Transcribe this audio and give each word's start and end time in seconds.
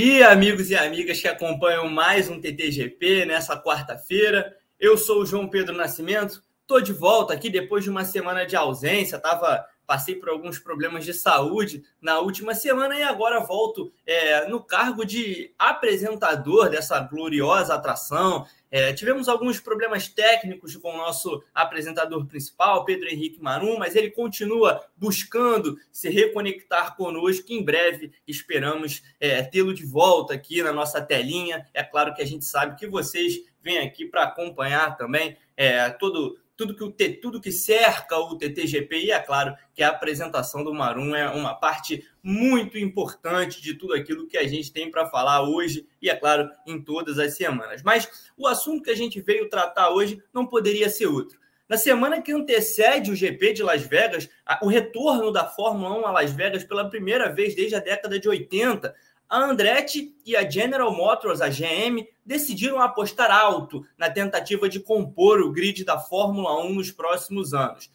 Dia, 0.00 0.30
amigos 0.30 0.70
e 0.70 0.76
amigas 0.76 1.20
que 1.20 1.26
acompanham 1.26 1.88
mais 1.88 2.28
um 2.28 2.40
TTGP 2.40 3.24
nessa 3.26 3.60
quarta-feira. 3.60 4.56
Eu 4.78 4.96
sou 4.96 5.22
o 5.22 5.26
João 5.26 5.48
Pedro 5.48 5.74
Nascimento, 5.74 6.40
estou 6.60 6.80
de 6.80 6.92
volta 6.92 7.34
aqui 7.34 7.50
depois 7.50 7.82
de 7.82 7.90
uma 7.90 8.04
semana 8.04 8.46
de 8.46 8.54
ausência, 8.54 9.18
tava, 9.18 9.66
passei 9.84 10.14
por 10.14 10.28
alguns 10.28 10.56
problemas 10.60 11.04
de 11.04 11.12
saúde 11.12 11.82
na 12.00 12.20
última 12.20 12.54
semana 12.54 12.94
e 12.94 13.02
agora 13.02 13.40
volto 13.40 13.92
é, 14.06 14.46
no 14.46 14.62
cargo 14.62 15.04
de 15.04 15.52
apresentador 15.58 16.70
dessa 16.70 17.00
gloriosa 17.00 17.74
atração. 17.74 18.46
É, 18.70 18.92
tivemos 18.92 19.28
alguns 19.28 19.58
problemas 19.60 20.08
técnicos 20.08 20.76
com 20.76 20.92
o 20.92 20.96
nosso 20.96 21.42
apresentador 21.54 22.26
principal, 22.26 22.84
Pedro 22.84 23.08
Henrique 23.08 23.42
Marum, 23.42 23.78
mas 23.78 23.96
ele 23.96 24.10
continua 24.10 24.84
buscando 24.96 25.78
se 25.90 26.08
reconectar 26.08 26.96
conosco. 26.96 27.52
Em 27.52 27.62
breve 27.62 28.12
esperamos 28.26 29.02
é, 29.18 29.42
tê-lo 29.42 29.72
de 29.72 29.86
volta 29.86 30.34
aqui 30.34 30.62
na 30.62 30.72
nossa 30.72 31.00
telinha. 31.00 31.66
É 31.72 31.82
claro 31.82 32.14
que 32.14 32.22
a 32.22 32.26
gente 32.26 32.44
sabe 32.44 32.76
que 32.76 32.86
vocês 32.86 33.40
vêm 33.62 33.78
aqui 33.78 34.06
para 34.06 34.24
acompanhar 34.24 34.96
também 34.96 35.36
é, 35.56 35.90
todo 35.90 36.38
tudo 36.58 36.74
que, 36.74 36.82
o 36.82 36.92
tudo 37.20 37.40
que 37.40 37.52
cerca 37.52 38.18
o 38.18 38.36
TTGP, 38.36 39.04
e 39.04 39.12
é 39.12 39.20
claro 39.20 39.54
que 39.72 39.80
a 39.80 39.90
apresentação 39.90 40.64
do 40.64 40.74
Marum 40.74 41.14
é 41.14 41.30
uma 41.30 41.54
parte 41.54 42.04
muito 42.20 42.76
importante 42.76 43.62
de 43.62 43.74
tudo 43.74 43.94
aquilo 43.94 44.26
que 44.26 44.36
a 44.36 44.46
gente 44.46 44.72
tem 44.72 44.90
para 44.90 45.06
falar 45.06 45.48
hoje, 45.48 45.86
e 46.02 46.10
é 46.10 46.16
claro, 46.16 46.50
em 46.66 46.82
todas 46.82 47.16
as 47.20 47.36
semanas. 47.36 47.80
Mas 47.84 48.30
o 48.36 48.48
assunto 48.48 48.82
que 48.82 48.90
a 48.90 48.96
gente 48.96 49.20
veio 49.20 49.48
tratar 49.48 49.90
hoje 49.90 50.20
não 50.34 50.44
poderia 50.44 50.90
ser 50.90 51.06
outro. 51.06 51.38
Na 51.68 51.76
semana 51.76 52.20
que 52.20 52.32
antecede 52.32 53.12
o 53.12 53.14
GP 53.14 53.52
de 53.52 53.62
Las 53.62 53.86
Vegas, 53.86 54.28
o 54.62 54.68
retorno 54.68 55.30
da 55.30 55.44
Fórmula 55.44 55.96
1 55.98 56.06
a 56.06 56.10
Las 56.10 56.32
Vegas 56.32 56.64
pela 56.64 56.88
primeira 56.88 57.28
vez 57.28 57.54
desde 57.54 57.76
a 57.76 57.78
década 57.78 58.18
de 58.18 58.28
80, 58.28 58.92
a 59.28 59.38
Andretti 59.38 60.16
e 60.24 60.34
a 60.34 60.48
General 60.48 60.90
Motors, 60.94 61.40
a 61.40 61.48
GM, 61.48 62.06
decidiram 62.24 62.80
apostar 62.80 63.30
alto 63.30 63.84
na 63.96 64.08
tentativa 64.08 64.68
de 64.68 64.80
compor 64.80 65.40
o 65.40 65.52
grid 65.52 65.84
da 65.84 65.98
Fórmula 65.98 66.62
1 66.64 66.74
nos 66.74 66.90
próximos 66.90 67.52
anos. 67.52 67.90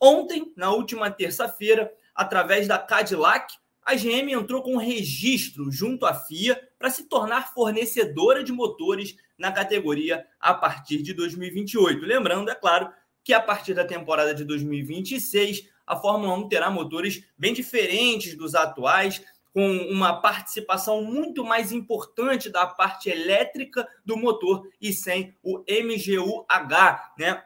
Ontem, 0.00 0.52
na 0.56 0.72
última 0.72 1.10
terça-feira, 1.10 1.92
através 2.14 2.66
da 2.66 2.78
Cadillac, 2.78 3.54
a 3.84 3.94
GM 3.94 4.32
entrou 4.32 4.62
com 4.62 4.76
registro 4.76 5.70
junto 5.70 6.06
à 6.06 6.14
FIA 6.14 6.60
para 6.78 6.90
se 6.90 7.08
tornar 7.08 7.52
fornecedora 7.52 8.42
de 8.42 8.52
motores 8.52 9.16
na 9.38 9.52
categoria 9.52 10.26
a 10.40 10.54
partir 10.54 11.02
de 11.02 11.12
2028. 11.12 12.04
Lembrando, 12.04 12.50
é 12.50 12.54
claro, 12.54 12.92
que 13.24 13.32
a 13.32 13.40
partir 13.40 13.74
da 13.74 13.84
temporada 13.84 14.34
de 14.34 14.44
2026 14.44 15.68
a 15.86 15.96
Fórmula 15.96 16.34
1 16.34 16.48
terá 16.48 16.70
motores 16.70 17.24
bem 17.36 17.52
diferentes 17.52 18.36
dos 18.36 18.54
atuais, 18.54 19.22
com 19.52 19.68
uma 19.90 20.20
participação 20.20 21.02
muito 21.02 21.44
mais 21.44 21.72
importante 21.72 22.48
da 22.48 22.66
parte 22.66 23.10
elétrica 23.10 23.86
do 24.04 24.16
motor 24.16 24.68
e 24.80 24.92
sem 24.92 25.34
o 25.42 25.58
MGU-H, 25.58 27.14
né? 27.18 27.42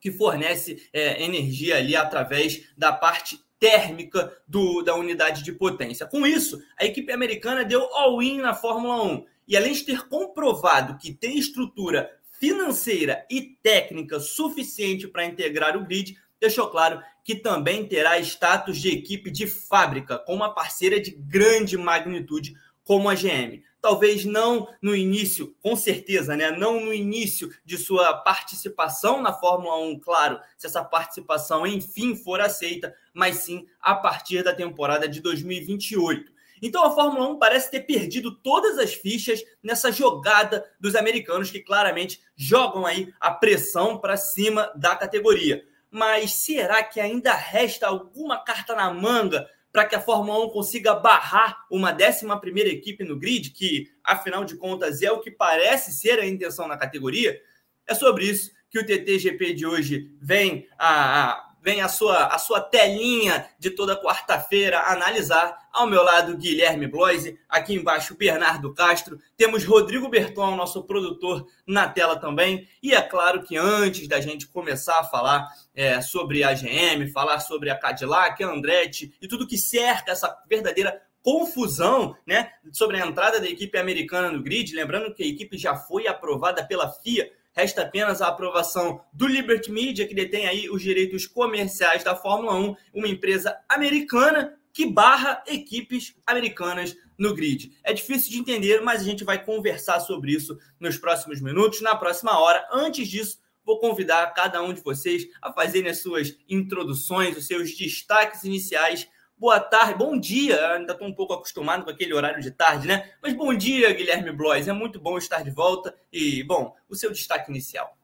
Que 0.00 0.10
fornece 0.10 0.88
é, 0.92 1.22
energia 1.22 1.76
ali 1.76 1.94
através 1.94 2.68
da 2.76 2.92
parte 2.92 3.44
térmica 3.60 4.36
do, 4.48 4.82
da 4.82 4.96
unidade 4.96 5.44
de 5.44 5.52
potência. 5.52 6.06
Com 6.06 6.26
isso, 6.26 6.60
a 6.76 6.84
equipe 6.84 7.12
americana 7.12 7.64
deu 7.64 7.82
all-in 7.94 8.38
na 8.38 8.54
Fórmula 8.54 9.02
1. 9.04 9.24
E 9.46 9.56
além 9.56 9.72
de 9.72 9.84
ter 9.84 10.08
comprovado 10.08 10.98
que 10.98 11.12
tem 11.12 11.38
estrutura 11.38 12.10
financeira 12.42 13.24
e 13.30 13.40
técnica 13.62 14.18
suficiente 14.18 15.06
para 15.06 15.24
integrar 15.24 15.76
o 15.76 15.84
grid, 15.84 16.18
deixou 16.42 16.68
claro 16.68 17.00
que 17.24 17.36
também 17.36 17.86
terá 17.86 18.18
status 18.18 18.76
de 18.76 18.90
equipe 18.90 19.30
de 19.30 19.46
fábrica, 19.46 20.18
com 20.18 20.34
uma 20.34 20.52
parceira 20.52 21.00
de 21.00 21.12
grande 21.12 21.78
magnitude 21.78 22.54
como 22.82 23.08
a 23.08 23.14
GM. 23.14 23.62
Talvez 23.80 24.24
não 24.24 24.68
no 24.82 24.94
início, 24.94 25.54
com 25.62 25.76
certeza, 25.76 26.36
né? 26.36 26.50
Não 26.50 26.80
no 26.80 26.92
início 26.92 27.48
de 27.64 27.78
sua 27.78 28.12
participação 28.14 29.22
na 29.22 29.32
Fórmula 29.32 29.76
1, 29.86 30.00
claro, 30.00 30.40
se 30.58 30.66
essa 30.66 30.82
participação 30.82 31.64
enfim 31.64 32.16
for 32.16 32.40
aceita, 32.40 32.92
mas 33.14 33.36
sim 33.36 33.64
a 33.80 33.94
partir 33.94 34.42
da 34.42 34.52
temporada 34.52 35.08
de 35.08 35.20
2028. 35.20 36.32
Então 36.60 36.84
a 36.84 36.90
Fórmula 36.90 37.28
1 37.28 37.38
parece 37.38 37.70
ter 37.70 37.80
perdido 37.80 38.32
todas 38.32 38.78
as 38.78 38.94
fichas 38.94 39.44
nessa 39.62 39.92
jogada 39.92 40.64
dos 40.80 40.96
americanos 40.96 41.52
que 41.52 41.60
claramente 41.60 42.20
jogam 42.36 42.84
aí 42.84 43.12
a 43.20 43.30
pressão 43.30 43.98
para 43.98 44.16
cima 44.16 44.72
da 44.74 44.96
categoria 44.96 45.64
mas 45.92 46.32
será 46.32 46.82
que 46.82 46.98
ainda 46.98 47.34
resta 47.34 47.86
alguma 47.86 48.42
carta 48.42 48.74
na 48.74 48.92
manga 48.92 49.46
para 49.70 49.84
que 49.84 49.94
a 49.94 50.00
Fórmula 50.00 50.46
1 50.46 50.50
consiga 50.50 50.94
barrar 50.94 51.66
uma 51.70 51.94
11 51.94 52.26
equipe 52.68 53.04
no 53.04 53.18
grid, 53.18 53.50
que, 53.50 53.90
afinal 54.02 54.44
de 54.44 54.56
contas, 54.56 55.02
é 55.02 55.12
o 55.12 55.20
que 55.20 55.30
parece 55.30 55.92
ser 55.92 56.18
a 56.18 56.26
intenção 56.26 56.66
na 56.66 56.78
categoria? 56.78 57.38
É 57.86 57.94
sobre 57.94 58.24
isso 58.24 58.50
que 58.70 58.78
o 58.78 58.86
TTGP 58.86 59.52
de 59.52 59.66
hoje 59.66 60.10
vem 60.20 60.66
a, 60.78 61.32
a 61.32 61.51
vem 61.62 61.80
a 61.80 61.88
sua, 61.88 62.26
a 62.26 62.38
sua 62.38 62.60
telinha 62.60 63.46
de 63.56 63.70
toda 63.70 63.96
quarta-feira 63.96 64.80
analisar. 64.90 65.56
Ao 65.72 65.86
meu 65.86 66.02
lado, 66.02 66.36
Guilherme 66.36 66.88
Bloise, 66.88 67.38
aqui 67.48 67.74
embaixo, 67.74 68.16
Bernardo 68.16 68.74
Castro. 68.74 69.18
Temos 69.36 69.64
Rodrigo 69.64 70.08
Berton, 70.08 70.56
nosso 70.56 70.82
produtor, 70.82 71.46
na 71.64 71.88
tela 71.88 72.16
também. 72.16 72.68
E 72.82 72.92
é 72.92 73.00
claro 73.00 73.44
que 73.44 73.56
antes 73.56 74.08
da 74.08 74.20
gente 74.20 74.48
começar 74.48 74.98
a 74.98 75.04
falar 75.04 75.48
é, 75.74 76.00
sobre 76.00 76.42
a 76.42 76.52
GM, 76.52 77.08
falar 77.12 77.38
sobre 77.38 77.70
a 77.70 77.78
Cadillac, 77.78 78.42
a 78.42 78.48
Andretti 78.48 79.14
e 79.22 79.28
tudo 79.28 79.46
que 79.46 79.56
cerca 79.56 80.10
essa 80.10 80.36
verdadeira 80.48 81.00
confusão 81.22 82.16
né, 82.26 82.50
sobre 82.72 83.00
a 83.00 83.06
entrada 83.06 83.40
da 83.40 83.48
equipe 83.48 83.78
americana 83.78 84.32
no 84.32 84.42
grid, 84.42 84.74
lembrando 84.74 85.14
que 85.14 85.22
a 85.22 85.26
equipe 85.26 85.56
já 85.56 85.76
foi 85.76 86.08
aprovada 86.08 86.66
pela 86.66 86.90
FIA 86.90 87.30
Resta 87.54 87.82
apenas 87.82 88.22
a 88.22 88.28
aprovação 88.28 89.02
do 89.12 89.26
Liberty 89.26 89.70
Media, 89.70 90.06
que 90.06 90.14
detém 90.14 90.46
aí 90.46 90.70
os 90.70 90.80
direitos 90.80 91.26
comerciais 91.26 92.02
da 92.02 92.16
Fórmula 92.16 92.54
1, 92.54 92.76
uma 92.94 93.08
empresa 93.08 93.58
americana 93.68 94.58
que 94.72 94.86
barra 94.86 95.42
equipes 95.46 96.14
americanas 96.26 96.96
no 97.18 97.34
grid. 97.34 97.76
É 97.84 97.92
difícil 97.92 98.30
de 98.32 98.38
entender, 98.38 98.80
mas 98.80 99.02
a 99.02 99.04
gente 99.04 99.22
vai 99.22 99.44
conversar 99.44 100.00
sobre 100.00 100.32
isso 100.32 100.58
nos 100.80 100.96
próximos 100.96 101.40
minutos, 101.42 101.82
na 101.82 101.94
próxima 101.94 102.38
hora. 102.38 102.66
Antes 102.72 103.06
disso, 103.06 103.38
vou 103.64 103.78
convidar 103.78 104.26
cada 104.32 104.62
um 104.62 104.72
de 104.72 104.80
vocês 104.80 105.28
a 105.40 105.52
fazerem 105.52 105.90
as 105.90 105.98
suas 105.98 106.36
introduções, 106.48 107.36
os 107.36 107.46
seus 107.46 107.76
destaques 107.76 108.44
iniciais 108.44 109.06
boa 109.42 109.58
tarde, 109.58 109.98
bom 109.98 110.16
dia. 110.16 110.56
Ainda 110.74 110.92
estou 110.92 111.08
um 111.08 111.12
pouco 111.12 111.34
acostumado 111.34 111.82
com 111.82 111.90
aquele 111.90 112.14
horário 112.14 112.40
de 112.40 112.52
tarde, 112.52 112.86
né? 112.86 113.10
Mas 113.20 113.34
bom 113.34 113.52
dia, 113.52 113.92
Guilherme 113.92 114.30
Blois. 114.30 114.68
É 114.68 114.72
muito 114.72 115.00
bom 115.00 115.18
estar 115.18 115.42
de 115.42 115.50
volta. 115.50 115.92
E, 116.12 116.44
bom, 116.44 116.72
o 116.88 116.94
seu 116.94 117.10
destaque 117.10 117.50
inicial. 117.50 117.98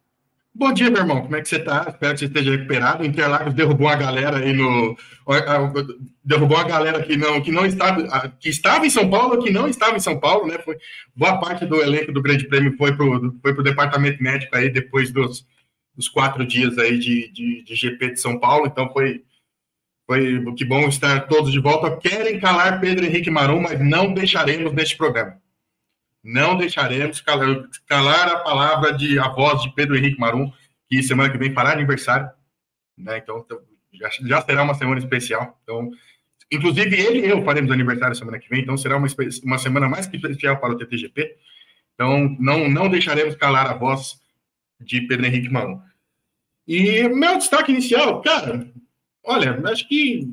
Bom 0.52 0.72
dia, 0.72 0.90
meu 0.90 1.02
irmão. 1.02 1.22
Como 1.22 1.36
é 1.36 1.40
que 1.40 1.48
você 1.48 1.58
está? 1.58 1.86
Espero 1.88 2.14
que 2.14 2.18
você 2.18 2.24
esteja 2.24 2.50
recuperado. 2.50 3.04
O 3.04 3.06
Interlagos 3.06 3.54
derrubou 3.54 3.86
a 3.86 3.94
galera 3.94 4.38
aí 4.38 4.52
no. 4.52 4.96
Derrubou 6.24 6.56
a 6.56 6.64
galera 6.64 7.04
que 7.04 7.16
não, 7.16 7.40
que 7.40 7.52
não 7.52 7.64
estava, 7.64 8.28
que 8.30 8.48
estava 8.48 8.84
em 8.84 8.90
São 8.90 9.08
Paulo, 9.08 9.40
que 9.40 9.52
não 9.52 9.68
estava 9.68 9.96
em 9.96 10.00
São 10.00 10.18
Paulo, 10.18 10.48
né? 10.48 10.58
Foi, 10.58 10.76
boa 11.14 11.38
parte 11.38 11.64
do 11.64 11.80
elenco 11.80 12.10
do 12.10 12.20
Grande 12.20 12.48
Prêmio 12.48 12.76
foi 12.76 12.96
para 12.96 13.06
o 13.06 13.32
foi 13.40 13.54
pro 13.54 13.62
departamento 13.62 14.20
médico 14.20 14.56
aí 14.56 14.70
depois 14.70 15.12
dos, 15.12 15.46
dos 15.94 16.08
quatro 16.08 16.44
dias 16.44 16.76
aí 16.78 16.98
de, 16.98 17.30
de, 17.30 17.62
de 17.62 17.74
GP 17.76 18.14
de 18.14 18.20
São 18.20 18.40
Paulo. 18.40 18.66
Então 18.66 18.92
foi, 18.92 19.22
foi 20.08 20.42
que 20.54 20.64
bom 20.64 20.88
estar 20.88 21.28
todos 21.28 21.52
de 21.52 21.60
volta. 21.60 21.94
Querem 21.98 22.40
calar 22.40 22.80
Pedro 22.80 23.04
Henrique 23.04 23.30
Marum, 23.30 23.60
mas 23.60 23.78
não 23.78 24.14
deixaremos 24.14 24.72
neste 24.72 24.96
programa. 24.96 25.38
Não 26.24 26.56
deixaremos 26.56 27.20
calar, 27.20 27.68
calar, 27.86 28.28
a 28.28 28.38
palavra 28.38 28.94
de 28.94 29.18
a 29.18 29.28
voz 29.28 29.60
de 29.60 29.70
Pedro 29.74 29.98
Henrique 29.98 30.18
Marum, 30.18 30.50
que 30.88 31.02
semana 31.02 31.30
que 31.30 31.36
vem 31.36 31.52
fará 31.52 31.72
aniversário, 31.72 32.30
né? 32.96 33.18
Então 33.18 33.44
já, 33.92 34.08
já 34.22 34.40
será 34.40 34.62
uma 34.62 34.72
semana 34.72 34.98
especial. 34.98 35.60
Então, 35.62 35.90
inclusive 36.50 36.98
ele 36.98 37.26
e 37.26 37.28
eu 37.28 37.44
faremos 37.44 37.70
aniversário 37.70 38.16
semana 38.16 38.38
que 38.38 38.48
vem, 38.48 38.62
então 38.62 38.78
será 38.78 38.96
uma, 38.96 39.08
uma 39.44 39.58
semana 39.58 39.88
mais 39.88 40.06
que 40.06 40.16
especial 40.16 40.56
para 40.58 40.72
o 40.72 40.78
TTGP. 40.78 41.36
Então 41.94 42.34
não 42.40 42.66
não 42.66 42.88
deixaremos 42.88 43.36
calar 43.36 43.70
a 43.70 43.74
voz 43.74 44.18
de 44.80 45.02
Pedro 45.02 45.26
Henrique 45.26 45.50
Marum. 45.50 45.82
E 46.66 47.06
meu 47.08 47.36
destaque 47.36 47.72
inicial, 47.72 48.22
cara, 48.22 48.66
Olha, 49.30 49.60
acho 49.70 49.86
que 49.86 50.26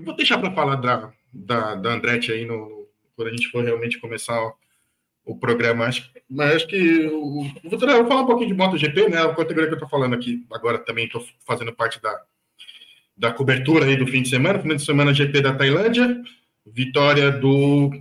vou 0.00 0.16
deixar 0.16 0.38
para 0.38 0.50
falar 0.50 0.74
da, 0.74 1.12
da, 1.32 1.76
da 1.76 1.92
Andretti 1.92 2.32
aí 2.32 2.44
no, 2.44 2.68
no, 2.68 2.88
quando 3.14 3.28
a 3.28 3.30
gente 3.30 3.48
for 3.50 3.62
realmente 3.62 4.00
começar 4.00 4.36
o, 4.42 4.54
o 5.24 5.38
programa. 5.38 5.84
Acho, 5.84 6.10
mas 6.28 6.56
acho 6.56 6.66
que 6.66 7.06
vou, 7.06 7.48
vou, 7.62 7.78
falar 7.78 8.22
um 8.22 8.26
pouquinho 8.26 8.48
de 8.48 8.54
MotoGP, 8.54 9.08
né? 9.10 9.22
A 9.22 9.32
categoria 9.32 9.68
que 9.68 9.74
eu 9.74 9.76
estou 9.76 9.88
falando 9.88 10.12
aqui 10.12 10.44
agora 10.52 10.78
também 10.78 11.06
estou 11.06 11.24
fazendo 11.46 11.72
parte 11.72 12.02
da, 12.02 12.20
da 13.16 13.32
cobertura 13.32 13.84
aí 13.84 13.96
do 13.96 14.08
fim 14.08 14.22
de 14.22 14.28
semana, 14.28 14.58
fim 14.58 14.74
de 14.74 14.84
semana 14.84 15.14
GP 15.14 15.40
da 15.40 15.54
Tailândia, 15.54 16.20
vitória 16.66 17.30
do 17.30 17.92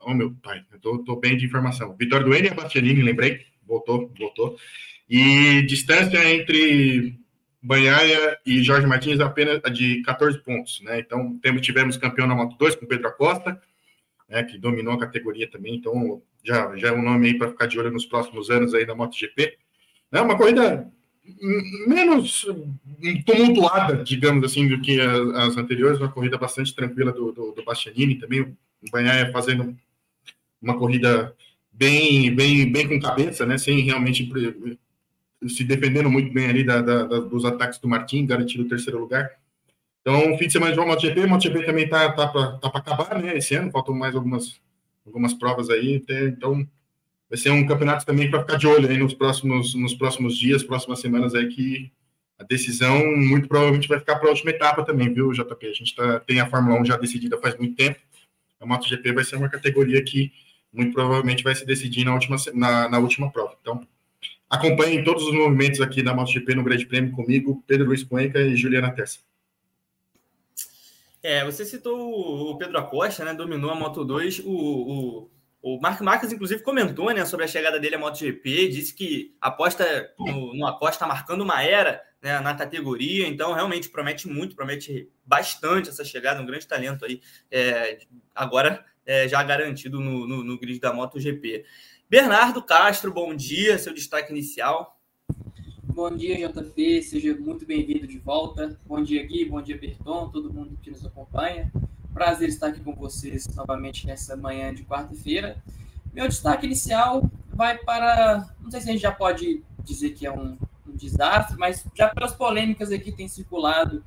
Oh, 0.00 0.14
meu 0.14 0.34
pai, 0.42 0.64
eu 0.72 0.80
tô, 0.80 1.04
tô, 1.04 1.16
bem 1.16 1.36
de 1.36 1.44
informação. 1.44 1.94
Vitória 1.94 2.24
do 2.24 2.34
Enio 2.34 2.54
Bastianini, 2.54 3.02
lembrei. 3.02 3.44
Voltou, 3.66 4.10
voltou. 4.18 4.56
E 5.06 5.60
distância 5.66 6.34
entre 6.34 7.18
Banhaia 7.68 8.38
e 8.46 8.62
Jorge 8.62 8.86
Martins 8.86 9.20
apenas 9.20 9.60
de 9.74 10.00
14 10.00 10.38
pontos, 10.38 10.80
né? 10.80 11.00
Então, 11.00 11.38
temos, 11.42 11.60
tivemos 11.60 11.98
campeão 11.98 12.26
na 12.26 12.34
Moto 12.34 12.56
2 12.56 12.76
com 12.76 12.86
Pedro 12.86 13.08
Acosta, 13.08 13.60
né, 14.26 14.42
que 14.42 14.56
dominou 14.56 14.94
a 14.94 14.98
categoria 14.98 15.50
também, 15.50 15.74
então 15.74 16.22
já, 16.42 16.74
já 16.76 16.88
é 16.88 16.92
um 16.92 17.02
nome 17.02 17.26
aí 17.26 17.34
para 17.34 17.50
ficar 17.50 17.66
de 17.66 17.78
olho 17.78 17.90
nos 17.90 18.06
próximos 18.06 18.48
anos 18.48 18.72
aí 18.72 18.86
da 18.86 18.94
MotoGP. 18.94 19.58
É 20.10 20.20
uma 20.22 20.38
corrida 20.38 20.90
menos 21.86 22.46
tumultuada, 23.26 24.02
digamos 24.02 24.50
assim, 24.50 24.66
do 24.66 24.80
que 24.80 24.98
as, 24.98 25.28
as 25.48 25.56
anteriores, 25.58 26.00
uma 26.00 26.10
corrida 26.10 26.38
bastante 26.38 26.74
tranquila 26.74 27.12
do, 27.12 27.32
do, 27.32 27.52
do 27.52 27.64
Bastianini 27.64 28.14
também, 28.14 28.40
o 28.40 28.90
Banhaia 28.90 29.30
fazendo 29.30 29.76
uma 30.62 30.78
corrida 30.78 31.34
bem, 31.70 32.34
bem, 32.34 32.72
bem 32.72 32.88
com 32.88 32.98
cabeça, 32.98 33.44
né, 33.44 33.58
sem 33.58 33.80
realmente 33.80 34.26
se 35.46 35.62
defendendo 35.64 36.10
muito 36.10 36.32
bem 36.32 36.48
ali 36.48 36.64
da, 36.64 36.80
da, 36.80 37.04
dos 37.04 37.44
ataques 37.44 37.78
do 37.78 37.88
Martin, 37.88 38.26
garantindo 38.26 38.64
o 38.64 38.68
terceiro 38.68 38.98
lugar. 38.98 39.30
Então, 40.00 40.36
fim 40.38 40.46
de 40.46 40.52
semana 40.52 40.72
de 40.72 40.78
MotoGP, 40.78 41.26
MotoGP 41.26 41.66
também 41.66 41.88
tá, 41.88 42.10
tá 42.12 42.26
para 42.26 42.52
tá 42.58 42.68
acabar, 42.68 43.22
né, 43.22 43.36
esse 43.36 43.54
ano, 43.54 43.70
faltam 43.70 43.94
mais 43.94 44.14
algumas, 44.14 44.60
algumas 45.04 45.34
provas 45.34 45.68
aí, 45.68 46.02
então 46.08 46.66
vai 47.28 47.38
ser 47.38 47.50
um 47.50 47.66
campeonato 47.66 48.06
também 48.06 48.30
para 48.30 48.40
ficar 48.40 48.56
de 48.56 48.66
olho 48.66 48.88
aí 48.88 48.96
nos 48.96 49.12
próximos, 49.12 49.74
nos 49.74 49.94
próximos 49.94 50.38
dias, 50.38 50.62
próximas 50.62 51.00
semanas 51.00 51.34
aí, 51.34 51.48
que 51.48 51.92
a 52.38 52.44
decisão 52.44 53.04
muito 53.16 53.48
provavelmente 53.48 53.88
vai 53.88 53.98
ficar 53.98 54.16
para 54.16 54.28
a 54.28 54.30
última 54.30 54.50
etapa 54.50 54.84
também, 54.84 55.12
viu, 55.12 55.32
JP? 55.32 55.66
A 55.66 55.72
gente 55.72 55.94
tá, 55.94 56.20
tem 56.20 56.40
a 56.40 56.48
Fórmula 56.48 56.80
1 56.80 56.86
já 56.86 56.96
decidida 56.96 57.36
faz 57.38 57.56
muito 57.58 57.76
tempo, 57.76 57.98
a 58.60 58.66
MotoGP 58.66 59.12
vai 59.12 59.24
ser 59.24 59.36
uma 59.36 59.48
categoria 59.48 60.02
que 60.02 60.32
muito 60.72 60.92
provavelmente 60.92 61.42
vai 61.42 61.54
se 61.54 61.66
decidir 61.66 62.04
na 62.04 62.14
última, 62.14 62.36
na, 62.54 62.88
na 62.88 62.98
última 62.98 63.30
prova. 63.30 63.56
Então, 63.60 63.86
acompanhem 64.48 65.04
todos 65.04 65.24
os 65.24 65.34
movimentos 65.34 65.80
aqui 65.80 66.02
da 66.02 66.14
MotoGP 66.14 66.54
no 66.54 66.64
Grande 66.64 66.86
Prêmio 66.86 67.12
comigo, 67.12 67.62
Pedro 67.66 67.86
Luiz 67.86 68.02
Cuenca 68.02 68.40
e 68.40 68.56
Juliana 68.56 68.92
Tessa. 68.92 69.18
É, 71.22 71.44
você 71.44 71.64
citou 71.64 72.50
o 72.50 72.56
Pedro 72.56 72.78
Acosta, 72.78 73.24
né? 73.24 73.34
Dominou 73.34 73.70
a 73.70 73.74
Moto 73.74 74.04
2. 74.04 74.40
O, 74.44 74.50
o, 74.50 75.30
o 75.60 75.80
Mark 75.80 76.00
Marques, 76.00 76.32
inclusive, 76.32 76.62
comentou 76.62 77.12
né, 77.12 77.24
sobre 77.24 77.44
a 77.44 77.48
chegada 77.48 77.78
dele 77.80 77.96
à 77.96 77.98
MotoGP, 77.98 78.68
disse 78.68 78.94
que 78.94 79.34
aposta 79.40 80.12
no, 80.18 80.54
no 80.54 80.66
Acosta 80.66 81.06
marcando 81.06 81.42
uma 81.42 81.62
era 81.62 82.00
né, 82.22 82.38
na 82.40 82.54
categoria, 82.54 83.26
então 83.26 83.52
realmente 83.52 83.88
promete 83.88 84.28
muito, 84.28 84.54
promete 84.54 85.10
bastante 85.24 85.88
essa 85.88 86.04
chegada, 86.04 86.40
um 86.40 86.46
grande 86.46 86.66
talento 86.66 87.04
aí, 87.04 87.20
é, 87.50 87.98
agora 88.34 88.84
é, 89.04 89.28
já 89.28 89.42
garantido 89.42 90.00
no, 90.00 90.26
no, 90.26 90.44
no 90.44 90.58
grid 90.58 90.80
da 90.80 90.92
MotoGP. 90.92 91.64
Bernardo 92.10 92.62
Castro, 92.62 93.12
bom 93.12 93.36
dia, 93.36 93.78
seu 93.78 93.92
destaque 93.92 94.32
inicial. 94.32 94.98
Bom 95.82 96.10
dia, 96.16 96.48
JP, 96.48 97.02
seja 97.02 97.36
muito 97.36 97.66
bem-vindo 97.66 98.06
de 98.06 98.18
volta. 98.18 98.80
Bom 98.86 99.02
dia, 99.02 99.22
Gui, 99.26 99.44
bom 99.44 99.60
dia, 99.60 99.76
Berton, 99.76 100.30
todo 100.30 100.50
mundo 100.50 100.78
que 100.82 100.90
nos 100.90 101.04
acompanha. 101.04 101.70
Prazer 102.14 102.48
estar 102.48 102.68
aqui 102.68 102.80
com 102.80 102.94
vocês 102.94 103.46
novamente 103.54 104.06
nessa 104.06 104.34
manhã 104.38 104.72
de 104.72 104.84
quarta-feira. 104.84 105.62
Meu 106.14 106.26
destaque 106.26 106.64
inicial 106.64 107.30
vai 107.52 107.76
para. 107.76 108.48
Não 108.58 108.70
sei 108.70 108.80
se 108.80 108.88
a 108.88 108.92
gente 108.92 109.02
já 109.02 109.12
pode 109.12 109.62
dizer 109.84 110.14
que 110.14 110.26
é 110.26 110.32
um, 110.32 110.56
um 110.86 110.96
desastre, 110.96 111.58
mas 111.58 111.84
já 111.94 112.08
pelas 112.08 112.32
polêmicas 112.32 112.90
aqui 112.90 113.10
que 113.10 113.18
tem 113.18 113.28
circulado 113.28 114.02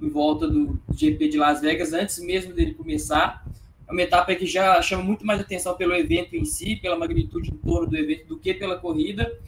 em 0.00 0.08
volta 0.08 0.48
do 0.48 0.80
GP 0.94 1.28
de 1.28 1.36
Las 1.36 1.60
Vegas, 1.60 1.92
antes 1.92 2.18
mesmo 2.20 2.54
dele 2.54 2.72
começar. 2.72 3.44
É 3.88 3.92
uma 3.92 4.02
etapa 4.02 4.34
que 4.34 4.46
já 4.46 4.80
chama 4.82 5.02
muito 5.02 5.26
mais 5.26 5.40
atenção 5.40 5.76
pelo 5.76 5.94
evento 5.94 6.34
em 6.34 6.44
si, 6.44 6.76
pela 6.76 6.98
magnitude 6.98 7.50
em 7.50 7.56
torno 7.56 7.88
do 7.88 7.96
evento, 7.96 8.26
do 8.26 8.38
que 8.38 8.54
pela 8.54 8.78
corrida. 8.78 9.38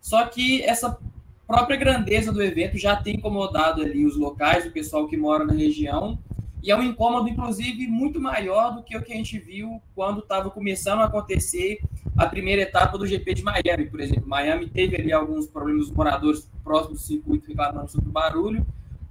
Só 0.00 0.24
que 0.26 0.62
essa 0.62 0.98
própria 1.46 1.76
grandeza 1.76 2.32
do 2.32 2.42
evento 2.42 2.76
já 2.76 2.96
tem 2.96 3.16
incomodado 3.16 3.82
ali 3.82 4.04
os 4.04 4.16
locais, 4.16 4.66
o 4.66 4.70
pessoal 4.70 5.06
que 5.06 5.16
mora 5.16 5.44
na 5.44 5.52
região, 5.52 6.18
e 6.66 6.70
é 6.72 6.76
um 6.76 6.82
incômodo, 6.82 7.28
inclusive, 7.28 7.86
muito 7.86 8.20
maior 8.20 8.74
do 8.74 8.82
que 8.82 8.96
o 8.96 9.00
que 9.02 9.12
a 9.12 9.16
gente 9.16 9.38
viu 9.38 9.80
quando 9.94 10.18
estava 10.18 10.50
começando 10.50 10.98
a 11.00 11.04
acontecer 11.04 11.78
a 12.16 12.26
primeira 12.26 12.62
etapa 12.62 12.98
do 12.98 13.06
GP 13.06 13.34
de 13.34 13.42
Miami, 13.44 13.86
por 13.88 14.00
exemplo. 14.00 14.26
Miami 14.26 14.68
teve 14.68 14.96
ali 14.96 15.12
alguns 15.12 15.46
problemas, 15.46 15.84
os 15.84 15.92
moradores 15.92 16.50
próximos 16.64 17.02
do 17.02 17.06
circuito 17.06 17.46
reclamando 17.46 17.88
sobre 17.88 18.08
o 18.08 18.12
barulho, 18.12 18.66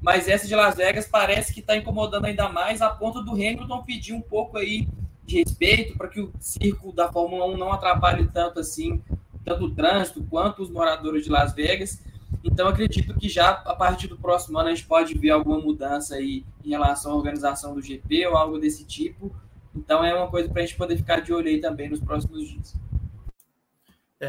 mas 0.06 0.28
essa 0.28 0.48
de 0.48 0.56
Las 0.56 0.76
Vegas 0.76 1.08
parece 1.08 1.52
que 1.52 1.62
está 1.62 1.76
incomodando 1.76 2.26
ainda 2.26 2.48
mais, 2.48 2.80
a 2.80 2.92
ponto 2.92 3.24
do 3.24 3.32
Hamilton 3.32 3.82
pedir 3.82 4.14
um 4.14 4.22
pouco 4.22 4.56
aí 4.56 4.88
de 5.24 5.40
respeito 5.40 5.98
para 5.98 6.08
que 6.08 6.22
o 6.22 6.32
circo 6.40 6.92
da 6.92 7.12
Fórmula 7.12 7.48
1 7.48 7.58
não 7.58 7.74
atrapalhe 7.74 8.28
tanto 8.28 8.60
assim, 8.60 9.02
tanto 9.44 9.66
o 9.66 9.72
trânsito 9.74 10.24
quanto 10.30 10.62
os 10.62 10.70
moradores 10.70 11.24
de 11.24 11.32
Las 11.32 11.56
Vegas. 11.56 12.04
Então, 12.44 12.68
acredito 12.68 13.16
que 13.16 13.28
já 13.28 13.50
a 13.50 13.74
partir 13.74 14.06
do 14.06 14.16
próximo 14.16 14.60
ano 14.60 14.70
a 14.70 14.76
gente 14.76 14.86
pode 14.86 15.18
ver 15.18 15.32
alguma 15.32 15.58
mudança 15.58 16.14
aí 16.14 16.46
em 16.64 16.70
relação 16.70 17.14
à 17.14 17.16
organização 17.16 17.74
do 17.74 17.82
GP 17.82 18.28
ou 18.28 18.38
algo 18.38 18.60
desse 18.60 18.86
tipo. 18.86 19.36
Então, 19.76 20.06
é 20.06 20.14
uma 20.14 20.30
coisa 20.30 20.48
para 20.48 20.62
a 20.62 20.66
gente 20.68 20.78
poder 20.78 20.98
ficar 20.98 21.22
de 21.22 21.34
olho 21.34 21.48
aí 21.48 21.60
também 21.60 21.90
nos 21.90 22.00
próximos 22.00 22.48
dias. 22.48 22.76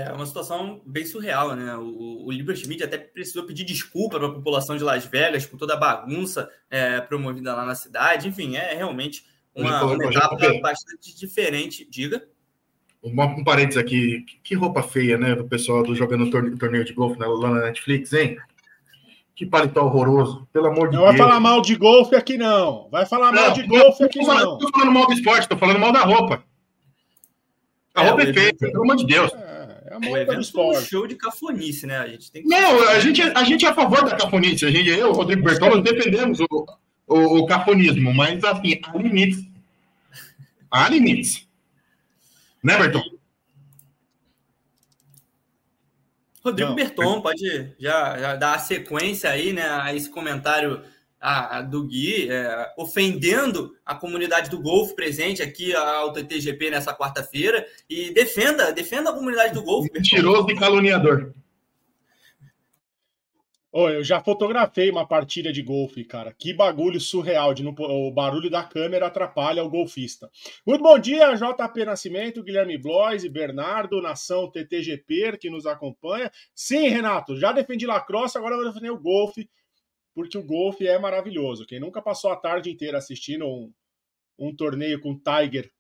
É 0.04 0.12
uma 0.12 0.26
situação 0.26 0.82
bem 0.84 1.04
surreal, 1.04 1.54
né? 1.54 1.76
O, 1.76 2.26
o 2.26 2.30
Liberty 2.30 2.68
Media 2.68 2.86
até 2.86 2.98
precisou 2.98 3.44
pedir 3.44 3.64
desculpa 3.64 4.18
para 4.18 4.28
a 4.28 4.32
população 4.32 4.76
de 4.76 4.84
Las 4.84 5.04
Vegas 5.06 5.46
por 5.46 5.58
toda 5.58 5.74
a 5.74 5.76
bagunça 5.76 6.50
é, 6.70 7.00
promovida 7.00 7.54
lá 7.54 7.64
na 7.64 7.74
cidade. 7.74 8.28
Enfim, 8.28 8.56
é 8.56 8.74
realmente 8.74 9.24
uma, 9.54 9.82
uma 9.84 10.04
etapa 10.04 10.36
bastante 10.60 11.16
diferente. 11.16 11.86
Diga 11.88 12.26
um 13.06 13.44
parênteses 13.44 13.80
aqui, 13.80 14.24
que 14.42 14.54
roupa 14.54 14.82
feia, 14.82 15.16
né, 15.16 15.34
do 15.34 15.44
pessoal 15.44 15.82
do 15.82 15.94
jogando 15.94 16.28
torneio 16.30 16.84
de 16.84 16.92
golfe 16.92 17.18
lá 17.18 17.50
na 17.50 17.60
Netflix, 17.66 18.12
hein? 18.12 18.36
Que 19.34 19.46
paletó 19.46 19.84
horroroso, 19.84 20.48
pelo 20.52 20.66
amor 20.66 20.88
de 20.88 20.96
não 20.96 21.02
Deus. 21.02 21.12
Não 21.12 21.18
vai 21.18 21.18
falar 21.18 21.40
mal 21.40 21.60
de 21.60 21.76
golfe 21.76 22.16
aqui, 22.16 22.38
não. 22.38 22.88
Vai 22.90 23.06
falar 23.06 23.32
não, 23.32 23.42
mal 23.42 23.52
de 23.52 23.62
golfe 23.64 24.02
aqui, 24.02 24.18
não. 24.20 24.34
Não 24.34 24.58
tô 24.58 24.70
falando 24.70 24.92
mal 24.92 25.06
do 25.06 25.12
esporte, 25.12 25.48
tô 25.48 25.56
falando 25.56 25.78
mal 25.78 25.92
da 25.92 26.02
roupa. 26.02 26.42
A 27.94 28.02
é, 28.02 28.08
roupa 28.08 28.22
é 28.22 28.32
feia, 28.32 28.54
pelo 28.58 28.82
amor 28.82 28.96
de 28.96 29.06
Deus. 29.06 29.30
É, 29.32 29.55
é 29.86 29.94
a 29.94 29.98
o 29.98 30.16
evento 30.16 30.60
um 30.60 30.80
show 30.80 31.06
de 31.06 31.14
cafonice, 31.14 31.86
né? 31.86 31.98
A 31.98 32.08
gente 32.08 32.30
tem 32.30 32.42
que... 32.42 32.48
Não, 32.48 32.88
a 32.88 32.98
gente, 32.98 33.22
a 33.22 33.44
gente 33.44 33.64
é 33.64 33.68
a 33.68 33.74
favor 33.74 34.04
da 34.04 34.16
cafonice. 34.16 34.66
A 34.66 34.70
gente, 34.70 34.88
eu, 34.88 35.12
Rodrigo 35.12 35.42
Berton, 35.42 35.68
nós 35.68 35.82
defendemos 35.82 36.40
o, 36.40 36.66
o, 37.06 37.38
o 37.38 37.46
cafonismo, 37.46 38.12
mas 38.12 38.42
assim, 38.44 38.80
há 38.82 38.98
limites. 38.98 39.44
Há 40.70 40.88
limites. 40.88 41.46
Né, 42.62 42.76
Berton? 42.76 43.02
Rodrigo 46.44 46.68
Não, 46.70 46.76
Berton, 46.76 47.20
pode 47.20 47.74
já, 47.78 48.18
já, 48.18 48.36
dar 48.36 48.54
a 48.54 48.58
sequência 48.58 49.30
aí, 49.30 49.52
né, 49.52 49.68
a 49.68 49.92
esse 49.94 50.08
comentário 50.08 50.82
a, 51.20 51.58
a 51.58 51.62
do 51.62 51.86
Gui, 51.86 52.30
é, 52.30 52.72
ofendendo 52.76 53.74
a 53.84 53.94
comunidade 53.94 54.50
do 54.50 54.60
golfe 54.60 54.94
presente 54.94 55.42
aqui 55.42 55.74
ao 55.74 56.12
TTGP 56.12 56.70
nessa 56.70 56.94
quarta-feira 56.94 57.66
e 57.88 58.10
defenda, 58.12 58.72
defenda 58.72 59.10
a 59.10 59.14
comunidade 59.14 59.54
do 59.54 59.62
golfe. 59.62 59.90
Mentiroso 59.92 60.50
e 60.50 60.56
caluniador. 60.56 61.32
Oh, 63.78 63.90
eu 63.90 64.02
já 64.02 64.22
fotografei 64.22 64.90
uma 64.90 65.06
partida 65.06 65.52
de 65.52 65.60
golfe, 65.60 66.02
cara. 66.02 66.32
Que 66.32 66.54
bagulho 66.54 66.98
surreal. 66.98 67.52
De 67.52 67.62
não... 67.62 67.74
O 67.78 68.10
barulho 68.10 68.48
da 68.48 68.64
câmera 68.64 69.06
atrapalha 69.06 69.62
o 69.62 69.68
golfista. 69.68 70.30
Muito 70.66 70.82
bom 70.82 70.98
dia, 70.98 71.34
JP 71.34 71.84
Nascimento, 71.84 72.42
Guilherme 72.42 72.78
Blois 72.78 73.22
e 73.22 73.28
Bernardo, 73.28 74.00
nação 74.00 74.50
TTGP, 74.50 75.36
que 75.38 75.50
nos 75.50 75.66
acompanha. 75.66 76.32
Sim, 76.54 76.88
Renato, 76.88 77.36
já 77.36 77.52
defendi 77.52 77.84
lacrosse, 77.84 78.38
agora 78.38 78.54
eu 78.54 78.62
vou 78.62 78.68
defender 78.68 78.90
o 78.90 78.98
golfe, 78.98 79.46
porque 80.16 80.38
o 80.38 80.42
golfe 80.42 80.86
é 80.86 80.98
maravilhoso. 80.98 81.66
Quem 81.66 81.78
nunca 81.78 82.00
passou 82.00 82.30
a 82.30 82.36
tarde 82.36 82.70
inteira 82.70 82.96
assistindo 82.96 83.46
um, 83.46 83.70
um 84.38 84.56
torneio 84.56 84.98
com 84.98 85.14
Tiger 85.14 85.70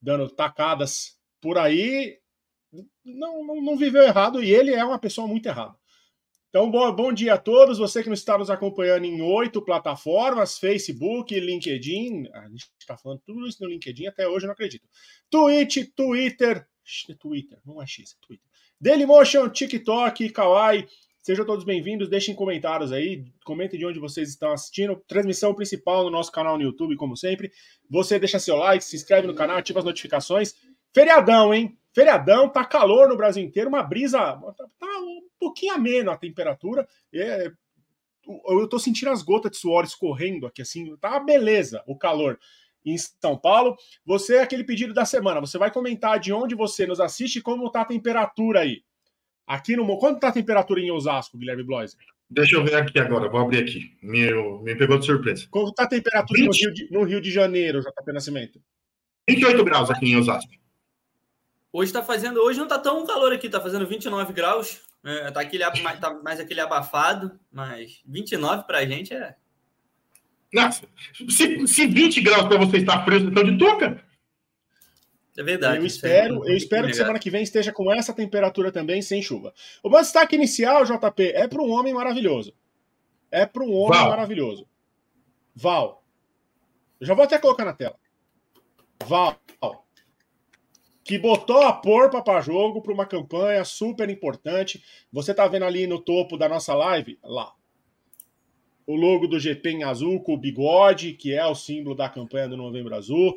dando 0.00 0.30
tacadas 0.30 1.18
por 1.42 1.58
aí, 1.58 2.18
não, 3.04 3.44
não, 3.44 3.60
não 3.60 3.76
viveu 3.76 4.02
errado 4.02 4.42
e 4.42 4.50
ele 4.50 4.72
é 4.72 4.82
uma 4.82 4.98
pessoa 4.98 5.28
muito 5.28 5.46
errada. 5.46 5.76
Então, 6.48 6.70
bom, 6.70 6.90
bom 6.94 7.12
dia 7.12 7.34
a 7.34 7.38
todos. 7.38 7.78
Você 7.78 8.02
que 8.02 8.10
está 8.10 8.38
nos 8.38 8.48
acompanhando 8.48 9.04
em 9.04 9.20
oito 9.20 9.60
plataformas: 9.60 10.58
Facebook, 10.58 11.38
LinkedIn. 11.38 12.28
A 12.32 12.48
gente 12.48 12.70
está 12.80 12.96
falando 12.96 13.20
tudo 13.26 13.46
isso 13.46 13.62
no 13.62 13.68
LinkedIn, 13.68 14.06
até 14.06 14.26
hoje 14.26 14.46
não 14.46 14.54
acredito. 14.54 14.88
Twitch, 15.30 15.86
Twitter. 15.94 16.66
Twitter, 17.18 17.58
não 17.64 17.80
é 17.82 17.86
X, 17.86 18.14
é 18.14 18.26
Twitter. 18.26 18.50
Dailymotion, 18.80 19.50
TikTok, 19.50 20.30
Kawaii. 20.30 20.88
Sejam 21.22 21.46
todos 21.46 21.64
bem-vindos. 21.64 22.08
Deixem 22.08 22.34
comentários 22.34 22.90
aí. 22.90 23.24
Comentem 23.44 23.78
de 23.78 23.86
onde 23.86 24.00
vocês 24.00 24.28
estão 24.28 24.50
assistindo. 24.50 24.96
Transmissão 25.06 25.54
principal 25.54 26.02
no 26.02 26.10
nosso 26.10 26.32
canal 26.32 26.56
no 26.56 26.64
YouTube, 26.64 26.96
como 26.96 27.16
sempre. 27.16 27.52
Você 27.88 28.18
deixa 28.18 28.40
seu 28.40 28.56
like, 28.56 28.84
se 28.84 28.96
inscreve 28.96 29.28
no 29.28 29.34
canal, 29.34 29.56
ativa 29.56 29.78
as 29.78 29.84
notificações. 29.84 30.52
Feriadão, 30.92 31.54
hein? 31.54 31.78
Feriadão, 31.94 32.48
tá 32.48 32.64
calor 32.64 33.08
no 33.08 33.16
Brasil 33.16 33.40
inteiro, 33.40 33.68
uma 33.68 33.84
brisa. 33.84 34.18
Tá, 34.18 34.66
tá 34.80 34.86
um 34.98 35.20
pouquinho 35.38 35.74
ameno 35.74 36.10
a 36.10 36.16
temperatura. 36.16 36.88
É, 37.14 37.52
eu 38.48 38.68
tô 38.68 38.80
sentindo 38.80 39.12
as 39.12 39.22
gotas 39.22 39.52
de 39.52 39.58
suor 39.58 39.84
escorrendo 39.84 40.44
aqui, 40.44 40.60
assim, 40.60 40.96
tá 40.96 41.20
beleza 41.20 41.84
o 41.86 41.96
calor 41.96 42.36
em 42.84 42.98
São 42.98 43.38
Paulo. 43.38 43.76
Você 44.04 44.38
é 44.38 44.42
aquele 44.42 44.64
pedido 44.64 44.92
da 44.92 45.04
semana. 45.04 45.38
Você 45.38 45.56
vai 45.56 45.70
comentar 45.70 46.18
de 46.18 46.32
onde 46.32 46.56
você 46.56 46.84
nos 46.84 46.98
assiste 46.98 47.36
e 47.36 47.42
como 47.42 47.70
tá 47.70 47.82
a 47.82 47.84
temperatura 47.84 48.62
aí. 48.62 48.82
Aqui 49.52 49.76
no. 49.76 49.98
Quanto 49.98 50.18
tá 50.18 50.28
a 50.28 50.32
temperatura 50.32 50.80
em 50.80 50.90
Osasco, 50.90 51.36
Guilherme 51.36 51.62
Bloiser? 51.62 51.98
Deixa 52.30 52.56
eu 52.56 52.64
ver 52.64 52.74
aqui 52.74 52.98
agora, 52.98 53.28
vou 53.28 53.38
abrir 53.38 53.58
aqui. 53.58 53.94
Me, 54.02 54.32
me 54.62 54.74
pegou 54.74 54.98
de 54.98 55.04
surpresa. 55.04 55.46
Como 55.50 55.70
tá 55.70 55.82
a 55.82 55.86
temperatura 55.86 56.42
no 56.42 56.50
Rio, 56.50 56.72
de, 56.72 56.90
no 56.90 57.04
Rio 57.04 57.20
de 57.20 57.30
Janeiro, 57.30 57.82
JP 57.82 58.12
Nascimento? 58.14 58.62
28 59.28 59.62
graus 59.62 59.90
aqui 59.90 60.06
em 60.06 60.16
Osasco. 60.16 60.50
Hoje 61.70 61.90
está 61.90 62.02
fazendo, 62.02 62.40
hoje 62.40 62.56
não 62.58 62.64
está 62.64 62.78
tão 62.78 63.06
calor 63.06 63.30
aqui, 63.30 63.44
está 63.44 63.60
fazendo 63.60 63.86
29 63.86 64.32
graus. 64.32 64.80
É, 65.04 65.30
tá, 65.30 65.42
aquele, 65.42 65.64
tá 66.00 66.14
mais 66.24 66.40
aquele 66.40 66.60
abafado, 66.62 67.38
mas 67.52 68.00
29 68.06 68.64
para 68.64 68.78
a 68.78 68.86
gente 68.86 69.12
é. 69.12 69.34
Nossa, 70.50 70.88
se, 71.28 71.66
se 71.66 71.86
20 71.86 72.22
graus 72.22 72.48
para 72.48 72.56
você 72.56 72.78
está 72.78 73.04
frio, 73.04 73.18
então 73.18 73.44
de 73.44 73.58
touca. 73.58 74.02
É 75.36 75.42
verdade. 75.42 75.78
Eu 75.78 75.86
espero, 75.86 76.46
é 76.46 76.52
eu 76.52 76.56
espero 76.56 76.86
que 76.86 76.94
semana 76.94 77.18
que 77.18 77.30
vem 77.30 77.42
esteja 77.42 77.72
com 77.72 77.92
essa 77.92 78.12
temperatura 78.12 78.70
também, 78.70 79.00
sem 79.00 79.22
chuva. 79.22 79.54
O 79.82 79.88
meu 79.88 80.00
destaque 80.00 80.36
inicial, 80.36 80.84
JP, 80.84 81.22
é 81.34 81.48
para 81.48 81.62
um 81.62 81.70
homem 81.70 81.94
maravilhoso. 81.94 82.54
É 83.30 83.46
para 83.46 83.62
um 83.62 83.72
homem 83.72 83.98
Val. 83.98 84.10
maravilhoso. 84.10 84.68
Val. 85.54 86.04
Eu 87.00 87.06
já 87.06 87.14
vou 87.14 87.24
até 87.24 87.38
colocar 87.38 87.64
na 87.64 87.72
tela. 87.72 87.98
Val. 89.06 89.40
Que 91.04 91.18
botou 91.18 91.62
a 91.62 91.72
porpa 91.72 92.22
para 92.22 92.40
jogo 92.40 92.80
para 92.80 92.92
uma 92.92 93.06
campanha 93.06 93.64
super 93.64 94.08
importante. 94.08 94.82
Você 95.12 95.34
tá 95.34 95.46
vendo 95.48 95.64
ali 95.64 95.86
no 95.86 95.98
topo 95.98 96.36
da 96.36 96.48
nossa 96.48 96.74
live? 96.74 97.18
Lá. 97.24 97.52
O 98.86 98.94
logo 98.94 99.26
do 99.26 99.38
GP 99.38 99.70
em 99.70 99.84
azul 99.84 100.20
com 100.22 100.34
o 100.34 100.38
bigode, 100.38 101.14
que 101.14 101.34
é 101.34 101.44
o 101.44 101.54
símbolo 101.54 101.96
da 101.96 102.08
campanha 102.08 102.48
do 102.48 102.56
Novembro 102.56 102.94
Azul. 102.94 103.36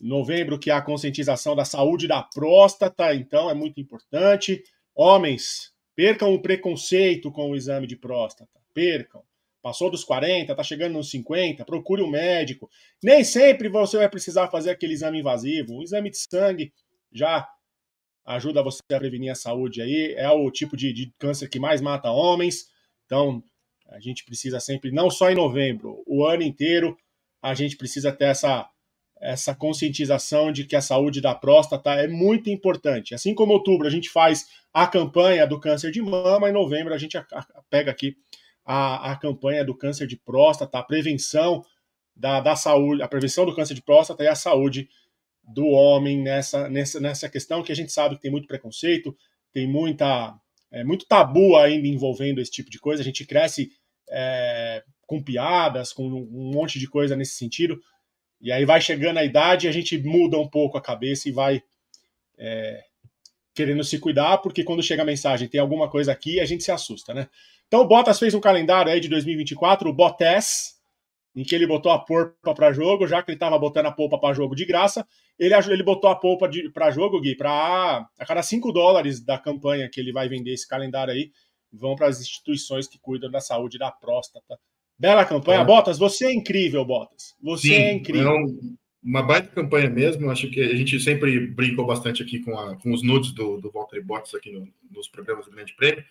Novembro, 0.00 0.58
que 0.58 0.70
é 0.70 0.74
a 0.74 0.82
conscientização 0.82 1.54
da 1.54 1.64
saúde 1.64 2.08
da 2.08 2.22
próstata, 2.22 3.14
então 3.14 3.50
é 3.50 3.54
muito 3.54 3.80
importante. 3.80 4.62
Homens, 4.94 5.72
percam 5.94 6.32
o 6.32 6.40
preconceito 6.40 7.30
com 7.30 7.50
o 7.50 7.56
exame 7.56 7.86
de 7.86 7.96
próstata. 7.96 8.58
Percam. 8.72 9.22
Passou 9.62 9.90
dos 9.90 10.02
40, 10.04 10.52
está 10.52 10.62
chegando 10.62 10.94
nos 10.94 11.10
50, 11.10 11.64
procure 11.66 12.02
um 12.02 12.08
médico. 12.08 12.70
Nem 13.02 13.22
sempre 13.22 13.68
você 13.68 13.98
vai 13.98 14.08
precisar 14.08 14.48
fazer 14.48 14.70
aquele 14.70 14.94
exame 14.94 15.20
invasivo. 15.20 15.74
Um 15.74 15.82
exame 15.82 16.10
de 16.10 16.16
sangue 16.16 16.72
já 17.12 17.46
ajuda 18.24 18.62
você 18.62 18.80
a 18.90 18.98
prevenir 18.98 19.30
a 19.30 19.34
saúde 19.34 19.82
aí. 19.82 20.14
É 20.16 20.30
o 20.30 20.50
tipo 20.50 20.76
de, 20.76 20.92
de 20.92 21.12
câncer 21.18 21.48
que 21.48 21.58
mais 21.58 21.82
mata 21.82 22.10
homens. 22.10 22.70
Então, 23.04 23.42
a 23.90 24.00
gente 24.00 24.24
precisa 24.24 24.60
sempre, 24.60 24.90
não 24.90 25.10
só 25.10 25.30
em 25.30 25.34
novembro, 25.34 26.02
o 26.06 26.24
ano 26.24 26.42
inteiro, 26.42 26.96
a 27.42 27.54
gente 27.54 27.76
precisa 27.76 28.12
ter 28.12 28.26
essa, 28.26 28.68
essa 29.20 29.54
conscientização 29.54 30.50
de 30.50 30.64
que 30.64 30.74
a 30.74 30.80
saúde 30.80 31.20
da 31.20 31.34
próstata 31.34 31.90
é 31.90 32.08
muito 32.08 32.48
importante. 32.48 33.14
Assim 33.14 33.34
como 33.34 33.52
outubro 33.52 33.86
a 33.86 33.90
gente 33.90 34.08
faz 34.08 34.48
a 34.72 34.86
campanha 34.86 35.46
do 35.46 35.60
câncer 35.60 35.90
de 35.90 36.00
mama, 36.00 36.48
em 36.48 36.52
novembro 36.52 36.94
a 36.94 36.98
gente 36.98 37.18
pega 37.68 37.90
aqui 37.90 38.16
a, 38.64 39.12
a 39.12 39.16
campanha 39.16 39.64
do 39.64 39.76
câncer 39.76 40.06
de 40.06 40.16
próstata, 40.16 40.78
a 40.78 40.82
prevenção 40.82 41.62
da, 42.16 42.40
da 42.40 42.56
saúde, 42.56 43.02
a 43.02 43.08
prevenção 43.08 43.44
do 43.44 43.54
câncer 43.54 43.74
de 43.74 43.82
próstata 43.82 44.24
e 44.24 44.28
a 44.28 44.34
saúde 44.34 44.88
do 45.42 45.66
homem 45.66 46.22
nessa, 46.22 46.68
nessa, 46.68 47.00
nessa 47.00 47.28
questão 47.28 47.62
que 47.62 47.72
a 47.72 47.76
gente 47.76 47.92
sabe 47.92 48.16
que 48.16 48.22
tem 48.22 48.30
muito 48.30 48.46
preconceito, 48.46 49.14
tem 49.52 49.66
muita 49.66 50.34
é, 50.70 50.84
muito 50.84 51.06
tabu 51.06 51.56
ainda 51.56 51.88
envolvendo 51.88 52.40
esse 52.40 52.50
tipo 52.50 52.70
de 52.70 52.78
coisa. 52.78 53.02
A 53.02 53.04
gente 53.04 53.26
cresce 53.26 53.70
é, 54.08 54.84
com 55.06 55.22
piadas, 55.22 55.92
com 55.92 56.06
um 56.06 56.52
monte 56.54 56.78
de 56.78 56.88
coisa 56.88 57.16
nesse 57.16 57.34
sentido. 57.34 57.80
E 58.40 58.50
aí 58.50 58.64
vai 58.64 58.80
chegando 58.80 59.18
a 59.18 59.24
idade, 59.24 59.68
a 59.68 59.72
gente 59.72 59.98
muda 59.98 60.38
um 60.38 60.48
pouco 60.48 60.78
a 60.78 60.82
cabeça 60.82 61.28
e 61.28 61.32
vai 61.32 61.62
é, 62.38 62.84
querendo 63.54 63.84
se 63.84 63.98
cuidar, 63.98 64.38
porque 64.38 64.64
quando 64.64 64.82
chega 64.82 65.02
a 65.02 65.06
mensagem 65.06 65.48
tem 65.48 65.60
alguma 65.60 65.88
coisa 65.88 66.12
aqui, 66.12 66.40
a 66.40 66.46
gente 66.46 66.64
se 66.64 66.72
assusta, 66.72 67.12
né? 67.12 67.28
Então 67.68 67.80
o 67.82 67.86
Bottas 67.86 68.18
fez 68.18 68.34
um 68.34 68.40
calendário 68.40 68.90
aí 68.90 68.98
de 68.98 69.08
2024, 69.08 69.88
o 69.88 69.92
Bottas, 69.92 70.80
em 71.36 71.44
que 71.44 71.54
ele 71.54 71.66
botou 71.66 71.92
a 71.92 71.98
polpa 71.98 72.54
para 72.54 72.72
jogo, 72.72 73.06
já 73.06 73.22
que 73.22 73.30
ele 73.30 73.36
estava 73.36 73.58
botando 73.58 73.86
a 73.86 73.92
polpa 73.92 74.18
para 74.18 74.34
jogo 74.34 74.54
de 74.54 74.64
graça, 74.64 75.06
ele, 75.38 75.54
ele 75.54 75.82
botou 75.82 76.10
a 76.10 76.16
polpa 76.16 76.50
para 76.72 76.90
jogo, 76.90 77.20
Gui, 77.20 77.36
para 77.36 78.08
a 78.18 78.26
cada 78.26 78.42
5 78.42 78.72
dólares 78.72 79.20
da 79.20 79.38
campanha 79.38 79.88
que 79.88 80.00
ele 80.00 80.12
vai 80.12 80.28
vender 80.28 80.52
esse 80.52 80.66
calendário 80.66 81.12
aí, 81.12 81.30
vão 81.72 81.94
para 81.94 82.08
as 82.08 82.20
instituições 82.20 82.88
que 82.88 82.98
cuidam 82.98 83.30
da 83.30 83.40
saúde 83.40 83.78
da 83.78 83.92
próstata. 83.92 84.58
Bela 85.00 85.24
campanha, 85.24 85.62
é. 85.62 85.64
Botas, 85.64 85.98
você 85.98 86.26
é 86.26 86.32
incrível, 86.32 86.84
Botas. 86.84 87.34
Você 87.42 87.68
Sim, 87.68 87.74
é 87.74 87.92
incrível. 87.94 88.30
É 88.30 88.44
uma 89.02 89.22
baita 89.22 89.48
campanha 89.48 89.88
mesmo. 89.88 90.30
Acho 90.30 90.50
que 90.50 90.60
a 90.60 90.76
gente 90.76 91.00
sempre 91.00 91.46
brincou 91.46 91.86
bastante 91.86 92.22
aqui 92.22 92.38
com, 92.38 92.56
a, 92.56 92.76
com 92.76 92.92
os 92.92 93.02
nudes 93.02 93.32
do, 93.32 93.58
do 93.58 93.70
Walter 93.72 94.04
Bottas 94.04 94.34
aqui 94.34 94.52
no, 94.52 94.68
nos 94.94 95.08
programas 95.08 95.46
do 95.46 95.52
Grande 95.52 95.74
Prêmio 95.74 96.04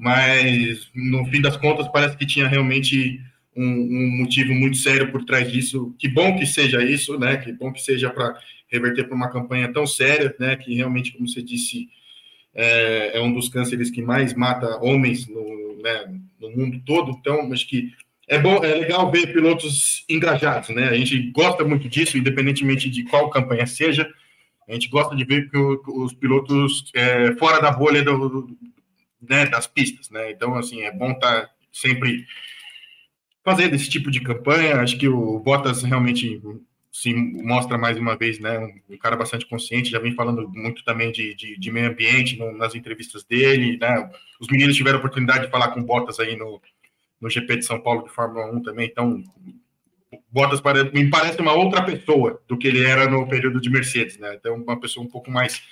mas 0.00 0.90
no 0.94 1.26
fim 1.26 1.42
das 1.42 1.58
contas 1.58 1.86
parece 1.88 2.16
que 2.16 2.24
tinha 2.24 2.48
realmente 2.48 3.20
um, 3.54 3.62
um, 3.62 4.16
motivo 4.16 4.54
muito 4.54 4.78
sério 4.78 5.12
por 5.12 5.26
trás 5.26 5.52
disso. 5.52 5.94
Que 5.98 6.08
bom 6.08 6.38
que 6.38 6.46
seja 6.46 6.82
isso, 6.82 7.18
né? 7.18 7.36
Que 7.36 7.52
bom 7.52 7.70
que 7.70 7.82
seja 7.82 8.08
para 8.08 8.34
reverter 8.68 9.04
para 9.04 9.14
uma 9.14 9.30
campanha 9.30 9.70
tão 9.70 9.86
séria, 9.86 10.34
né? 10.40 10.56
Que 10.56 10.74
realmente, 10.74 11.12
como 11.12 11.28
você 11.28 11.42
disse, 11.42 11.86
é, 12.54 13.18
é 13.18 13.20
um 13.20 13.30
dos 13.30 13.50
cânceres 13.50 13.90
que 13.90 14.00
mais 14.00 14.32
mata 14.32 14.78
homens 14.82 15.28
no, 15.28 15.76
né, 15.82 16.18
no 16.40 16.50
mundo 16.50 16.80
todo. 16.86 17.10
Então, 17.10 17.52
acho 17.52 17.68
que 17.68 17.92
é 18.30 18.38
bom, 18.38 18.64
é 18.64 18.72
legal 18.76 19.10
ver 19.10 19.32
pilotos 19.32 20.04
engajados, 20.08 20.68
né? 20.68 20.88
A 20.88 20.94
gente 20.94 21.32
gosta 21.32 21.64
muito 21.64 21.88
disso, 21.88 22.16
independentemente 22.16 22.88
de 22.88 23.02
qual 23.02 23.28
campanha 23.28 23.66
seja. 23.66 24.08
A 24.68 24.72
gente 24.72 24.88
gosta 24.88 25.16
de 25.16 25.24
ver 25.24 25.50
os 25.52 26.14
pilotos 26.14 26.92
é, 26.94 27.32
fora 27.32 27.60
da 27.60 27.72
bolha 27.72 28.04
do, 28.04 28.56
né, 29.20 29.46
das 29.46 29.66
pistas, 29.66 30.10
né? 30.10 30.30
Então, 30.30 30.54
assim, 30.54 30.82
é 30.82 30.92
bom 30.92 31.10
estar 31.10 31.40
tá 31.40 31.50
sempre 31.72 32.24
fazendo 33.44 33.74
esse 33.74 33.90
tipo 33.90 34.12
de 34.12 34.20
campanha. 34.20 34.76
Acho 34.76 34.96
que 34.96 35.08
o 35.08 35.40
Bottas 35.40 35.82
realmente 35.82 36.40
se 36.92 37.12
mostra 37.12 37.76
mais 37.76 37.98
uma 37.98 38.16
vez, 38.16 38.38
né, 38.38 38.60
um 38.88 38.96
cara 38.96 39.16
bastante 39.16 39.46
consciente, 39.46 39.90
já 39.90 39.98
vem 39.98 40.14
falando 40.14 40.48
muito 40.50 40.84
também 40.84 41.10
de, 41.10 41.34
de, 41.34 41.58
de 41.58 41.70
meio 41.72 41.88
ambiente 41.88 42.36
no, 42.36 42.56
nas 42.56 42.74
entrevistas 42.74 43.24
dele, 43.24 43.78
né, 43.80 44.10
os 44.40 44.48
meninos 44.48 44.74
tiveram 44.74 44.98
oportunidade 44.98 45.46
de 45.46 45.50
falar 45.52 45.68
com 45.68 45.84
Bottas 45.84 46.18
aí 46.18 46.36
no, 46.36 46.60
no 47.20 47.28
GP 47.28 47.58
de 47.58 47.64
São 47.64 47.80
Paulo 47.80 48.04
de 48.04 48.10
Fórmula 48.10 48.50
1 48.52 48.62
também, 48.62 48.88
então 48.88 49.22
Bottas 50.30 50.60
me 50.92 51.08
parece 51.10 51.40
uma 51.40 51.52
outra 51.52 51.84
pessoa 51.84 52.42
do 52.48 52.56
que 52.56 52.66
ele 52.66 52.84
era 52.84 53.08
no 53.08 53.28
período 53.28 53.60
de 53.60 53.70
Mercedes, 53.70 54.18
né, 54.18 54.34
então 54.34 54.54
uma 54.54 54.80
pessoa 54.80 55.04
um 55.04 55.08
pouco 55.08 55.30
mais 55.30 55.62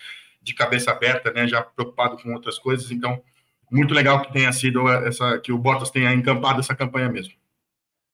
de 0.42 0.54
cabeça 0.54 0.90
aberta, 0.90 1.32
né, 1.32 1.46
já 1.46 1.62
preocupado 1.62 2.16
com 2.22 2.32
outras 2.32 2.58
coisas, 2.58 2.90
então 2.90 3.22
muito 3.70 3.92
legal 3.92 4.22
que 4.22 4.32
tenha 4.32 4.52
sido 4.52 4.88
essa, 4.88 5.38
que 5.38 5.52
o 5.52 5.58
Bottas 5.58 5.90
tenha 5.90 6.12
encampado 6.12 6.60
essa 6.60 6.74
campanha 6.74 7.08
mesmo. 7.08 7.34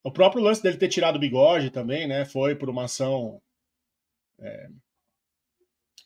O 0.03 0.11
próprio 0.11 0.43
lance 0.43 0.63
dele 0.63 0.77
ter 0.77 0.89
tirado 0.89 1.17
o 1.17 1.19
bigode 1.19 1.71
também, 1.71 2.07
né? 2.07 2.25
Foi 2.25 2.55
por 2.55 2.69
uma 2.69 2.85
ação 2.85 3.41
é, 4.39 4.69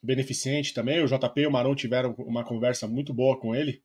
beneficente 0.03 0.73
também. 0.73 1.03
O 1.03 1.07
JP 1.07 1.41
e 1.41 1.47
o 1.47 1.51
Maron 1.51 1.75
tiveram 1.75 2.13
uma 2.19 2.45
conversa 2.45 2.87
muito 2.87 3.13
boa 3.13 3.39
com 3.39 3.55
ele, 3.55 3.83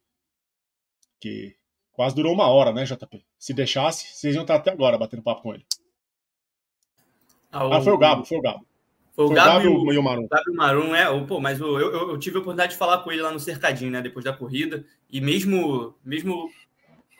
que 1.19 1.55
quase 1.93 2.15
durou 2.15 2.33
uma 2.33 2.47
hora, 2.47 2.73
né, 2.73 2.83
JP? 2.83 3.23
Se 3.39 3.53
deixasse, 3.53 4.07
vocês 4.13 4.35
iam 4.35 4.41
estar 4.41 4.55
até 4.55 4.71
agora 4.71 4.97
batendo 4.97 5.23
papo 5.23 5.41
com 5.43 5.53
ele. 5.53 5.65
Ah, 7.51 7.67
o... 7.67 7.73
ah 7.73 7.81
foi 7.81 7.93
o 7.93 7.97
Gabo, 7.97 8.25
foi 8.25 8.37
o 8.37 8.41
Gabo. 8.41 8.65
Foi 9.15 9.25
o 9.25 9.27
Foi 9.27 9.35
Gabi, 9.35 9.65
e 9.65 9.97
o 9.97 10.03
Marum. 10.03 10.27
Gabi 10.27 10.51
Marum, 10.53 10.95
é. 10.95 11.25
Pô, 11.25 11.39
mas 11.39 11.59
eu, 11.59 11.79
eu, 11.79 12.09
eu, 12.09 12.17
tive 12.17 12.37
a 12.37 12.39
oportunidade 12.39 12.71
de 12.71 12.79
falar 12.79 12.97
com 12.99 13.11
ele 13.11 13.21
lá 13.21 13.31
no 13.31 13.39
cercadinho, 13.39 13.91
né? 13.91 14.01
Depois 14.01 14.25
da 14.25 14.33
corrida. 14.33 14.83
E 15.07 15.21
mesmo, 15.21 15.95
mesmo 16.03 16.49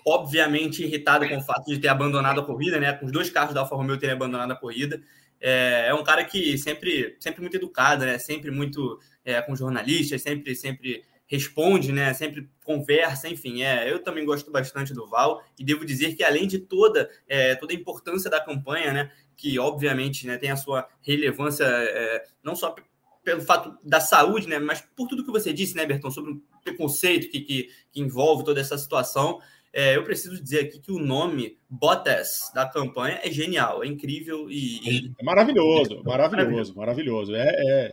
obviamente 0.06 0.84
irritado 0.84 1.28
com 1.30 1.38
o 1.38 1.44
fato 1.44 1.66
de 1.66 1.78
ter 1.78 1.88
abandonado 1.88 2.42
a 2.42 2.46
corrida, 2.46 2.80
né? 2.80 2.94
Com 2.94 3.06
os 3.06 3.12
dois 3.12 3.30
carros 3.30 3.54
da 3.54 3.62
Alfa 3.62 3.76
Romeo 3.76 3.98
terem 3.98 4.16
abandonado 4.16 4.52
a 4.52 4.56
corrida. 4.56 5.00
É, 5.40 5.88
é 5.90 5.94
um 5.94 6.04
cara 6.04 6.26
que 6.26 6.58
sempre, 6.58 7.16
sempre 7.20 7.42
muito 7.42 7.58
educado, 7.58 8.06
né? 8.06 8.18
Sempre 8.18 8.50
muito 8.50 9.00
é, 9.24 9.40
com 9.44 9.56
jornalistas, 9.56 10.20
sempre, 10.24 10.56
sempre 10.56 11.04
responde, 11.34 11.92
né? 11.92 12.14
Sempre 12.14 12.48
conversa, 12.64 13.28
enfim. 13.28 13.64
É, 13.64 13.92
eu 13.92 14.04
também 14.04 14.24
gosto 14.24 14.52
bastante 14.52 14.94
do 14.94 15.08
Val 15.08 15.44
e 15.58 15.64
devo 15.64 15.84
dizer 15.84 16.16
que 16.16 16.24
além 16.24 16.48
de 16.48 16.60
toda, 16.60 17.10
é, 17.28 17.56
toda 17.56 17.74
a 17.74 17.76
importância 17.76 18.30
da 18.30 18.40
campanha, 18.40 18.94
né? 18.94 19.12
que 19.36 19.58
obviamente 19.60 20.28
né, 20.28 20.38
tem 20.38 20.52
a 20.52 20.56
sua 20.56 20.88
relevância 21.02 21.66
é, 21.66 22.24
não 22.44 22.56
só 22.56 22.76
pelo 23.24 23.42
fato 23.42 23.78
da 23.84 24.00
saúde, 24.00 24.48
né, 24.48 24.60
mas 24.60 24.82
por 24.96 25.08
tudo 25.08 25.24
que 25.24 25.32
você 25.32 25.54
disse, 25.54 25.76
né, 25.76 25.86
Berton, 25.86 26.12
sobre 26.12 26.34
o 26.34 26.42
preconceito 26.62 27.30
que, 27.32 27.40
que, 27.40 27.70
que 27.92 28.02
envolve 28.02 28.44
toda 28.44 28.60
essa 28.60 28.78
situação. 28.78 29.40
É, 29.72 29.96
eu 29.96 30.04
preciso 30.04 30.42
dizer 30.42 30.66
aqui 30.66 30.80
que 30.80 30.92
o 30.92 31.00
nome 31.00 31.58
Bottas 31.70 32.52
da 32.54 32.68
campanha 32.70 33.20
é 33.24 33.32
genial, 33.32 33.84
é 33.84 33.88
incrível 33.88 34.48
e. 34.52 35.12
É 35.20 35.24
maravilhoso, 35.24 36.04
maravilhoso, 36.06 36.76
maravilhoso. 36.76 37.34
É, 37.34 37.48
é... 37.48 37.92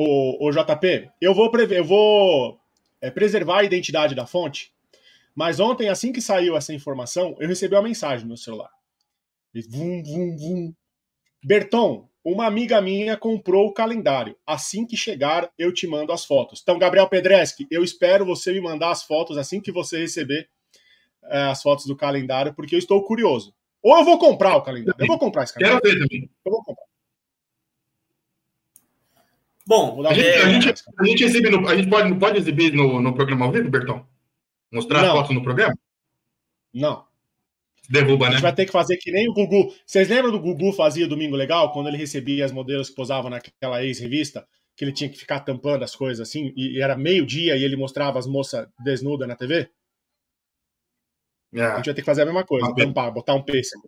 O, 0.00 0.46
o 0.46 0.50
JP, 0.52 1.10
eu 1.20 1.34
vou 1.34 1.50
eu 1.58 1.84
vou 1.84 2.60
é, 3.00 3.10
preservar 3.10 3.58
a 3.58 3.64
identidade 3.64 4.14
da 4.14 4.26
fonte, 4.26 4.72
mas 5.34 5.58
ontem, 5.58 5.88
assim 5.88 6.12
que 6.12 6.20
saiu 6.20 6.56
essa 6.56 6.72
informação, 6.72 7.36
eu 7.40 7.48
recebi 7.48 7.74
uma 7.74 7.82
mensagem 7.82 8.26
no 8.26 8.36
celular. 8.36 8.70
Vum, 9.68 10.02
vum, 10.04 10.36
vum. 10.36 10.74
Berton, 11.44 12.08
uma 12.24 12.46
amiga 12.46 12.80
minha 12.80 13.16
comprou 13.16 13.66
o 13.68 13.72
calendário. 13.72 14.36
Assim 14.46 14.86
que 14.86 14.96
chegar, 14.96 15.50
eu 15.58 15.72
te 15.72 15.86
mando 15.86 16.12
as 16.12 16.24
fotos. 16.24 16.60
Então, 16.62 16.78
Gabriel 16.78 17.08
Pedreski, 17.08 17.66
eu 17.70 17.82
espero 17.82 18.24
você 18.24 18.52
me 18.52 18.60
mandar 18.60 18.90
as 18.90 19.02
fotos 19.02 19.38
assim 19.38 19.60
que 19.60 19.72
você 19.72 19.98
receber 19.98 20.48
é, 21.24 21.42
as 21.42 21.62
fotos 21.62 21.86
do 21.86 21.96
calendário, 21.96 22.54
porque 22.54 22.74
eu 22.74 22.78
estou 22.78 23.02
curioso. 23.04 23.54
Ou 23.82 23.96
eu 23.96 24.04
vou 24.04 24.18
comprar 24.18 24.56
o 24.56 24.62
calendário. 24.62 25.00
Eu 25.00 25.06
vou 25.06 25.18
comprar 25.18 25.44
esse 25.44 25.54
calendário. 25.54 25.82
Quero 25.82 25.98
ver 25.98 26.02
também. 26.04 26.30
Eu 26.44 26.52
vou 26.52 26.62
comprar. 26.62 26.87
Bom, 29.68 30.06
a 30.06 30.14
gente, 30.14 30.26
é... 30.26 30.42
a, 30.42 30.48
gente, 30.48 30.68
a, 30.98 31.04
gente, 31.04 31.24
exibe 31.24 31.50
no, 31.50 31.68
a 31.68 31.76
gente 31.76 31.90
pode, 31.90 32.08
não 32.08 32.18
pode 32.18 32.38
exibir 32.38 32.72
no, 32.72 33.02
no 33.02 33.12
programa 33.12 33.44
ao 33.44 33.52
vivo, 33.52 33.68
Bertão? 33.68 34.08
Mostrar 34.72 35.02
não. 35.02 35.10
a 35.10 35.12
foto 35.12 35.34
no 35.34 35.42
programa? 35.42 35.74
Não. 36.72 37.04
Derruba, 37.86 38.24
né? 38.24 38.28
A 38.28 38.30
gente 38.30 38.42
né? 38.42 38.48
vai 38.48 38.54
ter 38.54 38.64
que 38.64 38.72
fazer 38.72 38.96
que 38.96 39.12
nem 39.12 39.28
o 39.28 39.34
Gugu. 39.34 39.74
Vocês 39.84 40.08
lembram 40.08 40.32
do 40.32 40.40
Gugu 40.40 40.72
fazia 40.72 41.06
Domingo 41.06 41.36
Legal, 41.36 41.70
quando 41.70 41.88
ele 41.88 41.98
recebia 41.98 42.46
as 42.46 42.50
modelos 42.50 42.88
que 42.88 42.96
posavam 42.96 43.28
naquela 43.28 43.84
ex-revista? 43.84 44.48
Que 44.74 44.86
ele 44.86 44.92
tinha 44.92 45.10
que 45.10 45.18
ficar 45.18 45.40
tampando 45.40 45.82
as 45.82 45.94
coisas 45.94 46.26
assim, 46.26 46.50
e 46.56 46.80
era 46.80 46.96
meio-dia 46.96 47.54
e 47.54 47.62
ele 47.62 47.76
mostrava 47.76 48.18
as 48.18 48.26
moças 48.26 48.66
desnudas 48.82 49.28
na 49.28 49.36
TV? 49.36 49.68
É. 51.54 51.60
A 51.62 51.76
gente 51.76 51.86
vai 51.86 51.94
ter 51.94 52.00
que 52.00 52.06
fazer 52.06 52.22
a 52.22 52.26
mesma 52.26 52.44
coisa, 52.44 52.74
tampar, 52.74 53.12
botar 53.12 53.34
um 53.34 53.42
pêssego. 53.42 53.86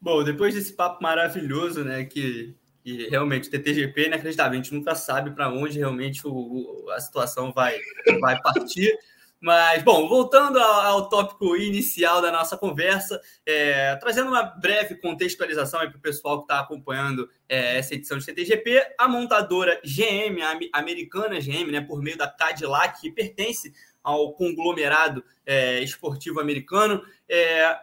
Bom, 0.00 0.22
depois 0.22 0.54
desse 0.54 0.72
papo 0.72 1.02
maravilhoso, 1.02 1.84
né, 1.84 2.04
que, 2.04 2.54
que 2.84 3.08
realmente 3.08 3.48
o 3.48 3.50
TTGP 3.50 4.02
é 4.02 4.06
inacreditável, 4.06 4.52
a 4.52 4.62
gente 4.62 4.74
nunca 4.74 4.94
sabe 4.94 5.30
para 5.30 5.48
onde 5.48 5.78
realmente 5.78 6.22
o, 6.24 6.86
a 6.90 7.00
situação 7.00 7.52
vai, 7.52 7.78
vai 8.20 8.40
partir. 8.40 8.96
Mas, 9.40 9.82
bom, 9.82 10.08
voltando 10.08 10.58
ao, 10.58 10.80
ao 10.80 11.08
tópico 11.08 11.56
inicial 11.56 12.22
da 12.22 12.32
nossa 12.32 12.56
conversa, 12.56 13.20
é, 13.44 13.94
trazendo 13.96 14.28
uma 14.28 14.42
breve 14.42 14.96
contextualização 14.96 15.80
para 15.80 15.96
o 15.96 16.00
pessoal 16.00 16.38
que 16.38 16.44
está 16.44 16.60
acompanhando 16.60 17.28
é, 17.48 17.78
essa 17.78 17.94
edição 17.94 18.16
de 18.16 18.24
CTGP, 18.24 18.94
a 18.98 19.06
montadora 19.06 19.80
GM, 19.84 20.40
a 20.42 20.78
americana 20.78 21.38
GM, 21.38 21.70
né, 21.70 21.80
por 21.82 22.02
meio 22.02 22.16
da 22.16 22.26
Cadillac, 22.26 23.00
que 23.00 23.10
pertence 23.10 23.72
ao 24.02 24.32
conglomerado 24.32 25.22
é, 25.44 25.80
esportivo 25.80 26.40
americano, 26.40 27.02
é, 27.28 27.76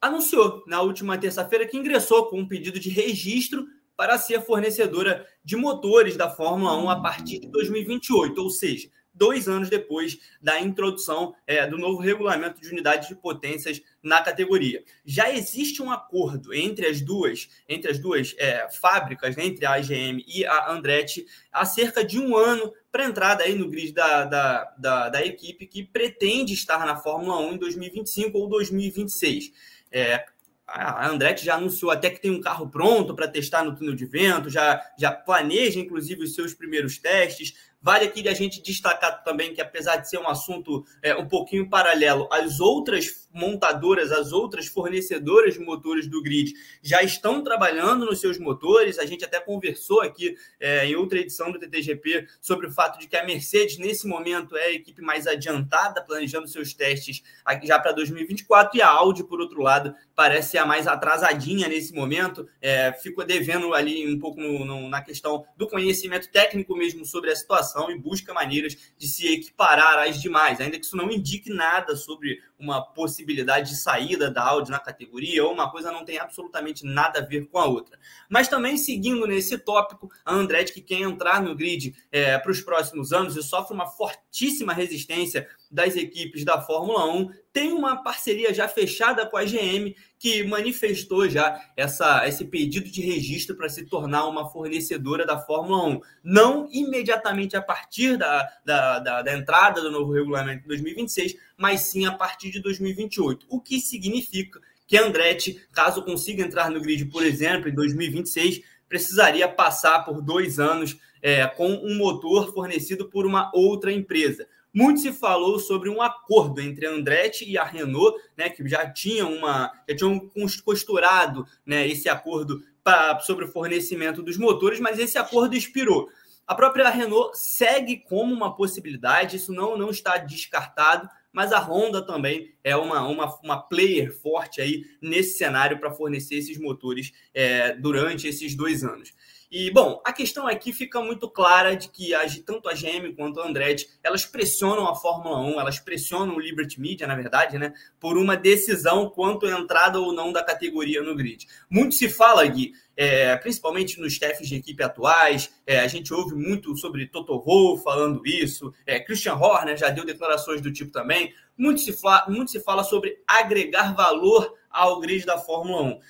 anunciou 0.00 0.62
na 0.66 0.80
última 0.80 1.18
terça-feira 1.18 1.66
que 1.66 1.76
ingressou 1.76 2.26
com 2.26 2.40
um 2.40 2.48
pedido 2.48 2.78
de 2.78 2.88
registro 2.88 3.66
para 3.96 4.16
ser 4.16 4.40
fornecedora 4.42 5.26
de 5.44 5.56
motores 5.56 6.16
da 6.16 6.30
Fórmula 6.30 6.76
1 6.76 6.90
a 6.90 7.02
partir 7.02 7.40
de 7.40 7.48
2028, 7.48 8.40
ou 8.40 8.48
seja, 8.48 8.88
dois 9.18 9.48
anos 9.48 9.68
depois 9.68 10.16
da 10.40 10.60
introdução 10.60 11.34
é, 11.44 11.66
do 11.66 11.76
novo 11.76 12.00
regulamento 12.00 12.60
de 12.60 12.68
unidades 12.68 13.08
de 13.08 13.16
potências 13.16 13.82
na 14.00 14.22
categoria. 14.22 14.84
Já 15.04 15.32
existe 15.32 15.82
um 15.82 15.90
acordo 15.90 16.54
entre 16.54 16.86
as 16.86 17.00
duas, 17.00 17.48
entre 17.68 17.90
as 17.90 17.98
duas 17.98 18.34
é, 18.38 18.68
fábricas, 18.70 19.34
né, 19.34 19.46
entre 19.46 19.66
a 19.66 19.72
AGM 19.72 20.24
e 20.26 20.46
a 20.46 20.70
Andretti, 20.70 21.26
há 21.52 21.66
cerca 21.66 22.04
de 22.04 22.20
um 22.20 22.36
ano 22.36 22.72
para 22.92 23.04
entrada 23.04 23.42
aí 23.42 23.54
no 23.54 23.68
grid 23.68 23.92
da, 23.92 24.24
da, 24.24 24.64
da, 24.78 25.08
da 25.08 25.26
equipe 25.26 25.66
que 25.66 25.82
pretende 25.82 26.54
estar 26.54 26.86
na 26.86 26.96
Fórmula 26.96 27.38
1 27.40 27.54
em 27.54 27.58
2025 27.58 28.38
ou 28.38 28.48
2026. 28.48 29.52
É, 29.90 30.24
a 30.66 31.08
Andretti 31.08 31.44
já 31.44 31.54
anunciou 31.54 31.90
até 31.90 32.10
que 32.10 32.20
tem 32.20 32.30
um 32.30 32.40
carro 32.40 32.68
pronto 32.68 33.14
para 33.14 33.26
testar 33.26 33.64
no 33.64 33.74
túnel 33.74 33.94
de 33.94 34.04
vento, 34.04 34.50
já, 34.50 34.84
já 34.98 35.10
planeja, 35.10 35.80
inclusive, 35.80 36.24
os 36.24 36.34
seus 36.34 36.52
primeiros 36.52 36.98
testes. 36.98 37.67
Vale 37.80 38.06
aqui 38.06 38.28
a 38.28 38.34
gente 38.34 38.60
destacar 38.60 39.22
também 39.22 39.54
que, 39.54 39.60
apesar 39.60 39.96
de 39.96 40.10
ser 40.10 40.18
um 40.18 40.28
assunto 40.28 40.84
é, 41.00 41.14
um 41.14 41.28
pouquinho 41.28 41.70
paralelo, 41.70 42.28
as 42.32 42.58
outras 42.58 43.28
montadoras, 43.32 44.10
as 44.10 44.32
outras 44.32 44.66
fornecedoras 44.66 45.54
de 45.54 45.60
motores 45.60 46.08
do 46.08 46.20
grid 46.20 46.54
já 46.82 47.02
estão 47.04 47.42
trabalhando 47.42 48.04
nos 48.04 48.20
seus 48.20 48.36
motores. 48.36 48.98
A 48.98 49.06
gente 49.06 49.24
até 49.24 49.38
conversou 49.38 50.00
aqui 50.00 50.34
é, 50.58 50.86
em 50.86 50.96
outra 50.96 51.20
edição 51.20 51.52
do 51.52 51.58
TTGP 51.58 52.26
sobre 52.40 52.66
o 52.66 52.72
fato 52.72 52.98
de 52.98 53.06
que 53.06 53.16
a 53.16 53.24
Mercedes, 53.24 53.78
nesse 53.78 54.08
momento, 54.08 54.56
é 54.56 54.64
a 54.64 54.72
equipe 54.72 55.00
mais 55.00 55.28
adiantada, 55.28 56.02
planejando 56.02 56.48
seus 56.48 56.74
testes 56.74 57.22
já 57.62 57.78
para 57.78 57.92
2024, 57.92 58.76
e 58.76 58.82
a 58.82 58.88
Audi, 58.88 59.22
por 59.22 59.40
outro 59.40 59.62
lado, 59.62 59.94
parece 60.16 60.52
ser 60.52 60.58
a 60.58 60.66
mais 60.66 60.88
atrasadinha 60.88 61.68
nesse 61.68 61.94
momento, 61.94 62.48
é, 62.60 62.92
ficou 62.92 63.24
devendo 63.24 63.72
ali 63.72 64.12
um 64.12 64.18
pouco 64.18 64.40
no, 64.40 64.64
no, 64.64 64.88
na 64.88 65.00
questão 65.00 65.44
do 65.56 65.68
conhecimento 65.68 66.28
técnico 66.30 66.74
mesmo 66.76 67.04
sobre 67.04 67.30
a 67.30 67.36
situação 67.36 67.77
e 67.90 67.98
busca 67.98 68.34
maneiras 68.34 68.76
de 68.96 69.06
se 69.06 69.26
equiparar 69.32 69.98
às 69.98 70.20
demais, 70.20 70.60
ainda 70.60 70.78
que 70.78 70.84
isso 70.84 70.96
não 70.96 71.10
indique 71.10 71.50
nada 71.50 71.94
sobre 71.96 72.42
uma 72.58 72.82
possibilidade 72.82 73.70
de 73.70 73.76
saída 73.76 74.30
da 74.30 74.42
Audi 74.42 74.70
na 74.70 74.78
categoria, 74.78 75.44
ou 75.44 75.52
uma 75.52 75.70
coisa 75.70 75.92
não 75.92 76.04
tem 76.04 76.18
absolutamente 76.18 76.84
nada 76.84 77.20
a 77.20 77.22
ver 77.22 77.46
com 77.46 77.58
a 77.58 77.66
outra. 77.66 77.98
Mas 78.28 78.48
também 78.48 78.76
seguindo 78.76 79.26
nesse 79.26 79.56
tópico, 79.58 80.10
a 80.24 80.34
Andretti, 80.34 80.72
que 80.72 80.80
quer 80.80 81.00
entrar 81.00 81.40
no 81.40 81.54
grid 81.54 81.94
é, 82.10 82.36
para 82.38 82.50
os 82.50 82.60
próximos 82.60 83.12
anos 83.12 83.36
e 83.36 83.42
sofre 83.42 83.74
uma 83.74 83.86
fortíssima 83.86 84.72
resistência 84.72 85.48
das 85.70 85.96
equipes 85.96 86.44
da 86.44 86.60
Fórmula 86.60 87.04
1, 87.12 87.30
tem 87.52 87.72
uma 87.72 88.02
parceria 88.02 88.54
já 88.54 88.66
fechada 88.68 89.26
com 89.26 89.36
a 89.36 89.44
GM, 89.44 89.94
que 90.18 90.42
manifestou 90.44 91.28
já 91.28 91.60
essa, 91.76 92.26
esse 92.26 92.44
pedido 92.44 92.90
de 92.90 93.00
registro 93.00 93.56
para 93.56 93.68
se 93.68 93.84
tornar 93.84 94.26
uma 94.26 94.48
fornecedora 94.48 95.26
da 95.26 95.38
Fórmula 95.38 95.84
1. 95.88 96.00
Não 96.24 96.68
imediatamente 96.70 97.56
a 97.56 97.62
partir 97.62 98.16
da, 98.16 98.48
da, 98.64 98.98
da, 98.98 99.22
da 99.22 99.36
entrada 99.36 99.80
do 99.80 99.90
novo 99.90 100.12
regulamento 100.12 100.62
de 100.62 100.68
2026, 100.68 101.36
mas 101.56 101.80
sim 101.82 102.06
a 102.06 102.12
partir 102.12 102.50
de 102.50 102.60
2028. 102.60 103.46
O 103.48 103.60
que 103.60 103.80
significa 103.80 104.60
que 104.86 104.96
Andretti, 104.96 105.60
caso 105.72 106.02
consiga 106.02 106.42
entrar 106.42 106.70
no 106.70 106.80
grid, 106.80 107.04
por 107.06 107.22
exemplo, 107.22 107.68
em 107.68 107.74
2026, 107.74 108.62
precisaria 108.88 109.46
passar 109.46 110.02
por 110.04 110.22
dois 110.22 110.58
anos 110.58 110.98
é, 111.20 111.46
com 111.46 111.68
um 111.68 111.96
motor 111.96 112.52
fornecido 112.54 113.08
por 113.08 113.26
uma 113.26 113.50
outra 113.54 113.92
empresa. 113.92 114.46
Muito 114.72 115.00
se 115.00 115.12
falou 115.12 115.58
sobre 115.58 115.88
um 115.88 116.02
acordo 116.02 116.60
entre 116.60 116.86
a 116.86 116.90
Andretti 116.90 117.48
e 117.48 117.56
a 117.56 117.64
Renault, 117.64 118.16
né, 118.36 118.50
que 118.50 118.66
já 118.68 118.88
tinham 118.90 119.32
uma, 119.32 119.72
já 119.88 119.96
tinham 119.96 120.30
costurado, 120.64 121.46
né, 121.64 121.86
esse 121.88 122.08
acordo 122.08 122.62
pra, 122.84 123.18
sobre 123.20 123.44
o 123.44 123.48
fornecimento 123.48 124.22
dos 124.22 124.36
motores, 124.36 124.78
mas 124.78 124.98
esse 124.98 125.18
acordo 125.18 125.56
expirou. 125.56 126.08
A 126.46 126.54
própria 126.54 126.88
Renault 126.88 127.38
segue 127.38 127.98
como 127.98 128.32
uma 128.32 128.56
possibilidade, 128.56 129.36
isso 129.36 129.52
não, 129.52 129.76
não 129.76 129.90
está 129.90 130.16
descartado, 130.16 131.08
mas 131.30 131.52
a 131.52 131.58
Honda 131.58 132.04
também 132.04 132.54
é 132.64 132.74
uma, 132.74 133.06
uma, 133.06 133.38
uma 133.44 133.60
player 133.60 134.12
forte 134.12 134.60
aí 134.60 134.84
nesse 135.00 135.36
cenário 135.36 135.78
para 135.78 135.90
fornecer 135.90 136.36
esses 136.36 136.58
motores 136.58 137.12
é, 137.34 137.74
durante 137.74 138.26
esses 138.26 138.56
dois 138.56 138.82
anos. 138.82 139.12
E, 139.50 139.70
bom, 139.70 140.02
a 140.04 140.12
questão 140.12 140.46
aqui 140.46 140.74
fica 140.74 141.00
muito 141.00 141.28
clara 141.28 141.74
de 141.74 141.88
que 141.88 142.12
tanto 142.44 142.68
a 142.68 142.74
GM 142.74 143.14
quanto 143.16 143.40
a 143.40 143.48
Andretti, 143.48 143.88
elas 144.02 144.26
pressionam 144.26 144.86
a 144.86 144.94
Fórmula 144.94 145.40
1, 145.40 145.58
elas 145.58 145.78
pressionam 145.78 146.36
o 146.36 146.40
Liberty 146.40 146.78
Media, 146.78 147.06
na 147.06 147.16
verdade, 147.16 147.58
né, 147.58 147.72
por 147.98 148.18
uma 148.18 148.36
decisão 148.36 149.08
quanto 149.08 149.46
à 149.46 149.58
entrada 149.58 149.98
ou 149.98 150.12
não 150.12 150.32
da 150.32 150.42
categoria 150.42 151.02
no 151.02 151.16
grid. 151.16 151.46
Muito 151.70 151.94
se 151.94 152.10
fala, 152.10 152.44
Gui, 152.46 152.72
é, 152.94 153.36
principalmente 153.36 153.98
nos 153.98 154.12
chefes 154.12 154.46
de 154.46 154.56
equipe 154.56 154.82
atuais, 154.82 155.50
é, 155.66 155.80
a 155.80 155.86
gente 155.86 156.12
ouve 156.12 156.34
muito 156.34 156.76
sobre 156.76 157.06
Toto 157.06 157.40
Wolff 157.40 157.82
falando 157.82 158.20
isso, 158.26 158.74
é, 158.84 159.00
Christian 159.00 159.36
Horner 159.36 159.78
já 159.78 159.88
deu 159.88 160.04
declarações 160.04 160.60
do 160.60 160.70
tipo 160.70 160.92
também, 160.92 161.32
muito 161.56 161.80
se, 161.80 161.94
fala, 161.94 162.26
muito 162.28 162.50
se 162.50 162.60
fala 162.60 162.84
sobre 162.84 163.22
agregar 163.26 163.94
valor 163.94 164.54
ao 164.68 165.00
grid 165.00 165.24
da 165.24 165.38
Fórmula 165.38 165.82
1. 165.82 166.00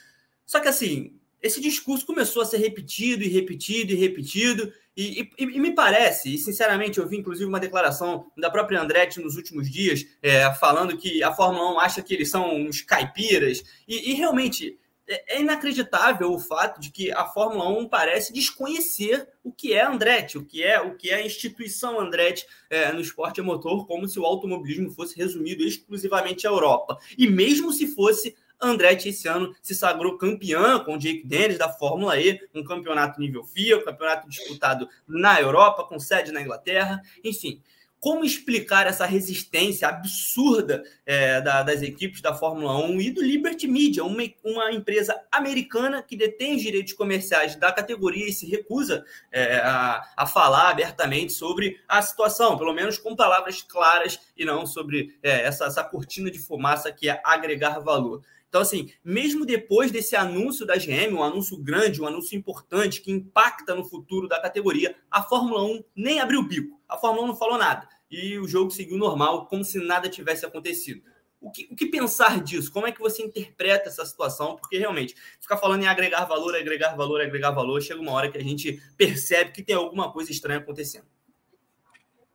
Só 0.44 0.60
que 0.60 0.68
assim, 0.68 1.17
esse 1.42 1.60
discurso 1.60 2.06
começou 2.06 2.42
a 2.42 2.44
ser 2.44 2.58
repetido 2.58 3.22
e 3.22 3.28
repetido 3.28 3.92
e 3.92 3.96
repetido, 3.96 4.72
e, 4.96 5.30
e, 5.38 5.44
e, 5.44 5.60
me 5.60 5.72
parece, 5.72 6.34
e 6.34 6.38
sinceramente 6.38 6.98
eu 6.98 7.08
vi 7.08 7.18
inclusive 7.18 7.48
uma 7.48 7.60
declaração 7.60 8.26
da 8.36 8.50
própria 8.50 8.80
Andretti 8.80 9.20
nos 9.20 9.36
últimos 9.36 9.70
dias, 9.70 10.04
é, 10.20 10.52
falando 10.54 10.96
que 10.96 11.22
a 11.22 11.32
Fórmula 11.32 11.74
1 11.74 11.80
acha 11.80 12.02
que 12.02 12.12
eles 12.12 12.30
são 12.30 12.56
uns 12.56 12.80
caipiras, 12.80 13.62
e, 13.86 14.10
e 14.10 14.14
realmente 14.14 14.76
é, 15.08 15.36
é 15.36 15.40
inacreditável 15.40 16.32
o 16.32 16.38
fato 16.38 16.80
de 16.80 16.90
que 16.90 17.10
a 17.10 17.24
Fórmula 17.24 17.66
1 17.78 17.88
parece 17.88 18.32
desconhecer 18.32 19.26
o 19.42 19.50
que 19.50 19.72
é 19.72 19.84
Andretti, 19.84 20.36
o 20.36 20.44
que 20.44 20.62
é 20.62 20.80
o 20.80 20.94
que 20.96 21.10
é 21.10 21.14
a 21.14 21.24
instituição 21.24 21.98
Andretti 21.98 22.44
é, 22.68 22.92
no 22.92 23.00
esporte 23.00 23.40
a 23.40 23.44
motor, 23.44 23.86
como 23.86 24.06
se 24.06 24.20
o 24.20 24.26
automobilismo 24.26 24.90
fosse 24.90 25.16
resumido 25.16 25.62
exclusivamente 25.62 26.46
à 26.46 26.50
Europa. 26.50 26.98
E 27.16 27.26
mesmo 27.26 27.72
se 27.72 27.86
fosse 27.94 28.36
Andretti 28.60 29.08
esse 29.08 29.28
ano 29.28 29.54
se 29.62 29.74
sagrou 29.74 30.18
campeã 30.18 30.78
com 30.80 30.94
o 30.94 30.98
Jake 30.98 31.26
Dennis 31.26 31.58
da 31.58 31.68
Fórmula 31.68 32.20
E, 32.20 32.40
um 32.54 32.64
campeonato 32.64 33.20
nível 33.20 33.44
FIA, 33.44 33.78
um 33.78 33.84
campeonato 33.84 34.28
disputado 34.28 34.88
na 35.06 35.40
Europa, 35.40 35.84
com 35.84 35.98
sede 35.98 36.32
na 36.32 36.42
Inglaterra, 36.42 37.00
enfim. 37.22 37.62
Como 38.00 38.24
explicar 38.24 38.86
essa 38.86 39.04
resistência 39.04 39.88
absurda 39.88 40.84
é, 41.04 41.40
da, 41.40 41.64
das 41.64 41.82
equipes 41.82 42.20
da 42.20 42.32
Fórmula 42.32 42.78
1 42.78 43.00
e 43.00 43.10
do 43.10 43.20
Liberty 43.20 43.66
Media, 43.66 44.04
uma, 44.04 44.22
uma 44.44 44.70
empresa 44.70 45.20
americana 45.32 46.00
que 46.00 46.16
detém 46.16 46.54
os 46.54 46.62
direitos 46.62 46.92
comerciais 46.92 47.56
da 47.56 47.72
categoria 47.72 48.28
e 48.28 48.32
se 48.32 48.46
recusa 48.46 49.04
é, 49.32 49.56
a, 49.56 50.08
a 50.16 50.26
falar 50.26 50.70
abertamente 50.70 51.32
sobre 51.32 51.80
a 51.88 52.00
situação, 52.00 52.56
pelo 52.56 52.72
menos 52.72 52.98
com 52.98 53.16
palavras 53.16 53.62
claras 53.62 54.20
e 54.36 54.44
não 54.44 54.64
sobre 54.64 55.18
é, 55.20 55.42
essa, 55.42 55.64
essa 55.66 55.82
cortina 55.82 56.30
de 56.30 56.38
fumaça 56.38 56.92
que 56.92 57.08
é 57.08 57.20
agregar 57.24 57.80
valor. 57.80 58.22
Então, 58.48 58.62
assim, 58.62 58.90
mesmo 59.04 59.44
depois 59.44 59.90
desse 59.90 60.16
anúncio 60.16 60.64
da 60.64 60.76
GM, 60.76 61.14
um 61.14 61.22
anúncio 61.22 61.56
grande, 61.58 62.00
um 62.00 62.06
anúncio 62.06 62.36
importante 62.36 63.02
que 63.02 63.10
impacta 63.10 63.74
no 63.74 63.84
futuro 63.84 64.26
da 64.26 64.40
categoria, 64.40 64.96
a 65.10 65.22
Fórmula 65.22 65.62
1 65.64 65.84
nem 65.94 66.20
abriu 66.20 66.40
o 66.40 66.46
bico. 66.46 66.80
A 66.88 66.96
Fórmula 66.96 67.24
1 67.24 67.28
não 67.28 67.36
falou 67.36 67.58
nada. 67.58 67.86
E 68.10 68.38
o 68.38 68.48
jogo 68.48 68.70
seguiu 68.70 68.96
normal, 68.96 69.46
como 69.46 69.62
se 69.62 69.78
nada 69.78 70.08
tivesse 70.08 70.46
acontecido. 70.46 71.02
O 71.40 71.50
que, 71.50 71.68
o 71.70 71.76
que, 71.76 71.86
pensar 71.86 72.42
disso? 72.42 72.72
Como 72.72 72.86
é 72.86 72.90
que 72.90 72.98
você 72.98 73.22
interpreta 73.22 73.88
essa 73.88 74.04
situação? 74.04 74.56
Porque 74.56 74.78
realmente, 74.78 75.14
ficar 75.38 75.56
falando 75.56 75.82
em 75.82 75.86
agregar 75.86 76.24
valor, 76.24 76.56
agregar 76.56 76.96
valor, 76.96 77.20
agregar 77.20 77.50
valor, 77.52 77.80
chega 77.80 78.00
uma 78.00 78.12
hora 78.12 78.30
que 78.30 78.38
a 78.38 78.42
gente 78.42 78.82
percebe 78.96 79.52
que 79.52 79.62
tem 79.62 79.76
alguma 79.76 80.10
coisa 80.10 80.32
estranha 80.32 80.58
acontecendo. 80.58 81.06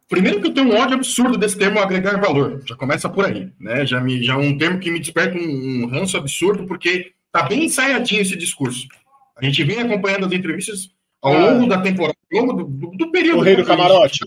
Primeiro 0.09 0.41
que 0.41 0.47
eu 0.47 0.53
tenho 0.53 0.67
um 0.67 0.77
ódio 0.77 0.95
absurdo 0.95 1.37
desse 1.37 1.57
termo 1.57 1.79
agregar 1.79 2.19
valor. 2.19 2.61
Já 2.67 2.75
começa 2.75 3.09
por 3.09 3.25
aí, 3.25 3.51
né? 3.59 3.85
Já 3.85 3.99
me 3.99 4.21
já 4.23 4.33
é 4.33 4.37
um 4.37 4.57
termo 4.57 4.79
que 4.79 4.91
me 4.91 4.99
desperta 4.99 5.37
um, 5.37 5.83
um 5.83 5.87
ranço 5.87 6.17
absurdo 6.17 6.65
porque 6.65 7.13
tá 7.31 7.43
bem 7.43 7.65
ensaiadinho 7.65 8.21
esse 8.21 8.35
discurso. 8.35 8.87
A 9.35 9.43
gente 9.43 9.63
vem 9.63 9.79
acompanhando 9.79 10.25
as 10.25 10.31
entrevistas 10.31 10.91
ao 11.21 11.33
ah. 11.33 11.51
longo 11.51 11.67
da 11.67 11.81
temporada, 11.81 12.17
ao 12.31 12.39
longo 12.39 12.53
do, 12.53 12.63
do, 12.65 12.97
do 12.97 13.11
período. 13.11 13.39
O 13.39 13.43
rei 13.43 13.55
do 13.55 13.65
camarote. 13.65 14.19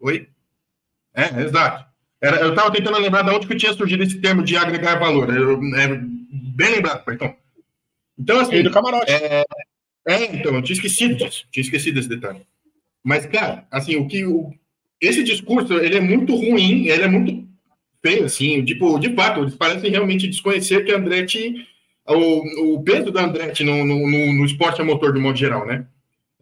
Oi? 0.00 0.28
É, 1.14 1.42
exato. 1.42 1.86
Era, 2.20 2.36
eu 2.38 2.50
estava 2.50 2.70
tentando 2.70 2.98
lembrar 2.98 3.22
de 3.22 3.30
onde 3.30 3.46
que 3.46 3.56
tinha 3.56 3.72
surgido 3.72 4.02
esse 4.02 4.20
termo 4.20 4.42
de 4.42 4.56
agregar 4.56 4.98
valor. 4.98 5.34
Eu, 5.34 5.60
é, 5.76 5.88
bem 6.54 6.70
lembrado, 6.70 7.02
então. 7.10 7.34
Então, 8.18 8.40
assim. 8.40 8.52
Rei 8.52 8.62
do 8.62 8.70
camarote. 8.70 9.10
É, 9.10 9.44
é, 10.06 10.36
então, 10.36 10.54
eu 10.54 10.62
tinha 10.62 10.74
esquecido 10.74 11.16
disso. 11.16 11.46
Tinha 11.50 11.62
esquecido 11.62 11.94
desse 11.94 12.08
detalhe. 12.08 12.46
Mas, 13.02 13.26
cara, 13.26 13.66
assim, 13.70 13.96
o 13.96 14.06
que. 14.06 14.24
O, 14.24 14.52
esse 15.02 15.22
discurso, 15.22 15.74
ele 15.74 15.96
é 15.96 16.00
muito 16.00 16.34
ruim, 16.34 16.86
ele 16.86 17.02
é 17.02 17.08
muito 17.08 17.46
feio, 18.00 18.24
assim. 18.24 18.64
Tipo, 18.64 18.98
de 18.98 19.14
fato, 19.14 19.40
eles 19.40 19.54
parecem 19.54 19.90
realmente 19.90 20.28
desconhecer 20.28 20.84
que 20.84 20.92
Andretti. 20.92 21.66
O, 22.04 22.74
o 22.74 22.82
peso 22.82 23.12
da 23.12 23.24
Andretti 23.24 23.62
no, 23.62 23.84
no, 23.84 24.10
no, 24.10 24.32
no 24.32 24.44
esporte 24.44 24.80
a 24.80 24.84
motor, 24.84 25.12
de 25.12 25.20
modo 25.20 25.38
geral, 25.38 25.64
né? 25.64 25.86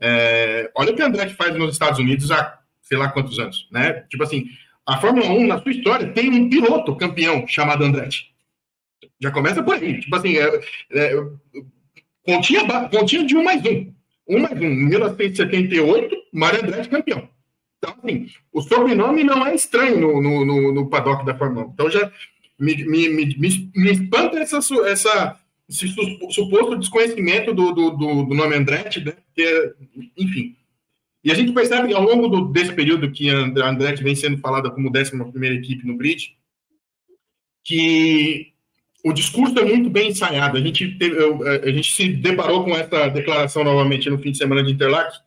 É, 0.01 0.71
olha 0.75 0.93
o 0.93 0.97
que 0.97 1.03
a 1.03 1.07
Andretti 1.07 1.35
faz 1.35 1.55
nos 1.55 1.73
Estados 1.73 1.99
Unidos 1.99 2.31
há 2.31 2.61
sei 2.91 2.99
lá 2.99 3.09
quantos 3.09 3.39
anos, 3.39 3.69
né? 3.71 4.05
Tipo 4.11 4.25
assim, 4.25 4.47
a 4.85 5.01
Fórmula 5.01 5.31
1, 5.31 5.47
na 5.47 5.63
sua 5.63 5.71
história, 5.71 6.13
tem 6.13 6.29
um 6.31 6.51
piloto 6.51 6.97
campeão 6.97 7.47
chamado 7.47 7.85
Andretti. 7.85 8.35
Já 9.21 9.31
começa 9.31 9.63
por 9.63 9.77
aí. 9.77 10.01
Tipo 10.01 10.17
assim, 10.17 10.37
é, 10.37 10.61
é, 10.93 11.13
continha, 12.25 12.89
continha 12.89 13.25
de 13.25 13.37
um 13.37 13.45
mais 13.45 13.65
um. 13.65 13.93
Um 14.29 14.41
mais 14.41 14.59
um. 14.59 14.65
Em 14.65 14.89
1978, 14.89 16.17
Mário 16.33 16.61
Andretti 16.65 16.89
campeão. 16.89 17.29
Então, 17.81 17.97
assim, 18.05 18.29
o 18.53 18.61
sobrenome 18.61 19.25
não 19.25 19.47
é 19.47 19.55
estranho 19.55 19.99
no, 19.99 20.23
no, 20.23 20.45
no, 20.45 20.73
no 20.73 20.91
paddock 20.91 21.25
da 21.25 21.37
Fórmula 21.37 21.67
1. 21.67 21.71
Então, 21.71 21.91
já 21.91 22.13
me, 22.59 22.77
me, 22.85 23.09
me, 23.09 23.73
me 23.75 23.91
espanta 23.91 24.39
essa, 24.39 24.59
essa, 24.87 25.41
esse 25.67 25.89
suposto 26.31 26.77
desconhecimento 26.77 27.55
do, 27.55 27.73
do, 27.73 27.91
do 27.91 28.35
nome 28.35 28.55
Andretti, 28.55 29.03
né? 29.03 29.15
Que, 29.35 29.75
enfim. 30.17 30.55
E 31.25 31.33
a 31.33 31.35
gente 31.35 31.53
percebe 31.53 31.95
ao 31.95 32.03
longo 32.03 32.29
do, 32.29 32.49
desse 32.49 32.73
período 32.73 33.11
que 33.11 33.31
a 33.31 33.69
Andretti 33.69 34.03
vem 34.03 34.15
sendo 34.15 34.39
falada 34.39 34.71
como 34.71 34.91
11 34.95 35.13
equipe 35.55 35.87
no 35.87 35.97
grid, 35.97 36.37
que 37.65 38.53
o 39.05 39.13
discurso 39.13 39.59
é 39.59 39.65
muito 39.65 39.89
bem 39.89 40.11
ensaiado. 40.11 40.59
A 40.59 40.61
gente, 40.61 40.99
teve, 40.99 41.17
a 41.45 41.71
gente 41.71 41.93
se 41.95 42.09
deparou 42.09 42.65
com 42.65 42.75
essa 42.75 43.09
declaração 43.09 43.65
novamente 43.65 44.11
no 44.11 44.19
fim 44.19 44.33
de 44.33 44.39
semana 44.39 44.63
de 44.63 44.73
Interlagos. 44.73 45.23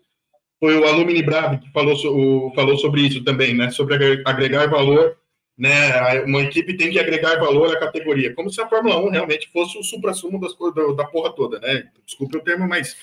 Foi 0.64 0.78
o 0.78 0.88
Alumni 0.88 1.22
Brave 1.22 1.58
que 1.58 1.70
falou, 1.72 2.54
falou 2.56 2.78
sobre 2.78 3.02
isso 3.02 3.22
também, 3.22 3.54
né? 3.54 3.70
sobre 3.72 4.22
agregar 4.24 4.70
valor 4.70 5.18
né? 5.58 6.22
Uma 6.24 6.42
equipe 6.42 6.76
tem 6.76 6.92
que 6.92 7.00
agregar 7.00 7.40
valor 7.40 7.76
à 7.76 7.80
categoria, 7.80 8.34
como 8.34 8.50
se 8.50 8.62
a 8.62 8.68
Fórmula 8.68 8.98
1 9.00 9.10
realmente 9.10 9.50
fosse 9.52 9.78
o 9.78 9.84
supra-sumo 9.84 10.40
das 10.40 10.54
da 10.96 11.06
porra 11.06 11.32
toda, 11.32 11.60
né? 11.60 11.90
Desculpe 12.06 12.38
o 12.38 12.42
termo, 12.42 12.68
mas 12.68 12.96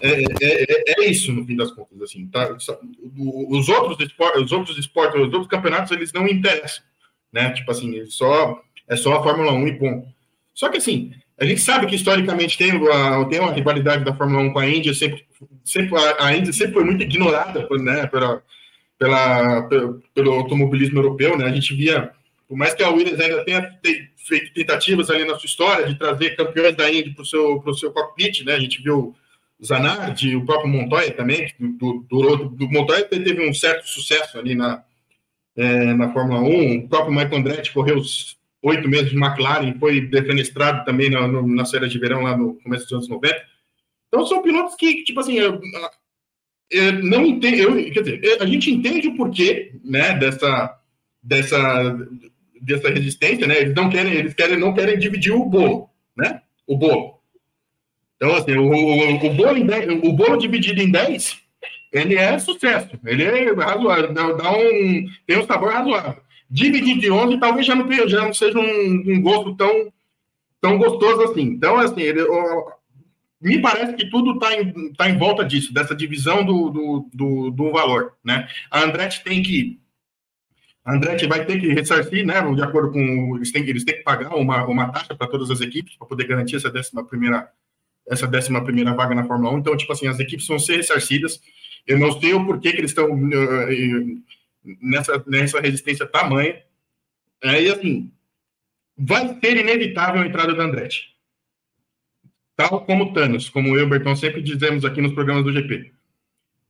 é, 0.00 0.10
é, 0.10 0.64
é, 0.64 1.04
é 1.04 1.08
isso 1.08 1.32
no 1.32 1.46
fim 1.46 1.56
das 1.56 1.70
contas, 1.70 2.00
assim, 2.02 2.26
tá? 2.26 2.56
Os 3.48 3.68
outros 3.68 4.00
esportes, 4.00 4.42
os 4.42 4.52
outros 4.52 4.78
esportes, 4.78 5.20
os 5.20 5.32
outros 5.32 5.46
campeonatos, 5.46 5.92
eles 5.92 6.12
não 6.12 6.26
interessam, 6.26 6.82
né? 7.32 7.52
Tipo 7.52 7.70
assim, 7.70 8.04
só 8.06 8.60
é 8.88 8.96
só 8.96 9.14
a 9.14 9.22
Fórmula 9.22 9.52
1 9.52 9.68
e 9.68 9.78
ponto. 9.78 10.08
Só 10.54 10.68
que 10.68 10.78
assim, 10.78 11.12
a 11.38 11.44
gente 11.44 11.60
sabe 11.60 11.86
que 11.86 11.96
historicamente 11.96 12.56
tem, 12.56 12.72
uma, 12.72 13.28
tem 13.28 13.40
uma 13.40 13.52
rivalidade 13.52 14.04
da 14.04 14.14
Fórmula 14.14 14.42
1 14.44 14.52
com 14.52 14.58
a 14.60 14.68
Índia, 14.68 14.94
sempre, 14.94 15.24
sempre 15.64 15.98
a 16.18 16.36
Índia 16.36 16.52
sempre 16.52 16.74
foi 16.74 16.84
muito 16.84 17.02
ignorada, 17.02 17.66
né? 17.78 18.06
Pela, 18.06 18.42
pela, 18.96 19.68
pelo, 20.14 20.32
automobilismo 20.32 20.98
europeu, 20.98 21.36
né? 21.36 21.46
A 21.46 21.52
gente 21.52 21.74
via, 21.74 22.12
por 22.48 22.56
mais 22.56 22.72
que 22.72 22.84
a 22.84 22.88
Williams 22.88 23.20
ainda 23.20 23.44
tenha 23.44 23.68
feito 24.16 24.54
tentativas 24.54 25.10
ali 25.10 25.24
na 25.24 25.36
sua 25.36 25.46
história 25.46 25.86
de 25.86 25.98
trazer 25.98 26.36
campeões 26.36 26.76
da 26.76 26.90
Indy 26.90 27.10
para 27.10 27.22
o 27.22 27.26
seu, 27.26 27.60
pro 27.60 27.74
seu 27.74 27.90
cockpit, 27.90 28.44
né? 28.44 28.54
A 28.54 28.60
gente 28.60 28.80
viu 28.80 29.14
Zanardi, 29.62 30.36
o 30.36 30.44
próprio 30.44 30.68
Montoya 30.68 31.10
também, 31.12 31.46
que 31.46 31.54
durou, 32.08 32.48
do 32.48 32.68
Montoya 32.70 33.04
teve 33.04 33.48
um 33.48 33.52
certo 33.52 33.88
sucesso 33.88 34.38
ali 34.38 34.54
na, 34.54 34.84
é, 35.56 35.94
na 35.94 36.12
Fórmula 36.12 36.40
1, 36.40 36.76
o 36.76 36.88
próprio 36.88 37.12
Michael 37.12 37.36
Andretti 37.36 37.72
correu 37.72 38.00
oito 38.64 38.88
meses 38.88 39.10
de 39.10 39.16
McLaren, 39.16 39.74
foi 39.78 40.00
defenestrado 40.00 40.84
também 40.84 41.10
na, 41.10 41.28
no, 41.28 41.46
na 41.46 41.64
série 41.64 41.86
de 41.86 41.98
verão 41.98 42.22
lá 42.22 42.36
no 42.36 42.54
começo 42.62 42.84
dos 42.84 42.92
anos 42.92 43.08
90. 43.08 43.36
Então 44.08 44.26
são 44.26 44.42
pilotos 44.42 44.74
que, 44.74 45.04
tipo 45.04 45.20
assim, 45.20 45.38
eu 45.38 45.60
não 47.02 47.26
entendo, 47.26 47.56
eu, 47.56 47.92
quer 47.92 48.02
dizer, 48.02 48.42
a 48.42 48.46
gente 48.46 48.70
entende 48.70 49.08
o 49.08 49.16
porquê, 49.16 49.72
né, 49.84 50.16
dessa, 50.16 50.78
dessa, 51.22 51.98
dessa 52.60 52.88
resistência, 52.88 53.46
né? 53.46 53.60
Eles 53.60 53.74
não 53.74 53.90
querem, 53.90 54.12
eles 54.14 54.34
querem, 54.34 54.58
não 54.58 54.72
querem 54.72 54.98
dividir 54.98 55.32
o 55.32 55.44
bolo, 55.44 55.90
né? 56.16 56.40
O 56.66 56.76
bolo. 56.76 57.20
Então, 58.16 58.34
assim, 58.34 58.52
o, 58.52 58.70
o, 58.70 59.26
o 59.26 59.34
bolo, 59.34 59.64
10, 59.64 60.04
o 60.04 60.12
bolo 60.12 60.38
dividido 60.38 60.80
em 60.80 60.90
10, 60.90 61.38
ele 61.92 62.16
é 62.16 62.38
sucesso. 62.38 62.98
Ele 63.04 63.24
é 63.24 63.52
razoável, 63.52 64.12
dá 64.12 64.52
um, 64.52 65.06
tem 65.26 65.38
um 65.38 65.46
sabor 65.46 65.72
razoável. 65.72 66.22
Dividido 66.50 67.06
em 67.06 67.10
11, 67.10 67.38
talvez 67.38 67.66
já 67.66 67.74
não, 67.74 68.08
já 68.08 68.22
não 68.22 68.34
seja 68.34 68.58
um, 68.58 69.02
um 69.06 69.22
gosto 69.22 69.56
tão, 69.56 69.92
tão 70.60 70.78
gostoso 70.78 71.22
assim. 71.22 71.42
Então, 71.42 71.78
assim, 71.78 72.00
ele, 72.00 72.22
me 73.40 73.60
parece 73.60 73.94
que 73.94 74.08
tudo 74.08 74.32
está 74.32 74.54
em, 74.54 74.92
tá 74.94 75.08
em 75.08 75.18
volta 75.18 75.44
disso, 75.44 75.72
dessa 75.72 75.94
divisão 75.94 76.44
do, 76.44 76.70
do, 76.70 77.10
do, 77.12 77.50
do, 77.50 77.72
valor, 77.72 78.14
né? 78.24 78.48
A 78.70 78.82
Andretti 78.82 79.22
tem 79.22 79.42
que 79.42 79.78
Andretti 80.86 81.26
vai 81.26 81.44
ter 81.44 81.60
que 81.60 81.68
ressarcir, 81.68 82.26
né? 82.26 82.40
De 82.54 82.62
acordo 82.62 82.92
com 82.92 83.36
eles 83.36 83.52
têm, 83.52 83.66
eles 83.68 83.84
têm 83.84 83.96
que 83.96 84.02
pagar 84.02 84.34
uma, 84.34 84.64
uma 84.66 84.92
taxa 84.92 85.14
para 85.14 85.26
todas 85.26 85.50
as 85.50 85.60
equipes 85.60 85.96
para 85.96 86.06
poder 86.06 86.26
garantir 86.26 86.56
essa 86.56 86.70
décima 86.70 87.04
primeira 87.04 87.50
essa 88.06 88.26
décima 88.26 88.62
primeira 88.62 88.92
vaga 88.94 89.14
na 89.14 89.24
Fórmula 89.24 89.54
1. 89.54 89.58
Então, 89.58 89.76
tipo 89.76 89.92
assim, 89.92 90.06
as 90.06 90.18
equipes 90.20 90.46
vão 90.46 90.58
ser 90.58 90.76
ressarcidas. 90.76 91.40
Eu 91.86 91.98
não 91.98 92.18
sei 92.20 92.34
o 92.34 92.44
porquê 92.44 92.72
que 92.72 92.78
eles 92.78 92.90
estão 92.90 93.10
uh, 93.10 94.22
nessa, 94.80 95.22
nessa 95.26 95.60
resistência 95.60 96.06
tamanha. 96.06 96.62
É, 97.42 97.62
e 97.62 97.70
assim, 97.70 98.12
vai 98.96 99.38
ser 99.40 99.56
inevitável 99.56 100.22
a 100.22 100.26
entrada 100.26 100.54
da 100.54 100.64
Andretti 100.64 101.14
tal 102.56 102.84
como 102.84 103.12
Thanos, 103.12 103.48
como 103.48 103.68
eu 103.68 103.80
e 103.80 103.82
o 103.82 103.88
Bertão 103.88 104.14
sempre 104.14 104.42
dizemos 104.42 104.84
aqui 104.84 105.00
nos 105.00 105.12
programas 105.12 105.44
do 105.44 105.52
GP. 105.52 105.92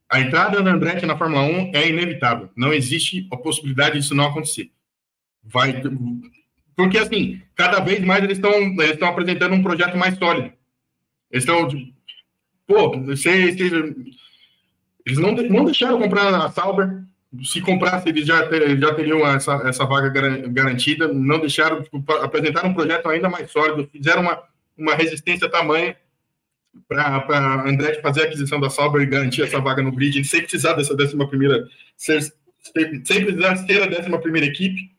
A 0.08 0.20
entrada 0.20 0.62
da 0.62 0.70
Andretti 0.70 1.06
na 1.06 1.16
Fórmula 1.16 1.42
1 1.42 1.72
é 1.74 1.88
inevitável. 1.88 2.50
Não 2.56 2.72
existe 2.72 3.26
a 3.32 3.36
possibilidade 3.36 3.98
disso 3.98 4.14
não 4.14 4.26
acontecer. 4.26 4.70
Vai, 5.42 5.82
porque 6.74 6.98
assim, 6.98 7.42
cada 7.54 7.80
vez 7.80 8.00
mais 8.00 8.24
eles 8.24 8.38
estão 8.38 8.52
eles 8.52 8.92
estão 8.92 9.08
apresentando 9.08 9.54
um 9.54 9.62
projeto 9.62 9.96
mais 9.96 10.16
sólido. 10.16 10.52
Eles 11.30 11.44
estão, 11.44 11.68
pô, 12.66 12.98
vocês, 13.00 13.58
eles 13.60 15.18
não, 15.18 15.32
não 15.32 15.64
deixaram 15.64 16.00
comprar 16.00 16.34
a 16.34 16.50
Sauber. 16.50 17.02
Se 17.42 17.60
comprasse, 17.60 18.08
eles 18.08 18.26
já, 18.26 18.46
ter, 18.46 18.78
já 18.78 18.94
teriam 18.94 19.26
essa, 19.26 19.54
essa 19.66 19.84
vaga 19.84 20.08
garantida. 20.48 21.08
Não 21.08 21.40
deixaram, 21.40 21.82
tipo, 21.82 22.04
apresentar 22.12 22.64
um 22.66 22.74
projeto 22.74 23.08
ainda 23.08 23.28
mais 23.28 23.50
sólido. 23.50 23.88
Fizeram 23.90 24.22
uma 24.22 24.42
uma 24.76 24.94
resistência 24.94 25.48
tamanha 25.48 25.96
para 26.88 27.68
Andretti 27.68 28.02
fazer 28.02 28.22
a 28.22 28.24
aquisição 28.24 28.60
da 28.60 28.68
Sauber 28.68 29.02
e 29.02 29.06
garantir 29.06 29.42
essa 29.42 29.60
vaga 29.60 29.82
no 29.82 29.92
grid, 29.92 30.24
sem 30.24 30.40
precisar 30.40 30.74
dessa 30.74 30.94
décima 30.96 31.28
primeira, 31.28 31.68
ser, 31.96 32.20
sem 32.22 33.24
precisar 33.24 33.56
ser 33.56 33.82
a 33.82 33.86
décima 33.86 34.20
primeira 34.20 34.46
equipe. 34.46 34.90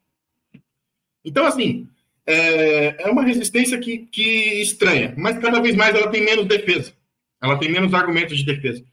Então, 1.24 1.46
assim, 1.46 1.90
é, 2.26 3.04
é 3.04 3.10
uma 3.10 3.24
resistência 3.24 3.78
que, 3.78 4.00
que 4.12 4.62
estranha, 4.62 5.14
mas 5.18 5.38
cada 5.40 5.60
vez 5.60 5.76
mais 5.76 5.94
ela 5.94 6.10
tem 6.10 6.24
menos 6.24 6.46
defesa. 6.46 6.94
Ela 7.42 7.60
tem 7.60 7.70
menos 7.70 7.94
argumentos 7.94 8.38
de 8.38 8.46
defesa. 8.46 8.84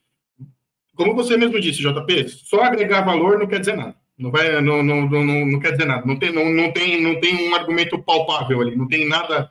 Como 0.94 1.14
você 1.14 1.37
mesmo 1.37 1.61
disse, 1.61 1.81
JP, 1.81 2.28
só 2.28 2.62
agregar 2.62 3.02
valor 3.02 3.38
não 3.38 3.46
quer 3.46 3.61
dizer 3.61 3.76
nada. 3.76 3.94
Não, 4.18 4.31
vai, 4.31 4.61
não, 4.61 4.83
não, 4.83 5.09
não, 5.09 5.46
não 5.46 5.61
quer 5.61 5.72
dizer 5.72 5.87
nada. 5.87 6.07
Não 6.07 6.18
tem, 6.18 6.33
não, 6.33 6.48
não, 6.50 6.70
tem, 6.70 7.02
não 7.02 7.18
tem 7.18 7.48
um 7.48 7.55
argumento 7.55 7.98
palpável 7.98 8.61
ali. 8.61 8.76
Não 8.76 8.87
tem 8.87 9.09
nada 9.09 9.50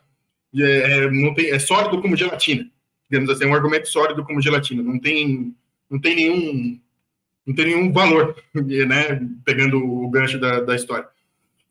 é, 0.56 0.64
é, 0.64 1.12
não 1.12 1.34
tem, 1.34 1.50
é 1.50 1.60
sólido 1.60 2.02
como 2.02 2.16
gelatina. 2.16 2.70
Digamos 3.10 3.30
assim, 3.30 3.46
é 3.46 3.48
um 3.48 3.56
argumento 3.56 3.88
sólido 3.88 4.24
como 4.24 4.42
gelatina. 4.42 4.84
Não 4.84 5.00
tem, 5.00 5.56
não 5.90 6.00
tem 6.00 6.16
nenhum 6.16 6.80
não 7.46 7.56
tem 7.56 7.66
nenhum 7.66 7.92
valor, 7.92 8.36
né? 8.54 9.20
Pegando 9.44 9.84
o 9.84 10.10
gancho 10.10 10.40
da, 10.40 10.60
da 10.60 10.76
história. 10.76 11.08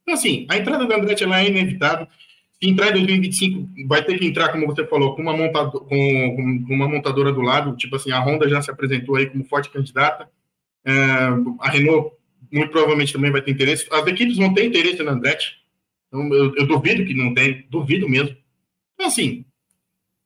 Então, 0.02 0.14
assim, 0.14 0.46
a 0.50 0.56
entrada 0.56 0.86
da 0.86 0.96
Andretti 0.96 1.24
ela 1.24 1.40
é 1.40 1.48
inevitável. 1.48 2.06
Entrar 2.62 2.90
em 2.90 2.92
2025, 2.92 3.86
vai 3.86 4.04
ter 4.04 4.18
que 4.18 4.26
entrar, 4.26 4.50
como 4.50 4.66
você 4.66 4.86
falou, 4.86 5.16
com 5.16 5.22
uma, 5.22 5.34
montado, 5.34 5.80
com, 5.80 6.64
com 6.66 6.74
uma 6.74 6.88
montadora 6.88 7.32
do 7.32 7.40
lado. 7.40 7.76
Tipo 7.76 7.96
assim, 7.96 8.10
a 8.12 8.20
Honda 8.20 8.48
já 8.48 8.60
se 8.60 8.70
apresentou 8.70 9.16
aí 9.16 9.26
como 9.26 9.44
forte 9.44 9.70
candidata. 9.70 10.28
É, 10.84 10.92
a 11.60 11.70
Renault, 11.70 12.14
muito 12.52 12.70
provavelmente, 12.70 13.12
também 13.12 13.30
vai 13.30 13.40
ter 13.40 13.50
interesse. 13.50 13.86
As 13.90 14.06
equipes 14.06 14.36
vão 14.36 14.52
ter 14.52 14.66
interesse 14.66 15.02
na 15.02 15.12
Andretti. 15.12 15.60
Então, 16.08 16.34
eu, 16.34 16.54
eu 16.56 16.66
duvido 16.66 17.04
que 17.04 17.14
não 17.14 17.32
tem, 17.32 17.64
duvido 17.70 18.08
mesmo. 18.08 18.36
Então, 18.94 19.06
assim, 19.06 19.44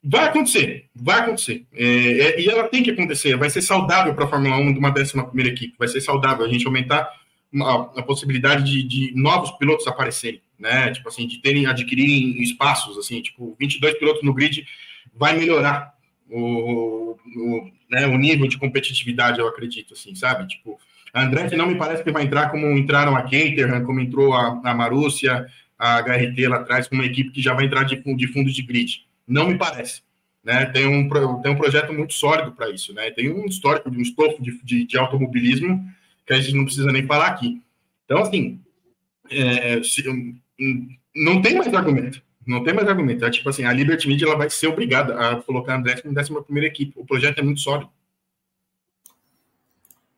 vai 0.02 0.26
acontecer, 0.26 0.86
vai 0.94 1.20
acontecer. 1.20 1.64
É, 1.72 1.84
é, 1.86 2.40
e 2.40 2.48
ela 2.48 2.68
tem 2.68 2.82
que 2.82 2.90
acontecer, 2.90 3.36
vai 3.36 3.48
ser 3.48 3.62
saudável 3.62 4.14
para 4.14 4.24
a 4.24 4.28
Fórmula 4.28 4.56
1 4.56 4.74
de 4.74 4.78
uma 4.78 4.90
décima 4.90 5.26
primeira 5.26 5.50
equipe, 5.50 5.74
vai 5.78 5.88
ser 5.88 6.02
saudável 6.02 6.44
a 6.44 6.48
gente 6.48 6.66
aumentar 6.66 7.08
a, 7.62 7.74
a 8.00 8.02
possibilidade 8.02 8.64
de, 8.64 8.82
de, 8.82 9.14
novos 9.14 9.52
pilotos 9.52 9.86
aparecerem, 9.86 10.42
né? 10.58 10.90
Tipo 10.90 11.08
assim, 11.08 11.26
de 11.26 11.38
terem, 11.38 11.66
adquirirem 11.66 12.42
espaços, 12.42 12.96
assim, 12.98 13.20
tipo, 13.22 13.56
22 13.58 13.98
pilotos 13.98 14.22
no 14.22 14.34
grid 14.34 14.66
vai 15.14 15.36
melhorar 15.36 15.94
o, 16.30 17.16
o, 17.36 17.70
né, 17.90 18.06
o 18.06 18.16
nível 18.16 18.48
de 18.48 18.58
competitividade, 18.58 19.38
eu 19.38 19.46
acredito, 19.46 19.94
assim, 19.94 20.14
sabe? 20.14 20.48
Tipo, 20.48 20.78
a 21.12 21.22
Andretti 21.22 21.54
não 21.56 21.66
me 21.66 21.76
parece 21.76 22.02
que 22.02 22.10
vai 22.10 22.24
entrar 22.24 22.50
como 22.50 22.66
entraram 22.76 23.14
a 23.14 23.22
Caterham, 23.22 23.84
como 23.84 24.00
entrou 24.00 24.34
a, 24.34 24.60
a 24.64 24.74
Marúcia, 24.74 25.46
a 25.78 26.00
HRT 26.00 26.48
lá 26.48 26.56
atrás, 26.56 26.88
com 26.88 26.96
uma 26.96 27.04
equipe 27.04 27.30
que 27.30 27.42
já 27.42 27.54
vai 27.54 27.66
entrar 27.66 27.84
de, 27.84 27.96
de 27.96 28.26
fundo 28.28 28.50
de 28.50 28.62
grid. 28.62 29.06
Não 29.26 29.48
me 29.48 29.56
parece. 29.56 30.02
Né? 30.42 30.66
Tem, 30.66 30.86
um, 30.86 31.08
tem 31.40 31.52
um 31.52 31.56
projeto 31.56 31.92
muito 31.92 32.14
sólido 32.14 32.52
para 32.52 32.68
isso. 32.70 32.92
Né? 32.92 33.10
Tem 33.10 33.32
um 33.32 33.46
histórico 33.46 33.90
de 33.90 33.98
um 33.98 34.02
estofo 34.02 34.42
de, 34.42 34.60
de, 34.62 34.86
de, 34.86 34.98
automobilismo 34.98 35.88
que 36.26 36.34
a 36.34 36.40
gente 36.40 36.54
não 36.54 36.64
precisa 36.64 36.90
nem 36.92 37.06
falar 37.06 37.28
aqui. 37.28 37.62
Então, 38.04 38.18
assim, 38.18 38.60
é, 39.30 39.82
se, 39.82 40.02
não 41.14 41.40
tem 41.42 41.56
mais 41.56 41.72
argumento. 41.72 42.22
Não 42.46 42.62
tem 42.62 42.74
mais 42.74 42.88
argumento. 42.88 43.24
É 43.24 43.30
tipo 43.30 43.48
assim, 43.48 43.64
a 43.64 43.72
Liberty 43.72 44.06
Media 44.06 44.26
ela 44.26 44.36
vai 44.36 44.50
ser 44.50 44.68
obrigada 44.68 45.14
a 45.18 45.42
colocar 45.42 45.76
André 45.76 46.00
como 46.00 46.14
décima 46.14 46.42
primeira 46.42 46.68
equipe. 46.68 46.92
O 46.96 47.04
projeto 47.04 47.38
é 47.38 47.42
muito 47.42 47.60
sólido. 47.60 47.90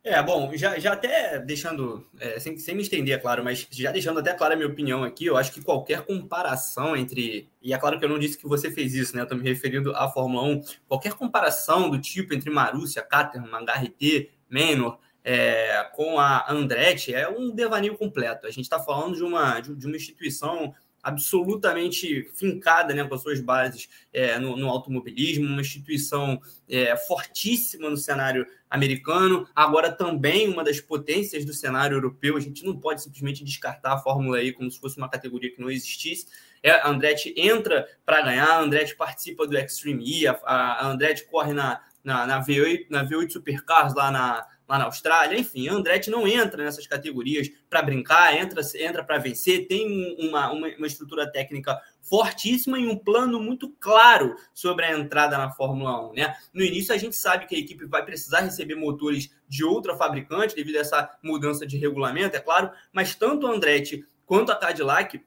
É, 0.08 0.22
bom, 0.22 0.52
já, 0.54 0.78
já 0.78 0.92
até 0.92 1.36
deixando, 1.40 2.06
é, 2.20 2.38
sem, 2.38 2.56
sem 2.58 2.76
me 2.76 2.82
estender, 2.82 3.12
é 3.12 3.18
claro, 3.18 3.42
mas 3.42 3.66
já 3.68 3.90
deixando 3.90 4.20
até 4.20 4.32
clara 4.32 4.54
a 4.54 4.56
minha 4.56 4.68
opinião 4.68 5.02
aqui, 5.02 5.26
eu 5.26 5.36
acho 5.36 5.52
que 5.52 5.60
qualquer 5.60 6.02
comparação 6.02 6.96
entre. 6.96 7.48
E 7.60 7.74
é 7.74 7.78
claro 7.78 7.98
que 7.98 8.04
eu 8.04 8.08
não 8.08 8.16
disse 8.16 8.38
que 8.38 8.46
você 8.46 8.70
fez 8.70 8.94
isso, 8.94 9.16
né? 9.16 9.22
Eu 9.22 9.24
estou 9.24 9.36
me 9.36 9.42
referindo 9.42 9.92
à 9.96 10.08
Fórmula 10.08 10.44
1. 10.44 10.62
Qualquer 10.86 11.14
comparação 11.14 11.90
do 11.90 12.00
tipo 12.00 12.32
entre 12.32 12.50
Marussia, 12.50 13.02
Caterham, 13.02 13.48
HRT, 13.48 14.30
Menor, 14.48 15.00
é, 15.28 15.82
com 15.92 16.20
a 16.20 16.48
Andretti 16.48 17.12
é 17.12 17.28
um 17.28 17.50
devaneio 17.50 17.98
completo. 17.98 18.46
A 18.46 18.50
gente 18.50 18.62
está 18.62 18.78
falando 18.78 19.16
de 19.16 19.24
uma, 19.24 19.58
de, 19.58 19.84
uma 19.84 19.96
instituição 19.96 20.72
absolutamente 21.02 22.30
fincada 22.36 22.94
né, 22.94 23.02
com 23.04 23.14
as 23.14 23.22
suas 23.22 23.40
bases 23.40 23.88
é, 24.12 24.38
no, 24.38 24.56
no, 24.56 24.68
automobilismo, 24.68 25.44
uma 25.44 25.60
instituição 25.60 26.40
é, 26.68 26.96
fortíssima 26.96 27.90
no 27.90 27.96
cenário 27.96 28.46
americano, 28.70 29.48
agora 29.54 29.90
também 29.90 30.48
uma 30.48 30.62
das 30.62 30.80
potências 30.80 31.44
do 31.44 31.52
cenário 31.52 31.96
europeu. 31.96 32.36
A 32.36 32.40
gente 32.40 32.64
não 32.64 32.78
pode 32.78 33.02
simplesmente 33.02 33.42
descartar 33.42 33.94
a 33.94 33.98
Fórmula 33.98 34.40
E 34.40 34.52
como 34.52 34.70
se 34.70 34.78
fosse 34.78 34.96
uma 34.96 35.10
categoria 35.10 35.52
que 35.52 35.60
não 35.60 35.70
existisse. 35.70 36.28
É, 36.62 36.70
a 36.70 36.88
Andretti 36.88 37.34
entra 37.36 37.88
para 38.04 38.22
ganhar, 38.22 38.48
a 38.48 38.60
Andretti 38.60 38.94
participa 38.94 39.44
do 39.44 39.58
Extreme 39.58 40.04
E, 40.04 40.28
a, 40.28 40.38
a 40.44 40.86
Andretti 40.86 41.26
corre 41.26 41.52
na, 41.52 41.80
na, 42.04 42.26
na, 42.26 42.44
V8, 42.44 42.86
na 42.90 43.04
V8 43.04 43.30
Supercars 43.30 43.94
lá 43.94 44.10
na, 44.10 44.46
lá 44.68 44.78
na 44.78 44.84
Austrália. 44.84 45.38
Enfim, 45.38 45.68
Andretti 45.68 46.10
não 46.10 46.26
entra 46.26 46.64
nessas 46.64 46.86
categorias 46.86 47.48
para 47.68 47.82
brincar, 47.82 48.36
entra, 48.36 48.60
entra 48.76 49.04
para 49.04 49.18
vencer, 49.18 49.66
tem 49.66 50.16
uma, 50.18 50.50
uma, 50.50 50.68
uma, 50.68 50.86
estrutura 50.86 51.30
técnica 51.30 51.80
fortíssima 52.02 52.78
e 52.78 52.86
um 52.86 52.96
plano 52.96 53.40
muito 53.40 53.70
claro 53.80 54.36
sobre 54.54 54.84
a 54.84 54.98
entrada 54.98 55.36
na 55.38 55.50
Fórmula 55.50 56.10
1. 56.10 56.14
Né? 56.14 56.36
No 56.52 56.62
início, 56.62 56.94
a 56.94 56.98
gente 56.98 57.16
sabe 57.16 57.46
que 57.46 57.54
a 57.54 57.58
equipe 57.58 57.86
vai 57.86 58.04
precisar 58.04 58.40
receber 58.40 58.74
motores 58.74 59.30
de 59.48 59.64
outra 59.64 59.96
fabricante 59.96 60.54
devido 60.54 60.76
a 60.76 60.80
essa 60.80 61.18
mudança 61.22 61.66
de 61.66 61.76
regulamento, 61.76 62.36
é 62.36 62.40
claro, 62.40 62.70
mas 62.92 63.14
tanto 63.14 63.46
Andretti 63.46 64.04
quanto 64.24 64.50
a 64.50 64.56
Cadillac 64.56 65.24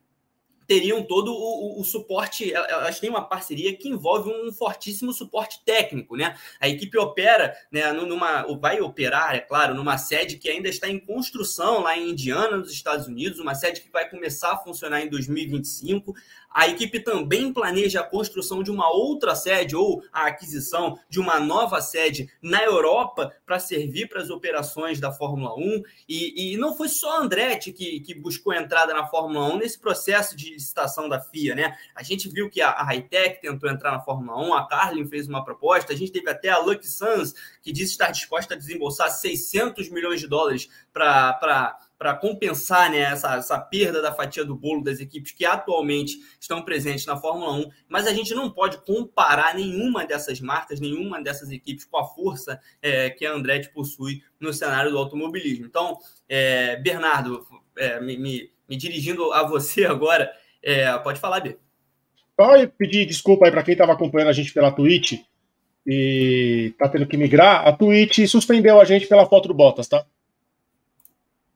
teriam 0.69 1.01
todo 1.01 1.34
o, 1.34 1.79
o, 1.79 1.82
o, 1.82 1.84
suporte, 1.84 2.53
elas 2.53 2.99
têm 2.99 3.10
uma 3.10 3.27
parceria 3.27 3.75
que 3.75 3.89
envolve 3.89 4.29
um 4.29 4.53
fortíssimo 4.53 5.12
suporte 5.12 5.63
técnico, 5.65 6.15
né? 6.15 6.38
A 6.62 6.69
equipe 6.69 6.95
opera, 6.95 7.58
né, 7.71 7.91
numa, 7.91 8.43
vai 8.55 8.79
operar, 8.79 9.36
é 9.36 9.39
claro, 9.39 9.73
numa 9.73 9.97
sede 9.97 10.38
que 10.38 10.47
ainda 10.47 10.69
está 10.69 10.88
em 10.88 10.99
construção 10.99 11.82
lá 11.82 11.97
em 11.97 12.12
Indiana, 12.12 12.58
nos 12.58 12.71
Estados 12.71 13.08
Unidos, 13.08 13.39
uma 13.39 13.55
sede 13.55 13.82
que 13.82 13.91
vai 13.91 14.08
começar 14.08 14.51
a 14.51 14.58
funcionar 14.58 15.01
em 15.01 15.10
2025. 15.10 16.13
A 16.49 16.67
equipe 16.67 16.99
também 16.99 17.53
planeja 17.53 18.01
a 18.01 18.03
construção 18.03 18.63
de 18.63 18.71
uma 18.71 18.91
outra 18.91 19.35
sede 19.35 19.75
ou 19.75 20.03
a 20.12 20.25
aquisição 20.25 20.97
de 21.07 21.19
uma 21.19 21.39
nova 21.39 21.79
sede 21.81 22.31
na 22.41 22.63
Europa 22.63 23.31
para 23.45 23.59
servir 23.59 24.07
para 24.07 24.21
as 24.21 24.29
operações 24.29 24.99
da 24.99 25.12
Fórmula 25.12 25.55
1. 25.55 25.83
E, 26.07 26.53
e 26.53 26.57
não 26.57 26.75
foi 26.75 26.89
só 26.89 27.17
a 27.17 27.21
Andretti 27.21 27.71
que, 27.71 27.99
que 27.99 28.15
buscou 28.15 28.53
entrada 28.53 28.93
na 28.93 29.05
Fórmula 29.05 29.53
1 29.53 29.57
nesse 29.57 29.79
processo 29.79 30.35
de 30.35 30.53
licitação 30.53 31.07
da 31.07 31.19
FIA, 31.19 31.53
né? 31.53 31.77
A 31.95 32.01
gente 32.01 32.27
viu 32.29 32.49
que 32.49 32.62
a, 32.62 32.71
a 32.71 32.83
Hightech 32.83 33.41
tentou 33.41 33.69
entrar 33.69 33.91
na 33.91 33.99
Fórmula 33.99 34.41
1, 34.47 34.53
a 34.53 34.67
Carlin 34.67 35.05
fez 35.05 35.27
uma 35.27 35.43
proposta, 35.43 35.93
a 35.93 35.95
gente 35.95 36.12
teve 36.12 36.29
até 36.29 36.49
a 36.49 36.57
Lucky 36.57 36.88
Suns, 36.88 37.33
que 37.62 37.71
disse 37.71 37.91
estar 37.91 38.12
disposta 38.12 38.55
a 38.55 38.57
desembolsar 38.57 39.09
600 39.12 39.89
milhões 39.89 40.19
de 40.19 40.27
dólares 40.27 40.67
para 40.91 41.77
para 41.99 42.15
compensar 42.15 42.89
né, 42.89 42.99
essa, 42.99 43.35
essa 43.35 43.59
perda 43.59 44.01
da 44.01 44.13
fatia 44.13 44.45
do 44.45 44.55
bolo 44.55 44.81
das 44.81 45.01
equipes 45.01 45.33
que 45.33 45.43
atualmente 45.43 46.17
estão 46.39 46.62
presentes 46.62 47.05
na 47.05 47.17
Fórmula 47.17 47.51
1, 47.51 47.69
mas 47.89 48.07
a 48.07 48.13
gente 48.13 48.33
não 48.33 48.49
pode 48.49 48.77
comparar 48.85 49.53
nenhuma 49.53 50.05
dessas 50.05 50.39
marcas, 50.39 50.79
nenhuma 50.79 51.21
dessas 51.21 51.51
equipes 51.51 51.83
com 51.83 51.97
a 51.97 52.05
força 52.05 52.57
é, 52.81 53.09
que 53.09 53.25
a 53.25 53.33
Andretti 53.33 53.69
possui 53.73 54.23
no 54.39 54.53
cenário 54.53 54.89
do 54.89 54.97
automobilismo. 54.97 55.65
Então, 55.65 55.97
é, 56.29 56.77
Bernardo, 56.77 57.45
é, 57.77 57.99
me, 57.99 58.17
me, 58.17 58.49
me, 58.69 58.77
dirigindo 58.77 59.33
a 59.33 59.45
você 59.45 59.83
agora, 59.83 60.31
é, 60.63 60.97
pode 60.99 61.19
falar, 61.19 61.41
Bê. 61.41 61.57
Só 62.39 62.65
pedir 62.77 63.05
desculpa 63.05 63.45
aí 63.45 63.51
para 63.51 63.63
quem 63.63 63.73
estava 63.73 63.91
acompanhando 63.91 64.29
a 64.29 64.33
gente 64.33 64.53
pela 64.53 64.71
Twitch 64.71 65.19
e 65.85 66.73
tá 66.77 66.88
tendo 66.88 67.05
que 67.05 67.17
migrar. 67.17 67.67
A 67.67 67.73
Twitch 67.73 68.25
suspendeu 68.25 68.79
a 68.79 68.85
gente 68.85 69.05
pela 69.05 69.25
foto 69.25 69.49
do 69.49 69.53
Bottas, 69.53 69.89
tá? 69.89 70.05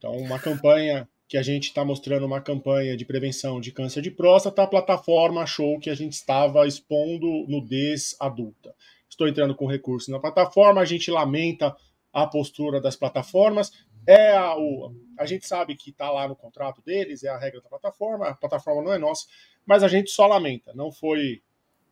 Então, 0.03 0.17
uma 0.17 0.37
campanha 0.37 1.07
que 1.29 1.37
a 1.37 1.41
gente 1.41 1.69
está 1.69 1.85
mostrando 1.85 2.25
uma 2.25 2.41
campanha 2.41 2.97
de 2.97 3.05
prevenção 3.05 3.61
de 3.61 3.71
câncer 3.71 4.01
de 4.01 4.11
próstata, 4.11 4.61
a 4.61 4.67
plataforma 4.67 5.41
achou 5.41 5.79
que 5.79 5.89
a 5.89 5.95
gente 5.95 6.11
estava 6.11 6.67
expondo 6.67 7.25
nudez 7.47 8.13
adulta. 8.19 8.75
Estou 9.09 9.29
entrando 9.29 9.55
com 9.55 9.65
recurso 9.65 10.11
na 10.11 10.19
plataforma, 10.19 10.81
a 10.81 10.85
gente 10.85 11.09
lamenta 11.09 11.73
a 12.11 12.27
postura 12.27 12.81
das 12.81 12.97
plataformas. 12.97 13.71
É 14.05 14.35
a, 14.35 14.57
o, 14.57 14.93
a 15.17 15.25
gente 15.25 15.47
sabe 15.47 15.73
que 15.73 15.91
está 15.91 16.11
lá 16.11 16.27
no 16.27 16.35
contrato 16.35 16.81
deles, 16.81 17.23
é 17.23 17.29
a 17.29 17.39
regra 17.39 17.61
da 17.61 17.69
plataforma, 17.69 18.27
a 18.27 18.33
plataforma 18.33 18.83
não 18.83 18.91
é 18.91 18.97
nossa, 18.97 19.25
mas 19.65 19.83
a 19.83 19.87
gente 19.87 20.11
só 20.11 20.27
lamenta. 20.27 20.73
Não 20.73 20.91
foi, 20.91 21.41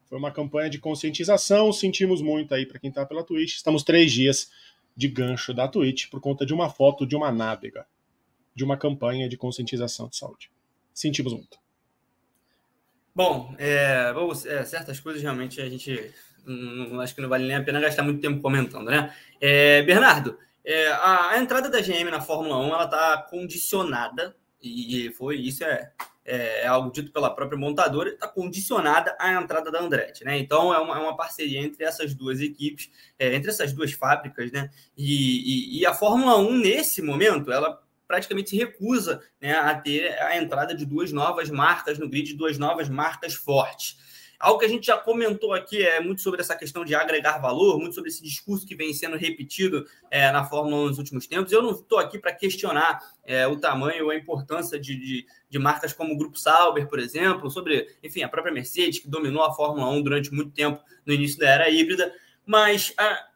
foi 0.03 0.17
uma 0.17 0.31
campanha 0.31 0.69
de 0.69 0.79
conscientização, 0.79 1.71
sentimos 1.71 2.21
muito 2.21 2.53
aí 2.53 2.65
para 2.65 2.77
quem 2.77 2.89
está 2.89 3.05
pela 3.05 3.23
Twitch. 3.23 3.55
Estamos 3.55 3.83
três 3.83 4.11
dias 4.11 4.51
de 4.97 5.07
gancho 5.07 5.53
da 5.53 5.65
Twitch 5.65 6.09
por 6.09 6.19
conta 6.19 6.45
de 6.45 6.53
uma 6.53 6.69
foto 6.69 7.07
de 7.07 7.15
uma 7.15 7.31
nádega 7.31 7.85
de 8.53 8.63
uma 8.63 8.77
campanha 8.77 9.27
de 9.27 9.37
conscientização 9.37 10.07
de 10.07 10.17
saúde. 10.17 10.51
Sentimos 10.93 11.33
muito. 11.33 11.59
Bom, 13.13 13.53
é, 13.57 14.13
é, 14.45 14.63
certas 14.63 14.99
coisas 14.99 15.21
realmente 15.21 15.61
a 15.61 15.69
gente 15.69 16.13
não, 16.45 17.01
acho 17.01 17.13
que 17.13 17.21
não 17.21 17.29
vale 17.29 17.45
nem 17.45 17.55
a 17.55 17.63
pena 17.63 17.79
gastar 17.79 18.03
muito 18.03 18.21
tempo 18.21 18.41
comentando, 18.41 18.89
né? 18.89 19.13
É, 19.39 19.81
Bernardo, 19.83 20.37
é, 20.63 20.87
a, 20.89 21.31
a, 21.31 21.37
entrada 21.39 21.69
da 21.69 21.81
GM 21.81 22.09
na 22.09 22.21
Fórmula 22.21 22.57
1 22.57 22.67
ela 22.73 22.85
está 22.85 23.17
condicionada 23.29 24.35
e 24.61 25.11
foi 25.17 25.37
isso 25.37 25.63
é, 25.63 25.91
é, 26.23 26.61
é, 26.61 26.67
algo 26.67 26.91
dito 26.91 27.11
pela 27.11 27.33
própria 27.33 27.57
montadora, 27.57 28.09
está 28.09 28.27
condicionada 28.27 29.15
à 29.19 29.33
entrada 29.33 29.71
da 29.71 29.81
Andretti, 29.81 30.23
né? 30.23 30.37
Então 30.37 30.73
é 30.73 30.79
uma, 30.79 30.95
é 30.95 30.99
uma 30.99 31.17
parceria 31.17 31.59
entre 31.59 31.83
essas 31.83 32.13
duas 32.13 32.39
equipes, 32.39 32.91
é, 33.17 33.33
entre 33.33 33.49
essas 33.49 33.73
duas 33.73 33.91
fábricas, 33.91 34.51
né? 34.51 34.69
E, 34.95 35.77
e, 35.77 35.79
e, 35.79 35.85
a 35.85 35.93
Fórmula 35.93 36.37
1, 36.37 36.59
nesse 36.59 37.01
momento, 37.01 37.51
ela 37.51 37.81
praticamente 38.11 38.49
se 38.49 38.57
recusa 38.57 39.21
né, 39.39 39.53
a 39.53 39.73
ter 39.73 40.21
a 40.21 40.37
entrada 40.37 40.75
de 40.75 40.85
duas 40.85 41.13
novas 41.13 41.49
marcas 41.49 41.97
no 41.97 42.09
grid, 42.09 42.33
duas 42.33 42.57
novas 42.57 42.89
marcas 42.89 43.33
fortes. 43.33 43.95
Algo 44.37 44.59
que 44.59 44.65
a 44.65 44.67
gente 44.67 44.87
já 44.87 44.97
comentou 44.97 45.53
aqui 45.53 45.81
é 45.81 46.01
muito 46.01 46.21
sobre 46.21 46.41
essa 46.41 46.53
questão 46.53 46.83
de 46.83 46.93
agregar 46.93 47.37
valor, 47.37 47.79
muito 47.79 47.95
sobre 47.95 48.09
esse 48.09 48.21
discurso 48.21 48.65
que 48.65 48.75
vem 48.75 48.91
sendo 48.91 49.15
repetido 49.15 49.85
é, 50.09 50.29
na 50.29 50.43
Fórmula 50.43 50.75
1 50.83 50.87
nos 50.87 50.97
últimos 50.97 51.25
tempos. 51.25 51.53
Eu 51.53 51.61
não 51.61 51.71
estou 51.71 51.99
aqui 51.99 52.19
para 52.19 52.33
questionar 52.33 52.99
é, 53.23 53.47
o 53.47 53.55
tamanho 53.55 54.05
ou 54.05 54.11
a 54.11 54.15
importância 54.15 54.77
de, 54.77 54.97
de, 54.97 55.25
de, 55.47 55.59
marcas 55.59 55.93
como 55.93 56.13
o 56.13 56.17
Grupo 56.17 56.37
Sauber, 56.37 56.89
por 56.89 56.99
exemplo, 56.99 57.49
sobre, 57.49 57.87
enfim, 58.03 58.23
a 58.23 58.27
própria 58.27 58.53
Mercedes, 58.53 58.99
que 58.99 59.07
dominou 59.07 59.43
a 59.43 59.53
Fórmula 59.53 59.89
1 59.89 60.01
durante 60.01 60.33
muito 60.33 60.51
tempo 60.51 60.81
no 61.05 61.13
início 61.13 61.39
da 61.39 61.47
era 61.47 61.69
híbrida. 61.69 62.11
Mas 62.43 62.93
a, 62.97 63.31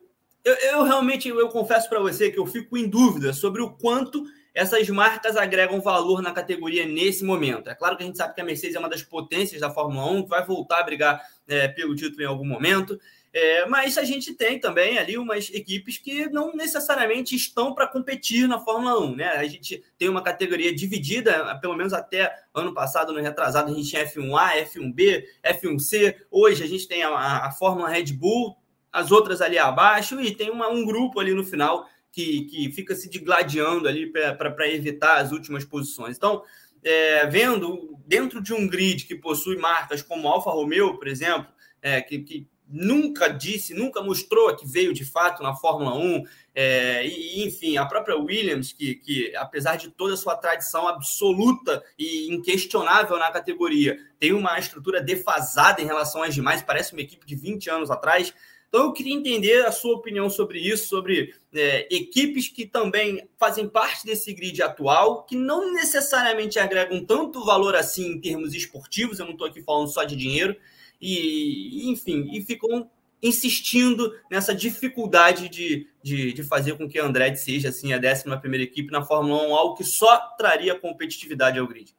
eu, 0.45 0.53
eu 0.53 0.83
realmente 0.83 1.27
eu 1.27 1.49
confesso 1.49 1.89
para 1.89 1.99
você 1.99 2.29
que 2.29 2.37
eu 2.37 2.45
fico 2.45 2.77
em 2.77 2.87
dúvida 2.87 3.33
sobre 3.33 3.63
o 3.63 3.71
quanto 3.71 4.23
essas 4.55 4.87
marcas 4.87 5.35
agregam 5.35 5.81
valor 5.81 6.21
na 6.21 6.31
categoria 6.31 6.87
nesse 6.87 7.25
momento. 7.25 7.69
É 7.69 7.75
claro 7.75 7.97
que 7.97 8.03
a 8.03 8.05
gente 8.05 8.17
sabe 8.17 8.33
que 8.33 8.39
a 8.39 8.45
Mercedes 8.45 8.77
é 8.77 8.79
uma 8.79 8.89
das 8.89 9.03
potências 9.03 9.59
da 9.59 9.69
Fórmula 9.69 10.09
1, 10.09 10.23
que 10.23 10.29
vai 10.29 10.45
voltar 10.45 10.79
a 10.79 10.83
brigar 10.83 11.21
é, 11.45 11.67
pelo 11.67 11.93
título 11.93 12.23
em 12.23 12.25
algum 12.25 12.45
momento. 12.45 12.97
É, 13.33 13.65
mas 13.65 13.97
a 13.97 14.05
gente 14.05 14.33
tem 14.33 14.57
também 14.57 14.97
ali 14.97 15.17
umas 15.17 15.49
equipes 15.53 15.97
que 15.97 16.29
não 16.29 16.55
necessariamente 16.55 17.35
estão 17.35 17.75
para 17.75 17.85
competir 17.85 18.47
na 18.47 18.57
Fórmula 18.57 18.97
1. 19.01 19.15
Né? 19.17 19.27
A 19.27 19.45
gente 19.45 19.83
tem 19.97 20.07
uma 20.07 20.21
categoria 20.21 20.73
dividida, 20.73 21.53
pelo 21.59 21.75
menos 21.75 21.91
até 21.91 22.33
ano 22.53 22.73
passado, 22.73 23.11
no 23.11 23.19
retrasado, 23.19 23.69
a 23.69 23.75
gente 23.75 23.89
tinha 23.89 24.07
F1A, 24.07 24.65
F1B, 24.71 25.25
F1C. 25.43 26.15
Hoje 26.31 26.63
a 26.63 26.67
gente 26.67 26.87
tem 26.87 27.03
a, 27.03 27.45
a 27.45 27.51
Fórmula 27.51 27.89
Red 27.89 28.13
Bull, 28.13 28.55
as 28.89 29.11
outras 29.11 29.41
ali 29.41 29.57
abaixo, 29.57 30.21
e 30.21 30.33
tem 30.33 30.49
uma, 30.49 30.69
um 30.69 30.85
grupo 30.85 31.19
ali 31.19 31.33
no 31.33 31.43
final 31.43 31.85
que, 32.15 32.45
que 32.45 32.71
fica 32.71 32.95
se 32.95 33.09
digladiando 33.09 33.89
ali 33.89 34.09
para 34.09 34.71
evitar 34.71 35.17
as 35.17 35.33
últimas 35.33 35.65
posições. 35.65 36.15
Então, 36.15 36.41
é, 36.81 37.27
vendo 37.27 37.99
dentro 38.07 38.41
de 38.41 38.53
um 38.53 38.65
grid 38.65 39.05
que 39.05 39.15
possui 39.15 39.57
marcas 39.57 40.01
como 40.01 40.29
Alfa 40.29 40.49
Romeo, 40.49 40.97
por 40.97 41.09
exemplo, 41.09 41.47
é, 41.81 42.01
que, 42.01 42.19
que, 42.19 42.47
nunca 42.67 43.27
disse, 43.27 43.73
nunca 43.73 44.01
mostrou 44.01 44.55
que 44.55 44.65
veio 44.65 44.93
de 44.93 45.05
fato 45.05 45.43
na 45.43 45.53
Fórmula 45.53 45.93
1, 45.93 46.23
é, 46.55 47.05
e, 47.05 47.45
enfim, 47.45 47.77
a 47.77 47.85
própria 47.85 48.17
Williams, 48.17 48.71
que, 48.71 48.95
que 48.95 49.35
apesar 49.35 49.75
de 49.75 49.89
toda 49.89 50.13
a 50.13 50.17
sua 50.17 50.35
tradição 50.35 50.87
absoluta 50.87 51.83
e 51.99 52.33
inquestionável 52.33 53.19
na 53.19 53.29
categoria, 53.29 53.99
tem 54.17 54.33
uma 54.33 54.57
estrutura 54.57 55.01
defasada 55.01 55.81
em 55.81 55.85
relação 55.85 56.23
às 56.23 56.33
demais, 56.33 56.63
parece 56.63 56.93
uma 56.93 57.01
equipe 57.01 57.25
de 57.25 57.35
20 57.35 57.69
anos 57.69 57.91
atrás. 57.91 58.33
Então, 58.75 58.87
eu 58.87 58.91
queria 58.91 59.15
entender 59.15 59.65
a 59.65 59.71
sua 59.71 59.95
opinião 59.95 60.29
sobre 60.29 60.59
isso, 60.59 60.89
sobre 60.89 61.33
é, 61.53 61.87
equipes 61.89 62.49
que 62.49 62.65
também 62.65 63.25
fazem 63.39 63.69
parte 63.69 64.05
desse 64.05 64.33
grid 64.33 64.61
atual, 64.61 65.23
que 65.23 65.33
não 65.33 65.71
necessariamente 65.71 66.59
agregam 66.59 67.05
tanto 67.05 67.45
valor 67.45 67.73
assim 67.73 68.05
em 68.11 68.19
termos 68.19 68.53
esportivos, 68.53 69.17
eu 69.17 69.23
não 69.27 69.31
estou 69.31 69.47
aqui 69.47 69.61
falando 69.61 69.87
só 69.87 70.03
de 70.03 70.17
dinheiro, 70.17 70.57
e, 71.01 71.89
enfim, 71.89 72.29
e 72.33 72.43
ficam 72.43 72.91
insistindo 73.23 74.13
nessa 74.29 74.53
dificuldade 74.53 75.47
de, 75.47 75.87
de, 76.03 76.33
de, 76.33 76.43
fazer 76.43 76.77
com 76.77 76.85
que 76.85 76.99
a 76.99 77.05
Andretti 77.05 77.39
seja 77.39 77.69
assim, 77.69 77.93
a 77.93 77.97
11 77.97 78.61
equipe 78.61 78.91
na 78.91 79.05
Fórmula 79.05 79.41
1, 79.47 79.55
algo 79.55 79.75
que 79.77 79.85
só 79.85 80.17
traria 80.37 80.77
competitividade 80.77 81.57
ao 81.57 81.65
grid. 81.65 81.95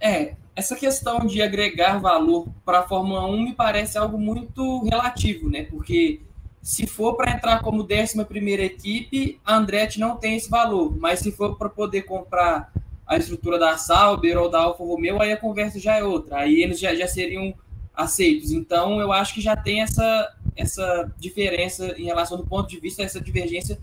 É, 0.00 0.34
essa 0.54 0.74
questão 0.74 1.20
de 1.20 1.40
agregar 1.40 1.98
valor 1.98 2.48
para 2.64 2.80
a 2.80 2.82
Fórmula 2.82 3.26
1 3.26 3.42
me 3.42 3.52
parece 3.54 3.96
algo 3.96 4.18
muito 4.18 4.82
relativo, 4.84 5.48
né? 5.48 5.64
Porque 5.64 6.20
se 6.60 6.86
for 6.86 7.14
para 7.14 7.30
entrar 7.30 7.60
como 7.62 7.82
11 7.82 8.20
equipe, 8.62 9.40
a 9.44 9.56
Andretti 9.56 10.00
não 10.00 10.16
tem 10.16 10.36
esse 10.36 10.50
valor, 10.50 10.96
mas 10.98 11.20
se 11.20 11.32
for 11.32 11.56
para 11.56 11.68
poder 11.68 12.02
comprar 12.02 12.72
a 13.06 13.16
estrutura 13.16 13.58
da 13.58 13.78
Sauber 13.78 14.36
ou 14.36 14.50
da 14.50 14.60
Alfa 14.60 14.84
Romeo, 14.84 15.22
aí 15.22 15.32
a 15.32 15.36
conversa 15.36 15.80
já 15.80 15.96
é 15.96 16.04
outra, 16.04 16.40
aí 16.40 16.62
eles 16.62 16.78
já, 16.78 16.94
já 16.94 17.08
seriam 17.08 17.54
aceitos. 17.94 18.52
Então, 18.52 19.00
eu 19.00 19.12
acho 19.12 19.34
que 19.34 19.40
já 19.40 19.56
tem 19.56 19.80
essa, 19.80 20.34
essa 20.54 21.10
diferença 21.18 21.94
em 21.98 22.04
relação 22.04 22.36
do 22.36 22.46
ponto 22.46 22.68
de 22.68 22.78
vista, 22.78 23.02
essa 23.02 23.20
divergência 23.20 23.78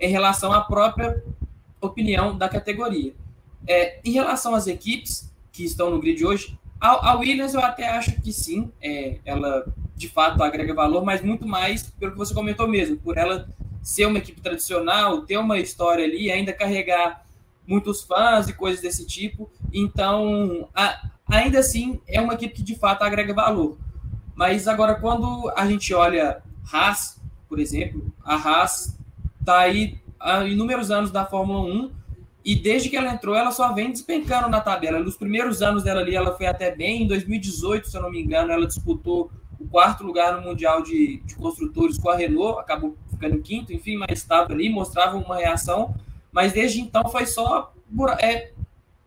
em 0.00 0.08
relação 0.08 0.52
à 0.52 0.60
própria 0.60 1.22
opinião 1.80 2.36
da 2.36 2.48
categoria. 2.48 3.14
É, 3.66 4.00
em 4.04 4.10
relação 4.10 4.54
às 4.54 4.66
equipes, 4.66 5.32
que 5.54 5.64
estão 5.64 5.88
no 5.88 6.00
grid 6.00 6.22
hoje. 6.26 6.58
A, 6.80 7.12
a 7.12 7.14
Williams 7.14 7.54
eu 7.54 7.60
até 7.60 7.88
acho 7.88 8.20
que 8.20 8.32
sim, 8.32 8.70
é, 8.82 9.20
ela 9.24 9.64
de 9.96 10.08
fato 10.08 10.42
agrega 10.42 10.74
valor, 10.74 11.04
mas 11.04 11.22
muito 11.22 11.46
mais 11.46 11.84
pelo 11.98 12.12
que 12.12 12.18
você 12.18 12.34
comentou 12.34 12.68
mesmo, 12.68 12.96
por 12.98 13.16
ela 13.16 13.48
ser 13.80 14.06
uma 14.06 14.18
equipe 14.18 14.40
tradicional, 14.40 15.22
ter 15.22 15.38
uma 15.38 15.58
história 15.58 16.04
ali, 16.04 16.30
ainda 16.30 16.52
carregar 16.52 17.24
muitos 17.66 18.02
fãs 18.02 18.48
e 18.48 18.52
coisas 18.52 18.82
desse 18.82 19.06
tipo. 19.06 19.50
Então, 19.72 20.68
a, 20.74 21.08
ainda 21.28 21.60
assim, 21.60 22.00
é 22.08 22.20
uma 22.20 22.34
equipe 22.34 22.54
que 22.54 22.62
de 22.62 22.74
fato 22.74 23.02
agrega 23.02 23.32
valor. 23.32 23.78
Mas 24.34 24.66
agora, 24.66 24.96
quando 24.96 25.50
a 25.56 25.64
gente 25.66 25.94
olha 25.94 26.42
Haas, 26.70 27.20
por 27.48 27.60
exemplo, 27.60 28.12
a 28.24 28.34
Haas 28.34 28.98
está 29.38 29.60
aí 29.60 29.98
há 30.18 30.44
inúmeros 30.44 30.90
anos 30.90 31.10
da 31.10 31.24
Fórmula 31.24 31.60
1 31.60 32.03
e 32.44 32.54
desde 32.54 32.90
que 32.90 32.96
ela 32.96 33.10
entrou, 33.10 33.34
ela 33.34 33.50
só 33.50 33.72
vem 33.72 33.90
despencando 33.90 34.50
na 34.50 34.60
tabela. 34.60 34.98
Nos 34.98 35.16
primeiros 35.16 35.62
anos 35.62 35.82
dela 35.82 36.02
ali, 36.02 36.14
ela 36.14 36.36
foi 36.36 36.46
até 36.46 36.74
bem. 36.74 37.02
Em 37.02 37.06
2018, 37.06 37.88
se 37.88 37.96
eu 37.96 38.02
não 38.02 38.10
me 38.10 38.20
engano, 38.20 38.52
ela 38.52 38.66
disputou 38.66 39.30
o 39.58 39.66
quarto 39.66 40.04
lugar 40.04 40.36
no 40.36 40.42
Mundial 40.42 40.82
de, 40.82 41.22
de 41.24 41.34
Construtores 41.36 41.96
com 41.96 42.10
a 42.10 42.16
Renault, 42.16 42.60
acabou 42.60 42.96
ficando 43.10 43.36
em 43.36 43.40
quinto, 43.40 43.72
enfim, 43.72 43.96
mas 43.96 44.18
estava 44.18 44.52
ali, 44.52 44.68
mostrava 44.68 45.16
uma 45.16 45.36
reação. 45.36 45.94
Mas 46.30 46.52
desde 46.52 46.82
então 46.82 47.08
foi 47.08 47.24
só 47.24 47.72
por, 47.96 48.10
é, 48.10 48.52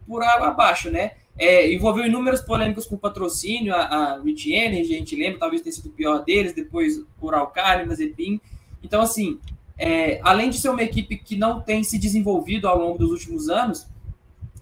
por 0.07 0.23
água 0.23 0.47
abaixo, 0.47 0.89
né? 0.89 1.11
É, 1.37 1.71
envolveu 1.71 2.07
inúmeras 2.07 2.41
polêmicas 2.41 2.87
com 2.87 2.97
patrocínio, 2.97 3.75
a, 3.75 3.81
a 3.81 4.19
Rich 4.19 4.51
Energy, 4.51 4.95
a 4.95 4.97
gente 4.97 5.15
lembra, 5.15 5.37
talvez 5.37 5.61
tenha 5.61 5.73
sido 5.73 5.89
o 5.89 5.91
pior 5.91 6.23
deles, 6.23 6.53
depois 6.53 6.99
por 7.19 7.35
Alcali, 7.35 7.85
Mazepin. 7.85 8.41
Então, 8.81 9.01
assim, 9.01 9.39
é, 9.77 10.19
além 10.23 10.49
de 10.49 10.57
ser 10.57 10.69
uma 10.69 10.81
equipe 10.81 11.17
que 11.17 11.35
não 11.35 11.61
tem 11.61 11.83
se 11.83 11.99
desenvolvido 11.99 12.67
ao 12.67 12.77
longo 12.77 12.97
dos 12.97 13.11
últimos 13.11 13.49
anos, 13.49 13.87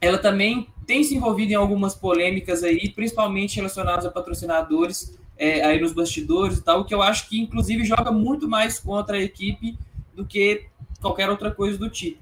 ela 0.01 0.17
também 0.17 0.67
tem 0.86 1.04
se 1.04 1.15
envolvido 1.15 1.54
em 1.54 1.56
algumas 1.56 1.95
polêmicas 1.95 2.63
aí, 2.63 2.89
principalmente 2.89 3.56
relacionadas 3.56 4.06
a 4.06 4.12
patrocinadores 4.12 5.17
é, 5.38 5.63
aí 5.63 5.80
nos 5.80 5.93
bastidores 5.93 6.58
e 6.58 6.63
tal, 6.63 6.86
que 6.86 6.93
eu 6.93 7.01
acho 7.01 7.28
que 7.28 7.39
inclusive 7.39 7.84
joga 7.84 8.12
muito 8.12 8.47
mais 8.47 8.80
contra 8.80 9.17
a 9.17 9.21
equipe 9.21 9.78
do 10.13 10.25
que 10.25 10.65
qualquer 11.01 11.30
outra 11.30 11.51
coisa 11.51 11.78
do 11.78 11.89
tipo. 11.89 12.19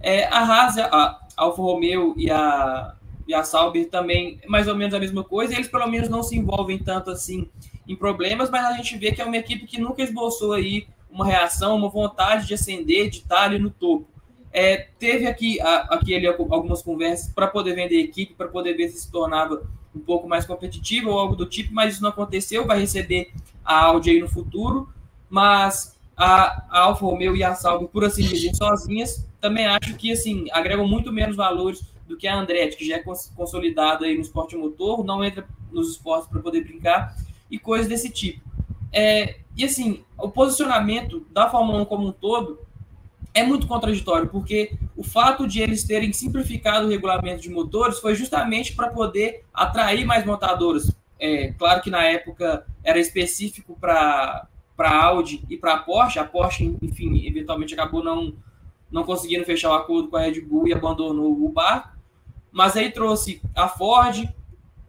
É, 0.00 0.26
a 0.26 0.38
Haas, 0.38 0.78
a 0.78 1.20
Alfa 1.36 1.62
Romeo 1.62 2.14
e 2.16 2.30
a, 2.30 2.94
e 3.26 3.34
a 3.34 3.42
Sauber 3.42 3.88
também 3.88 4.40
mais 4.46 4.68
ou 4.68 4.74
menos 4.74 4.94
a 4.94 5.00
mesma 5.00 5.24
coisa, 5.24 5.54
eles 5.54 5.68
pelo 5.68 5.86
menos 5.88 6.08
não 6.08 6.22
se 6.22 6.36
envolvem 6.36 6.78
tanto 6.78 7.10
assim 7.10 7.48
em 7.86 7.94
problemas, 7.94 8.50
mas 8.50 8.64
a 8.64 8.72
gente 8.72 8.96
vê 8.96 9.12
que 9.12 9.20
é 9.20 9.24
uma 9.24 9.36
equipe 9.36 9.66
que 9.66 9.80
nunca 9.80 10.02
esboçou 10.02 10.52
aí 10.52 10.86
uma 11.16 11.24
reação, 11.24 11.74
uma 11.74 11.88
vontade 11.88 12.46
de 12.46 12.54
ascender, 12.54 13.08
de 13.08 13.18
estar 13.18 13.44
ali 13.44 13.58
no 13.58 13.70
topo. 13.70 14.06
É, 14.52 14.88
teve 14.98 15.26
aqui, 15.26 15.58
aqui 15.60 16.14
ali 16.14 16.26
algumas 16.26 16.82
conversas 16.82 17.32
para 17.32 17.46
poder 17.46 17.74
vender 17.74 17.98
equipe, 17.98 18.34
para 18.34 18.48
poder 18.48 18.74
ver 18.74 18.90
se 18.90 19.00
se 19.00 19.10
tornava 19.10 19.62
um 19.94 20.00
pouco 20.00 20.28
mais 20.28 20.44
competitivo 20.44 21.10
ou 21.10 21.18
algo 21.18 21.34
do 21.34 21.46
tipo, 21.46 21.72
mas 21.72 21.94
isso 21.94 22.02
não 22.02 22.10
aconteceu. 22.10 22.66
Vai 22.66 22.80
receber 22.80 23.32
a 23.64 23.84
Audi 23.84 24.10
aí 24.10 24.20
no 24.20 24.28
futuro, 24.28 24.90
mas 25.28 25.96
a, 26.14 26.64
a 26.70 26.80
Alfa 26.80 27.06
Romeo 27.06 27.34
e 27.34 27.42
a 27.42 27.54
Sauber, 27.54 27.88
por 27.88 28.04
assim 28.04 28.22
dizer, 28.22 28.54
sozinhas, 28.54 29.26
também 29.40 29.66
acho 29.66 29.94
que 29.96 30.12
assim 30.12 30.46
agregam 30.52 30.86
muito 30.86 31.10
menos 31.10 31.34
valores 31.34 31.80
do 32.06 32.16
que 32.16 32.28
a 32.28 32.38
Andretti, 32.38 32.76
que 32.76 32.86
já 32.86 32.96
é 32.96 33.04
consolidada 33.34 34.04
aí 34.04 34.14
no 34.14 34.20
esporte 34.20 34.54
motor, 34.54 35.02
não 35.02 35.24
entra 35.24 35.46
nos 35.72 35.90
esportes 35.92 36.28
para 36.28 36.40
poder 36.40 36.62
brincar 36.62 37.16
e 37.50 37.58
coisas 37.58 37.88
desse 37.88 38.10
tipo. 38.10 38.55
É, 38.92 39.36
e 39.56 39.64
assim, 39.64 40.04
o 40.18 40.28
posicionamento 40.28 41.26
da 41.30 41.48
Fórmula 41.48 41.82
1 41.82 41.84
como 41.86 42.08
um 42.08 42.12
todo 42.12 42.66
é 43.36 43.42
muito 43.42 43.66
contraditório, 43.66 44.28
porque 44.28 44.78
o 44.96 45.02
fato 45.02 45.46
de 45.46 45.60
eles 45.60 45.84
terem 45.84 46.10
simplificado 46.12 46.86
o 46.86 46.90
regulamento 46.90 47.42
de 47.42 47.50
motores 47.50 47.98
foi 47.98 48.14
justamente 48.14 48.74
para 48.74 48.88
poder 48.88 49.44
atrair 49.52 50.06
mais 50.06 50.24
montadoras. 50.24 50.90
É, 51.18 51.52
claro 51.52 51.82
que 51.82 51.90
na 51.90 52.02
época 52.02 52.66
era 52.82 52.98
específico 52.98 53.76
para 53.78 54.48
a 54.78 55.04
Audi 55.04 55.44
e 55.50 55.56
para 55.56 55.74
a 55.74 55.78
Porsche. 55.78 56.18
A 56.18 56.24
Porsche, 56.24 56.78
enfim, 56.80 57.26
eventualmente 57.26 57.74
acabou 57.74 58.02
não, 58.02 58.34
não 58.90 59.04
conseguindo 59.04 59.44
fechar 59.44 59.70
o 59.70 59.74
acordo 59.74 60.08
com 60.08 60.16
a 60.16 60.22
Red 60.22 60.40
Bull 60.40 60.68
e 60.68 60.72
abandonou 60.72 61.44
o 61.44 61.48
barco. 61.50 61.96
Mas 62.50 62.74
aí 62.74 62.90
trouxe 62.90 63.42
a 63.54 63.68
Ford, 63.68 64.26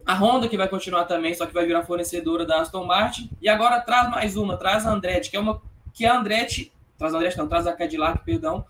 a 0.08 0.14
Honda, 0.14 0.48
que 0.48 0.56
vai 0.56 0.66
continuar 0.66 1.04
também, 1.04 1.34
só 1.34 1.44
que 1.44 1.52
vai 1.52 1.66
virar 1.66 1.84
fornecedora 1.84 2.46
da 2.46 2.62
Aston 2.62 2.82
Martin. 2.86 3.28
E 3.42 3.48
agora 3.48 3.78
traz 3.78 4.08
mais 4.08 4.38
uma, 4.38 4.56
traz 4.56 4.86
a 4.86 4.90
Andretti, 4.90 5.30
que 5.30 5.36
é 5.36 5.40
uma. 5.40 5.60
Que 5.92 6.06
a 6.06 6.18
Andretti. 6.18 6.72
Traz 6.96 7.12
a 7.12 7.18
Andretti, 7.18 7.36
não, 7.36 7.46
traz 7.46 7.66
a 7.66 7.74
Cadillac, 7.74 8.24
perdão. 8.24 8.64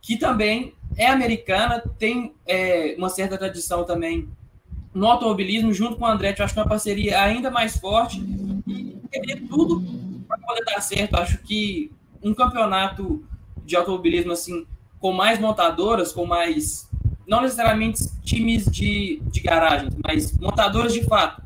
Que 0.00 0.16
também 0.16 0.72
é 0.96 1.08
americana, 1.08 1.82
tem 1.98 2.32
é, 2.46 2.94
uma 2.96 3.08
certa 3.08 3.36
tradição 3.36 3.82
também 3.82 4.28
no 4.94 5.08
automobilismo, 5.08 5.72
junto 5.72 5.96
com 5.96 6.06
a 6.06 6.12
Andretti. 6.12 6.38
Eu 6.38 6.44
acho 6.44 6.54
que 6.54 6.60
é 6.60 6.62
uma 6.62 6.68
parceria 6.68 7.20
ainda 7.20 7.50
mais 7.50 7.76
forte. 7.76 8.20
E 8.68 8.96
teria 9.10 9.42
tudo 9.48 9.82
para 10.28 10.38
poder 10.38 10.64
dar 10.64 10.80
certo. 10.80 11.16
Acho 11.16 11.38
que 11.38 11.90
um 12.22 12.32
campeonato 12.32 13.26
de 13.64 13.74
automobilismo 13.74 14.30
assim, 14.30 14.64
com 15.00 15.10
mais 15.10 15.40
montadoras, 15.40 16.12
com 16.12 16.24
mais 16.24 16.88
não 17.26 17.42
necessariamente 17.42 18.02
times 18.22 18.64
de, 18.66 19.20
de 19.24 19.40
garagens, 19.40 19.94
mas 20.02 20.36
montadores 20.38 20.92
de 20.92 21.04
fato. 21.04 21.42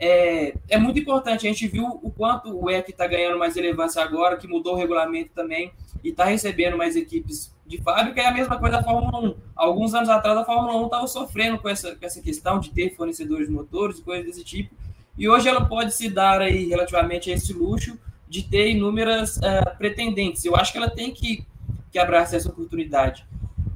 É, 0.00 0.54
é 0.68 0.78
muito 0.78 0.98
importante. 0.98 1.46
A 1.46 1.50
gente 1.50 1.66
viu 1.66 1.98
o 2.02 2.10
quanto 2.10 2.56
o 2.56 2.70
EC 2.70 2.90
está 2.90 3.06
ganhando 3.06 3.38
mais 3.38 3.56
relevância 3.56 4.02
agora, 4.02 4.36
que 4.36 4.46
mudou 4.46 4.74
o 4.74 4.76
regulamento 4.76 5.30
também 5.34 5.72
e 6.04 6.10
está 6.10 6.24
recebendo 6.24 6.76
mais 6.76 6.94
equipes 6.94 7.52
de 7.66 7.78
fábrica. 7.78 8.20
É 8.20 8.26
a 8.26 8.32
mesma 8.32 8.58
coisa 8.58 8.78
da 8.78 8.84
Fórmula 8.84 9.30
1. 9.30 9.34
Alguns 9.56 9.94
anos 9.94 10.08
atrás, 10.08 10.38
a 10.38 10.44
Fórmula 10.44 10.76
1 10.80 10.84
estava 10.84 11.06
sofrendo 11.06 11.58
com 11.58 11.68
essa, 11.68 11.96
com 11.96 12.06
essa 12.06 12.20
questão 12.22 12.60
de 12.60 12.70
ter 12.70 12.94
fornecedores 12.94 13.48
de 13.48 13.52
motores 13.52 13.98
e 13.98 14.02
coisas 14.02 14.24
desse 14.24 14.44
tipo. 14.44 14.74
E 15.16 15.28
hoje 15.28 15.48
ela 15.48 15.64
pode 15.64 15.92
se 15.92 16.08
dar 16.08 16.40
aí 16.40 16.68
relativamente 16.68 17.30
a 17.30 17.34
esse 17.34 17.52
luxo 17.52 17.98
de 18.28 18.42
ter 18.44 18.70
inúmeras 18.70 19.36
uh, 19.38 19.76
pretendentes. 19.76 20.44
Eu 20.44 20.54
acho 20.54 20.70
que 20.70 20.78
ela 20.78 20.90
tem 20.90 21.10
que, 21.10 21.44
que 21.90 21.98
abraçar 21.98 22.38
essa 22.38 22.48
oportunidade. 22.48 23.26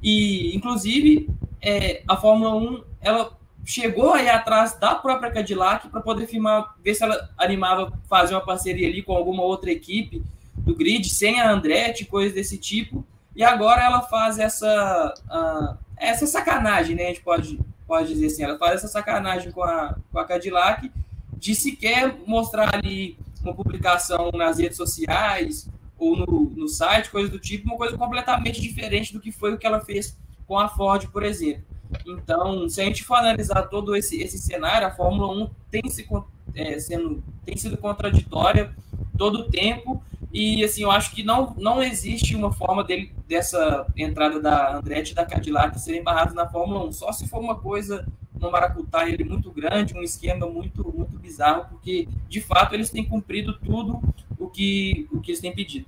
E, 0.01 0.55
inclusive, 0.55 1.29
é, 1.63 2.03
a 2.07 2.17
Fórmula 2.17 2.55
1 2.55 2.83
ela 3.01 3.31
chegou 3.65 4.13
aí 4.13 4.29
atrás 4.29 4.77
da 4.77 4.93
própria 4.93 5.31
Cadillac 5.31 5.87
para 5.87 6.01
poder 6.01 6.27
firmar, 6.27 6.75
ver 6.83 6.93
se 6.93 7.03
ela 7.03 7.29
animava 7.37 7.93
fazer 8.09 8.33
uma 8.33 8.41
parceria 8.41 8.87
ali 8.87 9.01
com 9.01 9.13
alguma 9.13 9.43
outra 9.43 9.71
equipe 9.71 10.21
do 10.57 10.75
grid, 10.75 11.09
sem 11.09 11.39
a 11.39 11.49
Andretti, 11.49 12.05
coisas 12.05 12.33
desse 12.33 12.57
tipo. 12.57 13.05
E 13.35 13.43
agora 13.43 13.81
ela 13.83 14.01
faz 14.01 14.37
essa, 14.37 15.13
uh, 15.25 15.77
essa 15.97 16.27
sacanagem, 16.27 16.95
né? 16.95 17.05
A 17.05 17.07
gente 17.07 17.21
pode, 17.21 17.59
pode 17.87 18.09
dizer 18.09 18.27
assim, 18.27 18.43
ela 18.43 18.57
faz 18.57 18.75
essa 18.75 18.87
sacanagem 18.89 19.51
com 19.51 19.63
a, 19.63 19.95
com 20.11 20.19
a 20.19 20.25
Cadillac 20.25 20.91
de 21.37 21.55
sequer 21.55 22.15
mostrar 22.27 22.75
ali 22.75 23.17
uma 23.41 23.53
publicação 23.53 24.29
nas 24.33 24.59
redes 24.59 24.77
sociais 24.77 25.69
ou 25.97 26.15
no, 26.17 26.51
no 26.55 26.67
site, 26.67 27.09
coisa 27.09 27.29
do 27.29 27.39
tipo, 27.39 27.67
uma 27.67 27.77
coisa 27.77 27.97
completamente 27.97 28.61
diferente 28.61 29.13
do 29.13 29.19
que 29.19 29.31
foi 29.31 29.53
o 29.53 29.57
que 29.57 29.65
ela 29.65 29.79
fez 29.79 30.17
com 30.47 30.57
a 30.57 30.67
Ford, 30.67 31.07
por 31.07 31.23
exemplo. 31.23 31.63
Então, 32.05 32.67
se 32.67 32.81
a 32.81 32.85
gente 32.85 33.03
for 33.03 33.15
analisar 33.15 33.63
todo 33.63 33.95
esse, 33.95 34.21
esse 34.21 34.37
cenário, 34.37 34.87
a 34.87 34.91
Fórmula 34.91 35.31
1 35.31 35.49
tem, 35.69 35.89
se, 35.89 36.07
é, 36.55 36.79
sendo, 36.79 37.23
tem 37.45 37.55
sido 37.55 37.77
contraditória 37.77 38.75
todo 39.17 39.39
o 39.39 39.49
tempo, 39.49 40.01
e 40.31 40.63
assim, 40.63 40.81
eu 40.81 40.89
acho 40.89 41.13
que 41.13 41.21
não, 41.21 41.53
não 41.57 41.81
existe 41.81 42.35
uma 42.35 42.51
forma 42.51 42.83
dele, 42.83 43.13
dessa 43.27 43.85
entrada 43.95 44.41
da 44.41 44.77
Andretti 44.77 45.11
e 45.11 45.15
da 45.15 45.25
Cadillac 45.25 45.79
serem 45.79 46.03
barrados 46.03 46.33
na 46.33 46.49
Fórmula 46.49 46.85
1, 46.85 46.93
só 46.93 47.11
se 47.11 47.27
for 47.27 47.39
uma 47.39 47.55
coisa 47.55 48.05
no 48.33 48.51
maracutaia 48.51 49.13
ele 49.13 49.23
muito 49.23 49.51
grande, 49.51 49.95
um 49.95 50.01
esquema 50.01 50.47
muito, 50.47 50.91
muito 50.95 51.17
bizarro, 51.19 51.65
porque 51.69 52.07
de 52.27 52.41
fato 52.41 52.73
eles 52.73 52.89
têm 52.89 53.05
cumprido 53.05 53.53
tudo 53.59 54.01
o 54.37 54.49
que, 54.49 55.07
o 55.11 55.21
que 55.21 55.31
eles 55.31 55.39
têm 55.39 55.53
pedido. 55.53 55.85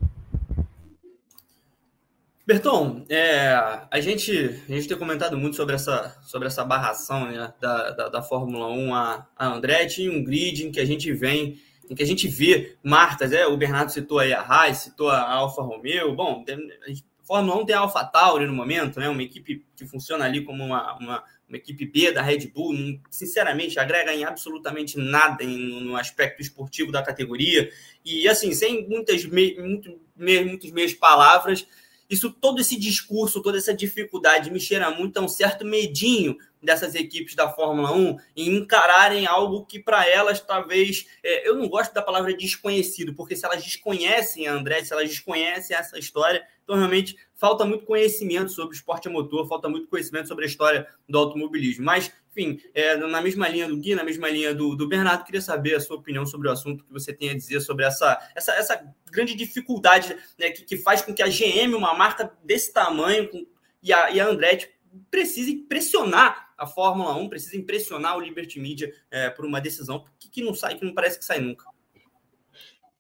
Berton, 2.46 3.04
é, 3.10 3.50
a, 3.90 4.00
gente, 4.00 4.32
a 4.70 4.72
gente 4.72 4.88
tem 4.88 4.98
comentado 4.98 5.36
muito 5.36 5.56
sobre 5.56 5.74
essa, 5.74 6.16
sobre 6.22 6.48
essa 6.48 6.64
barração 6.64 7.26
né, 7.26 7.52
da, 7.60 7.92
da, 7.92 8.10
da, 8.10 8.22
Fórmula 8.22 8.68
1 8.68 8.94
a, 8.94 9.28
a 9.36 9.48
Andretti 9.48 10.04
em 10.04 10.10
um 10.10 10.24
grid 10.24 10.64
em 10.64 10.72
que 10.72 10.80
a 10.80 10.86
gente 10.86 11.12
vem, 11.12 11.60
em 11.90 11.96
que 11.96 12.04
a 12.04 12.06
gente 12.06 12.28
vê 12.28 12.78
marcas, 12.84 13.32
é, 13.32 13.48
o 13.48 13.58
Bernardo 13.58 13.92
citou 13.92 14.20
aí 14.20 14.32
a 14.32 14.42
Haas, 14.42 14.78
citou 14.78 15.10
a 15.10 15.28
Alfa 15.28 15.64
Romeo, 15.64 16.16
bom, 16.16 16.44
tem, 16.44 16.56
a 16.56 17.26
Fórmula 17.26 17.60
1 17.64 17.66
tem 17.66 17.76
a 17.76 17.80
Alfa 17.80 18.04
Tauri 18.04 18.46
no 18.46 18.54
momento, 18.54 19.00
né, 19.00 19.10
uma 19.10 19.24
equipe 19.24 19.66
que 19.76 19.88
funciona 19.88 20.24
ali 20.26 20.46
como 20.46 20.64
uma, 20.64 20.98
uma, 21.00 21.24
uma 21.50 21.58
equipe 21.58 21.84
B 21.88 22.12
da 22.12 22.22
Red 22.22 22.52
Bull, 22.54 22.74
não, 22.74 23.00
sinceramente, 23.10 23.80
agrega 23.80 24.14
em 24.14 24.24
absolutamente 24.24 25.00
nada 25.00 25.44
em, 25.44 25.84
no 25.84 25.98
aspecto 25.98 26.44
esportivo 26.44 26.92
da 26.92 27.02
categoria, 27.02 27.72
e 28.06 28.28
assim, 28.28 28.54
sem 28.54 28.88
muitas, 28.88 29.26
me, 29.26 29.60
muito, 29.60 30.00
me, 30.16 30.46
muitas 30.46 30.70
meias 30.70 30.94
palavras, 30.94 31.66
isso, 32.10 32.32
todo 32.32 32.62
esse 32.62 32.80
discurso, 32.80 33.42
toda 33.42 33.58
essa 33.58 33.74
dificuldade 33.74 34.52
me 34.52 34.60
cheira 34.60 34.90
muito 34.92 35.18
a 35.18 35.22
um 35.22 35.28
certo 35.28 35.66
medinho 35.66 36.38
dessas 36.62 36.96
equipes 36.96 37.36
da 37.36 37.50
Fórmula 37.50 37.92
1 37.94 38.18
em 38.36 38.56
encararem 38.58 39.26
algo 39.26 39.66
que 39.66 39.80
para 39.80 40.08
elas 40.08 40.40
talvez. 40.40 41.06
É, 41.24 41.48
eu 41.48 41.56
não 41.56 41.70
gosto 41.70 41.94
da 41.94 42.02
palavra 42.02 42.36
desconhecido, 42.36 43.14
porque 43.14 43.36
se 43.36 43.46
elas 43.46 43.64
desconhecem 43.64 44.48
a 44.48 44.54
André, 44.54 44.84
se 44.84 44.94
elas 44.94 45.10
desconhecem 45.10 45.76
essa 45.76 45.98
história, 45.98 46.44
então 46.64 46.76
realmente 46.76 47.16
falta 47.36 47.66
muito 47.66 47.86
conhecimento 47.86 48.52
sobre 48.52 48.76
o 48.76 48.78
esporte 48.78 49.08
a 49.08 49.12
motor, 49.12 49.48
falta 49.48 49.70
muito 49.70 49.88
conhecimento 49.88 50.28
sobre 50.28 50.46
a 50.46 50.48
história 50.48 50.88
do 51.08 51.18
automobilismo. 51.18 51.86
Mas, 51.86 52.12
enfim, 52.36 52.60
é, 52.74 52.98
na 52.98 53.22
mesma 53.22 53.48
linha 53.48 53.68
do 53.68 53.78
Gui, 53.78 53.96
na 53.96 54.04
mesma 54.04 54.30
linha 54.30 54.54
do, 54.54 54.76
do 54.76 54.88
Bernardo, 54.88 55.24
queria 55.24 55.42
saber 55.42 55.76
a 55.76 55.80
sua 55.80 55.96
opinião 55.96 56.26
sobre 56.26 56.50
o 56.50 56.52
assunto 56.52 56.84
que 56.84 56.92
você 56.92 57.14
tem 57.14 57.30
a 57.30 57.34
dizer 57.34 57.62
sobre 57.62 57.86
essa, 57.86 58.20
essa, 58.36 58.52
essa 58.54 58.94
grande 59.10 59.34
dificuldade 59.34 60.16
né, 60.38 60.52
que, 60.52 60.64
que 60.64 60.78
faz 60.78 61.02
com 61.02 61.14
que 61.14 61.24
a 61.24 61.28
GM, 61.28 61.74
uma 61.74 61.94
marca 61.94 62.32
desse 62.44 62.74
tamanho, 62.74 63.30
com, 63.30 63.46
e 63.82 63.94
a, 63.94 64.12
e 64.12 64.20
a 64.20 64.28
Andretti 64.28 64.70
precise 65.10 65.56
pressionar 65.56 66.54
a 66.58 66.68
Fórmula 66.68 67.16
1, 67.16 67.30
precisa 67.30 67.58
impressionar 67.58 68.18
o 68.18 68.22
Liberty 68.22 68.60
Media 68.60 68.94
é, 69.10 69.30
por 69.30 69.46
uma 69.46 69.62
decisão 69.62 70.06
que, 70.20 70.30
que 70.30 70.44
não 70.44 70.54
sai, 70.54 70.76
que 70.76 70.86
não 70.86 70.94
parece 70.94 71.18
que 71.18 71.26
sai 71.26 71.40
nunca. 71.40 71.66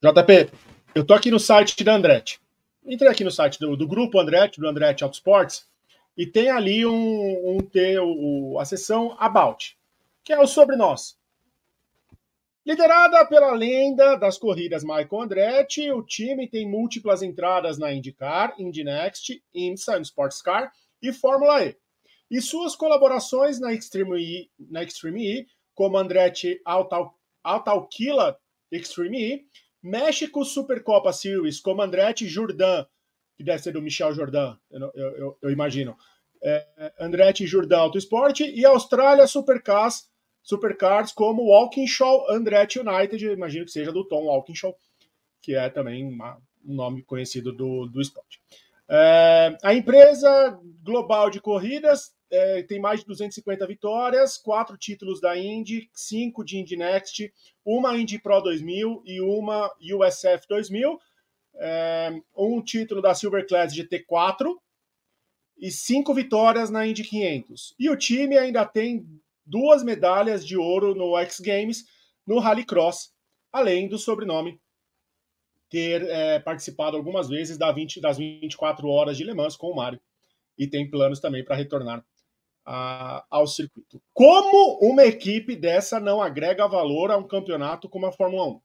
JP, 0.01 0.51
eu 0.93 1.05
tô 1.05 1.13
aqui 1.13 1.29
no 1.29 1.39
site 1.39 1.83
da 1.83 1.95
Andretti. 1.95 2.39
Entrei 2.85 3.09
aqui 3.09 3.23
no 3.23 3.31
site 3.31 3.59
do, 3.59 3.75
do 3.75 3.87
grupo 3.87 4.19
Andretti, 4.19 4.61
do 4.61 4.67
Andretti 4.67 5.03
Autosports, 5.03 5.67
e 6.17 6.25
tem 6.25 6.49
ali 6.49 6.85
um, 6.85 7.57
um, 7.57 7.57
um, 8.01 8.59
a 8.59 8.65
seção 8.65 9.15
About, 9.19 9.77
que 10.23 10.31
é 10.31 10.39
o 10.39 10.47
sobre 10.47 10.75
nós. 10.75 11.17
Liderada 12.65 13.23
pela 13.27 13.51
lenda 13.51 14.15
das 14.15 14.39
corridas 14.39 14.83
Michael 14.83 15.21
Andretti, 15.21 15.91
o 15.91 16.01
time 16.01 16.47
tem 16.47 16.67
múltiplas 16.67 17.21
entradas 17.21 17.77
na 17.77 17.93
IndyCar, 17.93 18.55
Indy 18.57 18.83
Next, 18.83 19.43
IMSA, 19.53 19.99
Sports 19.99 20.41
Car 20.41 20.71
e 20.99 21.13
Fórmula 21.13 21.63
E. 21.63 21.77
E 22.31 22.41
suas 22.41 22.75
colaborações 22.75 23.59
na 23.59 23.71
Extreme 23.71 24.19
E, 24.19 24.49
na 24.57 24.81
Extreme 24.83 25.41
E 25.41 25.47
como 25.75 25.97
Andretti 25.97 26.59
Autalquila 27.43 28.39
Extreme 28.71 29.21
E, 29.21 29.45
México 29.83 30.43
Supercopa 30.43 31.13
Series 31.13 31.59
como 31.59 31.83
Andretti 31.83 32.27
Jourdan, 32.27 32.87
que 33.37 33.43
deve 33.43 33.61
ser 33.61 33.71
do 33.71 33.81
Michel 33.81 34.13
Jourdan, 34.13 34.57
eu, 34.71 34.91
eu, 34.95 35.37
eu 35.41 35.51
imagino, 35.51 35.95
é, 36.41 36.93
Andretti 36.99 37.45
Jourdan 37.45 37.79
Autosport, 37.79 38.39
e 38.41 38.65
Austrália 38.65 39.27
Supercars, 39.27 40.09
Supercars 40.43 41.11
como 41.11 41.47
Walkinshaw 41.47 42.31
Andretti 42.31 42.79
United, 42.79 43.25
imagino 43.25 43.65
que 43.65 43.71
seja 43.71 43.91
do 43.91 44.07
Tom 44.07 44.25
Walkinshaw, 44.25 44.75
que 45.41 45.55
é 45.55 45.69
também 45.69 46.05
uma, 46.05 46.37
um 46.65 46.75
nome 46.75 47.03
conhecido 47.03 47.51
do, 47.51 47.87
do 47.87 48.01
esporte. 48.01 48.39
É, 48.87 49.57
a 49.63 49.73
empresa 49.73 50.59
global 50.83 51.29
de 51.29 51.41
corridas 51.41 52.13
é, 52.29 52.63
tem 52.63 52.79
mais 52.79 52.99
de 52.99 53.07
250 53.07 53.65
vitórias, 53.65 54.37
quatro 54.37 54.77
títulos 54.77 55.19
da 55.19 55.37
Indy, 55.37 55.89
cinco 55.93 56.43
de 56.43 56.57
Indy 56.57 56.75
Next, 56.75 57.33
uma 57.63 57.97
Indy 57.97 58.19
Pro 58.19 58.41
2000 58.41 59.01
e 59.05 59.21
uma 59.21 59.71
USF 59.79 60.47
2000, 60.47 60.99
é, 61.57 62.11
um 62.35 62.61
título 62.61 63.01
da 63.01 63.13
Silver 63.13 63.45
Class 63.47 63.73
GT4 63.73 64.53
e 65.57 65.71
cinco 65.71 66.13
vitórias 66.13 66.69
na 66.69 66.85
Indy 66.85 67.03
500. 67.03 67.75
E 67.79 67.89
o 67.89 67.97
time 67.97 68.37
ainda 68.37 68.65
tem 68.65 69.05
duas 69.45 69.83
medalhas 69.83 70.45
de 70.45 70.57
ouro 70.57 70.93
no 70.93 71.17
X 71.17 71.39
Games 71.39 71.83
no 72.25 72.39
Rallycross, 72.39 73.13
além 73.51 73.87
do 73.87 73.97
sobrenome 73.97 74.59
ter 75.69 76.03
é, 76.03 76.39
participado 76.39 76.95
algumas 76.95 77.27
vezes 77.27 77.57
da 77.57 77.71
20, 77.71 77.99
das 77.99 78.17
24 78.17 78.87
horas 78.87 79.17
de 79.17 79.23
Le 79.23 79.33
Mans 79.33 79.55
com 79.55 79.67
o 79.67 79.75
Mário. 79.75 79.99
E 80.57 80.67
tem 80.67 80.89
planos 80.89 81.19
também 81.19 81.43
para 81.43 81.55
retornar 81.55 82.05
a, 82.65 83.25
ao 83.29 83.45
circuito. 83.45 84.01
Como 84.13 84.79
uma 84.81 85.05
equipe 85.05 85.55
dessa 85.55 85.99
não 85.99 86.21
agrega 86.21 86.67
valor 86.67 87.11
a 87.11 87.17
um 87.17 87.27
campeonato 87.27 87.89
como 87.89 88.05
a 88.05 88.11
Fórmula 88.11 88.47
1? 88.47 88.61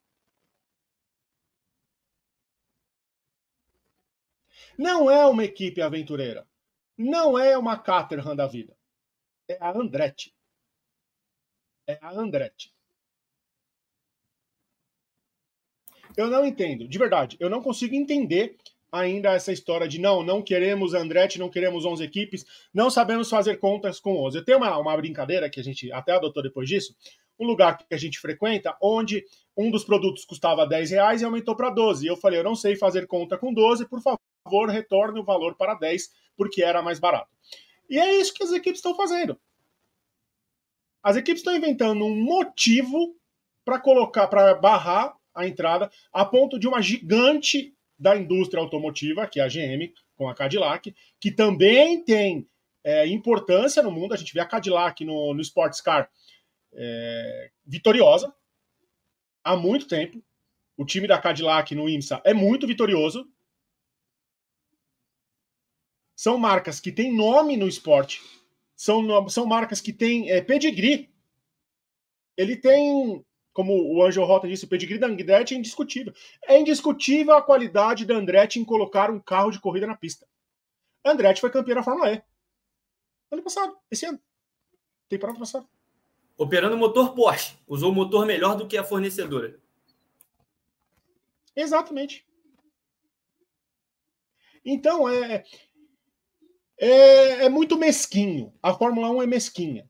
Não 4.79 5.11
é 5.11 5.27
uma 5.27 5.45
equipe 5.45 5.81
aventureira. 5.81 6.47
Não 6.97 7.39
é 7.39 7.57
uma 7.57 7.79
Caterham 7.79 8.37
da 8.37 8.47
vida. 8.47 8.77
É 9.49 9.57
a 9.61 9.71
Andretti. 9.71 10.35
É 11.87 11.99
a 12.01 12.11
Andretti. 12.11 12.73
Eu 16.17 16.29
não 16.29 16.45
entendo, 16.45 16.89
de 16.89 16.99
verdade, 16.99 17.37
eu 17.39 17.49
não 17.49 17.63
consigo 17.63 17.95
entender 17.95 18.57
ainda 18.93 19.33
essa 19.33 19.53
história 19.53 19.87
de 19.87 20.01
não, 20.01 20.23
não 20.23 20.43
queremos 20.43 20.95
Andretti, 20.95 21.39
não 21.39 21.49
queremos 21.49 21.85
11 21.85 22.03
equipes, 22.03 22.45
não 22.75 22.91
sabemos 22.91 23.31
fazer 23.31 23.57
contas 23.59 24.01
com 24.01 24.17
11. 24.25 24.39
Eu 24.39 24.45
tenho 24.45 24.59
uma, 24.59 24.77
uma 24.77 24.97
brincadeira 24.97 25.49
que 25.49 25.61
a 25.61 25.63
gente 25.63 25.91
até 25.93 26.13
adotou 26.13 26.43
depois 26.43 26.69
disso, 26.69 26.95
um 27.39 27.47
lugar 27.47 27.79
que 27.79 27.95
a 27.95 27.99
gente 27.99 28.19
frequenta, 28.19 28.77
onde 28.83 29.25
um 29.57 29.71
dos 29.71 29.85
produtos 29.85 30.25
custava 30.25 30.67
10 30.67 30.91
reais 30.91 31.23
e 31.23 31.25
aumentou 31.25 31.57
para 31.57 31.71
12. 31.71 32.05
E 32.05 32.09
eu 32.09 32.17
falei, 32.17 32.39
eu 32.39 32.45
não 32.45 32.55
sei 32.55 32.77
fazer 32.77 33.07
conta 33.07 33.39
com 33.39 33.55
12, 33.55 33.89
por 33.89 34.03
favor, 34.03 34.21
retorne 34.69 35.21
o 35.21 35.25
valor 35.25 35.55
para 35.57 35.75
10, 35.75 36.11
porque 36.37 36.63
era 36.63 36.83
mais 36.83 36.99
barato. 36.99 37.31
E 37.89 37.99
é 37.99 38.15
isso 38.15 38.35
que 38.35 38.43
as 38.43 38.53
equipes 38.53 38.79
estão 38.79 38.95
fazendo. 38.95 39.39
As 41.03 41.17
equipes 41.17 41.41
estão 41.41 41.57
inventando 41.57 42.05
um 42.05 42.15
motivo 42.15 43.17
para 43.65 43.79
colocar, 43.79 44.29
para 44.29 44.55
barrar 44.55 45.15
a 45.35 45.47
entrada, 45.47 45.91
a 46.13 46.25
ponto 46.25 46.59
de 46.59 46.69
uma 46.69 46.83
gigante 46.83 47.75
da 47.99 48.17
indústria 48.17 48.61
automotiva, 48.61 49.27
que 49.27 49.41
é 49.41 49.43
a 49.43 49.49
GM, 49.49 49.93
com 50.17 50.29
a 50.29 50.35
Cadillac, 50.35 50.95
que 51.19 51.31
também 51.31 52.03
tem 52.03 52.47
é, 52.83 53.07
importância 53.07 53.83
no 53.83 53.91
mundo. 53.91 54.15
A 54.15 54.17
gente 54.17 54.33
vê 54.33 54.41
a 54.41 54.47
Cadillac 54.47 55.05
no, 55.05 55.35
no 55.35 55.41
Sports 55.41 55.81
Car 55.81 56.11
é, 56.73 57.51
vitoriosa 57.67 58.35
há 59.45 59.57
muito 59.57 59.87
tempo. 59.87 60.23
O 60.77 60.85
time 60.85 61.07
da 61.07 61.19
Cadillac 61.19 61.75
no 61.75 61.89
IMSA 61.89 62.21
é 62.25 62.33
muito 62.33 62.67
vitorioso. 62.67 63.29
São 66.21 66.37
marcas 66.37 66.79
que 66.79 66.93
têm 66.93 67.17
nome 67.17 67.57
no 67.57 67.67
esporte. 67.67 68.23
São, 68.77 69.27
são 69.31 69.47
marcas 69.47 69.81
que 69.81 69.91
têm 69.91 70.31
é, 70.31 70.43
pedigree. 70.43 71.11
Ele 72.37 72.59
tem 72.59 73.25
como 73.55 73.73
o 73.73 74.05
Anjo 74.05 74.23
Rota 74.23 74.47
disse, 74.47 74.67
o 74.67 74.69
pedigree 74.69 74.99
da 74.99 75.07
Andretti 75.07 75.55
é 75.55 75.57
indiscutível. 75.57 76.13
É 76.47 76.61
indiscutível 76.61 77.33
a 77.35 77.41
qualidade 77.41 78.05
da 78.05 78.17
Andretti 78.17 78.61
em 78.61 78.67
colocar 78.67 79.11
um 79.11 79.19
carro 79.19 79.51
de 79.51 79.59
corrida 79.59 79.87
na 79.87 79.97
pista. 79.97 80.29
Andretti 81.03 81.41
foi 81.41 81.49
campeã 81.49 81.77
da 81.77 81.83
Fórmula 81.83 82.13
E. 82.13 82.23
Ano 83.31 83.43
passado, 83.43 83.79
esse 83.91 84.05
ano. 84.05 84.21
Temporada 85.09 85.39
passada. 85.39 85.67
operando 86.37 86.77
motor 86.77 87.15
Porsche. 87.15 87.57
Usou 87.67 87.93
o 87.93 87.95
motor 87.95 88.27
melhor 88.27 88.59
do 88.59 88.69
que 88.69 88.77
a 88.77 88.85
fornecedora. 88.85 89.59
Exatamente. 91.57 92.27
Então, 94.63 95.09
é, 95.09 95.45
é, 96.81 97.45
é 97.45 97.49
muito 97.49 97.79
mesquinho. 97.79 98.53
A 98.63 98.73
Fórmula 98.73 99.11
1 99.11 99.23
é 99.23 99.27
mesquinha. 99.27 99.89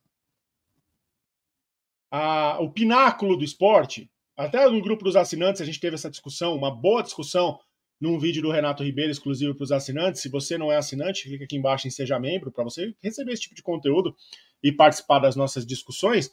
A, 2.11 2.59
o 2.61 2.71
pináculo 2.71 3.37
do 3.37 3.45
esporte, 3.45 4.11
até 4.37 4.69
no 4.69 4.83
grupo 4.83 5.05
dos 5.05 5.15
assinantes 5.15 5.63
a 5.63 5.65
gente 5.65 5.79
teve 5.79 5.95
essa 5.95 6.11
discussão, 6.11 6.57
uma 6.57 6.75
boa 6.75 7.03
discussão 7.03 7.61
num 8.01 8.19
vídeo 8.19 8.43
do 8.43 8.51
Renato 8.51 8.83
Ribeiro 8.83 9.13
exclusivo 9.13 9.55
para 9.55 9.63
os 9.63 9.71
assinantes. 9.71 10.21
Se 10.21 10.29
você 10.29 10.59
não 10.59 10.73
é 10.73 10.77
assinante, 10.77 11.29
clica 11.29 11.45
aqui 11.45 11.57
embaixo 11.57 11.87
em 11.87 11.91
Seja 11.91 12.19
Membro 12.19 12.51
para 12.51 12.65
você 12.65 12.93
receber 13.01 13.33
esse 13.33 13.43
tipo 13.43 13.55
de 13.55 13.63
conteúdo 13.63 14.17
e 14.61 14.73
participar 14.73 15.21
das 15.21 15.37
nossas 15.37 15.65
discussões. 15.65 16.33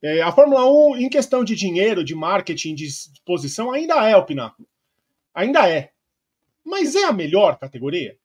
É, 0.00 0.22
a 0.22 0.32
Fórmula 0.32 0.64
1, 0.64 0.96
em 0.98 1.10
questão 1.10 1.44
de 1.44 1.54
dinheiro, 1.54 2.02
de 2.02 2.14
marketing, 2.14 2.74
de 2.74 2.86
exposição, 2.86 3.72
ainda 3.72 4.08
é 4.08 4.16
o 4.16 4.24
pináculo. 4.24 4.66
Ainda 5.34 5.68
é. 5.68 5.90
Mas 6.64 6.94
é 6.94 7.04
a 7.04 7.12
melhor 7.12 7.58
categoria? 7.58 8.16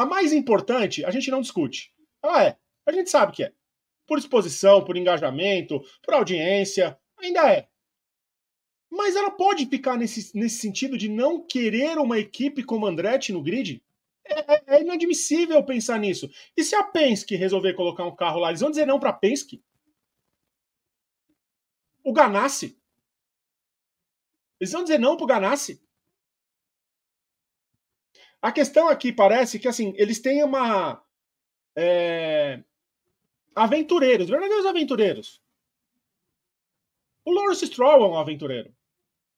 A 0.00 0.06
mais 0.06 0.32
importante, 0.32 1.04
a 1.04 1.10
gente 1.10 1.30
não 1.30 1.42
discute. 1.42 1.92
Ela 2.22 2.42
é. 2.42 2.56
A 2.86 2.90
gente 2.90 3.10
sabe 3.10 3.32
que 3.32 3.44
é. 3.44 3.52
Por 4.06 4.16
exposição, 4.18 4.82
por 4.82 4.96
engajamento, 4.96 5.78
por 6.02 6.14
audiência, 6.14 6.98
ainda 7.18 7.52
é. 7.52 7.68
Mas 8.90 9.14
ela 9.14 9.30
pode 9.30 9.66
ficar 9.66 9.98
nesse, 9.98 10.34
nesse 10.34 10.56
sentido 10.56 10.96
de 10.96 11.06
não 11.06 11.46
querer 11.46 11.98
uma 11.98 12.18
equipe 12.18 12.64
como 12.64 12.86
Andretti 12.86 13.30
no 13.30 13.42
grid? 13.42 13.84
É, 14.24 14.54
é, 14.54 14.62
é, 14.68 14.80
inadmissível 14.80 15.62
pensar 15.66 15.98
nisso. 15.98 16.30
E 16.56 16.64
se 16.64 16.74
a 16.74 16.82
Penske 16.82 17.36
resolver 17.36 17.74
colocar 17.74 18.06
um 18.06 18.16
carro 18.16 18.40
lá, 18.40 18.48
eles 18.48 18.62
vão 18.62 18.70
dizer 18.70 18.86
não 18.86 18.98
para 18.98 19.10
a 19.10 19.12
Penske? 19.12 19.62
O 22.02 22.10
Ganassi? 22.10 22.74
Eles 24.58 24.72
vão 24.72 24.82
dizer 24.82 24.98
não 24.98 25.14
para 25.14 25.24
o 25.24 25.28
Ganassi? 25.28 25.78
A 28.42 28.50
questão 28.50 28.88
aqui 28.88 29.12
parece 29.12 29.58
que 29.58 29.68
assim 29.68 29.92
eles 29.96 30.20
têm 30.20 30.42
uma 30.42 31.02
é, 31.76 32.62
aventureiros, 33.54 34.28
verdadeiros 34.28 34.66
aventureiros. 34.66 35.42
O 37.24 37.32
Lawrence 37.32 37.66
Stroll 37.66 38.04
é 38.04 38.08
um 38.08 38.18
aventureiro. 38.18 38.74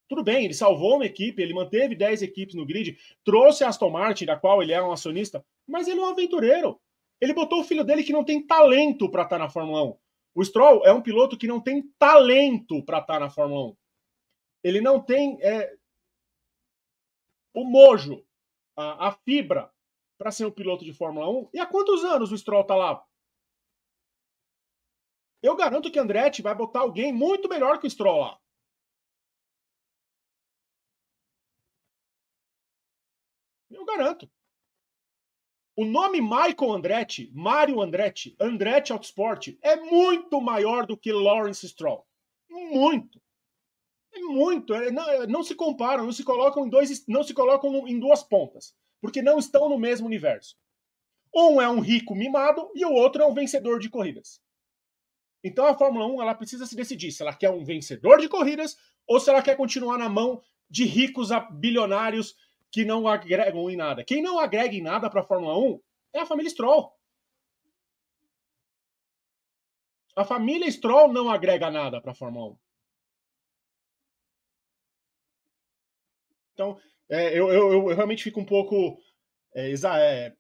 Tudo 0.09 0.23
bem, 0.23 0.45
ele 0.45 0.55
salvou 0.55 0.97
uma 0.97 1.07
equipe, 1.07 1.43
ele 1.43 1.55
manteve 1.55 1.95
10 1.95 2.23
equipes 2.23 2.55
no 2.55 2.67
grid, 2.67 2.99
trouxe 3.25 3.65
a 3.65 3.69
Aston 3.69 3.91
Martin, 3.91 4.27
da 4.27 4.37
qual 4.37 4.63
ele 4.63 4.73
é 4.73 4.83
um 4.83 4.93
acionista, 4.93 5.45
mas 5.67 5.89
ele 5.89 6.01
é 6.01 6.05
um 6.05 6.09
aventureiro. 6.09 6.81
Ele 7.21 7.33
botou 7.33 7.61
o 7.61 7.65
filho 7.65 7.85
dele 7.85 8.03
que 8.03 8.13
não 8.13 8.25
tem 8.25 8.45
talento 8.45 9.11
para 9.11 9.23
estar 9.23 9.37
tá 9.37 9.45
na 9.45 9.49
Fórmula 9.49 9.85
1. 9.85 9.97
O 10.35 10.45
Stroll 10.45 10.85
é 10.85 10.93
um 10.93 11.01
piloto 11.01 11.37
que 11.37 11.47
não 11.47 11.61
tem 11.61 11.83
talento 11.99 12.83
para 12.85 12.99
estar 12.99 13.15
tá 13.15 13.21
na 13.21 13.31
Fórmula 13.31 13.71
1. 13.71 13.77
Ele 14.65 14.81
não 14.81 15.01
tem 15.01 15.39
é, 15.41 15.75
o 17.55 17.65
mojo, 17.65 18.25
a, 18.83 19.09
a 19.09 19.13
fibra 19.13 19.73
para 20.19 20.31
ser 20.31 20.47
um 20.47 20.51
piloto 20.51 20.85
de 20.85 20.93
Fórmula 20.93 21.29
1. 21.29 21.51
E 21.55 21.59
há 21.59 21.67
quantos 21.67 22.05
anos 22.05 22.33
o 22.33 22.39
Stroll 22.39 22.63
está 22.63 22.75
lá? 22.75 23.05
Eu 25.43 25.57
garanto 25.57 25.91
que 25.91 25.99
Andretti 25.99 26.43
vai 26.43 26.55
botar 26.55 26.81
alguém 26.81 27.13
muito 27.13 27.49
melhor 27.49 27.81
que 27.81 27.87
o 27.87 27.91
Stroll 27.91 28.21
lá. 28.21 28.39
Eu 33.71 33.85
garanto. 33.85 34.31
O 35.75 35.85
nome 35.85 36.21
Michael 36.21 36.73
Andretti, 36.73 37.31
Mario 37.33 37.81
Andretti, 37.81 38.37
Andretti 38.39 38.93
Autosport 38.93 39.57
é 39.63 39.77
muito 39.77 40.41
maior 40.41 40.87
do 40.87 40.97
que 40.97 41.11
Lawrence 41.11 41.67
Stroll. 41.67 42.07
Muito. 42.49 43.21
É 44.15 44.21
muito. 44.21 44.75
É, 44.75 44.91
não, 44.91 45.09
é, 45.09 45.27
não, 45.27 45.43
se 45.43 45.55
comparam, 45.55 46.05
não 46.05 46.13
se 46.13 46.25
colocam 46.25 46.67
em 46.67 46.71
dois, 46.71 47.07
não 47.07 47.23
se 47.23 47.33
colocam 47.33 47.87
em 47.89 47.99
duas 47.99 48.23
pontas, 48.23 48.75
porque 49.01 49.23
não 49.23 49.39
estão 49.39 49.69
no 49.69 49.79
mesmo 49.79 50.07
universo. 50.07 50.57
Um 51.35 51.61
é 51.61 51.69
um 51.69 51.81
rico 51.81 52.15
mimado 52.15 52.71
e 52.75 52.85
o 52.85 52.93
outro 52.93 53.23
é 53.23 53.27
um 53.27 53.33
vencedor 53.33 53.79
de 53.79 53.89
corridas. 53.89 54.41
Então 55.43 55.67
a 55.67 55.77
Fórmula 55.77 56.07
1 56.07 56.23
ela 56.23 56.35
precisa 56.35 56.67
se 56.67 56.77
decidir 56.77 57.11
se 57.11 57.23
ela 57.23 57.35
quer 57.35 57.51
um 57.51 57.65
vencedor 57.65 58.21
de 58.21 58.29
corridas 58.29 58.77
ou 59.07 59.19
se 59.19 59.31
ela 59.31 59.43
quer 59.43 59.57
continuar 59.57 59.99
na 59.99 60.09
mão 60.09 60.43
de 60.71 60.85
ricos 60.85 61.31
bilionários 61.53 62.37
que 62.71 62.85
não 62.85 63.09
agregam 63.09 63.69
em 63.69 63.77
nada. 63.77 64.05
Quem 64.05 64.23
não 64.23 64.39
agrega 64.39 64.75
em 64.75 64.83
nada 64.83 65.11
para 65.11 65.21
a 65.21 65.25
Fórmula 65.25 65.59
1 65.59 65.81
é 66.15 66.21
a 66.21 66.27
família 66.27 66.51
Stroll. 66.51 66.93
A 70.15 70.25
família 70.25 70.71
Stroll 70.71 71.13
não 71.13 71.31
agrega 71.31 71.71
nada 71.71 72.01
para 72.01 72.13
a 72.13 72.15
Fórmula 72.15 72.53
1. 72.53 72.59
Então, 76.53 76.79
é, 77.09 77.39
eu, 77.39 77.51
eu, 77.51 77.73
eu, 77.73 77.87
realmente 77.95 78.25
fico 78.25 78.41
um 78.41 78.45
pouco 78.45 78.99
é, 79.55 79.71
exa 79.71 79.99
é, 79.99 80.35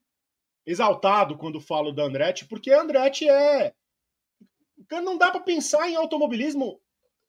exaltado 0.66 1.36
quando 1.36 1.60
falo 1.60 1.92
da 1.92 2.04
Andretti, 2.04 2.46
porque 2.46 2.72
a 2.72 2.80
Andretti 2.80 3.28
é. 3.28 3.74
Não 4.90 5.16
dá 5.16 5.30
para 5.30 5.40
pensar 5.40 5.88
em 5.88 5.96
automobilismo. 5.96 6.80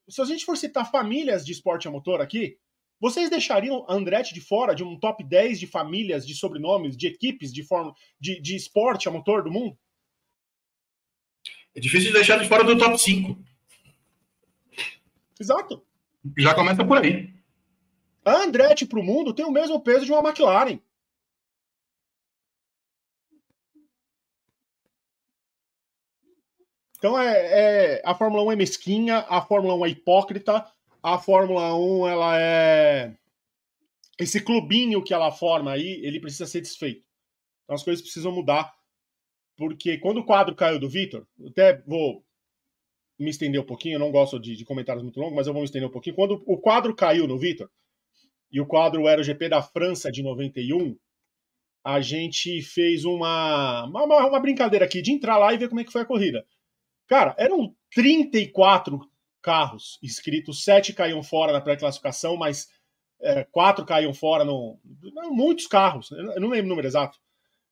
Se 0.10 0.22
a 0.22 0.26
gente 0.26 0.44
for 0.44 0.58
citar 0.58 0.90
famílias 0.90 1.46
de 1.46 1.52
esporte 1.52 1.88
a 1.88 1.92
motor 1.92 2.20
aqui, 2.20 2.58
vocês 3.00 3.30
deixariam 3.30 3.86
Andretti 3.88 4.34
de 4.34 4.42
fora 4.42 4.74
de 4.74 4.84
um 4.84 5.00
top 5.00 5.24
10 5.24 5.60
de 5.60 5.68
famílias, 5.68 6.26
de 6.26 6.36
sobrenomes, 6.36 6.98
de 6.98 7.08
equipes, 7.08 7.54
de, 7.54 7.64
forma, 7.64 7.94
de, 8.20 8.42
de 8.42 8.56
esporte 8.56 9.08
a 9.08 9.12
motor 9.12 9.44
do 9.44 9.52
mundo? 9.52 9.78
É 11.76 11.80
difícil 11.80 12.08
de 12.08 12.14
deixar 12.14 12.38
de 12.38 12.48
fora 12.48 12.64
do 12.64 12.78
top 12.78 12.98
5. 12.98 13.38
Exato. 15.40 15.86
Já 16.38 16.54
começa 16.54 16.86
por 16.86 16.98
aí. 16.98 17.34
A 18.26 18.44
Andretti 18.44 18.86
para 18.86 19.00
o 19.00 19.04
mundo 19.04 19.34
tem 19.34 19.46
o 19.46 19.52
mesmo 19.52 19.82
peso 19.82 20.06
de 20.06 20.12
uma 20.12 20.28
McLaren. 20.28 20.80
Então 26.98 27.20
é, 27.20 27.98
é, 27.98 28.02
a 28.06 28.16
Fórmula 28.16 28.44
1 28.44 28.52
é 28.54 28.56
mesquinha, 28.56 29.18
a 29.28 29.42
Fórmula 29.42 29.76
1 29.76 29.86
é 29.86 29.90
hipócrita, 29.90 30.66
a 31.02 31.18
Fórmula 31.20 31.76
1 31.76 32.08
ela 32.08 32.40
é 32.40 33.18
esse 34.18 34.40
clubinho 34.40 35.04
que 35.04 35.14
ela 35.14 35.30
forma 35.30 35.72
aí, 35.72 36.00
ele 36.02 36.22
precisa 36.22 36.46
ser 36.46 36.62
desfeito. 36.62 37.06
Então 37.64 37.76
as 37.76 37.84
coisas 37.84 38.02
precisam 38.02 38.32
mudar, 38.32 38.74
porque 39.58 39.98
quando 39.98 40.20
o 40.20 40.26
quadro 40.26 40.56
caiu 40.56 40.80
do 40.80 40.88
Vitor, 40.88 41.28
até 41.46 41.82
vou 41.82 42.24
me 43.20 43.30
estender 43.30 43.60
um 43.60 43.66
pouquinho, 43.66 43.96
eu 43.96 44.00
não 44.00 44.12
gosto 44.12 44.40
de, 44.40 44.56
de, 44.56 44.64
comentários 44.64 45.04
muito 45.04 45.20
longos, 45.20 45.36
mas 45.36 45.46
eu 45.46 45.52
vou 45.52 45.62
me 45.62 45.66
estender 45.66 45.90
um 45.90 45.92
pouquinho. 45.92 46.16
Quando 46.16 46.42
o 46.46 46.58
quadro 46.58 46.96
caiu 46.96 47.28
no 47.28 47.38
Vitor, 47.38 47.70
e 48.54 48.62
o 48.62 48.68
quadro 48.68 49.08
era 49.08 49.20
o 49.20 49.24
GP 49.24 49.50
da 49.50 49.64
França 49.64 50.12
de 50.12 50.22
91, 50.22 50.96
a 51.84 52.00
gente 52.00 52.62
fez 52.62 53.04
uma, 53.04 53.84
uma, 53.86 54.28
uma 54.28 54.40
brincadeira 54.40 54.86
aqui 54.86 55.02
de 55.02 55.12
entrar 55.12 55.40
lá 55.40 55.52
e 55.52 55.58
ver 55.58 55.68
como 55.68 55.82
é 55.82 55.84
que 55.84 55.92
foi 55.92 56.04
a 56.04 56.06
corrida. 56.06 56.46
Cara, 57.08 57.36
eram 57.38 57.76
34 57.94 59.02
carros 59.42 60.00
inscritos, 60.02 60.64
sete 60.64 60.94
caíam 60.94 61.24
fora 61.24 61.52
na 61.52 61.60
pré-classificação, 61.60 62.38
mas 62.38 62.70
é, 63.20 63.44
quatro 63.44 63.86
caíam 63.86 64.14
fora 64.14 64.46
no. 64.46 64.80
Muitos 65.32 65.66
carros, 65.66 66.12
eu 66.12 66.40
não 66.40 66.50
lembro 66.50 66.68
o 66.68 66.70
número 66.70 66.88
exato. 66.88 67.20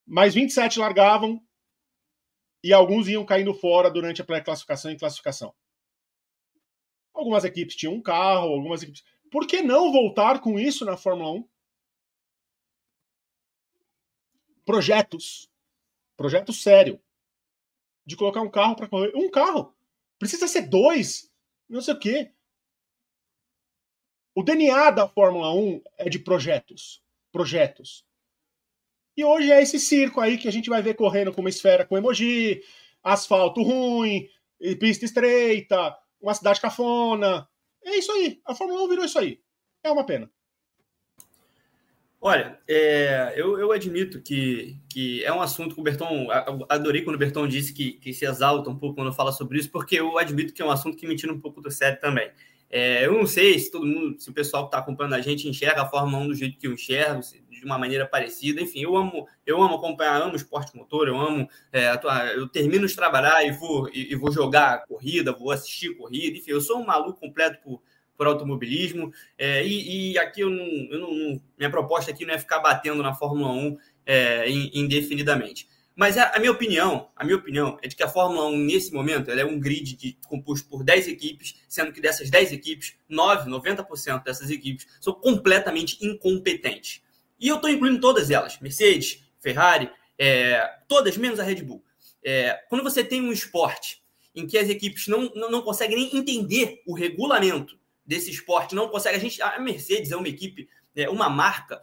Mas 0.06 0.34
27 0.34 0.80
largavam 0.80 1.42
e 2.64 2.74
alguns 2.74 3.08
iam 3.08 3.24
caindo 3.24 3.54
fora 3.54 3.90
durante 3.90 4.22
a 4.22 4.26
pré-classificação 4.26 4.92
e 4.92 4.98
classificação. 4.98 5.54
Algumas 7.14 7.44
equipes 7.44 7.76
tinham 7.76 7.94
um 7.94 8.02
carro, 8.02 8.50
algumas 8.50 8.82
equipes. 8.82 9.04
Por 9.32 9.48
que 9.48 9.64
não 9.64 9.92
voltar 9.92 10.40
com 10.40 10.60
isso 10.60 10.86
na 10.86 10.96
Fórmula 10.96 11.32
1? 11.32 11.50
Projetos. 14.64 15.50
Projeto 16.16 16.54
sério. 16.54 17.02
De 18.06 18.16
colocar 18.16 18.42
um 18.42 18.52
carro 18.52 18.76
para 18.76 18.88
correr. 18.88 19.12
Um 19.16 19.32
carro. 19.32 19.74
Precisa 20.20 20.48
ser 20.48 20.68
dois 20.68 21.32
não 21.72 21.82
sei 21.82 21.94
o 21.94 22.00
quê. 22.00 22.32
O 24.36 24.44
DNA 24.44 24.92
da 24.92 25.08
Fórmula 25.08 25.54
1 25.54 25.82
é 25.98 26.10
de 26.10 26.20
projetos. 26.20 27.02
Projetos. 27.32 28.06
E 29.16 29.24
hoje 29.24 29.52
é 29.52 29.62
esse 29.62 29.80
circo 29.80 30.20
aí 30.20 30.38
que 30.38 30.48
a 30.48 30.52
gente 30.52 30.70
vai 30.70 30.82
ver 30.82 30.96
correndo 30.96 31.34
com 31.34 31.42
uma 31.42 31.50
esfera 31.50 31.86
com 31.86 31.98
emoji, 31.98 32.62
asfalto 33.04 33.62
ruim, 33.62 34.30
pista 34.80 35.06
estreita, 35.06 35.98
uma 36.20 36.34
cidade 36.34 36.62
cafona. 36.62 37.48
É 37.84 37.98
isso 37.98 38.12
aí. 38.12 38.42
A 38.46 38.54
Fórmula 38.56 38.84
1 38.84 38.90
virou 38.90 39.06
isso 39.06 39.20
aí. 39.20 39.42
É 39.84 39.92
uma 39.92 40.06
pena. 40.06 40.30
Olha, 42.24 42.60
é, 42.68 43.34
eu, 43.36 43.58
eu, 43.58 43.72
admito 43.72 44.22
que, 44.22 44.78
que 44.88 45.24
é 45.24 45.34
um 45.34 45.42
assunto 45.42 45.74
que 45.74 45.82
o 45.82 45.84
Berton. 45.84 46.28
Adorei 46.70 47.02
quando 47.02 47.16
o 47.16 47.20
Berton 47.20 47.48
disse 47.48 47.74
que, 47.74 47.94
que 47.94 48.14
se 48.14 48.26
exalta 48.26 48.70
um 48.70 48.78
pouco 48.78 48.98
quando 48.98 49.12
fala 49.12 49.32
sobre 49.32 49.58
isso, 49.58 49.72
porque 49.72 50.00
eu 50.00 50.20
admito 50.20 50.54
que 50.54 50.62
é 50.62 50.66
um 50.66 50.70
assunto 50.70 50.96
que 50.96 51.08
me 51.08 51.16
tira 51.16 51.34
um 51.34 51.40
pouco 51.40 51.60
do 51.60 51.72
sério 51.72 52.00
também. 52.00 52.30
É, 52.72 53.06
eu 53.06 53.14
não 53.14 53.28
sei 53.28 53.60
se 53.60 53.70
todo 53.70 53.86
mundo, 53.86 54.18
se 54.18 54.30
o 54.30 54.34
pessoal 54.34 54.64
que 54.64 54.68
está 54.70 54.78
acompanhando 54.78 55.16
a 55.16 55.22
gente 55.22 55.48
enxerga 55.48 55.82
a 55.82 55.90
Fórmula 55.90 56.24
1 56.24 56.28
do 56.30 56.36
jeito 56.36 56.58
que 56.58 56.66
eu 56.66 56.72
enxergo, 56.74 57.22
de 57.62 57.66
uma 57.66 57.78
maneira 57.78 58.08
parecida. 58.08 58.62
Enfim, 58.62 58.82
eu 58.82 58.96
amo, 58.96 59.28
eu 59.46 59.62
amo 59.62 59.76
acompanhar, 59.76 60.22
amo 60.22 60.36
esporte 60.36 60.76
motor, 60.76 61.08
eu 61.08 61.20
amo. 61.20 61.48
É, 61.72 61.92
eu 62.36 62.48
termino 62.48 62.88
de 62.88 62.96
trabalhar 62.96 63.46
e 63.46 63.52
vou, 63.52 63.90
e, 63.90 64.12
e, 64.12 64.16
vou 64.16 64.32
jogar 64.32 64.86
corrida, 64.88 65.32
vou 65.32 65.52
assistir 65.52 65.96
corrida, 65.96 66.38
enfim, 66.38 66.52
eu 66.52 66.62
sou 66.62 66.80
um 66.80 66.86
maluco 66.86 67.20
completo 67.20 67.60
por, 67.62 67.82
por 68.18 68.26
automobilismo. 68.26 69.12
É, 69.38 69.66
e, 69.66 70.14
e, 70.14 70.18
aqui 70.18 70.42
eu 70.42 70.50
não, 70.50 70.66
eu 70.66 71.00
não, 71.00 71.42
Minha 71.58 71.70
proposta 71.70 72.10
aqui 72.10 72.26
não 72.26 72.34
é 72.34 72.40
ficar 72.40 72.60
batendo 72.60 73.04
na 73.04 73.14
Fórmula 73.14 73.52
1 73.52 73.78
é, 74.06 74.50
indefinidamente. 74.50 75.68
Mas 76.02 76.18
a, 76.18 76.40
minha 76.40 76.52
opinião, 76.52 77.12
a 77.16 77.24
minha 77.24 77.38
opinião 77.38 77.78
é 77.80 77.88
de 77.88 77.96
que 77.96 78.02
a 78.02 78.08
Fórmula 78.08 78.48
1, 78.48 78.58
nesse 78.58 78.92
momento, 78.92 79.30
ela 79.30 79.42
é 79.42 79.46
um 79.46 79.60
grid 79.60 79.96
de, 79.96 80.18
composto 80.28 80.68
por 80.68 80.84
10 80.84 81.08
equipes, 81.10 81.62
sendo 81.70 81.94
que 81.94 82.02
dessas 82.02 82.28
10 82.28 82.54
equipes, 82.54 82.96
9, 83.08 83.48
90% 83.48 84.24
dessas 84.24 84.50
equipes 84.50 84.88
são 85.00 85.14
completamente 85.14 86.04
incompetentes. 86.04 87.04
E 87.40 87.48
eu 87.48 87.58
estou 87.58 87.70
incluindo 87.70 88.00
todas 88.00 88.32
elas: 88.32 88.60
Mercedes, 88.60 89.24
Ferrari, 89.40 89.92
é, 90.18 90.68
todas, 90.88 91.16
menos 91.18 91.40
a 91.40 91.44
Red 91.44 91.62
Bull. 91.62 91.86
É, 92.26 92.54
quando 92.68 92.84
você 92.84 93.04
tem 93.04 93.22
um 93.22 93.32
esporte 93.32 94.02
em 94.34 94.48
que 94.48 94.58
as 94.58 94.70
equipes 94.70 95.08
não, 95.08 95.32
não, 95.36 95.52
não 95.52 95.62
conseguem 95.62 95.98
nem 95.98 96.18
entender 96.18 96.82
o 96.88 96.96
regulamento 96.96 97.78
desse 98.04 98.32
esporte, 98.32 98.74
não 98.74 98.90
consegue. 98.90 99.18
A 99.18 99.20
gente, 99.20 99.40
a 99.40 99.60
Mercedes 99.60 100.12
é 100.12 100.18
uma 100.18 100.28
equipe, 100.28 100.68
é, 100.96 101.08
uma 101.08 101.30
marca 101.30 101.80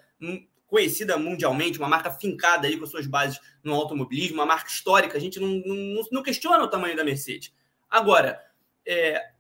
conhecida 0.69 1.16
mundialmente, 1.16 1.79
uma 1.79 1.89
marca 1.89 2.12
fincada 2.12 2.69
aí 2.69 2.77
com 2.77 2.87
suas 2.87 3.07
bases 3.07 3.41
no 3.64 3.75
automobilismo, 3.75 4.37
uma 4.37 4.47
marca 4.47 4.71
histórica. 4.71 5.16
A 5.16 5.21
gente 5.21 5.41
não, 5.41 5.49
não, 5.49 6.03
não 6.12 6.23
questiona 6.23 6.62
o 6.62 6.69
tamanho 6.69 6.97
da 6.97 7.03
Mercedes. 7.03 7.53
Agora, 7.91 8.41
é, 8.87 9.31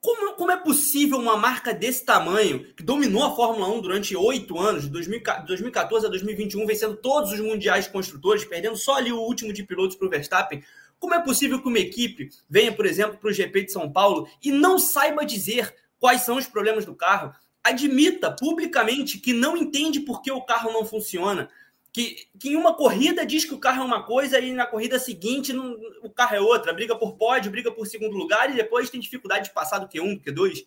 como, 0.00 0.32
como, 0.34 0.50
é 0.50 0.56
possível 0.56 1.18
uma 1.18 1.36
marca 1.36 1.72
desse 1.72 2.04
tamanho, 2.04 2.64
que 2.74 2.82
dominou 2.82 3.22
a 3.22 3.36
Fórmula 3.36 3.68
1 3.68 3.80
durante 3.82 4.16
oito 4.16 4.58
anos, 4.58 4.84
de 4.84 4.90
2014 4.90 6.06
a 6.06 6.08
2021, 6.08 6.66
vencendo 6.66 6.96
todos 6.96 7.32
os 7.32 7.40
mundiais 7.40 7.86
construtores, 7.86 8.44
perdendo 8.44 8.76
só 8.76 8.96
ali 8.96 9.12
o 9.12 9.20
último 9.20 9.52
de 9.52 9.62
pilotos 9.62 9.96
para 9.96 10.06
o 10.06 10.10
Verstappen, 10.10 10.62
como 10.98 11.14
é 11.14 11.22
possível 11.22 11.60
que 11.60 11.68
uma 11.68 11.78
equipe 11.78 12.30
venha, 12.48 12.72
por 12.72 12.86
exemplo, 12.86 13.18
para 13.18 13.28
o 13.28 13.32
GP 13.32 13.64
de 13.64 13.72
São 13.72 13.92
Paulo 13.92 14.26
e 14.42 14.50
não 14.50 14.78
saiba 14.78 15.24
dizer 15.24 15.74
quais 15.98 16.22
são 16.22 16.36
os 16.36 16.46
problemas 16.46 16.84
do 16.84 16.94
carro? 16.94 17.34
Admita 17.64 18.30
publicamente 18.30 19.18
que 19.18 19.32
não 19.32 19.56
entende 19.56 20.00
por 20.00 20.20
que 20.20 20.30
o 20.30 20.42
carro 20.42 20.70
não 20.70 20.84
funciona. 20.84 21.48
Que, 21.90 22.26
que 22.38 22.50
em 22.50 22.56
uma 22.56 22.74
corrida 22.74 23.24
diz 23.24 23.44
que 23.44 23.54
o 23.54 23.58
carro 23.58 23.82
é 23.82 23.86
uma 23.86 24.02
coisa 24.02 24.38
e 24.38 24.52
na 24.52 24.66
corrida 24.66 24.98
seguinte 24.98 25.52
não, 25.52 25.76
o 26.02 26.10
carro 26.10 26.36
é 26.36 26.40
outra. 26.40 26.74
Briga 26.74 26.94
por 26.94 27.16
pódio, 27.16 27.50
briga 27.50 27.72
por 27.72 27.86
segundo 27.86 28.16
lugar 28.16 28.50
e 28.50 28.56
depois 28.56 28.90
tem 28.90 29.00
dificuldade 29.00 29.46
de 29.46 29.54
passar 29.54 29.78
do 29.78 29.88
Q1, 29.88 30.16
do 30.16 30.32
Q2. 30.32 30.66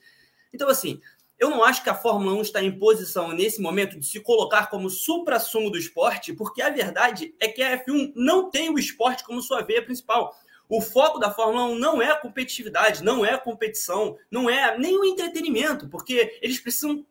Então, 0.53 0.69
assim, 0.69 0.99
eu 1.37 1.49
não 1.51 1.63
acho 1.63 1.83
que 1.83 1.89
a 1.89 1.93
Fórmula 1.93 2.33
1 2.39 2.41
está 2.41 2.63
em 2.63 2.71
posição 2.79 3.31
nesse 3.31 3.61
momento 3.61 3.99
de 3.99 4.07
se 4.07 4.19
colocar 4.19 4.67
como 4.67 4.89
supra-sumo 4.89 5.69
do 5.69 5.77
esporte, 5.77 6.33
porque 6.33 6.61
a 6.61 6.69
verdade 6.69 7.35
é 7.39 7.47
que 7.47 7.61
a 7.61 7.83
F1 7.83 8.13
não 8.15 8.49
tem 8.49 8.69
o 8.69 8.79
esporte 8.79 9.23
como 9.23 9.41
sua 9.41 9.61
veia 9.61 9.83
principal. 9.83 10.33
O 10.69 10.81
foco 10.81 11.17
da 11.17 11.31
Fórmula 11.31 11.65
1 11.65 11.79
não 11.79 12.01
é 12.01 12.11
a 12.11 12.15
competitividade, 12.15 13.03
não 13.03 13.25
é 13.25 13.33
a 13.33 13.37
competição, 13.37 14.17
não 14.29 14.49
é 14.49 14.77
nem 14.77 14.97
o 14.97 15.05
entretenimento, 15.05 15.87
porque 15.87 16.37
eles 16.41 16.59
precisam. 16.59 17.05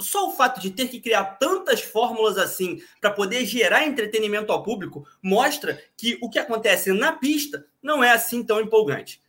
Só 0.00 0.28
o 0.28 0.32
fato 0.32 0.60
de 0.60 0.70
ter 0.70 0.88
que 0.88 1.00
criar 1.00 1.24
tantas 1.36 1.80
fórmulas 1.80 2.36
assim 2.36 2.82
para 3.00 3.10
poder 3.10 3.44
gerar 3.44 3.86
entretenimento 3.86 4.50
ao 4.50 4.62
público 4.62 5.06
mostra 5.22 5.80
que 5.96 6.18
o 6.20 6.28
que 6.28 6.38
acontece 6.38 6.92
na 6.92 7.12
pista 7.12 7.66
não 7.80 8.02
é 8.02 8.10
assim 8.10 8.42
tão 8.42 8.60
empolgante. 8.60 9.20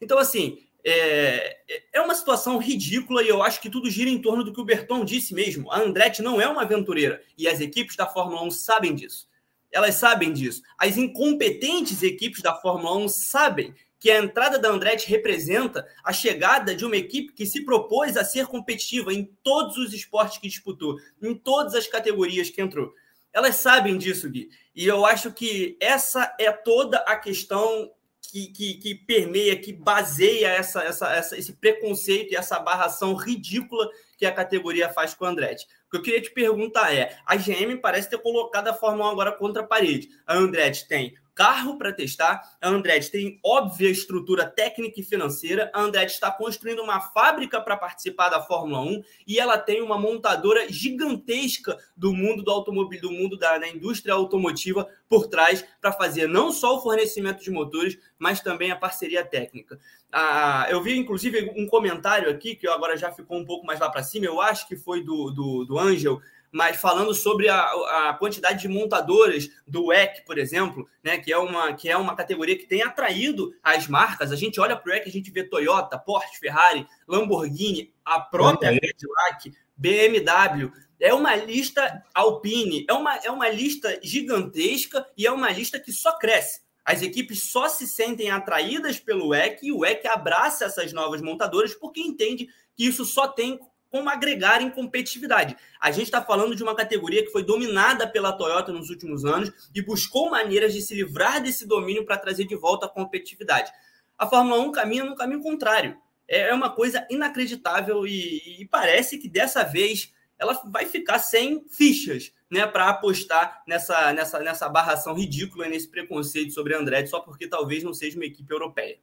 Então, 0.00 0.18
assim, 0.18 0.58
é, 0.84 1.56
é 1.92 2.00
uma 2.00 2.14
situação 2.14 2.58
ridícula 2.58 3.22
e 3.22 3.28
eu 3.28 3.42
acho 3.42 3.60
que 3.60 3.70
tudo 3.70 3.90
gira 3.90 4.10
em 4.10 4.20
torno 4.20 4.44
do 4.44 4.52
que 4.52 4.60
o 4.60 4.64
Berton 4.64 5.04
disse 5.04 5.34
mesmo. 5.34 5.70
A 5.72 5.80
Andretti 5.80 6.22
não 6.22 6.40
é 6.40 6.46
uma 6.46 6.62
aventureira 6.62 7.20
e 7.36 7.48
as 7.48 7.60
equipes 7.60 7.96
da 7.96 8.06
Fórmula 8.06 8.42
1 8.42 8.50
sabem 8.50 8.94
disso 8.94 9.26
elas 9.74 9.96
sabem 9.96 10.32
disso. 10.32 10.62
As 10.78 10.96
incompetentes 10.96 12.02
equipes 12.02 12.40
da 12.40 12.54
Fórmula 12.54 12.96
1 12.98 13.08
sabem 13.08 13.74
que 13.98 14.10
a 14.10 14.22
entrada 14.22 14.58
da 14.58 14.68
Andretti 14.68 15.10
representa 15.10 15.86
a 16.04 16.12
chegada 16.12 16.74
de 16.74 16.84
uma 16.84 16.96
equipe 16.96 17.32
que 17.32 17.44
se 17.44 17.64
propôs 17.64 18.16
a 18.16 18.24
ser 18.24 18.46
competitiva 18.46 19.12
em 19.12 19.24
todos 19.42 19.76
os 19.76 19.92
esportes 19.92 20.38
que 20.38 20.48
disputou, 20.48 20.96
em 21.20 21.34
todas 21.34 21.74
as 21.74 21.86
categorias 21.88 22.50
que 22.50 22.62
entrou. 22.62 22.92
Elas 23.32 23.56
sabem 23.56 23.98
disso, 23.98 24.30
Gui. 24.30 24.48
E 24.76 24.86
eu 24.86 25.04
acho 25.04 25.32
que 25.32 25.76
essa 25.80 26.34
é 26.38 26.52
toda 26.52 26.98
a 26.98 27.16
questão 27.16 27.90
que, 28.34 28.48
que, 28.48 28.74
que 28.74 28.94
permeia, 28.96 29.54
que 29.54 29.72
baseia 29.72 30.48
essa, 30.48 30.82
essa, 30.82 31.08
essa, 31.14 31.38
esse 31.38 31.52
preconceito 31.52 32.32
e 32.32 32.36
essa 32.36 32.58
barração 32.58 33.14
ridícula 33.14 33.88
que 34.18 34.26
a 34.26 34.32
categoria 34.32 34.88
faz 34.88 35.14
com 35.14 35.24
o 35.24 35.28
Andretti. 35.28 35.66
O 35.86 35.90
que 35.92 35.96
eu 35.98 36.02
queria 36.02 36.20
te 36.20 36.32
perguntar 36.32 36.92
é: 36.92 37.16
a 37.24 37.36
GM 37.36 37.76
parece 37.80 38.10
ter 38.10 38.18
colocado 38.18 38.66
a 38.66 38.74
Fórmula 38.74 39.10
1 39.10 39.12
agora 39.12 39.30
contra 39.30 39.62
a 39.62 39.66
parede. 39.66 40.08
A 40.26 40.34
Andretti 40.34 40.88
tem 40.88 41.14
carro 41.34 41.76
para 41.76 41.92
testar. 41.92 42.40
A 42.60 42.68
Andretti 42.68 43.10
tem 43.10 43.40
óbvia 43.44 43.90
estrutura 43.90 44.46
técnica 44.46 45.00
e 45.00 45.02
financeira. 45.02 45.70
A 45.74 45.80
Andretti 45.80 46.12
está 46.12 46.30
construindo 46.30 46.80
uma 46.80 47.00
fábrica 47.00 47.60
para 47.60 47.76
participar 47.76 48.28
da 48.28 48.40
Fórmula 48.40 48.80
1 48.80 49.02
e 49.26 49.38
ela 49.38 49.58
tem 49.58 49.82
uma 49.82 49.98
montadora 49.98 50.70
gigantesca 50.72 51.76
do 51.96 52.12
mundo 52.12 52.42
do 52.42 52.50
automóvel, 52.50 53.00
do 53.00 53.10
mundo 53.10 53.36
da, 53.36 53.58
da 53.58 53.68
indústria 53.68 54.14
automotiva 54.14 54.88
por 55.08 55.26
trás 55.26 55.64
para 55.80 55.92
fazer 55.92 56.28
não 56.28 56.52
só 56.52 56.76
o 56.76 56.80
fornecimento 56.80 57.42
de 57.42 57.50
motores, 57.50 57.98
mas 58.18 58.40
também 58.40 58.70
a 58.70 58.76
parceria 58.76 59.24
técnica. 59.24 59.78
Ah, 60.12 60.68
eu 60.70 60.80
vi, 60.80 60.96
inclusive, 60.96 61.52
um 61.56 61.66
comentário 61.66 62.30
aqui 62.30 62.54
que 62.54 62.68
agora 62.68 62.96
já 62.96 63.10
ficou 63.10 63.36
um 63.36 63.44
pouco 63.44 63.66
mais 63.66 63.80
lá 63.80 63.90
para 63.90 64.02
cima. 64.02 64.26
Eu 64.26 64.40
acho 64.40 64.68
que 64.68 64.76
foi 64.76 65.02
do, 65.02 65.30
do, 65.30 65.64
do 65.64 65.78
Angel, 65.78 66.20
mas 66.54 66.76
falando 66.76 67.12
sobre 67.12 67.48
a, 67.48 67.64
a 67.64 68.14
quantidade 68.14 68.62
de 68.62 68.68
montadoras 68.68 69.50
do 69.66 69.86
WEC, 69.86 70.24
por 70.24 70.38
exemplo, 70.38 70.88
né, 71.02 71.18
que, 71.18 71.32
é 71.32 71.36
uma, 71.36 71.72
que 71.72 71.88
é 71.88 71.96
uma 71.96 72.14
categoria 72.14 72.56
que 72.56 72.64
tem 72.64 72.80
atraído 72.80 73.52
as 73.60 73.88
marcas. 73.88 74.30
A 74.30 74.36
gente 74.36 74.60
olha 74.60 74.76
para 74.76 74.88
o 74.88 74.92
WEC, 74.94 75.08
a 75.08 75.12
gente 75.12 75.32
vê 75.32 75.42
Toyota, 75.42 75.98
Porsche, 75.98 76.38
Ferrari, 76.38 76.86
Lamborghini, 77.08 77.92
a 78.04 78.20
própria 78.20 78.70
Cadillac, 78.70 79.52
BMW. 79.76 80.70
É 81.00 81.12
uma 81.12 81.34
lista 81.34 82.04
Alpine, 82.14 82.86
é 82.88 82.92
uma, 82.92 83.16
é 83.16 83.30
uma 83.32 83.48
lista 83.48 83.98
gigantesca 84.00 85.04
e 85.18 85.26
é 85.26 85.32
uma 85.32 85.50
lista 85.50 85.80
que 85.80 85.92
só 85.92 86.16
cresce. 86.16 86.60
As 86.84 87.02
equipes 87.02 87.50
só 87.50 87.68
se 87.68 87.84
sentem 87.88 88.30
atraídas 88.30 89.00
pelo 89.00 89.30
WEC 89.30 89.66
e 89.66 89.72
o 89.72 89.78
WEC 89.78 90.06
abraça 90.06 90.66
essas 90.66 90.92
novas 90.92 91.20
montadoras 91.20 91.74
porque 91.74 92.00
entende 92.00 92.46
que 92.76 92.86
isso 92.86 93.04
só 93.04 93.26
tem 93.26 93.58
como 93.94 94.10
agregar 94.10 94.60
em 94.60 94.68
competitividade. 94.70 95.56
A 95.80 95.92
gente 95.92 96.06
está 96.06 96.20
falando 96.20 96.56
de 96.56 96.64
uma 96.64 96.74
categoria 96.74 97.24
que 97.24 97.30
foi 97.30 97.44
dominada 97.44 98.08
pela 98.08 98.32
Toyota 98.32 98.72
nos 98.72 98.90
últimos 98.90 99.24
anos 99.24 99.52
e 99.72 99.80
buscou 99.80 100.28
maneiras 100.28 100.74
de 100.74 100.82
se 100.82 100.96
livrar 100.96 101.40
desse 101.40 101.64
domínio 101.64 102.04
para 102.04 102.18
trazer 102.18 102.44
de 102.44 102.56
volta 102.56 102.86
a 102.86 102.88
competitividade. 102.88 103.70
A 104.18 104.26
Fórmula 104.26 104.60
1 104.62 104.72
caminha 104.72 105.04
no 105.04 105.14
caminho 105.14 105.40
contrário. 105.40 105.96
É, 106.26 106.48
é 106.48 106.52
uma 106.52 106.70
coisa 106.70 107.06
inacreditável 107.08 108.04
e, 108.04 108.62
e 108.62 108.66
parece 108.66 109.16
que 109.16 109.28
dessa 109.28 109.62
vez 109.62 110.12
ela 110.36 110.60
vai 110.64 110.86
ficar 110.86 111.20
sem 111.20 111.64
fichas 111.70 112.32
né, 112.50 112.66
para 112.66 112.88
apostar 112.88 113.62
nessa, 113.64 114.12
nessa, 114.12 114.40
nessa 114.40 114.68
barração 114.68 115.14
ridícula, 115.14 115.68
nesse 115.68 115.88
preconceito 115.88 116.52
sobre 116.52 116.74
a 116.74 116.80
Andretti, 116.80 117.10
só 117.10 117.20
porque 117.20 117.46
talvez 117.46 117.84
não 117.84 117.94
seja 117.94 118.18
uma 118.18 118.26
equipe 118.26 118.52
europeia. 118.52 118.98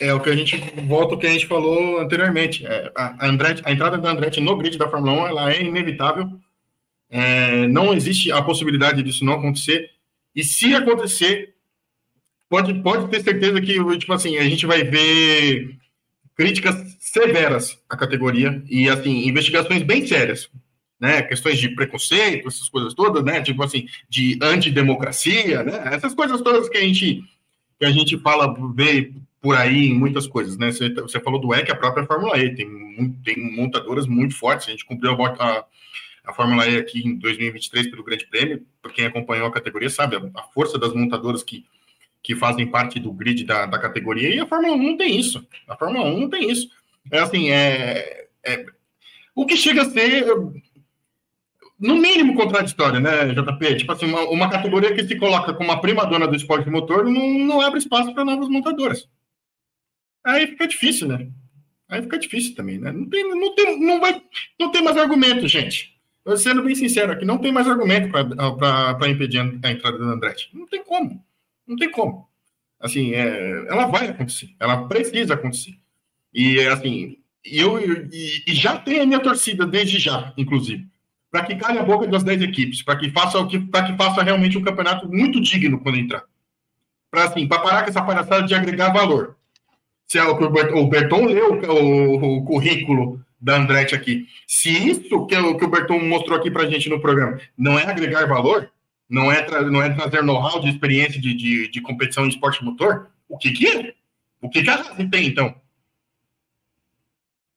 É 0.00 0.12
o 0.12 0.20
que 0.20 0.30
a 0.30 0.34
gente 0.34 0.56
volta 0.84 1.14
o 1.14 1.18
que 1.18 1.28
a 1.28 1.30
gente 1.30 1.46
falou 1.46 2.00
anteriormente. 2.00 2.66
É, 2.66 2.90
a, 2.96 3.26
Andretti, 3.28 3.62
a 3.64 3.70
entrada 3.70 3.96
da 3.98 4.10
Andretti 4.10 4.40
no 4.40 4.56
grid 4.56 4.76
da 4.76 4.88
Fórmula 4.88 5.12
1 5.12 5.26
ela 5.28 5.52
é 5.52 5.62
inevitável. 5.62 6.28
É, 7.08 7.68
não 7.68 7.94
existe 7.94 8.32
a 8.32 8.42
possibilidade 8.42 9.02
disso 9.02 9.24
não 9.24 9.34
acontecer. 9.34 9.90
E 10.34 10.42
se 10.42 10.74
acontecer, 10.74 11.54
pode, 12.48 12.74
pode 12.82 13.08
ter 13.08 13.22
certeza 13.22 13.60
que 13.60 13.74
tipo 13.98 14.12
assim, 14.12 14.38
a 14.38 14.44
gente 14.44 14.66
vai 14.66 14.82
ver 14.82 15.76
críticas 16.34 16.74
severas 16.98 17.78
à 17.88 17.96
categoria 17.96 18.60
e 18.68 18.88
assim, 18.88 19.28
investigações 19.28 19.82
bem 19.82 20.06
sérias. 20.06 20.50
Né, 20.98 21.20
questões 21.20 21.58
de 21.58 21.68
preconceito, 21.68 22.46
essas 22.46 22.68
coisas 22.68 22.94
todas, 22.94 23.24
né, 23.24 23.40
tipo 23.40 23.60
assim, 23.64 23.88
de 24.08 24.38
antidemocracia, 24.40 25.64
né, 25.64 25.82
essas 25.92 26.14
coisas 26.14 26.40
todas 26.40 26.68
que 26.68 26.78
a 26.78 26.80
gente 26.80 27.24
que 27.76 27.84
a 27.84 27.90
gente 27.90 28.16
fala, 28.18 28.54
vê 28.72 29.12
por 29.42 29.56
aí 29.56 29.88
em 29.88 29.94
muitas 29.94 30.28
coisas, 30.28 30.56
né? 30.56 30.70
Você, 30.70 30.88
você 30.94 31.18
falou 31.18 31.40
do 31.40 31.52
EC, 31.52 31.68
a 31.68 31.74
própria 31.74 32.06
Fórmula 32.06 32.38
E, 32.38 32.54
tem, 32.54 33.12
tem 33.24 33.56
montadoras 33.56 34.06
muito 34.06 34.36
fortes, 34.36 34.68
a 34.68 34.70
gente 34.70 34.84
cumpriu 34.84 35.10
a, 35.10 35.28
a, 35.30 35.64
a 36.24 36.32
Fórmula 36.32 36.64
E 36.68 36.76
aqui 36.76 37.04
em 37.04 37.16
2023 37.16 37.90
pelo 37.90 38.04
Grande 38.04 38.24
Prêmio, 38.26 38.64
por 38.80 38.92
quem 38.92 39.04
acompanhou 39.04 39.48
a 39.48 39.52
categoria 39.52 39.90
sabe, 39.90 40.14
a, 40.14 40.40
a 40.40 40.44
força 40.44 40.78
das 40.78 40.94
montadoras 40.94 41.42
que, 41.42 41.66
que 42.22 42.36
fazem 42.36 42.70
parte 42.70 43.00
do 43.00 43.12
grid 43.12 43.44
da, 43.44 43.66
da 43.66 43.80
categoria, 43.80 44.32
e 44.32 44.38
a 44.38 44.46
Fórmula 44.46 44.76
1 44.76 44.82
não 44.82 44.96
tem 44.96 45.18
isso, 45.18 45.44
a 45.66 45.76
Fórmula 45.76 46.06
1 46.06 46.20
não 46.20 46.30
tem 46.30 46.48
isso. 46.48 46.70
É 47.10 47.18
assim, 47.18 47.50
é, 47.50 48.28
é 48.44 48.64
o 49.34 49.44
que 49.44 49.56
chega 49.56 49.82
a 49.82 49.90
ser 49.90 50.24
no 51.80 51.96
mínimo 51.96 52.36
contraditório, 52.36 53.00
né, 53.00 53.34
JP? 53.34 53.74
Tipo 53.74 53.90
assim, 53.90 54.06
uma, 54.06 54.22
uma 54.30 54.48
categoria 54.48 54.94
que 54.94 55.02
se 55.02 55.16
coloca 55.16 55.52
como 55.52 55.72
a 55.72 55.80
prima 55.80 56.06
dona 56.06 56.28
do 56.28 56.36
esporte 56.36 56.70
motor 56.70 57.04
não, 57.04 57.40
não 57.40 57.60
abre 57.60 57.80
espaço 57.80 58.14
para 58.14 58.24
novas 58.24 58.48
montadoras. 58.48 59.08
Aí 60.24 60.46
fica 60.46 60.66
difícil, 60.66 61.08
né? 61.08 61.28
Aí 61.88 62.02
fica 62.02 62.18
difícil 62.18 62.54
também, 62.54 62.78
né? 62.78 62.90
Não 62.90 63.08
tem, 63.08 63.28
não 63.28 63.54
tem, 63.54 63.80
não 63.80 64.00
vai, 64.00 64.22
não 64.58 64.70
tem 64.70 64.82
mais 64.82 64.96
argumento, 64.96 65.46
gente. 65.46 65.92
Eu 66.24 66.36
sendo 66.36 66.62
bem 66.62 66.74
sincero 66.74 67.12
aqui, 67.12 67.24
não 67.24 67.38
tem 67.38 67.52
mais 67.52 67.66
argumento 67.68 68.10
para 68.10 69.08
impedir 69.08 69.40
a 69.40 69.70
entrada 69.70 69.98
do 69.98 70.04
Andretti. 70.04 70.48
Não 70.54 70.66
tem 70.66 70.82
como. 70.84 71.24
Não 71.66 71.76
tem 71.76 71.90
como. 71.90 72.28
Assim, 72.80 73.12
é, 73.12 73.66
ela 73.68 73.86
vai 73.86 74.08
acontecer. 74.08 74.54
Ela 74.58 74.86
precisa 74.88 75.34
acontecer. 75.34 75.74
E, 76.32 76.60
assim, 76.68 77.18
eu, 77.44 77.78
e, 77.80 78.44
e 78.46 78.54
já 78.54 78.78
tem 78.78 79.00
a 79.00 79.06
minha 79.06 79.20
torcida 79.20 79.66
desde 79.66 79.98
já, 79.98 80.32
inclusive, 80.36 80.86
para 81.30 81.44
que 81.44 81.56
cale 81.56 81.78
a 81.78 81.84
boca 81.84 82.06
das 82.06 82.22
10 82.22 82.42
equipes, 82.42 82.82
para 82.82 82.98
que 82.98 83.10
faça 83.10 83.44
que, 83.46 83.58
que 83.58 83.96
faça 83.96 84.22
realmente 84.22 84.56
um 84.56 84.62
campeonato 84.62 85.08
muito 85.08 85.40
digno 85.40 85.80
quando 85.80 85.98
entrar. 85.98 86.24
Para 87.10 87.24
assim, 87.24 87.46
parar 87.46 87.82
com 87.82 87.90
essa 87.90 88.02
palhaçada 88.02 88.46
de 88.46 88.54
agregar 88.54 88.92
valor. 88.92 89.36
Se 90.12 90.18
é 90.18 90.24
o, 90.24 90.34
o 90.34 90.88
Berton 90.90 91.24
leu 91.24 91.54
o, 91.54 92.36
o, 92.36 92.44
currículo 92.44 93.24
da 93.40 93.56
Andretti 93.56 93.94
aqui. 93.94 94.28
Se 94.46 94.68
isso 94.68 95.26
que, 95.26 95.34
o, 95.34 95.56
que 95.56 95.64
o 95.64 95.70
Berton 95.70 96.00
mostrou 96.00 96.38
aqui 96.38 96.50
para 96.50 96.64
a 96.64 96.70
gente 96.70 96.90
no 96.90 97.00
programa 97.00 97.40
não 97.56 97.78
é 97.78 97.86
agregar 97.86 98.26
valor, 98.26 98.70
não 99.08 99.32
é, 99.32 99.42
não 99.70 99.82
é 99.82 99.88
trazer 99.88 100.22
know-how 100.22 100.60
de 100.60 100.68
experiência 100.68 101.18
de, 101.18 101.32
de, 101.32 101.70
de, 101.70 101.80
competição 101.80 102.26
em 102.26 102.28
esporte 102.28 102.62
motor, 102.62 103.08
o 103.26 103.38
que 103.38 103.52
que 103.52 103.66
é? 103.66 103.94
O 104.38 104.50
que 104.50 104.62
que 104.62 104.68
a 104.68 104.76
Racing 104.76 105.08
tem, 105.08 105.28
então? 105.28 105.54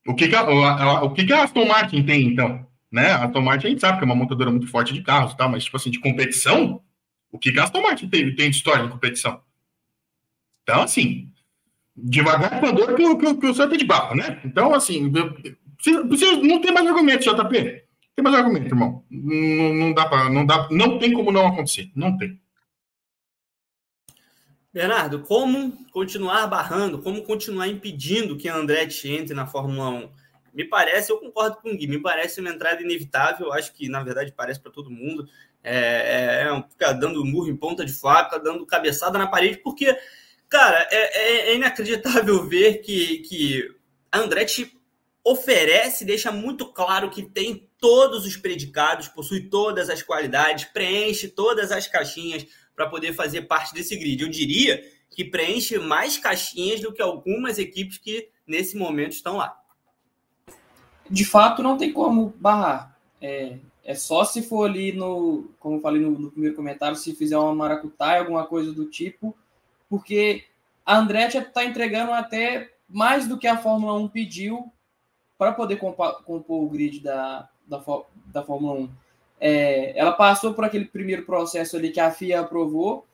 O 0.07 0.15
que 0.15 0.29
que 0.29 0.35
a, 0.37 0.39
a, 0.39 1.03
o 1.03 1.13
que 1.13 1.25
que 1.25 1.33
a 1.33 1.43
Aston 1.43 1.65
Martin 1.65 2.03
tem, 2.03 2.25
então? 2.25 2.65
Né? 2.89 3.11
A 3.11 3.25
Aston 3.25 3.41
Martin 3.41 3.67
a 3.67 3.69
gente 3.71 3.81
sabe 3.81 3.97
que 3.97 4.05
é 4.05 4.07
uma 4.07 4.15
montadora 4.15 4.49
muito 4.49 4.67
forte 4.67 4.93
de 4.93 5.01
carros, 5.01 5.33
tá? 5.33 5.45
mas, 5.45 5.65
tipo 5.65 5.75
assim, 5.75 5.91
de 5.91 5.99
competição, 5.99 6.81
o 7.29 7.37
que 7.37 7.51
que 7.51 7.59
a 7.59 7.65
Aston 7.65 7.81
Martin 7.81 8.07
tem, 8.07 8.33
tem 8.33 8.49
de 8.49 8.55
história 8.55 8.85
em 8.85 8.89
competição? 8.89 9.41
Então, 10.63 10.83
assim, 10.83 11.34
devagar 11.95 12.59
com 12.59 12.67
a 12.67 12.71
dor 12.71 12.95
que, 12.95 13.15
que, 13.15 13.35
que 13.35 13.47
o 13.47 13.53
santo 13.53 13.75
é 13.75 13.77
de 13.77 13.85
barro, 13.85 14.15
né? 14.15 14.41
Então, 14.43 14.73
assim, 14.73 15.11
precisa, 15.77 16.37
não 16.41 16.59
tem 16.61 16.73
mais 16.73 16.85
argumento, 16.87 17.23
JP. 17.23 17.85
Tem 18.15 18.23
mais 18.23 18.35
argumento, 18.35 18.67
irmão. 18.67 19.03
Não, 19.09 19.73
não 19.73 19.93
dá 19.93 20.05
para, 20.05 20.29
não 20.29 20.45
dá, 20.45 20.67
não 20.71 20.97
tem 20.97 21.13
como 21.13 21.31
não 21.31 21.47
acontecer. 21.47 21.91
Não 21.95 22.17
tem. 22.17 22.39
Bernardo, 24.75 25.21
como 25.21 25.71
continuar 25.91 26.47
barrando, 26.47 27.01
como 27.01 27.23
continuar 27.23 27.67
impedindo 27.67 28.35
que 28.35 28.49
a 28.49 28.57
Andretti 28.57 29.09
entre 29.09 29.33
na 29.33 29.47
Fórmula 29.47 29.89
1? 29.89 30.09
Me 30.53 30.65
parece, 30.65 31.11
eu 31.11 31.17
concordo 31.17 31.57
com 31.57 31.69
o 31.69 31.77
Gui, 31.77 31.87
me 31.87 32.01
parece 32.01 32.41
uma 32.41 32.49
entrada 32.49 32.81
inevitável, 32.81 33.53
acho 33.53 33.73
que 33.73 33.87
na 33.87 34.03
verdade 34.03 34.33
parece 34.35 34.59
para 34.59 34.71
todo 34.71 34.89
mundo. 34.89 35.27
É, 35.63 36.45
é, 36.47 36.85
é 36.85 36.93
dando 36.93 37.25
murro 37.25 37.49
em 37.49 37.55
ponta 37.55 37.85
de 37.85 37.93
faca, 37.93 38.37
dando 38.37 38.65
cabeçada 38.65 39.17
na 39.17 39.27
parede, 39.27 39.57
porque, 39.57 39.97
cara, 40.55 40.87
é, 40.89 40.97
é, 40.97 41.49
é 41.49 41.55
inacreditável 41.55 42.47
ver 42.47 42.81
que, 42.81 43.17
que 43.19 43.75
a 44.09 44.19
Andretti 44.19 44.71
oferece, 45.21 46.05
deixa 46.05 46.31
muito 46.31 46.67
claro 46.67 47.09
que 47.09 47.23
tem 47.23 47.67
todos 47.77 48.25
os 48.25 48.37
predicados, 48.37 49.09
possui 49.09 49.49
todas 49.49 49.89
as 49.89 50.01
qualidades, 50.01 50.63
preenche 50.65 51.27
todas 51.27 51.73
as 51.73 51.87
caixinhas 51.87 52.45
para 52.73 52.87
poder 52.87 53.13
fazer 53.13 53.41
parte 53.41 53.73
desse 53.73 53.97
grid. 53.97 54.21
Eu 54.21 54.29
diria 54.29 54.81
que 55.09 55.25
preenche 55.25 55.77
mais 55.77 56.17
caixinhas 56.17 56.79
do 56.79 56.93
que 56.93 57.01
algumas 57.01 57.59
equipes 57.59 57.97
que 57.97 58.29
nesse 58.47 58.77
momento 58.77 59.11
estão 59.11 59.35
lá. 59.35 59.59
De 61.09 61.25
fato, 61.25 61.61
não 61.61 61.77
tem 61.77 61.91
como 61.91 62.33
barrar. 62.39 62.97
É, 63.21 63.57
é 63.83 63.93
só 63.93 64.23
se 64.23 64.41
for 64.41 64.69
ali 64.69 64.93
no, 64.93 65.49
como 65.59 65.77
eu 65.77 65.81
falei 65.81 66.01
no, 66.01 66.11
no 66.11 66.31
primeiro 66.31 66.55
comentário, 66.55 66.95
se 66.95 67.13
fizer 67.13 67.37
uma 67.37 67.53
maracutaia, 67.53 68.21
alguma 68.21 68.45
coisa 68.45 68.71
do 68.71 68.85
tipo, 68.85 69.35
porque 69.95 70.43
a 70.85 70.97
Andretti 70.97 71.37
está 71.37 71.63
entregando 71.63 72.11
até 72.11 72.69
mais 72.87 73.29
do 73.29 73.37
que 73.37 73.47
a 73.47 73.57
Fórmula 73.57 73.93
1 73.93 74.09
pediu 74.09 74.69
para 75.37 75.53
poder 75.53 75.77
compor, 75.77 76.21
o 76.27 76.67
grid 76.67 76.99
da, 76.99 77.47
da, 77.65 77.81
da 78.25 78.43
Fórmula 78.43 78.81
1. 78.81 78.89
É, 79.39 79.97
ela 79.97 80.11
passou 80.11 80.53
por 80.53 80.65
aquele 80.65 80.83
primeiro 80.83 81.23
processo 81.23 81.77
ali 81.77 81.91
que 81.91 81.99
a 82.01 82.11
FIA 82.11 82.41
aprovou, 82.41 83.05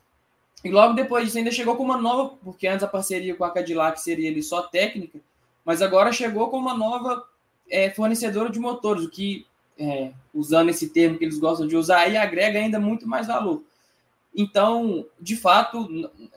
e 0.64 0.72
logo 0.72 0.96
depois 0.96 1.26
disso 1.26 1.38
ainda 1.38 1.52
chegou 1.52 1.76
com 1.76 1.84
uma 1.84 1.98
nova, 1.98 2.36
porque 2.44 2.68
antes 2.68 2.84
a 2.84 2.88
parceria 2.88 3.36
com 3.36 3.44
a 3.44 3.52
Cadillac 3.52 4.02
seria 4.02 4.32
ali 4.32 4.42
só 4.42 4.64
técnica, 4.64 5.20
mas 5.64 5.84
agora 5.84 6.12
chegou 6.12 6.50
com 6.50 6.58
uma 6.58 6.76
nova 6.76 7.24
é, 7.70 7.92
fornecedora 7.92 8.50
de 8.50 8.60
motores, 8.60 9.04
o 9.04 9.10
que, 9.10 9.46
é, 9.78 10.12
usando 10.34 10.70
esse 10.70 10.90
termo 10.90 11.20
que 11.20 11.26
eles 11.26 11.38
gostam 11.38 11.68
de 11.68 11.78
usar, 11.78 12.00
aí 12.00 12.18
agrega 12.18 12.58
ainda 12.58 12.80
muito 12.80 13.08
mais 13.08 13.28
valor. 13.28 13.62
Então, 14.36 15.06
de 15.20 15.36
fato, 15.36 15.88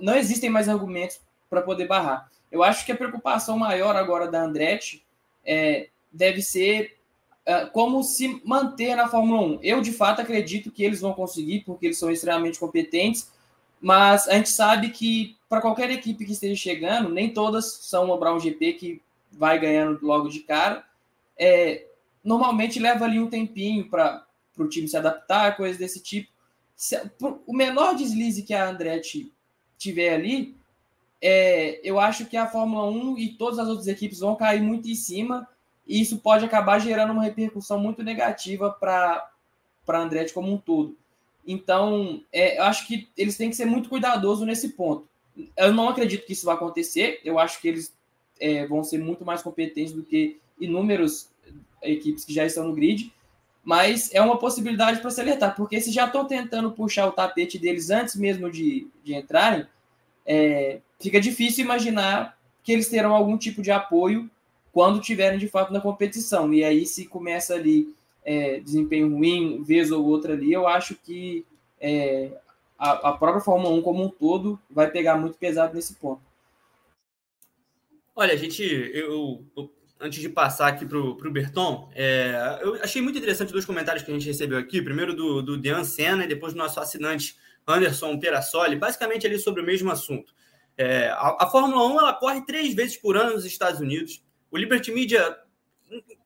não 0.01 0.17
existem 0.17 0.51
mais 0.51 0.69
argumentos 0.69 1.21
para 1.49 1.63
poder 1.63 1.87
barrar. 1.87 2.31
Eu 2.51 2.63
acho 2.63 2.85
que 2.85 2.93
a 2.93 2.97
preocupação 2.97 3.59
maior 3.59 3.97
agora 3.97 4.31
da 4.31 4.43
Andretti 4.43 5.05
é, 5.45 5.89
deve 6.13 6.43
ser 6.43 6.97
é, 7.47 7.67
como 7.67 8.03
se 8.03 8.41
manter 8.45 8.97
na 8.97 9.09
Fórmula 9.09 9.43
1. 9.43 9.59
Eu, 9.63 9.81
de 9.81 9.93
fato, 9.93 10.23
acredito 10.23 10.71
que 10.71 10.83
eles 10.83 11.01
vão 11.01 11.13
conseguir, 11.13 11.61
porque 11.61 11.87
eles 11.87 11.99
são 11.99 12.11
extremamente 12.11 12.59
competentes, 12.59 13.31
mas 13.81 14.27
a 14.29 14.35
gente 14.35 14.49
sabe 14.49 14.91
que 14.91 15.37
para 15.49 15.61
qualquer 15.61 15.91
equipe 15.91 16.25
que 16.25 16.33
esteja 16.33 16.57
chegando, 16.57 17.11
nem 17.11 17.33
todas 17.33 17.67
são 17.83 18.07
uma 18.07 18.19
Brown 18.19 18.41
GP 18.41 18.73
que 18.73 19.03
vai 19.31 19.59
ganhando 19.59 20.05
logo 20.05 20.29
de 20.29 20.41
cara. 20.41 20.85
É, 21.39 21.87
normalmente 22.23 22.81
leva 22.81 23.05
ali 23.05 23.21
um 23.21 23.29
tempinho 23.29 23.89
para 23.89 24.25
o 24.57 24.67
time 24.67 24.89
se 24.89 24.97
adaptar, 24.97 25.57
coisas 25.57 25.77
desse 25.77 26.03
tipo. 26.03 26.33
Se, 26.77 27.01
o 27.47 27.55
menor 27.55 27.95
deslize 27.95 28.43
que 28.43 28.53
a 28.53 28.69
Andretti 28.69 29.33
tiver 29.79 30.15
ali, 30.15 30.57
é, 31.21 31.81
eu 31.83 31.99
acho 31.99 32.27
que 32.27 32.37
a 32.37 32.47
Fórmula 32.47 32.87
1 32.91 33.19
e 33.19 33.29
todas 33.35 33.59
as 33.59 33.69
outras 33.69 33.87
equipes 33.87 34.21
vão 34.21 34.37
cair 34.37 34.61
muito 34.61 34.89
em 34.89 34.95
cima, 34.95 35.49
e 35.87 36.01
isso 36.01 36.19
pode 36.19 36.45
acabar 36.45 36.79
gerando 36.79 37.13
uma 37.13 37.23
repercussão 37.23 37.79
muito 37.79 38.03
negativa 38.03 38.71
para 38.71 39.31
a 39.87 39.99
Andretti 39.99 40.33
como 40.33 40.53
um 40.53 40.59
todo. 40.59 40.97
Então, 41.47 42.23
é, 42.33 42.59
eu 42.59 42.65
acho 42.65 42.87
que 42.87 43.09
eles 43.17 43.37
têm 43.37 43.51
que 43.51 43.57
ser 43.57 43.67
muito 43.67 43.89
cuidadosos 43.89 44.47
nesse 44.47 44.71
ponto. 44.71 45.07
Eu 45.57 45.73
não 45.73 45.89
acredito 45.89 46.27
que 46.27 46.33
isso 46.33 46.47
vai 46.47 46.55
acontecer, 46.55 47.21
eu 47.25 47.39
acho 47.39 47.61
que 47.61 47.69
eles 47.69 47.95
é, 48.41 48.67
vão 48.67 48.83
ser 48.83 48.99
muito 48.99 49.25
mais 49.25 49.43
competentes 49.43 49.93
do 49.93 50.03
que 50.03 50.39
inúmeras 50.59 51.31
equipes 51.83 52.25
que 52.25 52.33
já 52.33 52.47
estão 52.47 52.69
no 52.69 52.75
grid, 52.75 53.13
mas 53.65 54.13
é 54.13 54.21
uma 54.21 54.39
possibilidade 54.39 55.01
para 55.01 55.11
se 55.11 55.21
alertar, 55.21 55.57
porque 55.57 55.81
se 55.81 55.91
já 55.91 56.05
estão 56.05 56.27
tentando 56.27 56.71
puxar 56.73 57.07
o 57.07 57.13
tapete 57.13 57.59
deles 57.59 57.91
antes 57.91 58.15
mesmo 58.15 58.51
de, 58.51 58.87
de 59.03 59.15
entrarem, 59.15 59.67
é, 60.27 60.81
fica 61.01 61.21
difícil 61.21 61.65
imaginar 61.65 62.39
que 62.63 62.73
eles 62.73 62.89
terão 62.89 63.15
algum 63.15 63.39
tipo 63.39 63.63
de 63.63 63.71
apoio 63.71 64.31
quando 64.73 65.01
tiverem 65.01 65.39
de 65.39 65.49
fato 65.49 65.73
na 65.73 65.81
competição. 65.81 66.53
E 66.53 66.65
aí, 66.65 66.85
se 66.85 67.07
começa 67.07 67.55
ali 67.55 67.95
é, 68.25 68.61
desempenho 68.61 69.15
ruim, 69.15 69.63
vez 69.63 69.91
ou 69.91 70.05
outra 70.05 70.35
ali, 70.35 70.53
eu 70.53 70.67
acho 70.67 70.95
que 70.97 71.47
é, 71.81 72.33
a, 72.79 73.11
a, 73.11 73.13
própria 73.13 73.41
Fórmula 73.41 73.75
1 73.75 73.83
como 73.83 74.03
um 74.03 74.09
todo 74.09 74.59
vai 74.69 74.91
pegar 74.91 75.17
muito 75.17 75.39
pesado 75.39 75.75
nesse 75.75 75.95
ponto. 75.95 76.23
Olha, 78.17 78.33
a 78.33 78.37
gente, 78.37 78.63
eu, 78.63 79.43
eu 79.57 79.71
antes 80.05 80.21
de 80.21 80.29
passar 80.29 80.69
aqui 80.69 80.85
para 80.85 80.99
o 80.99 81.31
Berton, 81.31 81.91
é, 81.95 82.61
eu 82.63 82.75
achei 82.83 83.01
muito 83.01 83.19
interessante 83.19 83.53
dois 83.53 83.65
comentários 83.65 84.05
que 84.05 84.11
a 84.11 84.15
gente 84.15 84.27
recebeu 84.27 84.59
aqui. 84.59 84.83
Primeiro 84.83 85.15
do, 85.15 85.41
do 85.41 85.57
Dean 85.57 85.83
Senna 85.83 86.25
e 86.25 86.29
depois 86.29 86.53
do 86.53 86.59
nosso 86.59 86.79
assinante 86.79 87.37
Anderson 87.67 88.19
Perassoli, 88.19 88.77
basicamente 88.77 89.27
ali 89.27 89.39
sobre 89.39 89.63
o 89.63 89.65
mesmo 89.65 89.91
assunto. 89.91 90.35
É, 90.77 91.09
a, 91.09 91.39
a, 91.41 91.47
Fórmula 91.51 91.87
1 91.87 92.01
ela 92.01 92.13
corre 92.13 92.45
três 92.45 92.75
vezes 92.75 92.99
por 92.99 93.17
ano 93.17 93.33
nos 93.33 93.47
Estados 93.47 93.81
Unidos. 93.81 94.23
O 94.51 94.59
Liberty 94.59 94.93
Media 94.93 95.37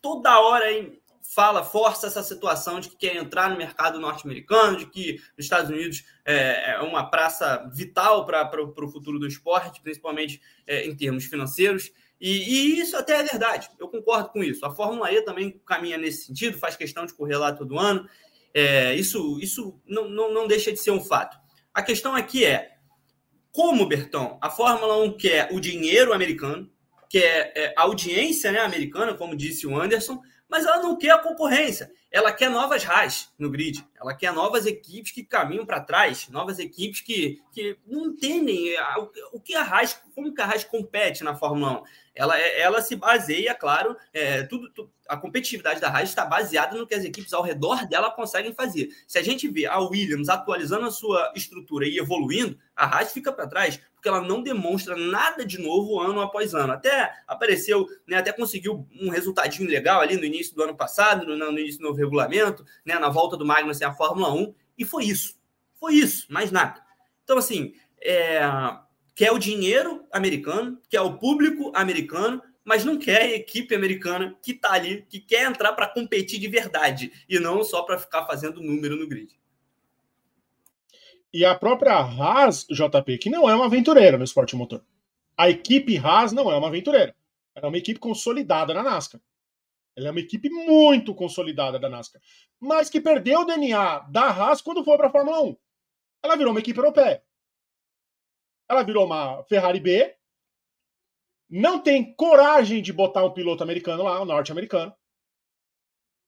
toda 0.01 0.41
hora 0.41 0.73
hein, 0.73 1.01
fala, 1.23 1.63
força 1.63 2.07
essa 2.07 2.23
situação 2.23 2.81
de 2.81 2.89
que 2.89 2.97
quer 2.97 3.17
entrar 3.17 3.51
no 3.51 3.57
mercado 3.57 4.01
norte-americano, 4.01 4.79
de 4.79 4.87
que 4.87 5.21
os 5.39 5.45
Estados 5.45 5.71
Unidos 5.71 6.05
é, 6.25 6.73
é 6.73 6.81
uma 6.81 7.09
praça 7.09 7.71
vital 7.73 8.27
para 8.27 8.61
o 8.61 8.89
futuro 8.89 9.19
do 9.19 9.27
esporte, 9.27 9.81
principalmente 9.81 10.41
é, 10.67 10.85
em 10.87 10.97
termos 10.97 11.27
financeiros. 11.27 11.93
E, 12.21 12.31
e, 12.31 12.81
isso 12.81 12.97
até 12.97 13.21
é 13.21 13.23
verdade, 13.23 13.71
eu 13.79 13.89
concordo 13.89 14.31
com 14.31 14.43
isso. 14.43 14.67
A 14.67 14.75
Fórmula 14.75 15.13
E 15.13 15.23
também 15.23 15.61
caminha 15.65 15.97
nesse 15.97 16.27
sentido, 16.27 16.59
faz 16.59 16.77
questão 16.77 17.07
de 17.07 17.15
correr 17.15 17.37
lá 17.37 17.53
todo 17.53 17.79
ano. 17.79 18.09
É, 18.53 18.95
isso 18.95 19.39
isso 19.41 19.81
não, 19.87 20.09
não, 20.09 20.33
não 20.33 20.47
deixa 20.49 20.73
de 20.73 20.79
ser 20.79 20.91
um 20.91 21.01
fato. 21.01 21.39
A 21.73 21.83
questão 21.83 22.15
aqui 22.15 22.45
é 22.45 22.73
como, 23.53 23.87
Bertão, 23.87 24.39
a 24.41 24.51
Fórmula 24.51 24.97
1 25.05 25.17
quer 25.17 25.49
o 25.53 25.61
dinheiro 25.61 26.13
americano, 26.13 26.71
quer 27.09 27.53
é, 27.55 27.75
a 27.77 27.83
audiência 27.83 28.51
né, 28.51 28.61
americana, 28.61 29.15
como 29.15 29.37
disse 29.37 29.67
o 29.67 29.81
Anderson, 29.81 30.21
mas 30.49 30.65
ela 30.65 30.83
não 30.83 30.97
quer 30.97 31.11
a 31.11 31.19
concorrência. 31.19 31.91
Ela 32.11 32.33
quer 32.33 32.51
novas 32.51 32.85
RAS 32.85 33.31
no 33.39 33.51
grid, 33.51 33.87
ela 34.01 34.15
quer 34.15 34.33
novas 34.33 34.65
equipes 34.65 35.13
que 35.13 35.23
caminham 35.23 35.67
para 35.67 35.81
trás, 35.81 36.29
novas 36.29 36.59
equipes 36.59 37.01
que, 37.01 37.41
que 37.53 37.79
não 37.87 38.07
entendem 38.07 38.75
o 39.33 39.41
que 39.41 39.55
a 39.55 39.63
RAS, 39.63 40.01
como 40.15 40.33
que 40.35 40.41
a 40.41 40.47
RAS 40.47 40.65
compete 40.65 41.23
na 41.23 41.35
Fórmula 41.35 41.83
1. 41.83 41.85
Ela, 42.15 42.39
ela 42.39 42.83
se 42.83 42.97
baseia, 42.97 43.55
claro, 43.55 43.97
é, 44.13 44.43
tudo, 44.43 44.71
tudo, 44.73 44.91
a 45.09 45.17
competitividade 45.17 45.81
da 45.81 45.89
RAS 45.89 46.09
está 46.09 46.25
baseada 46.25 46.77
no 46.77 46.87
que 46.87 46.95
as 46.95 47.05
equipes 47.05 47.33
ao 47.33 47.43
redor 47.43 47.87
dela 47.87 48.11
conseguem 48.11 48.53
fazer. 48.53 48.89
Se 49.07 49.19
a 49.19 49.23
gente 49.23 49.49
vê 49.49 49.67
a 49.67 49.79
Williams 49.79 50.29
atualizando 50.29 50.87
a 50.87 50.91
sua 50.91 51.33
estrutura 51.35 51.87
e 51.87 51.99
evoluindo, 51.99 52.59
a 52.75 52.87
Haas 52.87 53.13
fica 53.13 53.33
para 53.33 53.47
trás, 53.47 53.81
porque 53.95 54.09
ela 54.09 54.21
não 54.21 54.43
demonstra 54.43 54.97
nada 54.97 55.45
de 55.45 55.59
novo 55.59 55.99
ano 55.99 56.21
após 56.21 56.55
ano. 56.55 56.73
Até 56.73 57.13
apareceu, 57.27 57.87
né, 58.07 58.17
até 58.17 58.33
conseguiu 58.33 58.87
um 59.01 59.09
resultadinho 59.11 59.69
legal 59.69 60.01
ali 60.01 60.17
no 60.17 60.25
início 60.25 60.55
do 60.55 60.63
ano 60.63 60.77
passado, 60.77 61.27
no, 61.27 61.37
no 61.37 61.59
início 61.59 61.81
do 61.81 61.89
regulamento, 61.99 62.65
né, 62.85 62.99
na 62.99 63.09
volta 63.09 63.37
do 63.37 63.45
Magnus 63.47 63.83
a 63.83 63.93
Fórmula 63.93 64.33
1, 64.33 64.55
e 64.79 64.85
foi 64.85 65.05
isso. 65.05 65.39
Foi 65.75 65.95
isso, 65.95 66.33
mais 66.33 66.51
nada. 66.51 66.83
Então, 67.25 67.39
assim, 67.39 67.75
é, 68.01 68.41
quer 69.15 69.33
o 69.33 69.39
dinheiro 69.39 70.05
americano, 70.13 70.81
quer 70.89 71.01
o 71.01 71.19
público 71.19 71.73
americano, 71.75 72.43
mas 72.65 72.85
não 72.85 72.99
quer 72.99 73.23
a 73.23 73.35
equipe 73.35 73.75
americana 73.75 74.37
que 74.43 74.53
está 74.53 74.73
ali, 74.73 75.07
que 75.09 75.21
quer 75.21 75.49
entrar 75.49 75.73
para 75.73 75.89
competir 75.89 76.39
de 76.39 76.49
verdade 76.49 77.13
e 77.29 77.39
não 77.39 77.65
só 77.65 77.83
para 77.83 77.99
ficar 77.99 78.27
fazendo 78.27 78.61
número 78.61 78.97
no 78.97 79.09
grid. 79.09 79.39
E 81.33 81.45
a 81.45 81.55
própria 81.55 81.95
Haas, 81.95 82.67
JP, 82.71 83.19
que 83.19 83.31
não 83.31 83.49
é 83.49 83.55
uma 83.55 83.67
aventureira 83.67 84.17
no 84.17 84.25
esporte 84.25 84.57
motor. 84.57 84.83
A 85.37 85.49
equipe 85.49 85.99
Haas 85.99 86.33
não 86.33 86.51
é 86.51 86.57
uma 86.57 86.69
aventureira. 86.69 87.15
É 87.55 87.67
uma 87.67 87.77
equipe 87.77 87.99
consolidada 87.99 88.73
na 88.73 88.83
NASCAR. 88.83 89.21
Ela 89.99 90.09
é 90.09 90.11
uma 90.13 90.21
equipe 90.21 90.49
muito 90.49 91.13
consolidada 91.13 91.77
da 91.77 91.89
NASCAR. 91.89 92.23
Mas 92.61 92.89
que 92.89 93.01
perdeu 93.01 93.41
o 93.41 93.45
DNA 93.45 93.99
da 94.11 94.27
Haas 94.27 94.63
quando 94.63 94.85
foi 94.85 94.97
para 94.97 95.09
a 95.09 95.11
Fórmula 95.11 95.43
1. 95.43 95.57
Ela 96.23 96.37
virou 96.37 96.53
uma 96.53 96.61
equipe 96.61 96.79
europeia. 96.79 97.21
Ela 98.69 98.85
virou 98.85 99.05
uma 99.05 99.43
Ferrari 99.45 99.81
B. 99.81 100.17
Não 101.51 101.83
tem 101.83 102.15
coragem 102.15 102.81
de 102.81 102.93
botar 102.93 103.25
um 103.25 103.33
piloto 103.33 103.65
americano 103.65 104.05
lá, 104.05 104.23
um 104.23 104.25
norte-americano. 104.25 104.95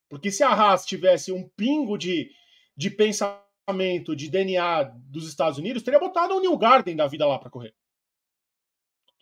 Porque 0.08 0.32
se 0.32 0.42
a 0.42 0.48
Haas 0.48 0.84
tivesse 0.84 1.30
um 1.30 1.48
pingo 1.50 1.96
de, 1.96 2.28
de 2.76 2.90
pensamento 2.90 4.16
de 4.16 4.28
DNA 4.28 4.82
dos 4.82 5.28
Estados 5.28 5.60
Unidos, 5.60 5.84
teria 5.84 6.00
botado 6.00 6.34
o 6.34 6.40
New 6.40 6.58
Garden 6.58 6.96
da 6.96 7.06
vida 7.06 7.24
lá 7.24 7.38
para 7.38 7.50
correr. 7.50 7.72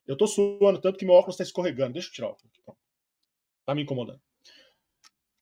Eu 0.07 0.17
tô 0.17 0.27
suando 0.27 0.81
tanto 0.81 0.99
que 0.99 1.05
meu 1.05 1.17
óculos 1.17 1.35
está 1.35 1.45
escorregando. 1.45 1.93
Deixa 1.93 2.09
eu 2.09 2.13
tirar 2.13 2.29
o 2.29 2.31
óculos. 2.31 2.53
Tá 3.67 3.75
me 3.75 3.83
incomodando. 3.83 4.23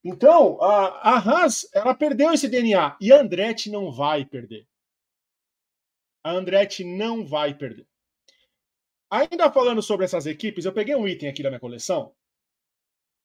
Então, 0.08 0.62
a, 0.62 1.16
a 1.16 1.18
Haas, 1.18 1.68
ela 1.74 1.92
perdeu 1.92 2.32
esse 2.32 2.46
DNA. 2.46 2.96
E 3.00 3.12
a 3.12 3.20
Andretti 3.20 3.68
não 3.68 3.90
vai 3.90 4.24
perder. 4.24 4.64
A 6.22 6.30
Andretti 6.30 6.84
não 6.84 7.26
vai 7.26 7.52
perder. 7.52 7.84
Ainda 9.10 9.50
falando 9.50 9.82
sobre 9.82 10.04
essas 10.04 10.24
equipes, 10.24 10.64
eu 10.64 10.72
peguei 10.72 10.94
um 10.94 11.08
item 11.08 11.28
aqui 11.28 11.42
da 11.42 11.50
minha 11.50 11.58
coleção. 11.58 12.14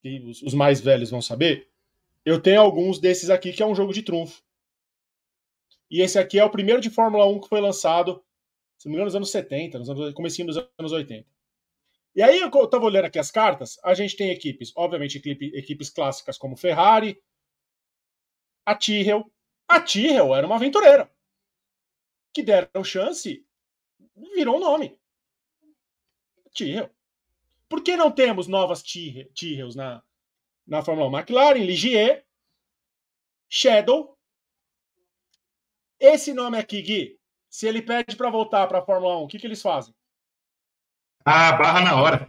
E 0.04 0.22
os, 0.22 0.42
os 0.42 0.56
mais 0.56 0.82
velhos 0.82 1.12
vão 1.12 1.22
saber. 1.22 1.70
Eu 2.26 2.42
tenho 2.42 2.60
alguns 2.60 2.98
desses 2.98 3.30
aqui 3.30 3.54
que 3.54 3.62
é 3.62 3.66
um 3.66 3.76
jogo 3.76 3.94
de 3.94 4.02
trunfo. 4.02 4.42
E 5.88 6.02
esse 6.02 6.18
aqui 6.18 6.40
é 6.40 6.44
o 6.44 6.50
primeiro 6.50 6.82
de 6.82 6.90
Fórmula 6.90 7.28
1 7.28 7.42
que 7.42 7.50
foi 7.50 7.62
lançado, 7.62 8.24
se 8.80 8.88
não 8.88 8.94
me 8.94 8.96
engano, 8.96 9.06
nos 9.06 9.16
anos 9.16 9.30
70, 9.30 9.78
nos 9.78 9.90
anos, 9.92 10.14
comecinho 10.16 10.48
dos 10.48 10.58
anos 10.80 10.92
80. 10.92 11.30
E 12.14 12.22
aí 12.22 12.40
eu 12.40 12.48
estava 12.48 12.86
olhando 12.86 13.06
aqui 13.06 13.18
as 13.18 13.32
cartas, 13.32 13.80
a 13.84 13.94
gente 13.94 14.18
tem 14.18 14.32
equipes, 14.32 14.74
obviamente, 14.76 15.18
equipe, 15.18 15.52
equipes 15.56 15.90
clássicas 15.90 16.38
como 16.38 16.58
Ferrari, 16.58 17.22
a 18.66 18.76
Tyrrell. 18.76 19.32
A 19.68 19.80
Tyrrell 19.80 20.36
era 20.36 20.46
uma 20.46 20.58
aventureira. 20.58 21.10
Que 22.34 22.44
deram 22.44 22.84
chance, 22.84 23.46
virou 24.36 24.58
um 24.58 24.60
nome. 24.60 25.00
Tyrrell. 26.54 26.90
Por 27.70 27.82
que 27.82 27.96
não 27.96 28.12
temos 28.12 28.48
novas 28.48 28.84
Tyrrells 28.84 29.76
na, 29.76 30.04
na 30.68 30.84
Fórmula 30.84 31.08
1? 31.08 31.20
McLaren, 31.20 31.64
Ligier, 31.64 32.26
Shadow 33.48 34.18
esse 36.02 36.34
nome 36.34 36.58
aqui, 36.58 36.82
Gui, 36.82 37.20
se 37.48 37.68
ele 37.68 37.80
pede 37.80 38.16
para 38.16 38.32
voltar 38.32 38.66
para 38.66 38.80
a 38.80 38.82
Fórmula 38.82 39.20
1, 39.20 39.22
o 39.22 39.28
que, 39.28 39.38
que 39.38 39.46
eles 39.46 39.62
fazem? 39.62 39.94
Ah, 41.26 41.52
barra 41.54 41.82
na 41.82 41.96
hora. 41.96 42.28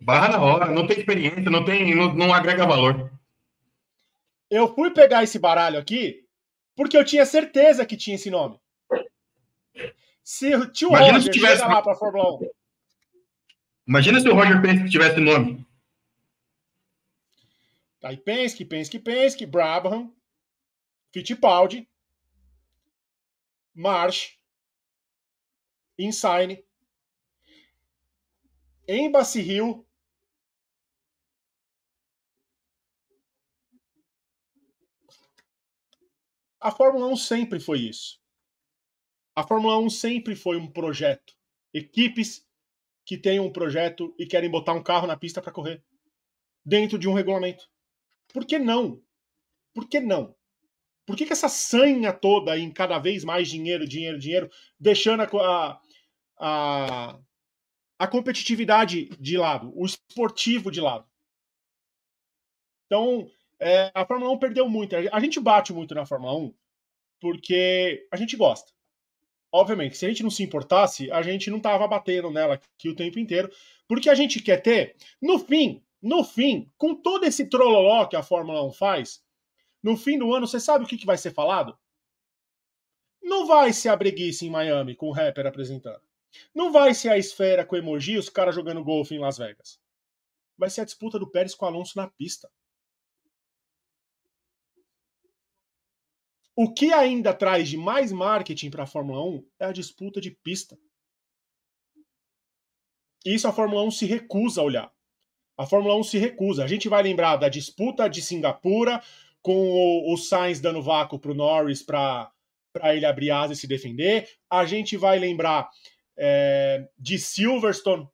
Barra 0.00 0.28
na 0.28 0.40
hora, 0.40 0.66
não 0.70 0.86
tem 0.86 0.98
experiência, 0.98 1.50
não 1.50 1.64
tem, 1.64 1.94
não, 1.94 2.14
não 2.14 2.32
agrega 2.32 2.66
valor. 2.66 3.10
Eu 4.50 4.74
fui 4.74 4.90
pegar 4.90 5.22
esse 5.22 5.38
baralho 5.38 5.78
aqui 5.78 6.24
porque 6.76 6.96
eu 6.96 7.04
tinha 7.04 7.24
certeza 7.24 7.86
que 7.86 7.96
tinha 7.96 8.16
esse 8.16 8.30
nome. 8.30 8.58
Se 10.22 10.54
o 10.54 10.70
tio 10.70 10.88
Imagina 10.88 11.12
Roger 11.12 11.32
se 11.32 11.38
tivesse... 11.38 11.62
lá 11.62 11.82
para 11.82 11.94
Fórmula 11.94 12.34
1. 12.42 12.50
Imagina 13.86 14.20
se 14.20 14.28
o 14.28 14.34
Roger 14.34 14.60
Penske 14.62 14.90
tivesse 14.90 15.20
nome. 15.20 15.66
Aí 18.02 18.16
Penske, 18.16 18.64
Penske, 18.64 18.98
Penske, 18.98 19.46
Brabham, 19.46 20.12
Fittipaldi, 21.12 21.88
March, 23.74 24.38
Insign, 25.98 26.62
Embassy 28.86 29.40
Hill, 29.40 29.86
A 36.64 36.70
Fórmula 36.70 37.08
1 37.08 37.16
sempre 37.18 37.60
foi 37.60 37.80
isso. 37.80 38.18
A 39.36 39.46
Fórmula 39.46 39.78
1 39.80 39.90
sempre 39.90 40.34
foi 40.34 40.56
um 40.56 40.66
projeto. 40.66 41.34
Equipes 41.74 42.48
que 43.04 43.18
têm 43.18 43.38
um 43.38 43.52
projeto 43.52 44.14
e 44.18 44.24
querem 44.24 44.48
botar 44.48 44.72
um 44.72 44.82
carro 44.82 45.06
na 45.06 45.14
pista 45.14 45.42
para 45.42 45.52
correr 45.52 45.84
dentro 46.64 46.98
de 46.98 47.06
um 47.06 47.12
regulamento. 47.12 47.68
Por 48.32 48.46
que 48.46 48.58
não? 48.58 49.02
Por 49.74 49.86
que 49.86 50.00
não? 50.00 50.34
Por 51.04 51.16
que, 51.16 51.26
que 51.26 51.34
essa 51.34 51.50
sanha 51.50 52.14
toda 52.14 52.58
em 52.58 52.72
cada 52.72 52.98
vez 52.98 53.24
mais 53.24 53.46
dinheiro, 53.46 53.86
dinheiro, 53.86 54.18
dinheiro, 54.18 54.50
deixando 54.80 55.20
a, 55.20 55.78
a 56.38 57.20
competitividade 58.06 59.06
de 59.20 59.36
lado, 59.36 59.72
o 59.74 59.84
esportivo 59.84 60.70
de 60.70 60.80
lado? 60.80 61.06
Então, 62.86 63.30
é, 63.58 63.90
a 63.94 64.04
Fórmula 64.04 64.32
1 64.32 64.38
perdeu 64.38 64.68
muito. 64.68 64.94
A 64.94 65.20
gente 65.20 65.40
bate 65.40 65.72
muito 65.72 65.94
na 65.94 66.04
Fórmula 66.04 66.36
1 66.36 66.54
porque 67.20 68.06
a 68.10 68.16
gente 68.16 68.36
gosta. 68.36 68.72
Obviamente, 69.50 69.96
se 69.96 70.04
a 70.04 70.08
gente 70.08 70.22
não 70.22 70.30
se 70.30 70.42
importasse, 70.42 71.10
a 71.10 71.22
gente 71.22 71.48
não 71.48 71.60
tava 71.60 71.86
batendo 71.86 72.30
nela 72.30 72.54
aqui 72.54 72.88
o 72.88 72.96
tempo 72.96 73.18
inteiro, 73.18 73.50
porque 73.86 74.10
a 74.10 74.14
gente 74.14 74.42
quer 74.42 74.60
ter, 74.60 74.96
no 75.22 75.38
fim, 75.38 75.82
no 76.02 76.24
fim, 76.24 76.70
com 76.76 76.94
todo 76.94 77.24
esse 77.24 77.48
trololó 77.48 78.04
que 78.06 78.16
a 78.16 78.22
Fórmula 78.22 78.62
1 78.66 78.72
faz, 78.72 79.24
no 79.82 79.96
fim 79.96 80.18
do 80.18 80.34
ano, 80.34 80.46
você 80.46 80.58
sabe 80.58 80.84
o 80.84 80.88
que, 80.88 80.98
que 80.98 81.06
vai 81.06 81.16
ser 81.16 81.32
falado? 81.32 81.78
Não 83.22 83.46
vai 83.46 83.72
ser 83.72 83.88
a 83.88 83.96
breguice 83.96 84.46
em 84.46 84.50
Miami 84.50 84.94
com 84.94 85.08
o 85.08 85.12
rapper 85.12 85.46
apresentando. 85.46 86.02
Não 86.54 86.72
vai 86.72 86.94
ser 86.94 87.10
a 87.10 87.18
esfera 87.18 87.64
com 87.64 87.76
emoji 87.76 88.16
os 88.18 88.28
caras 88.28 88.54
jogando 88.54 88.84
golfe 88.84 89.14
em 89.14 89.18
Las 89.18 89.38
Vegas. 89.38 89.80
Vai 90.56 90.70
ser 90.70 90.82
a 90.82 90.84
disputa 90.84 91.18
do 91.18 91.30
Pérez 91.30 91.54
com 91.54 91.64
o 91.64 91.68
Alonso 91.68 91.96
na 91.96 92.08
pista. 92.08 92.50
O 96.56 96.72
que 96.72 96.92
ainda 96.92 97.34
traz 97.34 97.68
de 97.68 97.76
mais 97.76 98.12
marketing 98.12 98.70
para 98.70 98.84
a 98.84 98.86
Fórmula 98.86 99.24
1 99.24 99.48
é 99.58 99.64
a 99.64 99.72
disputa 99.72 100.20
de 100.20 100.30
pista. 100.30 100.78
Isso 103.24 103.48
a 103.48 103.52
Fórmula 103.52 103.82
1 103.82 103.90
se 103.90 104.06
recusa 104.06 104.60
a 104.60 104.64
olhar. 104.64 104.92
A 105.56 105.66
Fórmula 105.66 105.96
1 105.96 106.04
se 106.04 106.18
recusa. 106.18 106.62
A 106.62 106.68
gente 106.68 106.88
vai 106.88 107.02
lembrar 107.02 107.36
da 107.36 107.48
disputa 107.48 108.08
de 108.08 108.22
Singapura, 108.22 109.02
com 109.42 109.68
o, 109.68 110.14
o 110.14 110.16
Sainz 110.16 110.60
dando 110.60 110.80
vácuo 110.80 111.18
para 111.18 111.30
o 111.30 111.34
Norris 111.34 111.82
para 111.82 112.32
ele 112.84 113.04
abrir 113.04 113.30
asa 113.30 113.52
e 113.52 113.56
se 113.56 113.66
defender. 113.66 114.28
A 114.48 114.64
gente 114.64 114.96
vai 114.96 115.18
lembrar 115.18 115.68
é, 116.16 116.88
de 116.98 117.18
Silverstone 117.18 118.08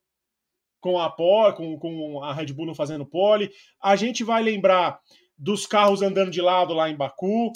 com 0.80 0.98
a 0.98 1.10
pole, 1.10 1.56
com, 1.56 1.78
com 1.78 2.22
a 2.22 2.32
Red 2.32 2.52
Bull 2.52 2.66
não 2.66 2.74
fazendo 2.74 3.06
pole. 3.06 3.50
A 3.82 3.96
gente 3.96 4.24
vai 4.24 4.42
lembrar 4.42 5.00
dos 5.36 5.66
carros 5.66 6.02
andando 6.02 6.30
de 6.30 6.40
lado 6.40 6.74
lá 6.74 6.88
em 6.88 6.96
Baku. 6.96 7.52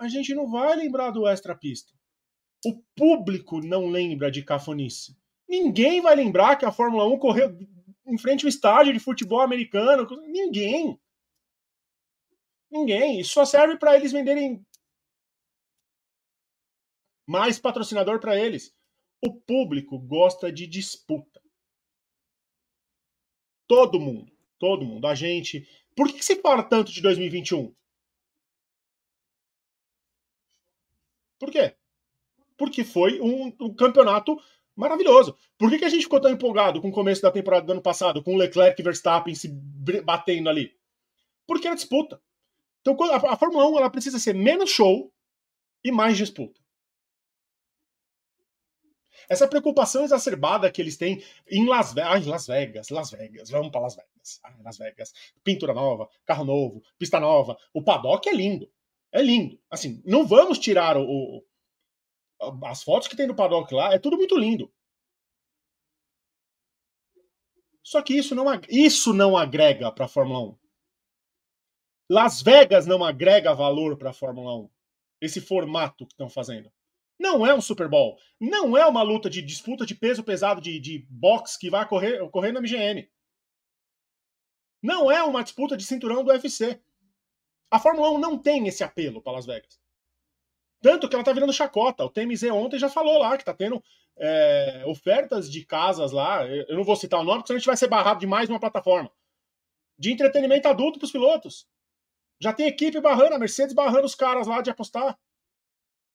A 0.00 0.08
gente 0.08 0.34
não 0.34 0.50
vai 0.50 0.74
lembrar 0.76 1.10
do 1.10 1.26
extra 1.26 1.54
pista. 1.54 1.92
O 2.64 2.82
público 2.96 3.60
não 3.60 3.88
lembra 3.88 4.30
de 4.30 4.42
cafonice. 4.42 5.16
Ninguém 5.48 6.00
vai 6.00 6.16
lembrar 6.16 6.56
que 6.56 6.64
a 6.64 6.72
Fórmula 6.72 7.06
1 7.06 7.18
correu 7.18 7.56
em 8.06 8.18
frente 8.18 8.44
ao 8.44 8.48
estádio 8.48 8.92
de 8.92 8.98
futebol 8.98 9.40
americano. 9.40 10.06
Ninguém. 10.26 10.98
Ninguém. 12.70 13.20
Isso 13.20 13.34
só 13.34 13.44
serve 13.44 13.76
para 13.76 13.96
eles 13.96 14.12
venderem 14.12 14.64
mais 17.26 17.58
patrocinador 17.58 18.20
para 18.20 18.38
eles. 18.38 18.75
O 19.26 19.32
público 19.32 19.98
gosta 19.98 20.52
de 20.52 20.68
disputa. 20.68 21.42
Todo 23.66 23.98
mundo, 23.98 24.30
todo 24.56 24.84
mundo, 24.84 25.04
a 25.04 25.16
gente. 25.16 25.68
Por 25.96 26.06
que, 26.06 26.22
você 26.22 26.36
se 26.36 26.40
fala 26.40 26.62
tanto 26.62 26.92
de 26.92 27.02
2021? 27.02 27.74
Por 31.40 31.50
quê? 31.50 31.74
Porque 32.56 32.84
foi 32.84 33.20
um, 33.20 33.52
um 33.60 33.74
campeonato 33.74 34.40
maravilhoso. 34.76 35.36
Por 35.58 35.70
que, 35.70 35.78
que 35.80 35.84
a 35.84 35.88
gente 35.88 36.04
ficou 36.04 36.20
tão 36.20 36.30
empolgado 36.30 36.80
com 36.80 36.90
o 36.90 36.92
começo 36.92 37.22
da 37.22 37.32
temporada 37.32 37.66
do 37.66 37.72
ano 37.72 37.82
passado, 37.82 38.22
com 38.22 38.36
Leclerc 38.36 38.80
e 38.80 38.84
Verstappen 38.84 39.34
se 39.34 39.48
batendo 40.04 40.48
ali? 40.48 40.72
Porque 41.48 41.66
era 41.66 41.74
disputa. 41.74 42.22
Então 42.80 42.96
a, 43.10 43.32
a 43.32 43.36
Fórmula 43.36 43.68
1 43.70 43.78
ela 43.78 43.90
precisa 43.90 44.20
ser 44.20 44.36
menos 44.36 44.70
show 44.70 45.12
e 45.82 45.90
mais 45.90 46.16
disputa. 46.16 46.64
Essa 49.28 49.48
preocupação 49.48 50.04
exacerbada 50.04 50.70
que 50.70 50.80
eles 50.80 50.96
têm 50.96 51.22
em 51.48 51.66
Las 51.66 51.92
Vegas. 51.92 52.12
Ai, 52.12 52.24
Las 52.24 52.46
Vegas, 52.46 52.90
Las 52.90 53.10
Vegas, 53.10 53.50
vamos 53.50 53.70
para 53.70 53.82
Las 53.82 53.96
Vegas. 53.96 54.40
Ai, 54.44 54.54
Las 54.62 54.78
Vegas. 54.78 55.12
Pintura 55.42 55.74
nova, 55.74 56.08
carro 56.24 56.44
novo, 56.44 56.82
pista 56.98 57.18
nova. 57.18 57.56
O 57.72 57.82
paddock 57.82 58.28
é 58.28 58.32
lindo. 58.32 58.70
É 59.12 59.22
lindo. 59.22 59.58
Assim, 59.70 60.02
não 60.04 60.26
vamos 60.26 60.58
tirar 60.58 60.96
o, 60.96 61.04
o 61.04 61.44
as 62.66 62.82
fotos 62.82 63.08
que 63.08 63.16
tem 63.16 63.26
no 63.26 63.34
paddock 63.34 63.72
lá, 63.74 63.94
é 63.94 63.98
tudo 63.98 64.16
muito 64.16 64.36
lindo. 64.36 64.70
Só 67.82 68.02
que 68.02 68.14
isso 68.14 68.34
não, 68.34 68.46
isso 68.68 69.12
não 69.14 69.36
agrega 69.36 69.90
para 69.92 70.06
a 70.06 70.08
Fórmula 70.08 70.40
1. 70.40 70.58
Las 72.10 72.42
Vegas 72.42 72.86
não 72.86 73.04
agrega 73.04 73.54
valor 73.54 73.96
para 73.96 74.10
a 74.10 74.12
Fórmula 74.12 74.56
1. 74.56 74.70
Esse 75.20 75.40
formato 75.40 76.06
que 76.06 76.12
estão 76.12 76.28
fazendo. 76.28 76.70
Não 77.18 77.46
é 77.46 77.54
um 77.54 77.60
Super 77.60 77.88
Bowl. 77.88 78.18
Não 78.38 78.76
é 78.76 78.86
uma 78.86 79.02
luta 79.02 79.30
de 79.30 79.40
disputa 79.40 79.86
de 79.86 79.94
peso 79.94 80.22
pesado 80.22 80.60
de, 80.60 80.78
de 80.78 81.06
boxe 81.08 81.58
que 81.58 81.70
vai 81.70 81.86
correr, 81.88 82.28
correr 82.30 82.52
na 82.52 82.60
MGM. 82.60 83.08
Não 84.82 85.10
é 85.10 85.22
uma 85.22 85.42
disputa 85.42 85.76
de 85.76 85.84
cinturão 85.84 86.22
do 86.22 86.30
UFC. 86.30 86.80
A 87.70 87.78
Fórmula 87.78 88.10
1 88.10 88.18
não 88.18 88.38
tem 88.38 88.68
esse 88.68 88.84
apelo 88.84 89.20
para 89.20 89.32
Las 89.32 89.46
Vegas. 89.46 89.80
Tanto 90.80 91.08
que 91.08 91.14
ela 91.14 91.24
tá 91.24 91.32
virando 91.32 91.52
chacota. 91.52 92.04
O 92.04 92.10
TMZ 92.10 92.44
ontem 92.52 92.78
já 92.78 92.88
falou 92.88 93.18
lá 93.18 93.36
que 93.36 93.44
tá 93.44 93.54
tendo 93.54 93.82
é, 94.16 94.84
ofertas 94.86 95.50
de 95.50 95.64
casas 95.64 96.12
lá. 96.12 96.46
Eu 96.46 96.76
não 96.76 96.84
vou 96.84 96.96
citar 96.96 97.20
o 97.20 97.24
nome, 97.24 97.38
porque 97.38 97.48
senão 97.48 97.56
a 97.56 97.58
gente 97.58 97.66
vai 97.66 97.76
ser 97.76 97.88
barrado 97.88 98.20
de 98.20 98.26
mais 98.26 98.48
uma 98.48 98.60
plataforma. 98.60 99.10
De 99.98 100.12
entretenimento 100.12 100.68
adulto 100.68 100.98
para 100.98 101.06
os 101.06 101.12
pilotos. 101.12 101.66
Já 102.38 102.52
tem 102.52 102.66
equipe 102.66 103.00
barrando, 103.00 103.34
a 103.34 103.38
Mercedes 103.38 103.74
barrando 103.74 104.04
os 104.04 104.14
caras 104.14 104.46
lá 104.46 104.60
de 104.60 104.70
apostar. 104.70 105.18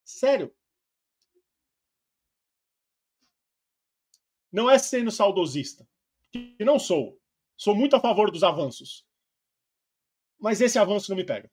Sério. 0.05 0.53
Não 4.51 4.69
é 4.69 4.77
sendo 4.77 5.11
saudosista. 5.11 5.87
Que 6.31 6.55
não 6.59 6.77
sou. 6.77 7.17
Sou 7.57 7.75
muito 7.75 7.95
a 7.95 7.99
favor 7.99 8.31
dos 8.31 8.43
avanços. 8.43 9.05
Mas 10.39 10.59
esse 10.61 10.79
avanço 10.79 11.11
não 11.11 11.17
me 11.17 11.23
pega. 11.23 11.49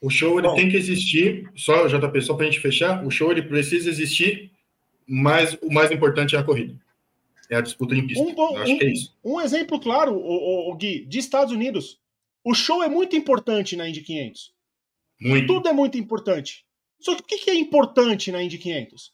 O 0.00 0.08
show 0.08 0.38
ele 0.38 0.48
Bom, 0.48 0.54
tem 0.54 0.70
que 0.70 0.76
existir, 0.76 1.50
só 1.54 1.86
JP, 1.86 2.22
só 2.22 2.34
para 2.34 2.46
a 2.46 2.50
gente 2.50 2.60
fechar, 2.60 3.04
o 3.04 3.10
show 3.10 3.30
ele 3.30 3.42
precisa 3.42 3.90
existir, 3.90 4.50
mas 5.06 5.58
o 5.60 5.70
mais 5.70 5.90
importante 5.90 6.34
é 6.34 6.38
a 6.38 6.44
corrida. 6.44 6.80
É 7.50 7.56
a 7.56 7.60
disputa 7.60 7.94
em 7.94 8.06
pista. 8.06 8.22
Um, 8.22 8.30
Eu 8.30 8.56
acho 8.56 8.72
um, 8.72 8.78
que 8.78 8.84
é 8.84 8.92
isso. 8.92 9.14
Um 9.22 9.40
exemplo 9.40 9.78
claro, 9.78 10.14
o, 10.14 10.18
o, 10.18 10.70
o, 10.70 10.76
Gui, 10.76 11.04
de 11.04 11.18
Estados 11.18 11.52
Unidos. 11.52 12.00
O 12.42 12.54
show 12.54 12.82
é 12.82 12.88
muito 12.88 13.14
importante 13.16 13.76
na 13.76 13.88
Indy 13.88 14.00
500. 14.00 14.54
Muito. 15.20 15.46
Tudo 15.46 15.68
é 15.68 15.72
muito 15.72 15.98
importante. 15.98 16.64
Só 17.00 17.14
que 17.16 17.22
o 17.22 17.38
que 17.38 17.50
é 17.50 17.54
importante 17.54 18.30
na 18.30 18.42
Indy 18.42 18.56
500? 18.56 19.12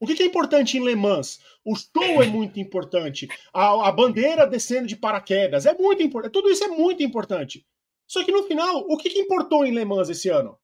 O 0.00 0.06
que 0.06 0.22
é 0.22 0.26
importante 0.26 0.76
em 0.76 0.84
Le 0.84 0.94
Mans? 0.94 1.40
O 1.64 1.74
show 1.74 2.22
é 2.22 2.26
muito 2.26 2.60
importante. 2.60 3.28
A, 3.52 3.88
a 3.88 3.92
bandeira 3.92 4.46
descendo 4.46 4.86
de 4.86 4.96
paraquedas 4.96 5.66
é 5.66 5.74
muito 5.74 6.02
importante. 6.02 6.32
Tudo 6.32 6.48
isso 6.50 6.64
é 6.64 6.68
muito 6.68 7.02
importante. 7.02 7.66
Só 8.06 8.24
que 8.24 8.32
no 8.32 8.44
final, 8.44 8.86
o 8.88 8.96
que, 8.96 9.10
que 9.10 9.18
importou 9.18 9.64
em 9.64 9.74
Le 9.74 9.84
Mans 9.84 10.08
esse 10.08 10.28
ano? 10.28 10.58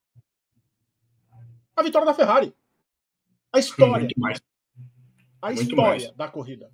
A 1.76 1.82
vitória 1.82 2.07
da 2.07 2.14
Ferrari. 2.14 2.55
A 3.53 3.59
história. 3.59 4.09
A 5.41 5.49
Muito 5.49 5.62
história 5.62 6.07
mais. 6.07 6.16
da 6.16 6.28
corrida. 6.28 6.72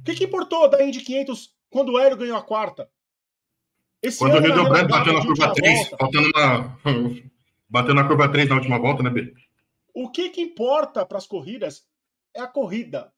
O 0.00 0.04
que, 0.04 0.14
que 0.14 0.24
importou 0.24 0.70
da 0.70 0.82
Indy 0.82 1.00
500 1.00 1.54
quando 1.68 1.92
o 1.92 1.98
Hélio 1.98 2.16
ganhou 2.16 2.36
a 2.36 2.42
quarta? 2.42 2.88
Esse 4.02 4.18
quando 4.18 4.36
o 4.36 4.40
Rio 4.40 4.54
Deu 4.54 4.68
Branco 4.68 4.88
bateu 4.88 5.12
na 5.12 5.24
curva 5.24 5.52
3, 5.52 5.88
faltando 5.90 6.30
na... 6.30 6.78
bateu 7.68 7.94
na 7.94 8.08
curva 8.08 8.28
3 8.28 8.48
na 8.48 8.54
última 8.54 8.78
volta, 8.78 9.02
né, 9.02 9.10
B? 9.10 9.34
O 9.92 10.10
que, 10.10 10.30
que 10.30 10.40
importa 10.40 11.04
para 11.04 11.18
as 11.18 11.26
corridas 11.26 11.86
é 12.36 12.40
a 12.40 12.48
corrida. 12.48 13.12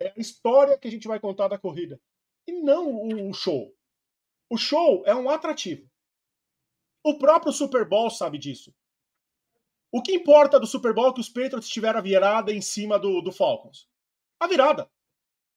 É 0.00 0.12
a 0.16 0.20
história 0.20 0.78
que 0.78 0.88
a 0.88 0.90
gente 0.90 1.08
vai 1.08 1.20
contar 1.20 1.48
da 1.48 1.58
corrida. 1.58 2.00
E 2.46 2.52
não 2.52 3.28
o 3.28 3.32
show. 3.32 3.74
O 4.50 4.56
show 4.56 5.02
é 5.06 5.14
um 5.14 5.28
atrativo. 5.28 5.90
O 7.02 7.18
próprio 7.18 7.52
Super 7.52 7.86
Bowl 7.86 8.10
sabe 8.10 8.38
disso. 8.38 8.74
O 9.92 10.02
que 10.02 10.14
importa 10.14 10.58
do 10.58 10.66
Super 10.66 10.92
Bowl 10.92 11.10
é 11.10 11.14
que 11.14 11.20
os 11.20 11.28
Patriots 11.28 11.68
tiveram 11.68 11.98
a 11.98 12.02
virada 12.02 12.52
em 12.52 12.60
cima 12.60 12.98
do, 12.98 13.20
do 13.20 13.30
Falcons? 13.30 13.88
A 14.40 14.46
virada. 14.46 14.90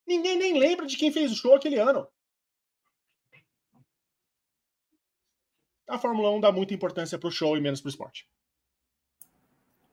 Ninguém 0.05 0.37
nem 0.37 0.57
lembra 0.57 0.85
de 0.85 0.97
quem 0.97 1.11
fez 1.11 1.31
o 1.31 1.35
show 1.35 1.55
aquele 1.55 1.79
ano. 1.79 2.07
A 5.89 5.97
Fórmula 5.97 6.31
1 6.31 6.41
dá 6.41 6.51
muita 6.51 6.73
importância 6.73 7.17
para 7.17 7.29
o 7.29 7.31
show 7.31 7.57
e 7.57 7.61
menos 7.61 7.81
para 7.81 7.87
o 7.87 7.91
esporte. 7.91 8.29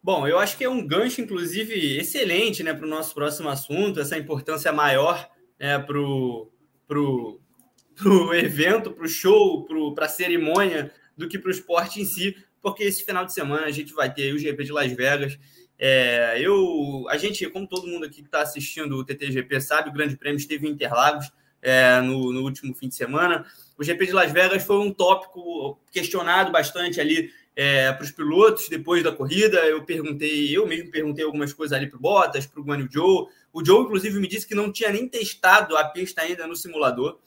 Bom, 0.05 0.29
eu 0.29 0.39
acho 0.39 0.59
que 0.59 0.65
é 0.65 0.69
um 0.69 0.87
gancho, 0.87 1.23
inclusive, 1.23 1.97
excelente 1.97 2.63
né, 2.63 2.75
para 2.75 2.85
o 2.85 2.89
nosso 2.89 3.15
próximo 3.15 3.49
assunto, 3.49 3.99
essa 3.99 4.19
importância 4.19 4.71
maior 4.71 5.27
né, 5.59 5.79
para 5.79 5.99
o 5.99 6.51
evento, 8.35 8.93
para 8.93 9.07
o 9.07 9.09
show, 9.09 9.67
para 9.95 10.05
a 10.05 10.09
cerimônia 10.09 10.93
do 11.17 11.27
que 11.27 11.39
para 11.39 11.49
o 11.49 11.51
esporte 11.51 12.03
em 12.03 12.05
si, 12.05 12.37
porque 12.61 12.85
esse 12.85 13.03
final 13.03 13.25
de 13.25 13.33
semana 13.33 13.65
a 13.65 13.71
gente 13.71 13.95
vai 13.95 14.13
ter 14.13 14.35
o 14.35 14.39
GP 14.39 14.65
de 14.65 14.73
Las 14.73 14.93
Vegas. 14.93 15.39
É, 15.79 16.39
eu, 16.39 17.07
a 17.09 17.17
gente, 17.17 17.49
como 17.49 17.67
todo 17.67 17.87
mundo 17.87 18.05
aqui 18.05 18.21
que 18.21 18.29
está 18.29 18.43
assistindo 18.43 18.99
o 18.99 19.05
TTGP 19.07 19.59
sabe, 19.59 19.89
o 19.89 19.93
Grande 19.95 20.19
Prêmio 20.19 20.37
esteve 20.37 20.69
em 20.69 20.73
Interlagos 20.73 21.33
é, 21.63 21.99
no, 22.03 22.31
no, 22.31 22.43
último 22.43 22.75
fim 22.75 22.89
de 22.89 22.95
semana. 22.95 23.47
O 23.79 23.83
GP 23.83 24.05
de 24.05 24.13
Las 24.13 24.31
Vegas 24.31 24.65
foi 24.65 24.77
um 24.77 24.93
tópico 24.93 25.81
questionado 25.91 26.53
bastante 26.53 27.01
ali 27.01 27.31
é, 27.57 27.93
para 27.93 28.05
os 28.05 28.11
pilotos 28.11 28.69
depois 28.69 29.03
da 29.03 29.13
corrida. 29.13 29.59
Eu 29.67 29.85
perguntei, 29.85 30.57
eu 30.57 30.67
mesmo 30.67 30.91
perguntei 30.91 31.25
algumas 31.25 31.53
coisas 31.53 31.77
ali 31.77 31.89
para 31.89 31.97
o 31.97 32.01
Bottas, 32.01 32.47
para 32.47 32.61
o 32.61 32.65
Guan 32.65 32.89
Joe. 32.91 33.27
O 33.53 33.65
Joe, 33.65 33.85
inclusive, 33.85 34.19
me 34.19 34.29
disse 34.29 34.47
que 34.47 34.55
não 34.55 34.73
tinha 34.73 34.91
nem 34.91 35.09
testado 35.09 35.77
a 35.77 35.85
pista 35.85 36.23
ainda 36.23 36.47
no 36.47 36.57
simulador. 36.57 37.19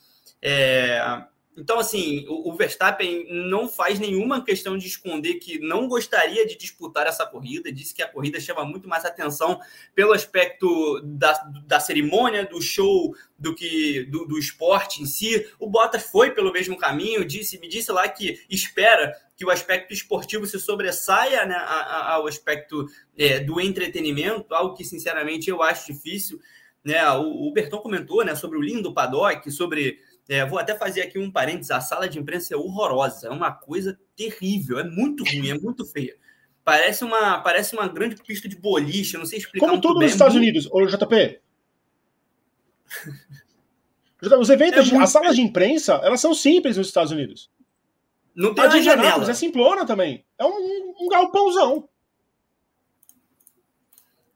É, 0.41 1.23
então, 1.57 1.79
assim, 1.79 2.23
o, 2.29 2.53
Verstappen 2.53 3.25
não 3.49 3.67
faz 3.67 3.99
nenhuma 3.99 4.43
questão 4.43 4.77
de 4.77 4.85
esconder 4.85 5.35
que 5.35 5.57
não 5.57 5.87
gostaria 5.87 6.45
de 6.45 6.55
disputar 6.55 7.07
essa 7.07 7.25
corrida, 7.25 7.71
disse 7.71 7.95
que 7.95 8.03
a 8.03 8.07
corrida 8.07 8.39
chama 8.39 8.63
muito 8.63 8.87
mais 8.87 9.03
atenção 9.03 9.59
pelo 9.95 10.13
aspecto 10.13 11.01
da, 11.01 11.33
da 11.65 11.79
cerimônia, 11.79 12.45
do 12.45 12.61
show, 12.61 13.15
do 13.39 13.55
que 13.55 14.03
do, 14.03 14.27
do 14.27 14.37
esporte 14.37 15.01
em 15.01 15.07
si. 15.07 15.47
O 15.59 15.67
Bottas 15.67 16.03
foi 16.03 16.29
pelo 16.29 16.53
mesmo 16.53 16.77
caminho, 16.77 17.25
disse, 17.25 17.59
me 17.59 17.67
disse 17.67 17.91
lá 17.91 18.07
que 18.07 18.39
espera 18.47 19.11
que 19.35 19.43
o 19.43 19.49
aspecto 19.49 19.91
esportivo 19.91 20.45
se 20.45 20.59
sobressaia 20.59 21.43
né, 21.47 21.55
ao 21.57 22.27
aspecto 22.27 22.85
é, 23.17 23.39
do 23.39 23.59
entretenimento, 23.59 24.53
algo 24.53 24.75
que, 24.75 24.85
sinceramente, 24.85 25.49
eu 25.49 25.63
acho 25.63 25.91
difícil. 25.91 26.39
Né? 26.83 27.03
O, 27.13 27.47
o 27.47 27.51
Berton 27.51 27.79
comentou 27.79 28.23
né, 28.23 28.35
sobre 28.35 28.59
o 28.59 28.61
lindo 28.61 28.93
paddock, 28.93 29.49
sobre 29.51 29.99
é, 30.29 30.45
vou 30.45 30.59
até 30.59 30.75
fazer 30.75 31.01
aqui 31.01 31.17
um 31.17 31.31
parênteses: 31.31 31.71
a 31.71 31.79
sala 31.79 32.09
de 32.09 32.19
imprensa 32.19 32.53
é 32.53 32.57
horrorosa, 32.57 33.27
é 33.27 33.29
uma 33.29 33.51
coisa 33.51 33.97
terrível, 34.15 34.79
é 34.79 34.83
muito 34.83 35.23
ruim, 35.23 35.49
é 35.49 35.57
muito 35.57 35.85
feia. 35.85 36.15
Parece 36.63 37.03
uma, 37.05 37.39
parece 37.39 37.73
uma 37.75 37.87
grande 37.87 38.21
pista 38.21 38.49
de 38.49 38.57
boliche, 38.57 39.15
eu 39.15 39.19
não 39.19 39.25
sei 39.25 39.39
explicar. 39.39 39.67
Como 39.67 39.79
tudo 39.79 40.01
nos 40.01 40.11
Estados 40.11 40.35
muito... 40.35 40.43
Unidos, 40.43 40.69
ô 40.71 40.85
JP. 40.85 41.39
Os 44.39 44.49
eventos, 44.49 44.91
é 44.91 44.97
as 44.97 45.11
salas 45.11 45.35
de 45.35 45.41
imprensa, 45.43 45.93
elas 46.03 46.19
são 46.19 46.33
simples 46.33 46.75
nos 46.75 46.87
Estados 46.87 47.11
Unidos. 47.11 47.51
Não 48.35 48.53
tem 48.53 48.63
a 48.63 48.67
de 48.67 48.81
janela. 48.81 49.29
É 49.29 49.33
simplona 49.33 49.85
também. 49.85 50.25
É 50.39 50.45
um, 50.45 50.93
um 50.99 51.07
galpãozão. 51.07 51.87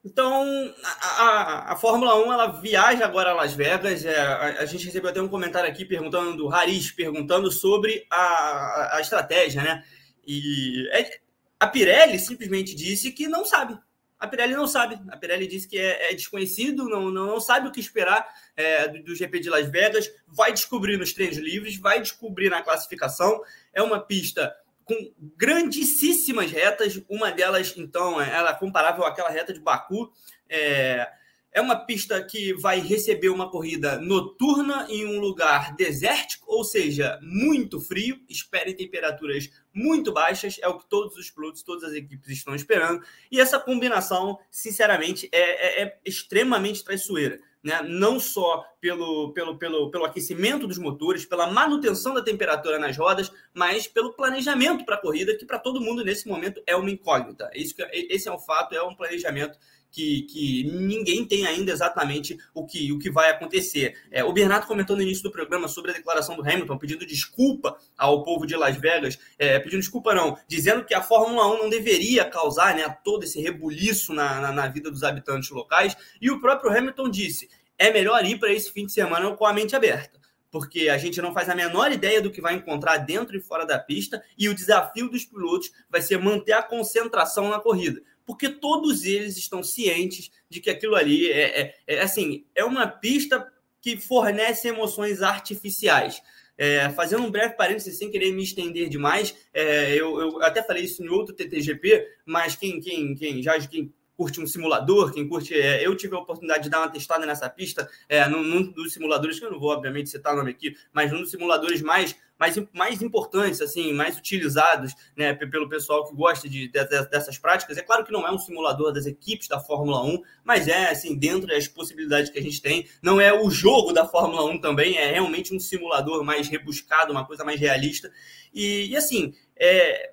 Então, 0.03 0.73
a, 0.83 1.07
a, 1.23 1.73
a, 1.73 1.75
Fórmula 1.75 2.15
1 2.25 2.33
ela 2.33 2.47
viaja 2.47 3.05
agora 3.05 3.31
a 3.31 3.35
Las 3.35 3.53
Vegas. 3.53 4.03
É, 4.03 4.19
a, 4.19 4.61
a, 4.61 4.65
gente 4.65 4.85
recebeu 4.85 5.11
até 5.11 5.21
um 5.21 5.27
comentário 5.27 5.69
aqui 5.69 5.85
perguntando 5.85 6.35
do 6.35 6.47
Haris, 6.47 6.91
perguntando 6.91 7.51
sobre 7.51 8.05
a, 8.09 8.97
a, 8.97 9.01
estratégia, 9.01 9.61
né? 9.61 9.83
E 10.25 10.89
é, 10.91 11.19
a 11.59 11.67
Pirelli 11.67 12.17
simplesmente 12.17 12.73
disse 12.73 13.11
que 13.11 13.27
não 13.27 13.45
sabe. 13.45 13.77
A 14.19 14.27
Pirelli 14.27 14.55
não 14.55 14.67
sabe. 14.67 14.99
A 15.09 15.17
Pirelli 15.17 15.45
disse 15.45 15.67
que 15.67 15.77
é, 15.77 16.11
é 16.11 16.15
desconhecido, 16.15 16.89
não, 16.89 17.11
não, 17.11 17.27
não, 17.27 17.39
sabe 17.39 17.67
o 17.67 17.71
que 17.71 17.79
esperar 17.79 18.27
é, 18.55 18.87
do, 18.87 19.03
do, 19.03 19.15
GP 19.15 19.39
de 19.39 19.49
Las 19.51 19.69
Vegas. 19.69 20.11
Vai 20.27 20.51
descobrir 20.51 20.97
nos 20.97 21.13
treinos 21.13 21.37
livres, 21.37 21.77
vai 21.77 22.01
descobrir 22.01 22.49
na 22.49 22.63
classificação. 22.63 23.39
É 23.71 23.83
uma 23.83 23.99
pista 23.99 24.55
com 24.85 25.13
grandíssimas 25.37 26.51
retas. 26.51 27.01
Uma 27.09 27.31
delas, 27.31 27.73
então, 27.77 28.21
é, 28.21 28.29
ela 28.29 28.51
é 28.51 28.55
comparável 28.55 29.05
àquela 29.05 29.29
reta 29.29 29.53
de 29.53 29.59
Baku. 29.59 30.11
É, 30.49 31.07
é 31.53 31.59
uma 31.59 31.75
pista 31.75 32.23
que 32.23 32.53
vai 32.53 32.79
receber 32.79 33.29
uma 33.29 33.49
corrida 33.49 33.99
noturna 33.99 34.87
em 34.89 35.05
um 35.05 35.19
lugar 35.19 35.75
desértico, 35.75 36.45
ou 36.47 36.63
seja, 36.63 37.19
muito 37.21 37.79
frio. 37.81 38.21
Esperem 38.29 38.73
temperaturas 38.73 39.49
muito 39.73 40.13
baixas, 40.13 40.57
é 40.61 40.67
o 40.67 40.77
que 40.77 40.87
todos 40.87 41.17
os 41.17 41.29
pilotos, 41.29 41.61
todas 41.61 41.83
as 41.83 41.93
equipes 41.93 42.29
estão 42.29 42.55
esperando. 42.55 43.03
E 43.29 43.39
essa 43.39 43.59
combinação, 43.59 44.39
sinceramente, 44.49 45.27
é, 45.31 45.81
é, 45.81 45.83
é 45.83 45.99
extremamente 46.05 46.83
traiçoeira. 46.83 47.39
Né? 47.63 47.81
Não 47.83 48.19
só 48.19 48.65
pelo, 48.79 49.31
pelo, 49.33 49.57
pelo, 49.57 49.91
pelo 49.91 50.05
aquecimento 50.05 50.65
dos 50.65 50.77
motores, 50.77 51.25
pela 51.25 51.51
manutenção 51.51 52.13
da 52.13 52.23
temperatura 52.23 52.79
nas 52.79 52.97
rodas, 52.97 53.31
mas 53.53 53.87
pelo 53.87 54.13
planejamento 54.13 54.83
para 54.83 54.95
a 54.95 55.01
corrida, 55.01 55.37
que 55.37 55.45
para 55.45 55.59
todo 55.59 55.81
mundo 55.81 56.03
nesse 56.03 56.27
momento 56.27 56.61
é 56.65 56.75
uma 56.75 56.89
incógnita. 56.89 57.51
Isso, 57.53 57.75
esse 57.91 58.27
é 58.27 58.31
um 58.31 58.39
fato, 58.39 58.73
é 58.73 58.81
um 58.81 58.95
planejamento 58.95 59.59
que, 59.91 60.23
que 60.23 60.63
ninguém 60.71 61.25
tem 61.25 61.45
ainda 61.45 61.71
exatamente 61.71 62.37
o 62.53 62.65
que, 62.65 62.91
o 62.91 62.97
que 62.97 63.11
vai 63.11 63.29
acontecer. 63.29 63.95
É, 64.09 64.23
o 64.23 64.31
Bernardo 64.31 64.65
comentou 64.65 64.95
no 64.95 65.01
início 65.01 65.23
do 65.23 65.31
programa 65.31 65.67
sobre 65.67 65.91
a 65.91 65.93
declaração 65.93 66.35
do 66.35 66.41
Hamilton, 66.41 66.77
pedindo 66.77 67.05
desculpa 67.05 67.77
ao 67.97 68.23
povo 68.23 68.47
de 68.47 68.55
Las 68.55 68.77
Vegas, 68.77 69.19
é, 69.37 69.59
pedindo 69.59 69.81
desculpa 69.81 70.15
não, 70.15 70.37
dizendo 70.47 70.85
que 70.85 70.93
a 70.93 71.01
Fórmula 71.01 71.47
1 71.55 71.57
não 71.57 71.69
deveria 71.69 72.25
causar 72.25 72.75
né, 72.75 72.87
todo 73.03 73.23
esse 73.23 73.41
rebuliço 73.41 74.13
na, 74.13 74.39
na, 74.39 74.51
na 74.51 74.67
vida 74.67 74.89
dos 74.89 75.03
habitantes 75.03 75.49
locais, 75.49 75.95
e 76.21 76.31
o 76.31 76.39
próprio 76.39 76.71
Hamilton 76.71 77.09
disse, 77.09 77.49
é 77.77 77.91
melhor 77.91 78.23
ir 78.25 78.39
para 78.39 78.53
esse 78.53 78.71
fim 78.71 78.85
de 78.85 78.93
semana 78.93 79.35
com 79.35 79.45
a 79.45 79.53
mente 79.53 79.75
aberta 79.75 80.21
porque 80.51 80.89
a 80.89 80.97
gente 80.97 81.21
não 81.21 81.33
faz 81.33 81.47
a 81.47 81.55
menor 81.55 81.93
ideia 81.93 82.21
do 82.21 82.29
que 82.29 82.41
vai 82.41 82.53
encontrar 82.53 82.97
dentro 82.97 83.37
e 83.37 83.39
fora 83.39 83.65
da 83.65 83.79
pista, 83.79 84.21
e 84.37 84.49
o 84.49 84.53
desafio 84.53 85.09
dos 85.09 85.23
pilotos 85.23 85.71
vai 85.89 86.01
ser 86.01 86.17
manter 86.17 86.51
a 86.51 86.61
concentração 86.61 87.49
na 87.49 87.57
corrida 87.57 88.01
porque 88.25 88.49
todos 88.49 89.05
eles 89.05 89.37
estão 89.37 89.63
cientes 89.63 90.31
de 90.49 90.59
que 90.59 90.69
aquilo 90.69 90.95
ali 90.95 91.31
é, 91.31 91.61
é, 91.61 91.75
é 91.87 92.01
assim, 92.01 92.45
é 92.55 92.63
uma 92.63 92.87
pista 92.87 93.51
que 93.81 93.97
fornece 93.97 94.67
emoções 94.67 95.21
artificiais. 95.21 96.21
É, 96.57 96.89
fazendo 96.91 97.23
um 97.23 97.31
breve 97.31 97.55
parênteses, 97.55 97.97
sem 97.97 98.11
querer 98.11 98.31
me 98.31 98.43
estender 98.43 98.87
demais, 98.87 99.35
é, 99.51 99.95
eu, 99.95 100.19
eu, 100.19 100.43
até 100.43 100.61
falei 100.61 100.83
isso 100.83 101.03
em 101.03 101.09
outro 101.09 101.33
TTGP, 101.33 102.07
mas 102.23 102.55
quem, 102.55 102.79
quem, 102.79 103.15
quem 103.15 103.41
já 103.41 103.59
quem 103.67 103.91
curte 104.21 104.39
um 104.39 104.45
simulador, 104.45 105.11
quem 105.11 105.27
curte. 105.27 105.51
É, 105.55 105.83
eu 105.85 105.97
tive 105.97 106.15
a 106.15 106.19
oportunidade 106.19 106.65
de 106.65 106.69
dar 106.69 106.77
uma 106.77 106.89
testada 106.89 107.25
nessa 107.25 107.49
pista, 107.49 107.89
é, 108.07 108.27
num, 108.27 108.43
num, 108.43 108.71
dos 108.71 108.93
simuladores, 108.93 109.39
que 109.39 109.45
eu 109.45 109.51
não 109.51 109.59
vou, 109.59 109.71
obviamente, 109.71 110.11
citar 110.11 110.33
o 110.33 110.37
nome 110.37 110.51
aqui, 110.51 110.75
mas 110.93 111.11
num 111.11 111.21
dos 111.21 111.31
simuladores 111.31 111.81
mais, 111.81 112.15
mais, 112.37 112.55
mais 112.71 113.01
importantes, 113.01 113.61
assim, 113.61 113.91
mais 113.93 114.19
utilizados 114.19 114.93
né, 115.17 115.33
pelo 115.33 115.67
pessoal 115.67 116.07
que 116.07 116.15
gosta 116.15 116.47
de, 116.47 116.67
de, 116.67 116.85
dessas 117.09 117.39
práticas. 117.39 117.79
É 117.79 117.81
claro 117.81 118.05
que 118.05 118.11
não 118.11 118.27
é 118.27 118.31
um 118.31 118.37
simulador 118.37 118.93
das 118.93 119.07
equipes 119.07 119.47
da 119.47 119.59
Fórmula 119.59 120.03
1, 120.05 120.21
mas 120.43 120.67
é, 120.67 120.91
assim, 120.91 121.17
dentro 121.17 121.47
das 121.47 121.67
possibilidades 121.67 122.29
que 122.29 122.37
a 122.37 122.43
gente 122.43 122.61
tem. 122.61 122.87
Não 123.01 123.19
é 123.19 123.33
o 123.33 123.49
jogo 123.49 123.91
da 123.91 124.05
Fórmula 124.05 124.45
1 124.45 124.61
também, 124.61 124.97
é 124.97 125.13
realmente 125.13 125.51
um 125.51 125.59
simulador 125.59 126.23
mais 126.23 126.47
rebuscado, 126.47 127.11
uma 127.11 127.25
coisa 127.25 127.43
mais 127.43 127.59
realista. 127.59 128.11
E, 128.53 128.91
e 128.91 128.95
assim, 128.95 129.33
é, 129.57 130.11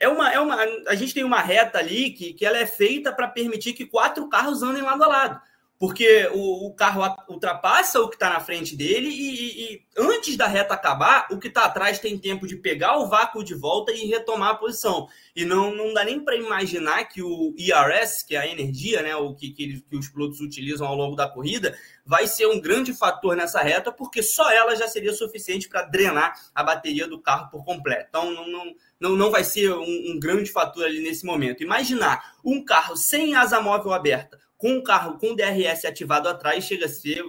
é 0.00 0.08
uma, 0.08 0.32
é 0.32 0.38
uma, 0.38 0.56
a 0.86 0.94
gente 0.94 1.12
tem 1.12 1.24
uma 1.24 1.40
reta 1.40 1.78
ali 1.78 2.10
que, 2.10 2.32
que 2.32 2.46
ela 2.46 2.58
é 2.58 2.66
feita 2.66 3.12
para 3.12 3.28
permitir 3.28 3.72
que 3.72 3.86
quatro 3.86 4.28
carros 4.28 4.62
andem 4.62 4.82
lado 4.82 5.02
a 5.02 5.08
lado. 5.08 5.40
Porque 5.78 6.28
o, 6.34 6.66
o 6.66 6.74
carro 6.74 7.02
ultrapassa 7.28 8.00
o 8.00 8.08
que 8.08 8.16
está 8.16 8.28
na 8.28 8.40
frente 8.40 8.76
dele 8.76 9.08
e, 9.08 9.74
e, 9.74 9.82
antes 9.96 10.36
da 10.36 10.48
reta 10.48 10.74
acabar, 10.74 11.28
o 11.30 11.38
que 11.38 11.46
está 11.46 11.66
atrás 11.66 12.00
tem 12.00 12.18
tempo 12.18 12.48
de 12.48 12.56
pegar 12.56 12.98
o 12.98 13.06
vácuo 13.06 13.44
de 13.44 13.54
volta 13.54 13.92
e 13.92 14.06
retomar 14.06 14.50
a 14.50 14.54
posição. 14.56 15.06
E 15.36 15.44
não, 15.44 15.72
não 15.72 15.94
dá 15.94 16.04
nem 16.04 16.18
para 16.18 16.34
imaginar 16.34 17.04
que 17.04 17.22
o 17.22 17.54
ERS, 17.56 18.24
que 18.24 18.34
é 18.34 18.40
a 18.40 18.46
energia, 18.48 19.02
né, 19.02 19.14
o 19.14 19.34
que, 19.34 19.50
que, 19.50 19.80
que 19.80 19.96
os 19.96 20.08
pilotos 20.08 20.40
utilizam 20.40 20.84
ao 20.84 20.96
longo 20.96 21.14
da 21.14 21.28
corrida, 21.28 21.78
vai 22.08 22.26
ser 22.26 22.46
um 22.46 22.58
grande 22.58 22.94
fator 22.94 23.36
nessa 23.36 23.60
reta, 23.60 23.92
porque 23.92 24.22
só 24.22 24.50
ela 24.50 24.74
já 24.74 24.88
seria 24.88 25.12
suficiente 25.12 25.68
para 25.68 25.82
drenar 25.82 26.32
a 26.54 26.64
bateria 26.64 27.06
do 27.06 27.20
carro 27.20 27.50
por 27.50 27.66
completo. 27.66 28.06
Então, 28.08 28.30
não, 28.30 28.48
não, 28.48 28.74
não, 28.98 29.10
não 29.10 29.30
vai 29.30 29.44
ser 29.44 29.70
um, 29.74 29.82
um 29.82 30.18
grande 30.18 30.50
fator 30.50 30.86
ali 30.86 31.00
nesse 31.00 31.26
momento. 31.26 31.62
Imaginar 31.62 32.36
um 32.42 32.64
carro 32.64 32.96
sem 32.96 33.34
asa 33.34 33.60
móvel 33.60 33.92
aberta, 33.92 34.40
com 34.56 34.70
um 34.72 34.82
carro 34.82 35.18
com 35.18 35.36
DRS 35.36 35.84
ativado 35.84 36.30
atrás, 36.30 36.64
chega 36.64 36.86
a 36.86 36.88
ser 36.88 37.22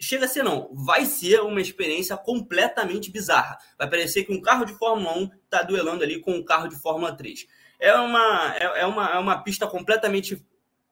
chega 0.00 0.26
a 0.26 0.28
ser 0.28 0.42
não, 0.42 0.68
vai 0.74 1.04
ser 1.04 1.40
uma 1.40 1.60
experiência 1.60 2.16
completamente 2.16 3.12
bizarra. 3.12 3.56
Vai 3.78 3.88
parecer 3.88 4.24
que 4.24 4.32
um 4.32 4.40
carro 4.40 4.64
de 4.64 4.72
Fórmula 4.74 5.16
1 5.16 5.30
está 5.44 5.62
duelando 5.62 6.02
ali 6.02 6.20
com 6.20 6.32
um 6.32 6.44
carro 6.44 6.68
de 6.68 6.76
Fórmula 6.76 7.16
3. 7.16 7.46
É 7.78 7.94
uma, 7.94 8.56
é, 8.56 8.80
é, 8.80 8.86
uma, 8.86 9.10
é 9.10 9.18
uma 9.18 9.42
pista 9.42 9.66
completamente 9.66 10.44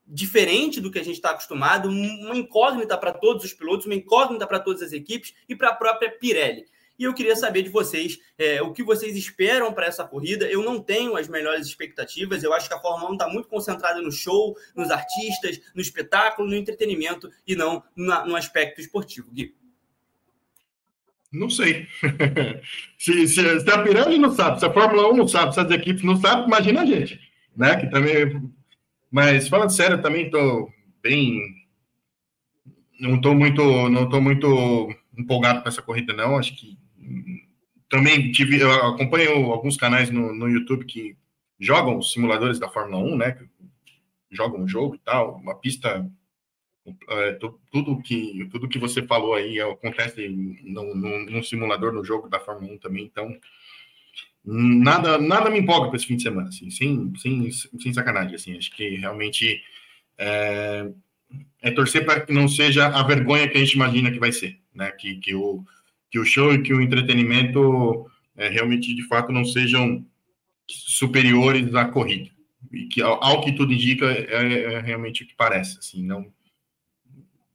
diferente 0.06 0.80
do 0.80 0.90
que 0.90 0.98
a 0.98 1.04
gente 1.04 1.16
está 1.16 1.30
acostumado, 1.30 1.88
uma 1.88 2.36
incógnita 2.36 2.96
para 2.96 3.12
todos 3.12 3.44
os 3.44 3.52
pilotos, 3.52 3.86
uma 3.86 3.94
incógnita 3.94 4.46
para 4.46 4.60
todas 4.60 4.82
as 4.82 4.92
equipes 4.92 5.34
e 5.48 5.56
para 5.56 5.70
a 5.70 5.74
própria 5.74 6.10
Pirelli. 6.10 6.66
E 6.98 7.04
eu 7.04 7.12
queria 7.12 7.36
saber 7.36 7.62
de 7.62 7.68
vocês 7.68 8.18
é, 8.38 8.62
o 8.62 8.72
que 8.72 8.82
vocês 8.82 9.16
esperam 9.16 9.72
para 9.72 9.86
essa 9.86 10.04
corrida. 10.04 10.46
Eu 10.46 10.62
não 10.62 10.80
tenho 10.80 11.16
as 11.16 11.28
melhores 11.28 11.66
expectativas. 11.66 12.42
Eu 12.42 12.54
acho 12.54 12.68
que 12.68 12.74
a 12.74 12.80
Fórmula 12.80 13.10
1 13.10 13.12
está 13.14 13.28
muito 13.28 13.48
concentrada 13.48 14.00
no 14.00 14.10
show, 14.10 14.56
nos 14.74 14.90
artistas, 14.90 15.60
no 15.74 15.82
espetáculo, 15.82 16.48
no 16.48 16.56
entretenimento 16.56 17.30
e 17.46 17.54
não 17.54 17.82
na, 17.94 18.24
no 18.24 18.34
aspecto 18.34 18.80
esportivo. 18.80 19.30
Gui. 19.30 19.54
Não 21.30 21.50
sei. 21.50 21.86
se, 22.98 23.28
se, 23.28 23.60
se, 23.60 23.70
a 23.70 23.82
Pirelli 23.82 24.18
não 24.18 24.34
sabe, 24.34 24.58
se 24.58 24.64
a 24.64 24.72
Fórmula 24.72 25.12
1 25.12 25.16
não 25.16 25.28
sabe, 25.28 25.52
se 25.52 25.60
as 25.60 25.70
equipes 25.70 26.02
não 26.02 26.16
sabem, 26.16 26.46
imagina 26.46 26.80
a 26.80 26.86
gente. 26.86 27.20
Né? 27.54 27.76
Que 27.76 27.90
também... 27.90 28.50
Mas 29.16 29.48
falando 29.48 29.70
sério, 29.70 30.02
também 30.02 30.26
estou 30.26 30.70
bem. 31.02 31.40
Não 33.00 33.14
estou 33.16 33.34
muito, 33.34 33.62
não 33.88 34.04
estou 34.04 34.20
muito 34.20 34.94
empolgado 35.16 35.62
com 35.62 35.68
essa 35.70 35.80
corrida, 35.80 36.12
não. 36.12 36.36
Acho 36.36 36.54
que 36.54 36.76
também 37.88 38.30
tive, 38.30 38.60
eu 38.60 38.70
acompanho 38.70 39.50
alguns 39.50 39.78
canais 39.78 40.10
no, 40.10 40.34
no 40.34 40.46
YouTube 40.46 40.84
que 40.84 41.16
jogam 41.58 41.96
os 41.96 42.12
simuladores 42.12 42.58
da 42.58 42.68
Fórmula 42.68 43.02
1, 43.02 43.16
né? 43.16 43.38
Jogam 44.30 44.64
o 44.64 44.68
jogo 44.68 44.96
e 44.96 44.98
tal, 44.98 45.36
uma 45.36 45.54
pista. 45.54 46.06
É, 47.08 47.32
tudo 47.72 48.02
que 48.02 48.46
tudo 48.52 48.68
que 48.68 48.78
você 48.78 49.02
falou 49.02 49.32
aí 49.32 49.58
acontece 49.62 50.28
no, 50.62 50.94
no, 50.94 51.42
simulador 51.42 51.90
no 51.90 52.04
jogo 52.04 52.28
da 52.28 52.38
Fórmula 52.38 52.74
1 52.74 52.78
também, 52.80 53.06
então 53.06 53.34
nada 54.46 55.18
nada 55.18 55.50
me 55.50 55.58
empolga 55.58 55.88
para 55.88 55.96
esse 55.96 56.06
fim 56.06 56.16
de 56.16 56.22
semana, 56.22 56.48
assim, 56.48 56.70
sem, 56.70 57.12
sem, 57.18 57.50
sem 57.50 57.92
sacanagem, 57.92 58.36
assim, 58.36 58.56
acho 58.56 58.70
que 58.74 58.96
realmente 58.96 59.60
é, 60.16 60.88
é 61.60 61.70
torcer 61.72 62.06
para 62.06 62.20
que 62.20 62.32
não 62.32 62.46
seja 62.48 62.86
a 62.86 63.02
vergonha 63.02 63.48
que 63.48 63.56
a 63.56 63.60
gente 63.60 63.74
imagina 63.74 64.10
que 64.10 64.20
vai 64.20 64.32
ser, 64.32 64.58
né? 64.74 64.90
Que, 64.92 65.16
que 65.16 65.34
o 65.34 65.64
que 66.10 66.18
o 66.18 66.24
show 66.24 66.54
e 66.54 66.62
que 66.62 66.72
o 66.72 66.80
entretenimento 66.80 68.08
é, 68.36 68.48
realmente, 68.48 68.94
de 68.94 69.02
fato, 69.02 69.32
não 69.32 69.44
sejam 69.44 70.04
superiores 70.68 71.74
à 71.74 71.84
corrida. 71.84 72.30
E 72.72 72.86
que, 72.86 73.02
ao, 73.02 73.22
ao 73.22 73.40
que 73.42 73.52
tudo 73.52 73.72
indica, 73.72 74.06
é, 74.06 74.74
é, 74.74 74.80
realmente 74.80 75.22
o 75.22 75.26
que 75.26 75.34
parece. 75.34 75.78
Assim, 75.78 76.02
não 76.02 76.32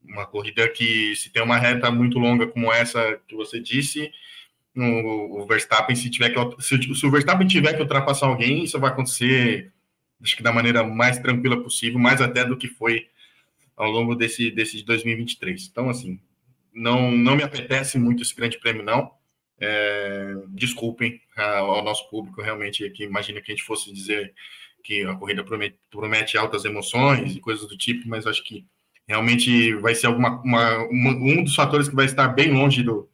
uma 0.04 0.26
corrida 0.26 0.68
que, 0.68 1.16
se 1.16 1.30
tem 1.30 1.42
uma 1.42 1.58
reta 1.58 1.90
muito 1.90 2.20
longa 2.20 2.46
como 2.46 2.72
essa 2.72 3.18
que 3.28 3.34
você 3.34 3.62
disse, 3.62 4.12
o, 4.76 5.42
o 5.42 5.46
Verstappen, 5.46 5.96
se, 5.96 6.10
tiver 6.10 6.30
que, 6.30 6.62
se, 6.62 6.82
se 6.96 7.06
o 7.06 7.12
Verstappen 7.12 7.48
tiver 7.48 7.74
que 7.74 7.82
ultrapassar 7.82 8.28
alguém, 8.28 8.64
isso 8.64 8.80
vai 8.80 8.92
acontecer, 8.92 9.72
acho 10.22 10.36
que 10.36 10.44
da 10.44 10.54
maneira 10.54 10.84
mais 10.84 11.20
tranquila 11.20 11.62
possível, 11.62 12.00
mais 12.00 12.22
até 12.22 12.46
do 12.46 12.58
que 12.58 12.68
foi 12.68 13.08
ao 13.76 13.90
longo 13.90 14.16
desse, 14.16 14.52
desse 14.52 14.84
2023. 14.84 15.68
Então, 15.72 15.90
assim, 15.90 16.20
não, 16.74 17.12
não 17.12 17.36
me 17.36 17.44
apetece 17.44 17.98
muito 17.98 18.24
esse 18.24 18.36
grande 18.36 18.60
prêmio, 18.60 18.84
não. 18.84 19.12
É, 19.60 20.34
desculpem 20.50 21.22
ao 21.36 21.84
nosso 21.84 22.10
público, 22.10 22.42
realmente, 22.42 22.90
que 22.92 23.04
imagina 23.04 23.42
que 23.42 23.52
a 23.52 23.56
gente 23.56 23.66
fosse 23.66 23.94
dizer 23.94 24.34
que 24.84 25.04
a 25.04 25.16
corrida 25.16 25.44
promete, 25.44 25.78
promete 25.92 26.38
altas 26.38 26.66
emoções 26.66 27.36
e 27.36 27.40
coisas 27.40 27.68
do 27.68 27.78
tipo, 27.78 28.08
mas 28.08 28.26
acho 28.26 28.44
que 28.44 28.66
realmente 29.08 29.76
vai 29.76 29.94
ser 29.94 30.08
alguma, 30.08 30.42
uma, 30.42 30.78
uma, 30.86 31.12
um 31.12 31.44
dos 31.44 31.54
fatores 31.54 31.88
que 31.88 31.96
vai 31.96 32.06
estar 32.06 32.30
bem 32.30 32.52
longe 32.52 32.82
do, 32.82 33.08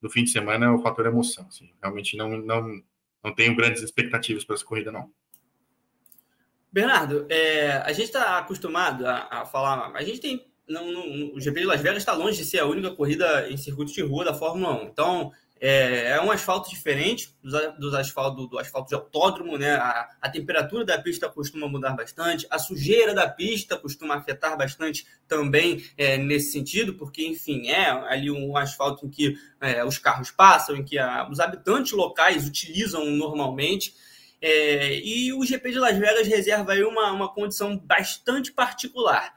do 0.00 0.10
fim 0.10 0.24
de 0.24 0.30
semana 0.30 0.66
é 0.66 0.70
o 0.70 0.80
fator 0.80 1.06
emoção. 1.06 1.46
Assim. 1.46 1.70
Realmente 1.82 2.16
não, 2.16 2.38
não, 2.38 2.82
não 3.22 3.34
tenho 3.34 3.56
grandes 3.56 3.82
expectativas 3.82 4.44
para 4.44 4.54
essa 4.54 4.64
corrida, 4.64 4.92
não. 4.92 5.10
Bernardo, 6.70 7.26
é, 7.30 7.78
a 7.78 7.92
gente 7.92 8.06
está 8.06 8.38
acostumado 8.38 9.06
a, 9.06 9.26
a, 9.30 9.46
falar, 9.46 9.90
a 9.94 10.02
gente 10.02 10.20
tem 10.20 10.48
não, 10.68 11.34
o 11.34 11.40
GP 11.40 11.60
de 11.60 11.66
Las 11.66 11.80
Vegas 11.80 11.98
está 11.98 12.12
longe 12.12 12.36
de 12.36 12.44
ser 12.44 12.58
a 12.58 12.66
única 12.66 12.90
corrida 12.90 13.50
em 13.50 13.56
circuito 13.56 13.92
de 13.92 14.02
rua 14.02 14.24
da 14.24 14.34
Fórmula 14.34 14.82
1. 14.82 14.86
Então, 14.88 15.32
é, 15.60 16.10
é 16.10 16.20
um 16.20 16.30
asfalto 16.30 16.70
diferente 16.70 17.34
dos, 17.42 17.52
dos 17.78 17.94
asfalto, 17.94 18.46
do 18.46 18.58
asfalto 18.58 18.88
de 18.88 18.94
autódromo, 18.94 19.56
né? 19.56 19.74
A, 19.74 20.08
a, 20.20 20.30
temperatura 20.30 20.84
da 20.84 20.98
pista 20.98 21.28
costuma 21.28 21.68
mudar 21.68 21.94
bastante, 21.94 22.46
a 22.50 22.58
sujeira 22.58 23.14
da 23.14 23.28
pista 23.28 23.76
costuma 23.76 24.14
afetar 24.16 24.56
bastante 24.56 25.06
também 25.26 25.84
é, 25.96 26.16
nesse 26.16 26.52
sentido, 26.52 26.94
porque, 26.94 27.26
enfim, 27.26 27.68
é 27.68 27.90
ali 27.90 28.30
um 28.30 28.56
asfalto 28.56 29.06
em 29.06 29.10
que 29.10 29.36
é, 29.60 29.84
os 29.84 29.98
carros 29.98 30.30
passam, 30.30 30.76
em 30.76 30.84
que 30.84 30.98
a, 30.98 31.28
os 31.30 31.40
habitantes 31.40 31.92
locais 31.92 32.46
utilizam 32.46 33.04
normalmente. 33.06 33.94
É, 34.40 35.00
e 35.00 35.32
o 35.32 35.44
GP 35.44 35.72
de 35.72 35.78
Las 35.78 35.98
Vegas 35.98 36.28
reserva 36.28 36.72
aí 36.72 36.84
uma, 36.84 37.10
uma 37.10 37.28
condição 37.28 37.76
bastante 37.76 38.52
particular 38.52 39.32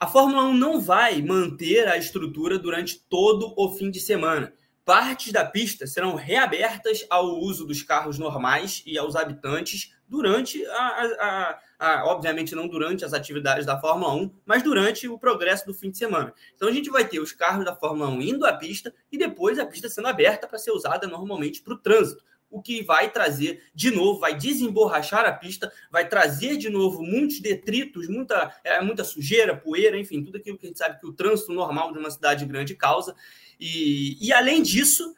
a 0.00 0.06
Fórmula 0.06 0.44
1 0.44 0.54
não 0.54 0.80
vai 0.80 1.20
manter 1.20 1.86
a 1.86 1.98
estrutura 1.98 2.58
durante 2.58 2.98
todo 2.98 3.52
o 3.54 3.76
fim 3.76 3.90
de 3.90 4.00
semana. 4.00 4.50
Partes 4.90 5.32
da 5.32 5.44
pista 5.44 5.86
serão 5.86 6.16
reabertas 6.16 7.06
ao 7.08 7.38
uso 7.38 7.64
dos 7.64 7.80
carros 7.80 8.18
normais 8.18 8.82
e 8.84 8.98
aos 8.98 9.14
habitantes 9.14 9.94
durante 10.08 10.66
a, 10.66 10.82
a, 11.20 11.60
a, 11.78 12.04
obviamente 12.06 12.56
não 12.56 12.66
durante 12.66 13.04
as 13.04 13.12
atividades 13.12 13.64
da 13.64 13.80
Fórmula 13.80 14.12
1, 14.14 14.34
mas 14.44 14.64
durante 14.64 15.06
o 15.06 15.16
progresso 15.16 15.64
do 15.64 15.72
fim 15.72 15.92
de 15.92 15.98
semana. 15.98 16.34
Então 16.56 16.66
a 16.66 16.72
gente 16.72 16.90
vai 16.90 17.06
ter 17.06 17.20
os 17.20 17.30
carros 17.30 17.64
da 17.64 17.76
Fórmula 17.76 18.10
1 18.10 18.20
indo 18.20 18.44
à 18.44 18.52
pista 18.52 18.92
e 19.12 19.16
depois 19.16 19.60
a 19.60 19.64
pista 19.64 19.88
sendo 19.88 20.08
aberta 20.08 20.48
para 20.48 20.58
ser 20.58 20.72
usada 20.72 21.06
normalmente 21.06 21.62
para 21.62 21.74
o 21.74 21.78
trânsito 21.78 22.24
o 22.50 22.60
que 22.60 22.82
vai 22.82 23.10
trazer 23.10 23.62
de 23.74 23.90
novo, 23.90 24.18
vai 24.18 24.36
desemborrachar 24.36 25.24
a 25.24 25.32
pista, 25.32 25.72
vai 25.90 26.08
trazer 26.08 26.56
de 26.56 26.68
novo 26.68 27.02
muitos 27.02 27.40
detritos, 27.40 28.08
muita, 28.08 28.54
é, 28.64 28.80
muita 28.80 29.04
sujeira, 29.04 29.56
poeira, 29.56 29.96
enfim, 29.96 30.22
tudo 30.22 30.38
aquilo 30.38 30.58
que 30.58 30.66
a 30.66 30.68
gente 30.68 30.78
sabe 30.78 30.98
que 30.98 31.06
o 31.06 31.12
trânsito 31.12 31.52
normal 31.52 31.92
de 31.92 31.98
uma 31.98 32.10
cidade 32.10 32.44
grande 32.44 32.74
causa. 32.74 33.14
E, 33.58 34.16
e 34.20 34.32
além 34.32 34.62
disso, 34.62 35.14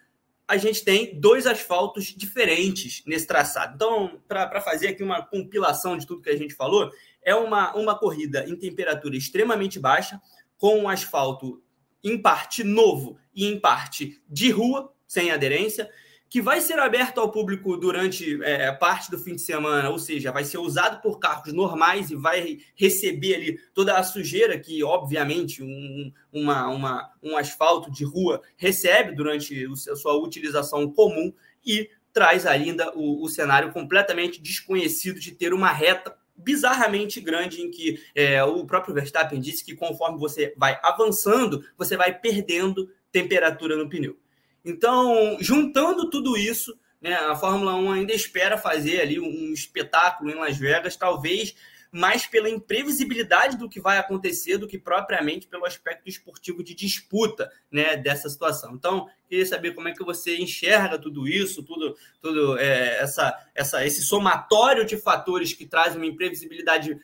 a 0.46 0.58
gente 0.58 0.84
tem 0.84 1.18
dois 1.18 1.46
asfaltos 1.46 2.14
diferentes 2.14 3.02
nesse 3.06 3.26
traçado. 3.26 3.74
Então, 3.74 4.20
para 4.28 4.60
fazer 4.60 4.88
aqui 4.88 5.02
uma 5.02 5.22
compilação 5.22 5.96
de 5.96 6.06
tudo 6.06 6.20
que 6.20 6.30
a 6.30 6.36
gente 6.36 6.54
falou, 6.54 6.90
é 7.22 7.34
uma, 7.34 7.74
uma 7.74 7.98
corrida 7.98 8.44
em 8.46 8.56
temperatura 8.56 9.16
extremamente 9.16 9.78
baixa, 9.78 10.20
com 10.58 10.80
um 10.80 10.88
asfalto 10.88 11.62
em 12.04 12.20
parte 12.20 12.62
novo 12.62 13.18
e 13.34 13.46
em 13.46 13.58
parte 13.58 14.20
de 14.28 14.50
rua, 14.50 14.92
sem 15.06 15.30
aderência, 15.30 15.88
que 16.32 16.40
vai 16.40 16.62
ser 16.62 16.78
aberto 16.78 17.20
ao 17.20 17.30
público 17.30 17.76
durante 17.76 18.42
é, 18.42 18.72
parte 18.72 19.10
do 19.10 19.18
fim 19.18 19.34
de 19.34 19.42
semana, 19.42 19.90
ou 19.90 19.98
seja, 19.98 20.32
vai 20.32 20.44
ser 20.44 20.56
usado 20.56 21.02
por 21.02 21.18
carros 21.18 21.52
normais 21.52 22.10
e 22.10 22.16
vai 22.16 22.60
receber 22.74 23.34
ali 23.34 23.60
toda 23.74 23.98
a 23.98 24.02
sujeira 24.02 24.58
que, 24.58 24.82
obviamente, 24.82 25.62
um, 25.62 26.10
uma, 26.32 26.68
uma, 26.68 27.12
um 27.22 27.36
asfalto 27.36 27.90
de 27.90 28.02
rua 28.02 28.40
recebe 28.56 29.14
durante 29.14 29.66
a 29.90 29.94
sua 29.94 30.14
utilização 30.14 30.90
comum 30.90 31.34
e 31.62 31.90
traz 32.14 32.46
ainda 32.46 32.90
o, 32.96 33.22
o 33.22 33.28
cenário 33.28 33.70
completamente 33.70 34.40
desconhecido 34.40 35.20
de 35.20 35.32
ter 35.32 35.52
uma 35.52 35.70
reta 35.70 36.16
bizarramente 36.34 37.20
grande 37.20 37.60
em 37.60 37.70
que 37.70 38.02
é, 38.14 38.42
o 38.42 38.64
próprio 38.64 38.94
Verstappen 38.94 39.38
disse 39.38 39.62
que 39.62 39.76
conforme 39.76 40.18
você 40.18 40.54
vai 40.56 40.80
avançando, 40.82 41.62
você 41.76 41.94
vai 41.94 42.18
perdendo 42.18 42.90
temperatura 43.12 43.76
no 43.76 43.86
pneu. 43.86 44.16
Então, 44.64 45.36
juntando 45.40 46.08
tudo 46.08 46.36
isso, 46.36 46.76
né, 47.00 47.14
a 47.14 47.34
Fórmula 47.34 47.74
1 47.74 47.90
ainda 47.90 48.12
espera 48.12 48.56
fazer 48.56 49.00
ali 49.00 49.18
um 49.18 49.52
espetáculo 49.52 50.30
em 50.30 50.34
Las 50.34 50.56
Vegas, 50.56 50.96
talvez 50.96 51.54
mais 51.92 52.26
pela 52.26 52.48
imprevisibilidade 52.48 53.58
do 53.58 53.68
que 53.68 53.78
vai 53.78 53.98
acontecer 53.98 54.56
do 54.56 54.66
que 54.66 54.78
propriamente 54.78 55.46
pelo 55.46 55.66
aspecto 55.66 56.08
esportivo 56.08 56.64
de 56.64 56.74
disputa 56.74 57.52
né, 57.70 57.98
dessa 57.98 58.30
situação. 58.30 58.72
Então, 58.74 59.10
queria 59.28 59.44
saber 59.44 59.74
como 59.74 59.88
é 59.88 59.92
que 59.92 60.02
você 60.02 60.38
enxerga 60.38 60.98
tudo 60.98 61.28
isso, 61.28 61.62
tudo, 61.62 61.94
tudo 62.22 62.58
é, 62.58 62.98
essa, 62.98 63.38
essa, 63.54 63.84
esse 63.84 64.02
somatório 64.02 64.86
de 64.86 64.96
fatores 64.96 65.52
que 65.52 65.66
traz 65.66 65.94
uma 65.94 66.06
imprevisibilidade 66.06 66.98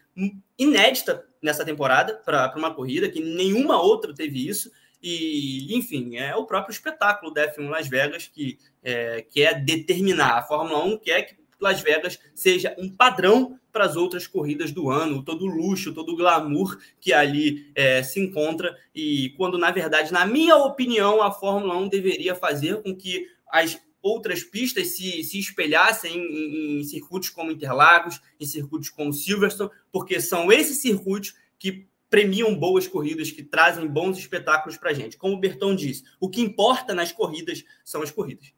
inédita 0.59 1.27
nessa 1.43 1.67
temporada 1.67 2.15
para 2.25 2.55
uma 2.57 2.73
corrida, 2.73 3.11
que 3.11 3.21
nenhuma 3.21 3.83
outra 3.83 4.15
teve 4.15 4.49
isso. 4.49 4.73
E, 5.03 5.77
enfim, 5.77 6.17
é 6.17 6.35
o 6.35 6.45
próprio 6.45 6.73
espetáculo 6.73 7.33
da 7.33 7.53
F1 7.55 7.69
Las 7.69 7.89
Vegas 7.89 8.27
que 8.27 8.59
é, 8.83 9.23
quer 9.23 9.65
determinar. 9.65 10.39
A 10.39 10.43
Fórmula 10.43 10.85
1 10.85 10.99
quer 10.99 11.23
que 11.23 11.37
Las 11.61 11.81
Vegas 11.81 12.19
seja 12.35 12.75
um 12.79 12.89
padrão 12.89 13.59
para 13.73 13.85
as 13.85 13.97
outras 13.97 14.27
corridas 14.27 14.73
do 14.73 14.91
ano, 14.91 15.23
todo 15.23 15.45
o 15.45 15.49
luxo, 15.49 15.93
todo 15.95 16.13
o 16.13 16.17
glamour 16.17 16.79
que 17.01 17.13
ali 17.13 17.71
é, 17.75 18.03
se 18.03 18.21
encontra. 18.21 18.77
E 18.95 19.31
quando, 19.37 19.59
na 19.59 19.71
verdade, 19.71 20.13
na 20.13 20.27
minha 20.27 20.57
opinião, 20.57 21.23
a 21.23 21.31
Fórmula 21.31 21.77
1 21.77 21.89
deveria 21.89 22.35
fazer 22.35 22.83
com 22.83 22.95
que 22.95 23.27
as 23.51 23.81
outras 24.01 24.43
pistas 24.43 24.97
se, 24.97 25.23
se 25.25 25.39
espelhassem 25.39 26.17
em, 26.17 26.81
em 26.81 26.85
circuitos 26.85 27.29
como 27.31 27.51
Interlagos, 27.51 28.21
em 28.39 28.47
circuitos 28.47 28.91
como 28.91 29.13
Silverstone, 29.13 29.71
porque 29.93 30.21
são 30.21 30.51
esses 30.53 30.81
circuitos 30.81 31.35
que 31.59 31.87
premiam 32.11 32.55
boas 32.55 32.87
corridas, 32.87 33.31
que 33.31 33.43
trazem 33.43 33.87
bons 33.87 34.19
espetáculos 34.19 34.77
para 34.77 34.91
a 34.91 34.95
gente. 34.95 35.17
Como 35.17 35.35
o 35.35 35.41
Bertão 35.41 35.75
disse, 35.75 36.05
o 36.19 36.29
que 36.29 36.41
importa 36.41 36.95
nas 36.95 37.13
corridas 37.13 37.65
são 37.85 38.03
as 38.03 38.11
corridas. 38.11 38.53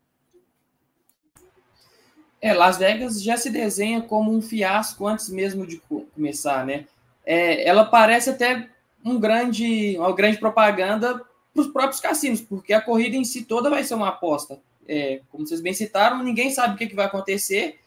É, 2.40 2.54
Las 2.54 2.78
Vegas 2.78 3.22
já 3.22 3.36
se 3.36 3.50
desenha 3.50 4.00
como 4.00 4.32
um 4.32 4.40
fiasco 4.40 5.06
antes 5.06 5.28
mesmo 5.28 5.66
de 5.66 5.80
começar, 6.14 6.64
né? 6.64 6.86
É, 7.24 7.68
ela 7.68 7.84
parece 7.84 8.30
até 8.30 8.70
um 9.04 9.18
grande, 9.18 9.96
uma 9.98 10.14
grande 10.14 10.38
propaganda 10.38 11.22
para 11.52 11.60
os 11.60 11.68
próprios 11.68 12.00
cassinos, 12.00 12.40
porque 12.40 12.72
a 12.72 12.80
corrida 12.80 13.16
em 13.16 13.24
si 13.24 13.44
toda 13.44 13.68
vai 13.68 13.84
ser 13.84 13.94
uma 13.94 14.08
aposta. 14.08 14.58
É, 14.88 15.20
como 15.30 15.46
vocês 15.46 15.60
bem 15.60 15.74
citaram, 15.74 16.22
ninguém 16.22 16.50
sabe 16.50 16.74
o 16.74 16.78
que, 16.78 16.86
que 16.86 16.96
vai 16.96 17.06
acontecer. 17.06 17.79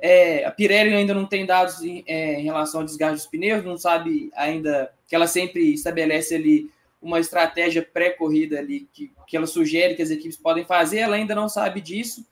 É, 0.00 0.44
a 0.44 0.50
Pirelli 0.50 0.94
ainda 0.94 1.12
não 1.12 1.26
tem 1.26 1.44
dados 1.44 1.82
em, 1.82 2.04
é, 2.06 2.40
em, 2.40 2.44
relação 2.44 2.80
ao 2.80 2.86
desgaste 2.86 3.16
dos 3.16 3.26
pneus, 3.26 3.64
não 3.64 3.76
sabe 3.76 4.30
ainda 4.34 4.92
que 5.08 5.14
ela 5.14 5.26
sempre 5.26 5.74
estabelece 5.74 6.34
ali 6.34 6.70
uma 7.02 7.18
estratégia 7.18 7.82
pré-corrida 7.82 8.58
ali 8.58 8.88
que, 8.92 9.10
que 9.26 9.36
ela 9.36 9.46
sugere 9.46 9.94
que 9.94 10.02
as 10.02 10.10
equipes 10.10 10.36
podem 10.36 10.64
fazer, 10.64 10.98
ela 10.98 11.16
ainda 11.16 11.34
não 11.34 11.48
sabe 11.48 11.80
disso. 11.80 12.24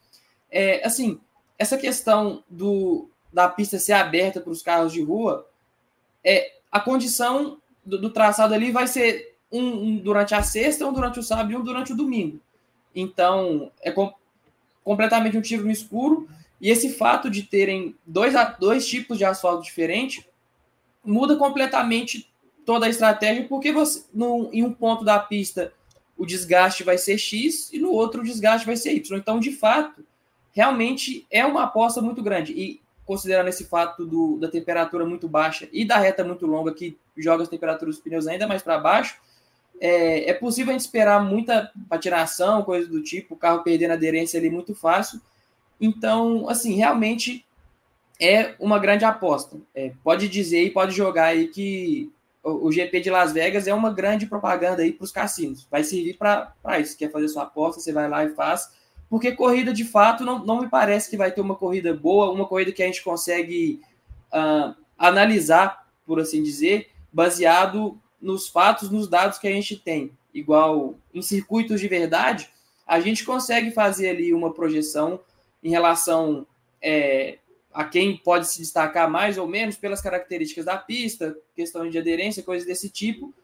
É, 0.51 0.85
assim, 0.87 1.21
essa 1.59 1.77
questão 1.77 2.45
do, 2.49 3.09
da 3.33 3.49
pista 3.49 3.79
ser 3.79 3.95
aberta 3.95 4.41
para 4.41 4.53
os 4.53 4.63
carros 4.63 4.93
de 4.93 5.03
rua, 5.03 5.49
é 6.25 6.53
a 6.71 6.81
condição 6.81 7.59
do, 7.85 7.99
do 7.99 8.11
traçado 8.11 8.55
ali 8.55 8.71
vai 8.71 8.87
ser 8.87 9.37
um, 9.51 9.61
um, 9.61 9.97
durante 9.97 10.35
a 10.35 10.43
sexta, 10.43 10.87
um 10.87 10.93
durante 10.93 11.19
o 11.19 11.23
sábado 11.23 11.53
e 11.53 11.57
um 11.57 11.63
durante 11.63 11.93
o 11.93 11.97
domingo. 11.97 12.41
Então, 12.95 13.71
é 13.83 13.91
com, 13.91 14.13
completamente 14.83 15.37
um 15.37 15.43
tiro 15.43 15.65
no 15.65 15.71
escuro. 15.71 16.29
E 16.61 16.71
esse 16.71 16.91
fato 16.91 17.29
de 17.31 17.43
terem 17.43 17.95
dois, 18.07 18.35
dois 18.59 18.87
tipos 18.87 19.19
de 19.19 19.25
asfalto 19.25 19.63
diferentes 19.63 20.25
muda 21.05 21.37
completamente 21.37 22.31
toda 22.65 22.87
a 22.87 22.89
estratégia, 22.89 23.47
porque 23.49 23.71
você, 23.73 24.05
no, 24.13 24.51
em 24.53 24.65
um 24.65 24.73
ponto 24.73 25.05
da 25.05 25.19
pista 25.19 25.73
o 26.17 26.25
desgaste 26.25 26.83
vai 26.83 26.97
ser 26.97 27.19
X 27.19 27.71
e 27.73 27.79
no 27.79 27.93
outro 27.93 28.23
o 28.23 28.25
desgaste 28.25 28.67
vai 28.67 28.77
ser 28.77 28.93
Y. 28.95 29.19
Então, 29.19 29.39
de 29.39 29.53
fato, 29.53 30.05
realmente 30.53 31.27
é 31.31 31.45
uma 31.45 31.65
aposta 31.65 32.01
muito 32.01 32.23
grande. 32.23 32.53
E 32.53 32.81
considerando 33.05 33.49
esse 33.49 33.67
fato 33.67 34.05
do, 34.05 34.39
da 34.39 34.49
temperatura 34.49 35.05
muito 35.05 35.29
baixa 35.29 35.69
e 35.73 35.85
da 35.85 35.99
reta 35.99 36.25
muito 36.25 36.47
longa, 36.47 36.73
que 36.73 36.97
joga 37.17 37.43
as 37.43 37.49
temperaturas 37.49 37.97
dos 37.97 38.03
pneus 38.03 38.27
ainda 38.27 38.47
mais 38.47 38.63
para 38.63 38.79
baixo, 38.79 39.19
é, 39.79 40.31
é, 40.31 40.35
possível 40.35 40.71
a 40.71 40.73
gente 40.73 40.87
esperar 40.87 41.23
muita 41.23 41.71
patinação, 41.89 42.63
coisa 42.63 42.89
do 42.89 43.03
tipo, 43.03 43.35
o 43.35 43.37
carro 43.37 43.63
perdendo 43.63 43.93
aderência 43.93 44.41
ali 44.41 44.49
muito 44.49 44.75
fácil. 44.75 45.21
Então, 45.81 46.49
assim, 46.49 46.75
realmente 46.75 47.47
é 48.21 48.55
uma 48.59 48.79
grande 48.79 49.05
aposta. 49.05 49.59
É, 49.75 49.93
pode 50.03 50.29
dizer 50.29 50.63
e 50.65 50.71
pode 50.71 50.95
jogar 50.95 51.27
aí 51.27 51.49
que 51.49 52.11
o, 52.43 52.69
o 52.69 52.73
GP 52.73 53.01
de 53.01 53.11
Las 53.11 53.33
Vegas 53.33 53.67
é 53.67 53.75
uma 53.75 53.93
grande 53.93 54.27
propaganda 54.27 54.83
aí 54.83 54.93
para 54.93 55.05
os 55.05 55.13
cassinos. 55.13 55.67
Vai 55.71 55.85
servir 55.85 56.17
para 56.17 56.81
isso. 56.81 56.97
Quer 56.97 57.11
fazer 57.11 57.29
sua 57.29 57.43
aposta, 57.43 57.81
você 57.81 57.93
vai 57.93 58.09
lá 58.09 58.25
e 58.25 58.31
faz. 58.31 58.71
Porque 59.09 59.33
corrida, 59.33 59.73
de 59.73 59.85
fato, 59.85 60.25
não, 60.25 60.45
não 60.45 60.61
me 60.61 60.69
parece 60.69 61.09
que 61.11 61.17
vai 61.17 61.31
ter 61.31 61.41
uma 61.41 61.55
corrida 61.55 61.95
boa, 61.95 62.33
uma 62.33 62.47
corrida 62.47 62.73
que 62.73 62.83
a 62.83 62.87
gente 62.87 63.05
consegue 63.05 63.81
uh, 64.33 64.75
analisar, 64.99 65.87
por 66.05 66.19
assim 66.19 66.43
dizer, 66.43 66.91
baseado 67.13 67.99
nos 68.21 68.49
fatos, 68.49 68.91
nos 68.91 69.09
dados 69.09 69.39
que 69.39 69.47
a 69.47 69.53
gente 69.53 69.77
tem. 69.77 70.11
Igual 70.35 70.97
em 71.15 71.23
circuitos 71.23 71.81
de 71.81 71.89
verdade, 71.89 72.51
a 72.87 73.01
gente 73.01 73.25
consegue 73.25 73.71
fazer 73.71 74.11
ali 74.11 74.35
uma 74.35 74.53
projeção 74.53 75.21
em 75.67 75.71
relação 75.71 76.47
é, 76.81 77.39
a 77.75 77.85
quem 77.85 78.17
pode 78.17 78.47
se 78.47 78.61
destacar 78.61 79.11
mais 79.11 79.37
ou 79.37 79.49
menos 79.49 79.77
pelas 79.77 80.01
características 80.01 80.65
da 80.65 80.77
pista, 80.77 81.37
questão 81.57 81.91
de 81.91 81.99
aderência, 81.99 82.41
coisas 82.41 82.65
desse 82.65 82.89
tipo. 82.89 83.35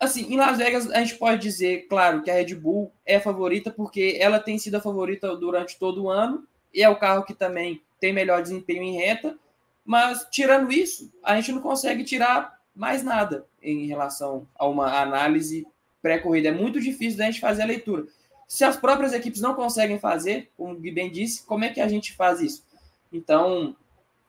Assim, 0.00 0.32
em 0.32 0.36
Las 0.36 0.58
Vegas, 0.58 0.90
a 0.90 0.98
gente 0.98 1.14
pode 1.14 1.40
dizer, 1.40 1.86
claro, 1.88 2.22
que 2.22 2.30
a 2.30 2.34
Red 2.34 2.56
Bull 2.56 2.90
é 3.06 3.20
favorita, 3.20 3.70
porque 3.70 4.16
ela 4.18 4.40
tem 4.40 4.58
sido 4.58 4.74
a 4.74 4.80
favorita 4.80 5.36
durante 5.36 5.78
todo 5.78 6.02
o 6.02 6.10
ano, 6.10 6.44
e 6.74 6.82
é 6.82 6.88
o 6.88 6.98
carro 6.98 7.22
que 7.22 7.34
também 7.34 7.80
tem 8.00 8.12
melhor 8.12 8.42
desempenho 8.42 8.82
em 8.82 8.96
reta, 8.96 9.38
mas 9.84 10.26
tirando 10.28 10.72
isso, 10.72 11.12
a 11.22 11.36
gente 11.36 11.52
não 11.52 11.60
consegue 11.60 12.02
tirar 12.02 12.58
mais 12.74 13.04
nada 13.04 13.46
em 13.62 13.86
relação 13.86 14.44
a 14.56 14.66
uma 14.66 15.00
análise 15.00 15.64
pré-corrida. 16.02 16.48
É 16.48 16.52
muito 16.52 16.80
difícil 16.80 17.18
da 17.18 17.26
gente 17.26 17.38
fazer 17.38 17.62
a 17.62 17.66
leitura. 17.66 18.06
Se 18.50 18.64
as 18.64 18.76
próprias 18.76 19.12
equipes 19.12 19.40
não 19.40 19.54
conseguem 19.54 20.00
fazer, 20.00 20.50
como 20.56 20.74
o 20.74 20.76
Gui 20.76 20.90
bem 20.90 21.08
disse, 21.08 21.46
como 21.46 21.64
é 21.64 21.70
que 21.70 21.80
a 21.80 21.86
gente 21.86 22.16
faz 22.16 22.40
isso? 22.40 22.64
Então, 23.12 23.76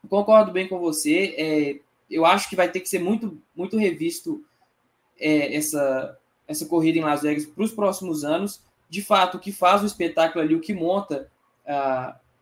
concordo 0.07 0.51
bem 0.51 0.67
com 0.67 0.77
você. 0.77 1.33
É, 1.35 1.79
eu 2.07 2.23
acho 2.23 2.47
que 2.47 2.55
vai 2.55 2.69
ter 2.69 2.81
que 2.81 2.87
ser 2.87 2.99
muito, 2.99 3.41
muito 3.55 3.79
revisto 3.79 4.45
é, 5.19 5.55
essa, 5.55 6.19
essa 6.47 6.67
corrida 6.67 6.99
em 6.99 7.03
Las 7.03 7.23
Vegas 7.23 7.47
para 7.47 7.63
os 7.63 7.71
próximos 7.71 8.23
anos. 8.23 8.61
De 8.87 9.01
fato, 9.01 9.37
o 9.37 9.39
que 9.39 9.51
faz 9.51 9.81
o 9.81 9.87
espetáculo 9.87 10.45
ali, 10.45 10.53
o 10.53 10.61
que 10.61 10.71
monta 10.71 11.27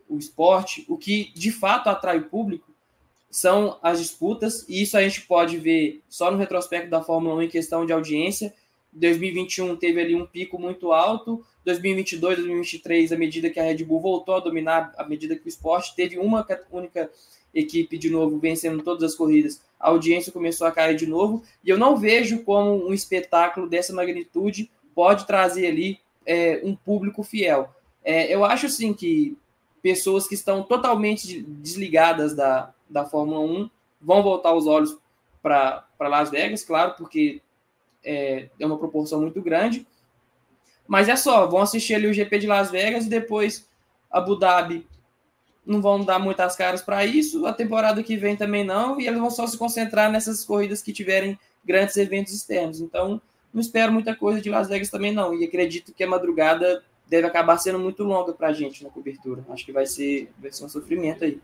o 0.09 0.17
esporte, 0.17 0.85
o 0.89 0.97
que 0.97 1.31
de 1.33 1.49
fato 1.49 1.87
atrai 1.87 2.17
o 2.17 2.25
público, 2.25 2.69
são 3.31 3.79
as 3.81 3.99
disputas, 3.99 4.65
e 4.67 4.81
isso 4.81 4.97
a 4.97 5.01
gente 5.01 5.21
pode 5.21 5.57
ver 5.57 6.03
só 6.09 6.29
no 6.29 6.37
retrospecto 6.37 6.89
da 6.89 7.01
Fórmula 7.01 7.35
1 7.35 7.43
em 7.43 7.47
questão 7.47 7.85
de 7.85 7.93
audiência. 7.93 8.53
2021 8.91 9.75
teve 9.75 10.01
ali 10.01 10.15
um 10.15 10.25
pico 10.25 10.59
muito 10.59 10.91
alto, 10.91 11.45
2022, 11.65 12.37
2023, 12.37 13.11
à 13.11 13.17
medida 13.17 13.49
que 13.49 13.59
a 13.59 13.63
Red 13.63 13.83
Bull 13.83 13.99
voltou 13.99 14.35
a 14.35 14.39
dominar, 14.39 14.93
à 14.97 15.07
medida 15.07 15.35
que 15.35 15.45
o 15.45 15.49
esporte 15.49 15.95
teve 15.95 16.17
uma 16.17 16.45
única 16.71 17.09
equipe 17.53 17.97
de 17.97 18.09
novo 18.09 18.39
vencendo 18.39 18.83
todas 18.83 19.03
as 19.03 19.15
corridas, 19.15 19.61
a 19.79 19.89
audiência 19.89 20.31
começou 20.31 20.67
a 20.67 20.71
cair 20.71 20.95
de 20.95 21.05
novo, 21.05 21.43
e 21.63 21.69
eu 21.69 21.77
não 21.77 21.97
vejo 21.97 22.43
como 22.43 22.87
um 22.87 22.93
espetáculo 22.93 23.67
dessa 23.67 23.93
magnitude 23.93 24.69
pode 24.93 25.25
trazer 25.25 25.67
ali 25.67 25.99
é, 26.25 26.61
um 26.63 26.75
público 26.75 27.23
fiel. 27.23 27.73
É, 28.03 28.33
eu 28.33 28.43
acho 28.43 28.65
assim 28.65 28.93
que 28.93 29.37
pessoas 29.81 30.27
que 30.27 30.35
estão 30.35 30.63
totalmente 30.63 31.41
desligadas 31.41 32.35
da, 32.35 32.73
da 32.89 33.05
Fórmula 33.05 33.39
1 33.39 33.69
vão 34.01 34.23
voltar 34.23 34.53
os 34.53 34.67
olhos 34.67 34.97
para 35.41 35.85
Las 35.99 36.29
Vegas, 36.29 36.63
claro, 36.63 36.95
porque 36.97 37.41
é, 38.03 38.49
é 38.59 38.65
uma 38.65 38.77
proporção 38.77 39.21
muito 39.21 39.41
grande. 39.41 39.85
Mas 40.87 41.07
é 41.07 41.15
só, 41.15 41.45
vão 41.45 41.61
assistir 41.61 41.93
ali 41.93 42.07
o 42.07 42.13
GP 42.13 42.39
de 42.39 42.47
Las 42.47 42.71
Vegas 42.71 43.05
e 43.05 43.09
depois 43.09 43.67
Abu 44.09 44.35
Dhabi 44.35 44.87
não 45.65 45.81
vão 45.81 46.03
dar 46.03 46.17
muitas 46.17 46.55
caras 46.55 46.81
para 46.81 47.05
isso, 47.05 47.45
a 47.45 47.53
temporada 47.53 48.01
que 48.01 48.17
vem 48.17 48.35
também 48.35 48.63
não, 48.63 48.99
e 48.99 49.05
eles 49.05 49.19
vão 49.19 49.29
só 49.29 49.45
se 49.45 49.55
concentrar 49.55 50.11
nessas 50.11 50.43
corridas 50.43 50.81
que 50.81 50.91
tiverem 50.91 51.37
grandes 51.63 51.95
eventos 51.95 52.33
externos. 52.33 52.81
Então, 52.81 53.21
não 53.53 53.61
espero 53.61 53.91
muita 53.91 54.15
coisa 54.15 54.41
de 54.41 54.49
Las 54.49 54.67
Vegas 54.67 54.89
também 54.89 55.13
não, 55.13 55.31
e 55.33 55.45
acredito 55.45 55.93
que 55.93 56.03
a 56.03 56.07
madrugada 56.07 56.83
deve 57.07 57.27
acabar 57.27 57.57
sendo 57.57 57.77
muito 57.77 58.03
longa 58.03 58.33
para 58.33 58.47
a 58.47 58.53
gente 58.53 58.83
na 58.83 58.89
cobertura. 58.89 59.45
Acho 59.49 59.65
que 59.65 59.71
vai 59.71 59.85
ser, 59.85 60.31
vai 60.39 60.51
ser 60.51 60.65
um 60.65 60.69
sofrimento 60.69 61.23
aí. 61.23 61.39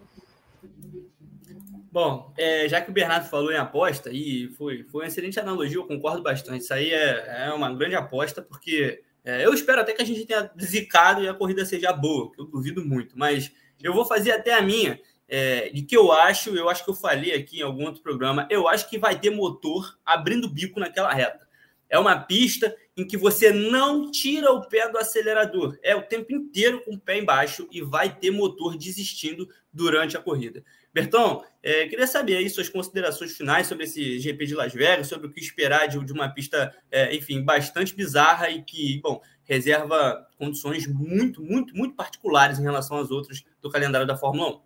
Bom, 1.95 2.33
é, 2.37 2.67
já 2.67 2.81
que 2.81 2.89
o 2.89 2.93
Bernardo 2.93 3.29
falou 3.29 3.53
em 3.53 3.55
aposta, 3.55 4.09
e 4.11 4.49
foi, 4.57 4.83
foi 4.83 5.03
uma 5.03 5.07
excelente 5.07 5.39
analogia, 5.39 5.77
eu 5.77 5.87
concordo 5.87 6.21
bastante. 6.21 6.61
Isso 6.61 6.73
aí 6.73 6.91
é, 6.91 7.45
é 7.45 7.53
uma 7.53 7.73
grande 7.73 7.95
aposta, 7.95 8.41
porque 8.41 9.01
é, 9.23 9.45
eu 9.45 9.53
espero 9.53 9.79
até 9.79 9.93
que 9.93 10.01
a 10.01 10.05
gente 10.05 10.25
tenha 10.25 10.51
zicado 10.61 11.23
e 11.23 11.29
a 11.29 11.33
corrida 11.33 11.63
seja 11.63 11.93
boa, 11.93 12.33
que 12.33 12.41
eu 12.41 12.47
duvido 12.47 12.83
muito, 12.83 13.17
mas 13.17 13.49
eu 13.81 13.93
vou 13.93 14.03
fazer 14.03 14.33
até 14.33 14.53
a 14.53 14.61
minha, 14.61 14.99
é, 15.25 15.69
de 15.69 15.83
que 15.83 15.95
eu 15.95 16.11
acho, 16.11 16.53
eu 16.53 16.67
acho 16.67 16.83
que 16.83 16.89
eu 16.89 16.95
falei 16.95 17.33
aqui 17.33 17.59
em 17.59 17.63
algum 17.63 17.85
outro 17.85 18.03
programa, 18.03 18.45
eu 18.51 18.67
acho 18.67 18.89
que 18.89 18.99
vai 18.99 19.17
ter 19.17 19.29
motor 19.29 19.97
abrindo 20.05 20.49
bico 20.49 20.81
naquela 20.81 21.13
reta. 21.13 21.45
É 21.89 21.97
uma 21.97 22.19
pista 22.19 22.75
em 22.97 23.07
que 23.07 23.15
você 23.15 23.53
não 23.53 24.11
tira 24.11 24.51
o 24.51 24.67
pé 24.67 24.89
do 24.89 24.97
acelerador. 24.97 25.77
É 25.81 25.95
o 25.95 26.01
tempo 26.01 26.33
inteiro 26.33 26.83
com 26.83 26.95
o 26.95 26.99
pé 26.99 27.19
embaixo 27.19 27.69
e 27.71 27.81
vai 27.81 28.13
ter 28.13 28.31
motor 28.31 28.75
desistindo 28.77 29.47
durante 29.71 30.17
a 30.17 30.21
corrida. 30.21 30.63
Bertão, 30.95 31.43
é, 31.61 31.89
queria 31.89 32.07
saber 32.07 32.37
aí 32.37 32.49
suas 32.49 32.69
considerações 32.69 33.35
finais 33.35 33.67
sobre 33.67 33.83
esse 33.83 34.17
GP 34.17 34.45
de 34.45 34.55
Las 34.55 34.73
Vegas, 34.73 35.07
sobre 35.07 35.27
o 35.27 35.29
que 35.29 35.41
esperar 35.41 35.89
de, 35.89 36.01
de 36.01 36.13
uma 36.13 36.29
pista, 36.29 36.73
é, 36.89 37.13
enfim, 37.13 37.43
bastante 37.43 37.93
bizarra 37.93 38.49
e 38.49 38.61
que, 38.61 39.01
bom, 39.03 39.21
reserva 39.43 40.25
condições 40.37 40.87
muito, 40.87 41.43
muito, 41.43 41.75
muito 41.75 41.95
particulares 41.95 42.59
em 42.59 42.63
relação 42.63 42.95
às 42.95 43.11
outras 43.11 43.43
do 43.61 43.69
calendário 43.69 44.07
da 44.07 44.15
Fórmula 44.15 44.55
1. 44.55 44.59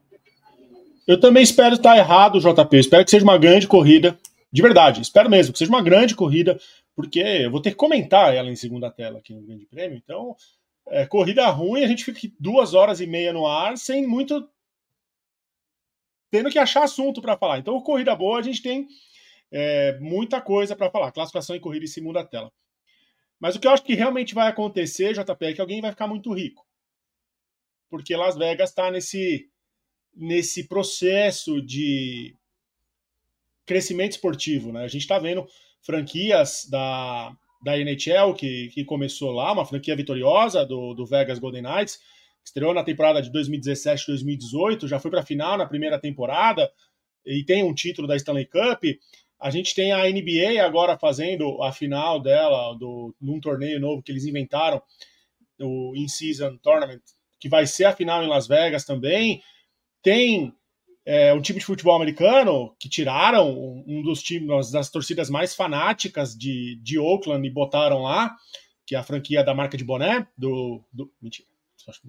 Eu 1.08 1.20
também 1.20 1.42
espero 1.42 1.74
estar 1.74 1.98
errado, 1.98 2.40
JP. 2.40 2.78
Espero 2.78 3.04
que 3.04 3.10
seja 3.10 3.24
uma 3.24 3.40
grande 3.40 3.68
corrida. 3.68 4.16
De 4.54 4.62
verdade, 4.62 5.02
espero 5.02 5.32
mesmo 5.32 5.52
que 5.52 5.58
seja 5.58 5.72
uma 5.72 5.82
grande 5.82 6.14
corrida, 6.14 6.60
porque 6.96 7.22
eu 7.22 7.50
vou 7.50 7.60
ter 7.60 7.72
que 7.72 7.76
comentar 7.76 8.36
ela 8.36 8.52
em 8.52 8.56
segunda 8.56 8.92
tela 8.92 9.18
aqui 9.18 9.34
no 9.34 9.42
Grande 9.42 9.66
Prêmio. 9.66 9.98
Então, 9.98 10.36
é, 10.90 11.08
corrida 11.08 11.48
ruim, 11.48 11.84
a 11.84 11.88
gente 11.88 12.06
fica 12.06 12.32
duas 12.40 12.76
horas 12.76 13.02
e 13.02 13.08
meia 13.08 13.34
no 13.34 13.48
ar 13.48 13.80
sem 13.80 14.06
muito 14.06 14.48
tendo 16.32 16.50
que 16.50 16.60
achar 16.60 16.84
assunto 16.84 17.22
para 17.22 17.38
falar. 17.38 17.60
Então, 17.60 17.80
corrida 17.82 18.16
boa, 18.16 18.40
a 18.40 18.44
gente 18.44 18.62
tem 18.62 18.88
é, 19.52 19.98
muita 20.00 20.42
coisa 20.42 20.76
para 20.76 20.90
falar. 20.90 21.12
Classificação 21.12 21.56
e 21.56 21.60
corrida 21.60 21.86
em 21.86 21.90
segunda 21.90 22.24
tela. 22.24 22.52
Mas 23.40 23.56
o 23.56 23.60
que 23.60 23.68
eu 23.68 23.72
acho 23.72 23.84
que 23.84 23.96
realmente 23.96 24.36
vai 24.36 24.48
acontecer, 24.48 25.14
JP, 25.14 25.46
é 25.46 25.54
que 25.54 25.62
alguém 25.62 25.82
vai 25.82 25.92
ficar 25.92 26.08
muito 26.08 26.34
rico. 26.34 26.66
Porque 27.90 28.16
Las 28.16 28.36
Vegas 28.36 28.70
está 28.70 28.92
nesse, 28.92 29.50
nesse 30.14 30.68
processo 30.68 31.62
de 31.62 32.36
crescimento 33.66 34.12
esportivo. 34.12 34.72
Né? 34.72 34.84
A 34.84 34.88
gente 34.88 35.02
está 35.02 35.18
vendo 35.18 35.48
franquias 35.82 36.68
da, 36.70 37.32
da 37.64 37.78
NHL 37.78 38.34
que, 38.36 38.70
que 38.70 38.84
começou 38.84 39.32
lá, 39.32 39.52
uma 39.54 39.66
franquia 39.66 39.96
vitoriosa 39.96 40.66
do, 40.66 40.94
do 40.94 41.06
Vegas 41.06 41.40
Golden 41.40 41.64
Knights, 41.64 42.00
estreou 42.44 42.74
na 42.74 42.84
temporada 42.84 43.22
de 43.22 43.32
2017 43.32 44.08
2018, 44.08 44.88
já 44.88 45.00
foi 45.00 45.12
para 45.12 45.22
a 45.22 45.26
final 45.26 45.58
na 45.58 45.66
primeira 45.66 46.00
temporada 46.00 46.72
e 47.26 47.44
tem 47.44 47.64
um 47.64 47.74
título 47.74 48.08
da 48.08 48.16
Stanley 48.16 48.46
Cup. 48.46 48.84
A 49.40 49.50
gente 49.50 49.74
tem 49.74 49.92
a 49.92 50.10
NBA 50.10 50.64
agora 50.64 50.98
fazendo 50.98 51.62
a 51.64 51.72
final 51.72 52.20
dela, 52.20 52.74
do, 52.78 53.16
num 53.22 53.40
torneio 53.40 53.80
novo 53.80 54.04
que 54.04 54.12
eles 54.12 54.26
inventaram, 54.26 54.82
o 55.60 55.94
In-Season 55.96 56.58
Tournament, 56.58 57.02
que 57.40 57.50
vai 57.50 57.66
ser 57.66 57.86
a 57.86 57.96
final 57.96 58.24
em 58.24 58.28
Las 58.28 58.48
Vegas 58.48 58.84
também. 58.84 59.42
Tem 60.02 60.54
é, 61.06 61.34
um 61.34 61.42
time 61.42 61.60
de 61.60 61.66
futebol 61.66 61.96
americano 61.96 62.76
que 62.80 62.90
tiraram 62.90 63.84
um 63.88 64.02
dos 64.04 64.22
times 64.22 64.72
das 64.72 64.90
torcidas 64.90 65.30
mais 65.30 65.56
fanáticas 65.56 66.38
de, 66.38 66.80
de 66.84 67.00
Oakland 67.00 67.48
e 67.48 67.52
botaram 67.52 68.04
lá, 68.04 68.36
que 68.86 68.96
é 68.96 68.98
a 69.00 69.04
franquia 69.04 69.44
da 69.44 69.54
marca 69.54 69.78
de 69.78 69.84
boné, 69.84 70.28
do. 70.38 70.84
do 70.92 71.12
mentira, 71.22 71.49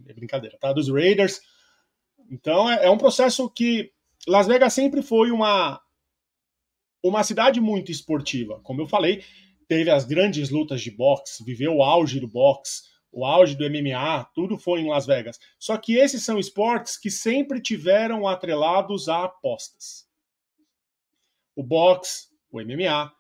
é 0.07 0.15
brincadeira, 0.15 0.57
tá? 0.59 0.73
Dos 0.73 0.89
Raiders. 0.89 1.41
Então 2.31 2.71
é, 2.71 2.87
é 2.87 2.91
um 2.91 2.99
processo 2.99 3.49
que 3.51 3.93
Las 4.27 4.47
Vegas 4.47 4.73
sempre 4.73 5.03
foi 5.03 5.31
uma, 5.31 5.81
uma 7.03 7.23
cidade 7.25 7.61
muito 7.61 7.91
esportiva. 7.91 8.61
Como 8.63 8.83
eu 8.83 8.87
falei, 8.87 9.25
teve 9.67 9.91
as 9.91 10.05
grandes 10.05 10.51
lutas 10.51 10.83
de 10.83 10.91
boxe, 10.91 11.45
viveu 11.45 11.77
o 11.77 11.83
auge 11.83 12.21
do 12.21 12.29
boxe, 12.29 12.83
o 13.13 13.25
auge 13.25 13.57
do 13.57 13.69
MMA, 13.69 14.25
tudo 14.35 14.57
foi 14.57 14.81
em 14.81 14.89
Las 14.89 15.07
Vegas. 15.07 15.39
Só 15.59 15.77
que 15.77 15.97
esses 15.97 16.25
são 16.25 16.39
esportes 16.39 16.97
que 16.97 17.11
sempre 17.11 17.61
tiveram 17.61 18.27
atrelados 18.27 19.09
a 19.09 19.25
apostas. 19.25 20.09
O 21.57 21.63
boxe, 21.63 22.29
o 22.51 22.61
MMA, 22.61 23.13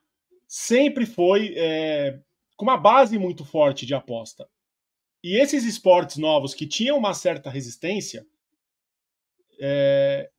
sempre 0.46 1.06
foi 1.06 1.54
é, 1.56 2.20
com 2.56 2.64
uma 2.64 2.76
base 2.76 3.18
muito 3.18 3.44
forte 3.44 3.84
de 3.84 3.94
aposta. 3.94 4.48
E 5.22 5.36
esses 5.36 5.64
esportes 5.64 6.16
novos 6.16 6.54
que 6.54 6.66
tinham 6.66 6.96
uma 6.96 7.12
certa 7.12 7.50
resistência, 7.50 8.26
é, 9.60 10.30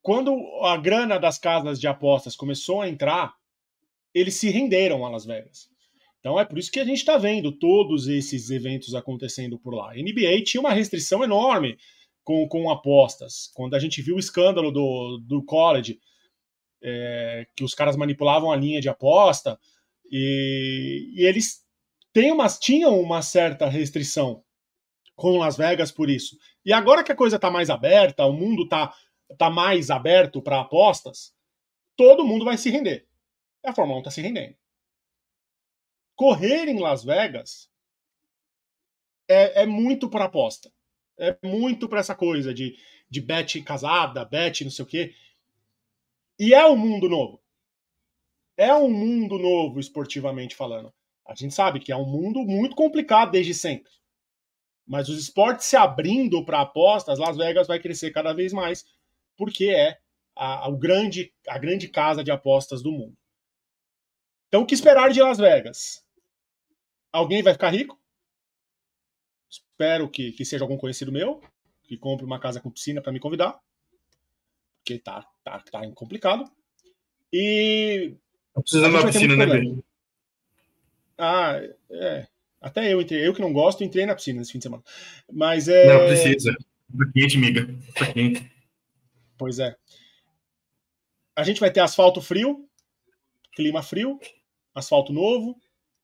quando 0.00 0.34
a 0.62 0.76
grana 0.76 1.18
das 1.18 1.38
casas 1.38 1.78
de 1.78 1.86
apostas 1.86 2.34
começou 2.34 2.80
a 2.80 2.88
entrar, 2.88 3.34
eles 4.14 4.36
se 4.36 4.48
renderam 4.48 5.04
a 5.04 5.10
Las 5.10 5.26
Vegas. 5.26 5.68
Então 6.20 6.40
é 6.40 6.44
por 6.44 6.58
isso 6.58 6.72
que 6.72 6.80
a 6.80 6.84
gente 6.84 6.98
está 6.98 7.16
vendo 7.18 7.52
todos 7.52 8.08
esses 8.08 8.50
eventos 8.50 8.94
acontecendo 8.94 9.58
por 9.58 9.74
lá. 9.74 9.92
A 9.92 9.94
NBA 9.94 10.42
tinha 10.44 10.60
uma 10.60 10.72
restrição 10.72 11.22
enorme 11.22 11.76
com, 12.24 12.48
com 12.48 12.70
apostas. 12.70 13.50
Quando 13.54 13.74
a 13.74 13.78
gente 13.78 14.02
viu 14.02 14.16
o 14.16 14.18
escândalo 14.18 14.70
do, 14.72 15.18
do 15.18 15.44
college, 15.44 15.98
é, 16.82 17.46
que 17.54 17.64
os 17.64 17.74
caras 17.74 17.96
manipulavam 17.96 18.50
a 18.50 18.56
linha 18.56 18.80
de 18.80 18.88
aposta, 18.88 19.58
e, 20.10 21.12
e 21.14 21.26
eles 21.26 21.64
têm 22.12 22.32
umas, 22.32 22.58
tinham 22.58 23.00
uma 23.00 23.22
certa 23.22 23.68
restrição 23.68 24.44
com 25.16 25.38
Las 25.38 25.56
Vegas 25.56 25.90
por 25.90 26.08
isso. 26.08 26.36
E 26.64 26.72
agora 26.72 27.02
que 27.02 27.12
a 27.12 27.16
coisa 27.16 27.36
está 27.36 27.50
mais 27.50 27.70
aberta, 27.70 28.24
o 28.24 28.32
mundo 28.32 28.64
está 28.64 28.94
tá 29.36 29.50
mais 29.50 29.90
aberto 29.90 30.40
para 30.40 30.60
apostas, 30.60 31.34
todo 31.96 32.26
mundo 32.26 32.44
vai 32.44 32.56
se 32.56 32.70
render. 32.70 33.06
A 33.64 33.74
Fórmula 33.74 33.98
1 33.98 34.00
está 34.00 34.10
se 34.10 34.22
rendendo. 34.22 34.56
Correr 36.14 36.68
em 36.68 36.78
Las 36.78 37.04
Vegas 37.04 37.70
é, 39.28 39.62
é 39.62 39.66
muito 39.66 40.08
por 40.08 40.22
aposta. 40.22 40.72
É 41.18 41.36
muito 41.44 41.88
para 41.88 42.00
essa 42.00 42.14
coisa 42.14 42.54
de, 42.54 42.76
de 43.10 43.20
bet 43.20 43.60
casada, 43.62 44.24
bet 44.24 44.62
não 44.62 44.70
sei 44.70 44.84
o 44.84 44.88
quê. 44.88 45.14
E 46.38 46.54
é 46.54 46.64
um 46.66 46.76
mundo 46.76 47.08
novo. 47.08 47.42
É 48.56 48.72
um 48.72 48.88
mundo 48.88 49.38
novo, 49.38 49.80
esportivamente 49.80 50.54
falando. 50.54 50.92
A 51.28 51.34
gente 51.34 51.54
sabe 51.54 51.78
que 51.78 51.92
é 51.92 51.96
um 51.96 52.06
mundo 52.06 52.40
muito 52.40 52.74
complicado 52.74 53.30
desde 53.30 53.52
sempre. 53.52 53.92
Mas 54.86 55.10
os 55.10 55.18
esportes 55.18 55.66
se 55.66 55.76
abrindo 55.76 56.42
para 56.42 56.62
apostas, 56.62 57.18
Las 57.18 57.36
Vegas 57.36 57.66
vai 57.66 57.78
crescer 57.78 58.10
cada 58.10 58.32
vez 58.32 58.52
mais 58.54 58.86
porque 59.36 59.66
é 59.66 59.98
a, 60.34 60.64
a, 60.64 60.68
o 60.68 60.78
grande, 60.78 61.32
a 61.46 61.58
grande 61.58 61.86
casa 61.88 62.24
de 62.24 62.30
apostas 62.30 62.82
do 62.82 62.90
mundo. 62.90 63.16
Então, 64.48 64.62
o 64.62 64.66
que 64.66 64.74
esperar 64.74 65.12
de 65.12 65.20
Las 65.20 65.36
Vegas? 65.36 66.02
Alguém 67.12 67.42
vai 67.42 67.52
ficar 67.52 67.68
rico? 67.68 68.00
Espero 69.50 70.08
que, 70.08 70.32
que 70.32 70.44
seja 70.44 70.64
algum 70.64 70.78
conhecido 70.78 71.12
meu, 71.12 71.42
que 71.84 71.98
compre 71.98 72.24
uma 72.24 72.40
casa 72.40 72.60
com 72.60 72.70
piscina 72.70 73.02
para 73.02 73.12
me 73.12 73.20
convidar, 73.20 73.60
porque 74.78 74.98
tá, 74.98 75.28
tá, 75.44 75.60
tá 75.60 75.90
complicado. 75.92 76.50
E. 77.30 78.16
Tá 78.54 78.62
precisando 78.62 78.90
de 78.90 78.96
uma 78.96 79.12
piscina, 79.12 79.36
né, 79.36 79.46
Ben? 79.46 79.84
Ah, 81.18 81.60
é. 81.90 82.26
Até 82.60 82.92
eu 82.92 83.00
entrei. 83.00 83.26
Eu 83.26 83.34
que 83.34 83.40
não 83.40 83.52
gosto, 83.52 83.84
entrei 83.84 84.06
na 84.06 84.14
piscina 84.14 84.38
nesse 84.38 84.52
fim 84.52 84.58
de 84.58 84.64
semana. 84.64 84.82
Mas 85.30 85.68
é. 85.68 85.86
Não 85.86 86.06
precisa. 86.06 86.52
Tá 86.52 87.10
quente, 87.12 87.36
amiga. 87.36 87.68
Tá 87.94 88.12
quente. 88.12 88.50
Pois 89.36 89.58
é. 89.58 89.76
a 91.36 91.44
gente 91.44 91.60
vai 91.60 91.70
ter 91.70 91.78
asfalto 91.78 92.20
frio, 92.20 92.68
clima 93.54 93.82
frio, 93.82 94.18
asfalto 94.74 95.12
novo. 95.12 95.56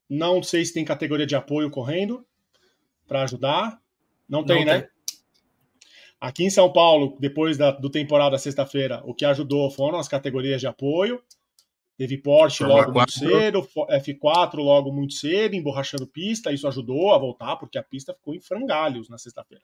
Não 0.08 0.42
sei 0.42 0.64
se 0.64 0.72
tem 0.72 0.84
categoria 0.84 1.26
de 1.26 1.34
apoio 1.34 1.70
correndo 1.70 2.24
para 3.06 3.22
ajudar. 3.22 3.80
Não 4.28 4.44
tem, 4.44 4.64
Não 4.64 4.72
né? 4.72 4.80
Tem. 4.82 4.90
Aqui 6.20 6.44
em 6.44 6.50
São 6.50 6.72
Paulo, 6.72 7.16
depois 7.20 7.58
da, 7.58 7.72
do 7.72 7.90
temporada 7.90 8.38
sexta-feira, 8.38 9.02
o 9.04 9.12
que 9.12 9.24
ajudou 9.24 9.70
foram 9.70 9.98
as 9.98 10.08
categorias 10.08 10.60
de 10.60 10.66
apoio. 10.66 11.22
Teve 11.96 12.18
Porsche 12.18 12.64
logo 12.64 12.92
muito 12.92 13.12
cedo, 13.12 13.62
F4 13.62 14.56
logo 14.56 14.92
muito 14.92 15.14
cedo, 15.14 15.54
emborrachando 15.54 16.06
pista. 16.06 16.52
Isso 16.52 16.66
ajudou 16.66 17.14
a 17.14 17.18
voltar, 17.18 17.56
porque 17.56 17.78
a 17.78 17.82
pista 17.82 18.12
ficou 18.12 18.34
em 18.34 18.40
frangalhos 18.40 19.08
na 19.08 19.16
sexta-feira. 19.16 19.62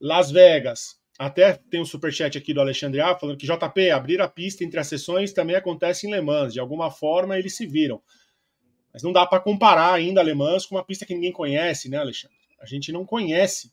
Las 0.00 0.30
Vegas, 0.30 0.98
até 1.18 1.54
tem 1.54 1.80
um 1.80 1.84
superchat 1.84 2.36
aqui 2.38 2.54
do 2.54 2.60
Alexandre 2.60 3.00
A 3.00 3.14
falando 3.14 3.38
que 3.38 3.46
JP, 3.46 3.90
abrir 3.90 4.20
a 4.20 4.28
pista 4.28 4.64
entre 4.64 4.80
as 4.80 4.86
sessões 4.86 5.32
também 5.32 5.56
acontece 5.56 6.06
em 6.06 6.10
Le 6.10 6.20
Mans. 6.22 6.54
De 6.54 6.60
alguma 6.60 6.90
forma 6.90 7.38
eles 7.38 7.54
se 7.54 7.66
viram. 7.66 8.02
Mas 8.92 9.02
não 9.02 9.12
dá 9.12 9.26
para 9.26 9.40
comparar 9.40 9.92
ainda 9.92 10.22
Le 10.22 10.34
Mans 10.34 10.64
com 10.64 10.74
uma 10.74 10.84
pista 10.84 11.04
que 11.04 11.14
ninguém 11.14 11.32
conhece, 11.32 11.88
né, 11.90 11.98
Alexandre? 11.98 12.36
A 12.58 12.64
gente 12.64 12.90
não 12.90 13.04
conhece. 13.04 13.72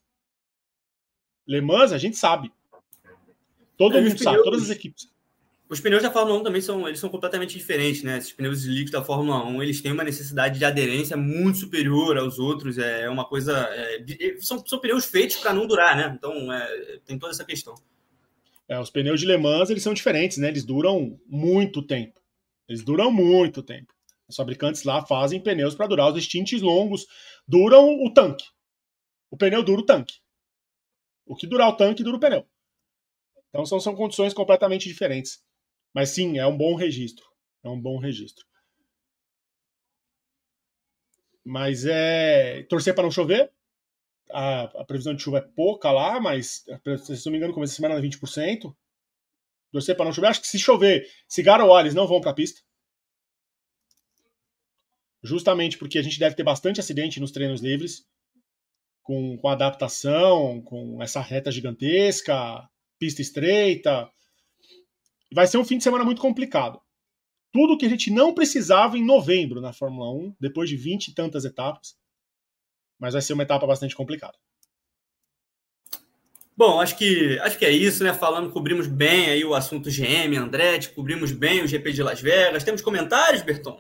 Le 1.48 1.61
Mans, 1.61 1.94
a 1.94 1.98
gente 1.98 2.18
sabe. 2.18 2.52
Todo 3.77 3.98
é, 3.98 4.02
mundo 4.02 4.22
sabe, 4.22 4.44
todas 4.44 4.64
as 4.64 4.69
equipes. 4.69 5.12
Os 5.74 5.80
pneus 5.80 6.04
da 6.04 6.12
Fórmula 6.12 6.38
1 6.40 6.44
também 6.44 6.62
são, 6.62 6.88
eles 6.88 7.00
são 7.00 7.10
completamente 7.10 7.58
diferentes, 7.58 8.04
né? 8.04 8.20
Esses 8.20 8.32
pneus 8.32 8.62
líquidos 8.62 8.91
da 8.91 9.04
Fórmula 9.04 9.44
1, 9.44 9.64
eles 9.64 9.82
têm 9.82 9.91
uma 9.91 10.04
necessidade 10.04 10.60
de 10.60 10.64
aderência 10.64 11.18
muito 11.18 11.58
superior 11.58 12.16
aos 12.16 12.38
outros. 12.38 12.78
É 12.78 13.10
uma 13.10 13.26
coisa. 13.26 13.58
É, 13.72 14.06
são, 14.40 14.64
são 14.64 14.78
pneus 14.78 15.04
feitos 15.06 15.38
para 15.38 15.52
não 15.52 15.66
durar, 15.66 15.98
né? 15.98 16.14
Então 16.16 16.54
é, 16.54 17.00
tem 17.04 17.18
toda 17.18 17.32
essa 17.32 17.44
questão. 17.44 17.74
É, 18.70 18.80
os 18.80 18.91
pneus 18.91 19.20
de 19.20 19.26
Le 19.26 19.36
Mans 19.36 19.72
eles 19.72 19.82
são 19.82 19.95
diferentes, 19.95 20.38
né? 20.38 20.50
Eles 20.50 20.64
duram 20.64 21.20
muito 21.26 21.82
tempo. 21.82 22.22
Eles 22.70 22.84
duram 22.84 23.12
muito 23.12 23.64
tempo. 23.64 23.91
Os 24.28 24.36
fabricantes 24.36 24.84
lá 24.84 25.04
fazem 25.04 25.41
pneus 25.41 25.74
para 25.74 25.88
durar. 25.88 26.14
Os 26.14 26.24
stints 26.24 26.62
longos 26.62 27.08
duram 27.48 28.04
o 28.06 28.14
tanque. 28.14 28.45
O 29.32 29.36
pneu 29.36 29.64
dura 29.64 29.82
o 29.82 29.86
tanque. 29.86 30.18
O 31.26 31.36
que 31.36 31.48
durar 31.48 31.70
o 31.70 31.76
tanque, 31.76 32.04
dura 32.04 32.18
o 32.18 32.20
pneu. 32.20 32.45
Então 33.50 33.66
são, 33.66 33.80
são 33.80 33.95
condições 33.95 34.36
completamente 34.36 34.88
diferentes. 34.88 35.41
Mas 35.94 36.10
sim, 36.10 36.40
é 36.40 36.48
um 36.48 36.57
bom 36.57 36.76
registro. 36.76 37.26
É 37.64 37.70
um 37.70 37.80
bom 37.80 37.99
registro. 37.99 38.45
Mas 41.45 41.86
é. 41.86 42.64
Torcer 42.64 42.95
para 42.95 43.03
não 43.03 43.11
chover. 43.11 43.52
A, 44.32 44.64
a, 44.64 44.86
previsão 44.86 45.14
de 45.14 45.22
chuva 45.22 45.38
é 45.38 45.41
pouca 45.41 45.91
lá, 45.91 46.20
mas 46.20 46.65
se 46.98 47.26
não 47.26 47.32
me 47.32 47.38
engano, 47.38 47.53
começa 47.53 47.74
a 47.74 47.76
semana 47.76 48.02
20%. 48.02 48.76
Torcer 49.72 49.95
para 49.95 50.06
não 50.06 50.14
chover. 50.14 50.28
Acho 50.28 50.41
que 50.41 50.48
se 50.48 50.57
chover, 50.57 51.07
Cigaro 51.28 51.65
ou 51.65 51.76
Ares 51.76 51.94
não 51.94 52.07
vão 52.07 52.20
para 52.20 52.32
a 52.32 52.34
pista. 52.34 52.61
Justamente 55.22 55.78
porque 55.78 55.99
a 55.99 56.02
gente 56.02 56.20
deve 56.20 56.36
ter 56.36 56.44
bastante 56.44 56.80
acidente 56.80 57.20
nos 57.20 57.32
treinos 57.32 57.61
livres. 57.61 58.06
Com, 59.03 59.38
com 59.38 59.49
adaptação, 59.49 60.61
com 60.61 61.03
essa 61.03 61.20
reta 61.20 61.52
gigantesca, 61.52 62.68
pista 62.98 63.22
estreita 63.22 64.10
vai 65.34 65.47
ser 65.47 65.57
um 65.57 65.65
fim 65.65 65.77
de 65.77 65.84
semana 65.84 66.03
muito 66.03 66.22
complicado. 66.22 66.80
Tudo 67.51 67.77
que 67.77 67.85
a 67.85 67.89
gente 67.89 68.10
não 68.10 68.34
precisava 68.34 68.97
em 68.97 69.05
novembro 69.05 69.61
na 69.61 69.73
Fórmula 69.73 70.11
1, 70.11 70.35
depois 70.39 70.69
de 70.69 70.76
20 70.76 71.10
e 71.10 71.14
tantas 71.14 71.45
etapas. 71.45 71.95
Mas 72.99 73.14
vai 73.14 73.22
ser 73.22 73.34
uma 73.34 73.43
etapa 73.43 73.68
bastante 73.68 73.95
complicada. 73.95 74.34
Bom, 76.55 76.80
acho 76.80 76.95
que, 76.97 77.39
acho 77.39 77.57
que 77.57 77.65
é 77.65 77.72
isso, 77.72 78.03
né? 78.03 78.14
Falando, 78.14 78.51
cobrimos 78.51 78.85
bem 78.85 79.26
aí 79.26 79.43
o 79.43 79.55
assunto 79.55 79.89
GM, 79.89 80.38
Andretti, 80.38 80.89
cobrimos 80.89 81.31
bem 81.31 81.64
o 81.64 81.68
GP 81.68 81.91
de 81.91 82.03
Las 82.03 82.22
Vegas. 82.22 82.64
Temos 82.64 82.81
comentários, 82.81 83.41
Berton? 83.41 83.80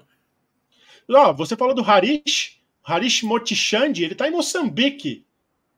Ó, 1.09 1.33
você 1.33 1.55
falou 1.55 1.75
do 1.75 1.83
Harish, 1.83 2.59
Harish 2.83 3.21
Motichandi, 3.23 4.03
ele 4.03 4.13
está 4.13 4.27
em 4.27 4.31
Moçambique. 4.31 5.25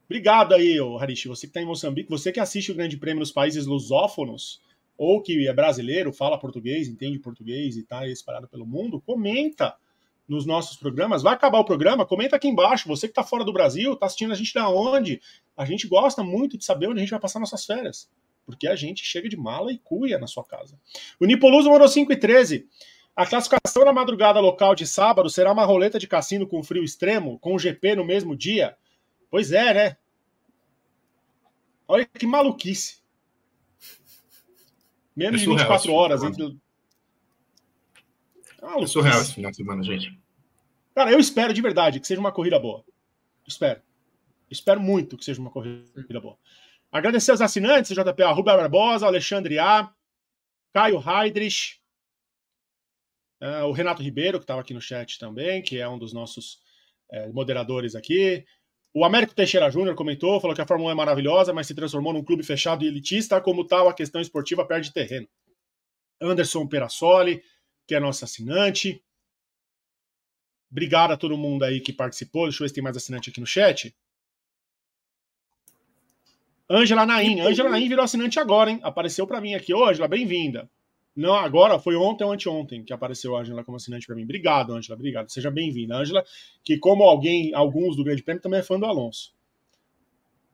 Obrigado 0.06 0.54
aí, 0.54 0.78
Harish, 1.00 1.26
você 1.26 1.48
que 1.48 1.52
está 1.52 1.62
em 1.62 1.66
Moçambique, 1.66 2.10
você 2.10 2.32
que 2.32 2.40
assiste 2.40 2.72
o 2.72 2.76
Grande 2.76 2.96
Prêmio 2.96 3.20
nos 3.20 3.32
países 3.32 3.66
lusófonos 3.66 4.62
ou 4.98 5.22
que 5.22 5.48
é 5.48 5.54
brasileiro, 5.54 6.14
fala 6.14 6.40
português, 6.40 6.88
entende 6.88 7.20
português 7.20 7.76
e 7.76 7.82
está 7.82 8.08
espalhado 8.08 8.48
pelo 8.48 8.66
mundo, 8.66 9.02
comenta 9.02 9.76
nos 10.28 10.46
nossos 10.46 10.78
programas. 10.78 11.22
Vai 11.22 11.34
acabar 11.34 11.60
o 11.60 11.66
programa, 11.66 12.06
comenta 12.06 12.36
aqui 12.36 12.48
embaixo. 12.48 12.88
Você 12.88 13.08
que 13.08 13.12
está 13.12 13.24
fora 13.24 13.44
do 13.44 13.54
Brasil, 13.54 13.94
está 13.94 14.06
assistindo 14.06 14.32
a 14.32 14.36
gente 14.36 14.54
da 14.54 14.70
onde? 14.70 15.22
A 15.56 15.66
gente 15.66 15.88
gosta 15.88 16.24
muito 16.24 16.58
de 16.58 16.66
saber 16.66 16.88
onde 16.88 17.00
a 17.00 17.02
gente 17.02 17.12
vai 17.12 17.20
passar 17.20 17.40
nossas 17.40 17.66
férias. 17.66 18.10
Porque 18.46 18.68
a 18.68 18.76
gente 18.76 19.04
chega 19.04 19.28
de 19.28 19.38
mala 19.38 19.72
e 19.72 19.78
cuia 19.78 20.20
na 20.20 20.28
sua 20.28 20.44
casa. 20.44 20.80
O 21.20 21.26
Nipoluso 21.26 21.70
mandou 21.70 21.88
5 21.88 22.12
e 22.12 22.16
13. 22.16 22.68
A 23.16 23.26
classificação 23.26 23.86
na 23.86 23.94
madrugada 23.94 24.40
local 24.40 24.76
de 24.76 24.86
sábado 24.86 25.30
será 25.30 25.52
uma 25.52 25.66
roleta 25.66 25.98
de 25.98 26.08
cassino 26.08 26.46
com 26.46 26.62
frio 26.62 26.84
extremo, 26.84 27.40
com 27.40 27.56
o 27.56 27.60
GP 27.60 27.96
no 27.96 28.06
mesmo 28.06 28.36
dia? 28.36 28.76
Pois 29.32 29.52
é, 29.52 29.74
né? 29.74 29.98
Olha 31.88 32.06
que 32.06 32.28
maluquice. 32.28 33.05
Menos 35.16 35.42
é 35.42 35.46
de 35.46 35.50
24 35.50 35.94
horas 35.94 36.24
entre. 36.24 36.58
Ah, 38.62 38.80
é 38.80 38.88
surreal 38.88 39.22
esse 39.22 39.34
final 39.34 39.52
de 39.52 39.58
semana, 39.58 39.84
gente. 39.84 40.20
Cara, 40.94 41.12
eu 41.12 41.20
espero 41.20 41.54
de 41.54 41.62
verdade 41.62 42.00
que 42.00 42.08
seja 42.08 42.20
uma 42.20 42.32
corrida 42.32 42.60
boa. 42.60 42.84
Espero. 43.48 43.82
Espero 44.50 44.80
muito 44.80 45.18
que 45.18 45.26
seja 45.26 45.40
uma 45.40 45.52
corrida 45.52 46.20
boa. 46.22 46.38
Agradecer 46.92 47.32
aos 47.32 47.42
assinantes, 47.42 47.96
JP, 47.96 48.24
a 48.24 48.32
Rubia 48.32 48.56
Barbosa, 48.56 49.06
Alexandre 49.06 49.60
A, 49.60 49.92
Caio 50.74 51.04
Heidrich, 51.06 51.82
uh, 53.42 53.66
o 53.66 53.72
Renato 53.72 54.02
Ribeiro, 54.02 54.40
que 54.40 54.44
estava 54.44 54.62
aqui 54.62 54.74
no 54.74 54.82
chat 54.82 55.20
também, 55.20 55.62
que 55.62 55.78
é 55.78 55.88
um 55.88 55.98
dos 55.98 56.14
nossos 56.14 56.60
uh, 57.12 57.34
moderadores 57.34 57.96
aqui, 57.96 58.46
o 58.98 59.04
Américo 59.04 59.36
Teixeira 59.36 59.70
Júnior 59.70 59.94
comentou, 59.94 60.40
falou 60.40 60.56
que 60.56 60.62
a 60.62 60.66
Fórmula 60.66 60.92
1 60.92 60.92
é 60.94 60.96
maravilhosa, 60.96 61.54
mas 61.54 61.68
se 61.68 61.76
transformou 61.76 62.14
num 62.14 62.24
clube 62.24 62.44
fechado 62.44 62.86
e 62.86 62.88
elitista, 62.88 63.42
como 63.42 63.68
tal 63.68 63.90
a 63.90 63.94
questão 63.94 64.22
esportiva 64.22 64.66
perde 64.66 64.94
terreno. 64.94 65.28
Anderson 66.22 66.66
Perassoli, 66.66 67.44
que 67.86 67.94
é 67.94 68.00
nosso 68.00 68.24
assinante. 68.24 69.04
Obrigado 70.72 71.12
a 71.12 71.18
todo 71.18 71.38
mundo 71.38 71.66
aí 71.66 71.82
que 71.82 71.92
participou. 71.92 72.44
Deixa 72.44 72.64
eu 72.64 72.64
ver 72.64 72.70
se 72.70 72.76
tem 72.76 72.84
mais 72.84 72.96
assinante 72.96 73.30
aqui 73.30 73.42
no 73.42 73.46
chat. 73.46 73.94
Ângela 76.70 77.06
Naim. 77.06 77.42
Ângela 77.42 77.70
Naim 77.70 77.90
virou 77.90 78.06
assinante 78.06 78.40
agora, 78.40 78.72
hein? 78.72 78.80
Apareceu 78.82 79.28
para 79.28 79.42
mim 79.42 79.56
aqui. 79.56 79.74
Ô, 79.74 79.86
Ângela, 79.86 80.08
bem-vinda. 80.08 80.72
Não, 81.16 81.34
agora 81.34 81.80
foi 81.80 81.96
ontem 81.96 82.24
ou 82.26 82.32
anteontem 82.32 82.84
que 82.84 82.92
apareceu 82.92 83.36
a 83.36 83.40
Ângela 83.40 83.64
como 83.64 83.78
assinante 83.78 84.06
para 84.06 84.16
mim. 84.16 84.24
Obrigado, 84.24 84.74
Ângela, 84.74 84.96
obrigado. 84.98 85.30
Seja 85.30 85.50
bem-vinda. 85.50 85.96
Ângela, 85.96 86.26
que 86.64 86.78
como 86.78 87.04
alguém, 87.04 87.54
alguns 87.54 87.96
do 87.96 88.04
Grande 88.04 88.22
Prêmio, 88.22 88.42
também 88.42 88.60
é 88.60 88.64
fã 88.64 88.78
do 88.78 88.86
Alonso. 88.86 89.34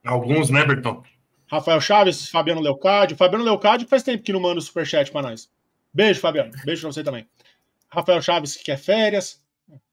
Alguns, 0.06 0.50
né, 0.50 0.64
Berton? 0.64 1.04
Rafael 1.48 1.82
Chaves, 1.82 2.30
Fabiano 2.30 2.62
Leocádio. 2.62 3.18
Fabiano 3.18 3.44
Leocádio 3.44 3.88
faz 3.88 4.04
tempo 4.04 4.24
que 4.24 4.32
não 4.32 4.40
manda 4.40 4.60
o 4.60 4.62
superchat 4.62 5.12
para 5.12 5.30
nós. 5.30 5.52
Beijo, 5.94 6.20
Fabiano. 6.20 6.52
Beijo 6.64 6.82
pra 6.82 6.92
você 6.92 7.04
também. 7.04 7.28
Rafael 7.90 8.22
Chaves, 8.22 8.56
que 8.56 8.64
quer 8.64 8.78
férias. 8.78 9.44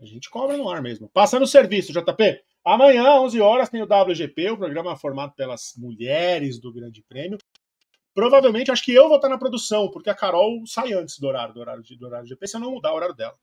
A 0.00 0.04
gente 0.04 0.30
cobra 0.30 0.56
no 0.56 0.68
ar 0.68 0.82
mesmo. 0.82 1.08
Passando 1.08 1.42
o 1.42 1.46
serviço, 1.46 1.92
JP. 1.92 2.40
Amanhã, 2.64 3.20
11 3.20 3.40
horas, 3.40 3.68
tem 3.68 3.82
o 3.82 3.86
WGP, 3.86 4.50
o 4.50 4.56
programa 4.56 4.96
formado 4.96 5.32
pelas 5.32 5.74
mulheres 5.76 6.58
do 6.58 6.72
Grande 6.72 7.02
Prêmio. 7.02 7.38
Provavelmente, 8.14 8.70
acho 8.70 8.84
que 8.84 8.92
eu 8.92 9.06
vou 9.08 9.16
estar 9.16 9.28
na 9.28 9.38
produção, 9.38 9.90
porque 9.90 10.10
a 10.10 10.14
Carol 10.14 10.66
sai 10.66 10.92
antes 10.92 11.18
do 11.18 11.26
horário 11.26 11.54
do 11.54 11.60
horário 11.60 11.82
de, 11.82 11.96
do 11.96 12.06
horário 12.06 12.24
de 12.24 12.30
GP, 12.30 12.46
se 12.46 12.56
eu 12.56 12.60
não 12.60 12.72
mudar 12.72 12.92
o 12.92 12.96
horário 12.96 13.14
dela. 13.14 13.34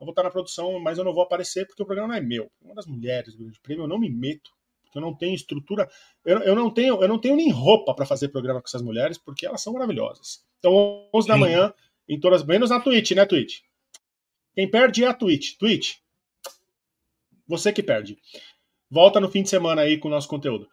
Eu 0.00 0.06
vou 0.06 0.10
estar 0.10 0.22
na 0.22 0.30
produção, 0.30 0.78
mas 0.80 0.98
eu 0.98 1.04
não 1.04 1.12
vou 1.12 1.22
aparecer 1.22 1.66
porque 1.66 1.82
o 1.82 1.86
programa 1.86 2.08
não 2.08 2.14
é 2.16 2.20
meu. 2.20 2.50
Uma 2.60 2.74
das 2.74 2.86
mulheres 2.86 3.34
do 3.34 3.44
Grande 3.44 3.60
Prêmio, 3.60 3.84
eu 3.84 3.88
não 3.88 3.98
me 3.98 4.10
meto, 4.10 4.50
porque 4.82 4.98
eu 4.98 5.02
não 5.02 5.14
tenho 5.14 5.34
estrutura, 5.34 5.88
eu, 6.24 6.38
eu 6.40 6.54
não 6.54 6.70
tenho, 6.70 7.00
eu 7.00 7.08
não 7.08 7.18
tenho 7.18 7.36
nem 7.36 7.50
roupa 7.50 7.94
para 7.94 8.04
fazer 8.04 8.28
programa 8.28 8.60
com 8.60 8.66
essas 8.66 8.82
mulheres, 8.82 9.16
porque 9.16 9.46
elas 9.46 9.62
são 9.62 9.72
maravilhosas. 9.72 10.44
Então, 10.58 11.08
11 11.14 11.28
da 11.28 11.36
manhã, 11.36 11.72
em 12.08 12.18
todas, 12.18 12.44
menos 12.44 12.70
na 12.70 12.80
Twitch, 12.80 13.12
né, 13.12 13.24
Twitch? 13.24 13.60
Quem 14.54 14.70
perde 14.70 15.04
é 15.04 15.08
a 15.08 15.14
Twitch. 15.14 15.56
Twitch, 15.56 15.96
você 17.46 17.72
que 17.72 17.82
perde. 17.82 18.18
Volta 18.90 19.20
no 19.20 19.30
fim 19.30 19.42
de 19.42 19.48
semana 19.48 19.82
aí 19.82 19.98
com 19.98 20.08
o 20.08 20.10
nosso 20.10 20.28
conteúdo. 20.28 20.68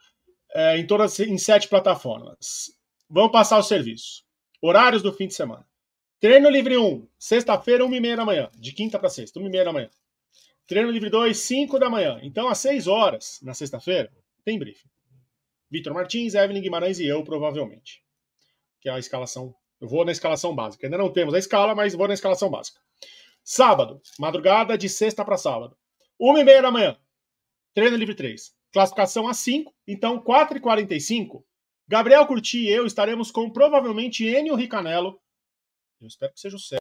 É, 0.54 0.78
em 0.78 0.86
todas, 0.86 1.20
em 1.20 1.38
sete 1.38 1.68
plataformas. 1.68 2.72
Vamos 3.12 3.32
passar 3.32 3.58
o 3.58 3.64
serviço. 3.64 4.24
Horários 4.62 5.02
do 5.02 5.12
fim 5.12 5.26
de 5.26 5.34
semana. 5.34 5.66
Treino 6.20 6.48
livre 6.48 6.78
1, 6.78 7.08
sexta-feira, 7.18 7.84
1h30 7.84 8.16
da 8.16 8.24
manhã. 8.24 8.52
De 8.54 8.72
quinta 8.72 9.00
para 9.00 9.10
sexta, 9.10 9.40
1h30 9.40 9.64
da 9.64 9.74
manhã. 9.74 9.90
Treino 10.68 10.92
livre 10.92 11.10
2, 11.10 11.36
5 11.36 11.80
da 11.80 11.90
manhã. 11.90 12.20
Então, 12.22 12.48
às 12.48 12.60
6 12.60 12.86
horas, 12.86 13.40
na 13.42 13.56
sexta-feira, 13.56 14.12
tem 14.46 14.60
briefing. 14.60 14.88
Vitor 15.72 15.92
Martins, 15.92 16.36
Evelyn 16.36 16.62
Guimarães 16.62 17.00
e 17.00 17.08
eu, 17.08 17.24
provavelmente. 17.24 18.04
Que 18.80 18.90
é 18.90 18.92
a 18.92 19.00
escalação. 19.00 19.56
Eu 19.82 19.88
vou 19.88 20.06
na 20.06 20.12
escalação 20.12 20.54
básica. 20.54 20.86
Ainda 20.86 21.00
não 21.00 21.12
temos 21.12 21.34
a 21.34 21.40
escala, 21.40 21.74
mas 21.74 21.96
vou 21.96 22.08
na 22.08 22.14
escalação 22.14 22.52
básica. 22.52 22.80
Sábado, 23.44 24.00
madrugada 24.20 24.78
de 24.78 24.88
sexta 24.88 25.26
para 25.26 25.36
sábado. 25.36 25.76
1h30 26.22 26.62
da 26.62 26.70
manhã. 26.70 26.98
Treino 27.74 27.98
livre 27.98 28.14
3. 28.14 28.54
Classificação 28.72 29.28
a 29.28 29.34
5. 29.34 29.74
Então, 29.88 30.24
4h45 30.24 31.44
Gabriel 31.90 32.28
Curti 32.28 32.60
e 32.60 32.70
eu 32.70 32.86
estaremos 32.86 33.32
com 33.32 33.50
provavelmente 33.50 34.24
Enio 34.24 34.54
Ricanello 34.54 35.20
Eu 36.00 36.08
espero 36.08 36.32
que 36.32 36.40
seja 36.40 36.56
o 36.56 36.60
César 36.60 36.80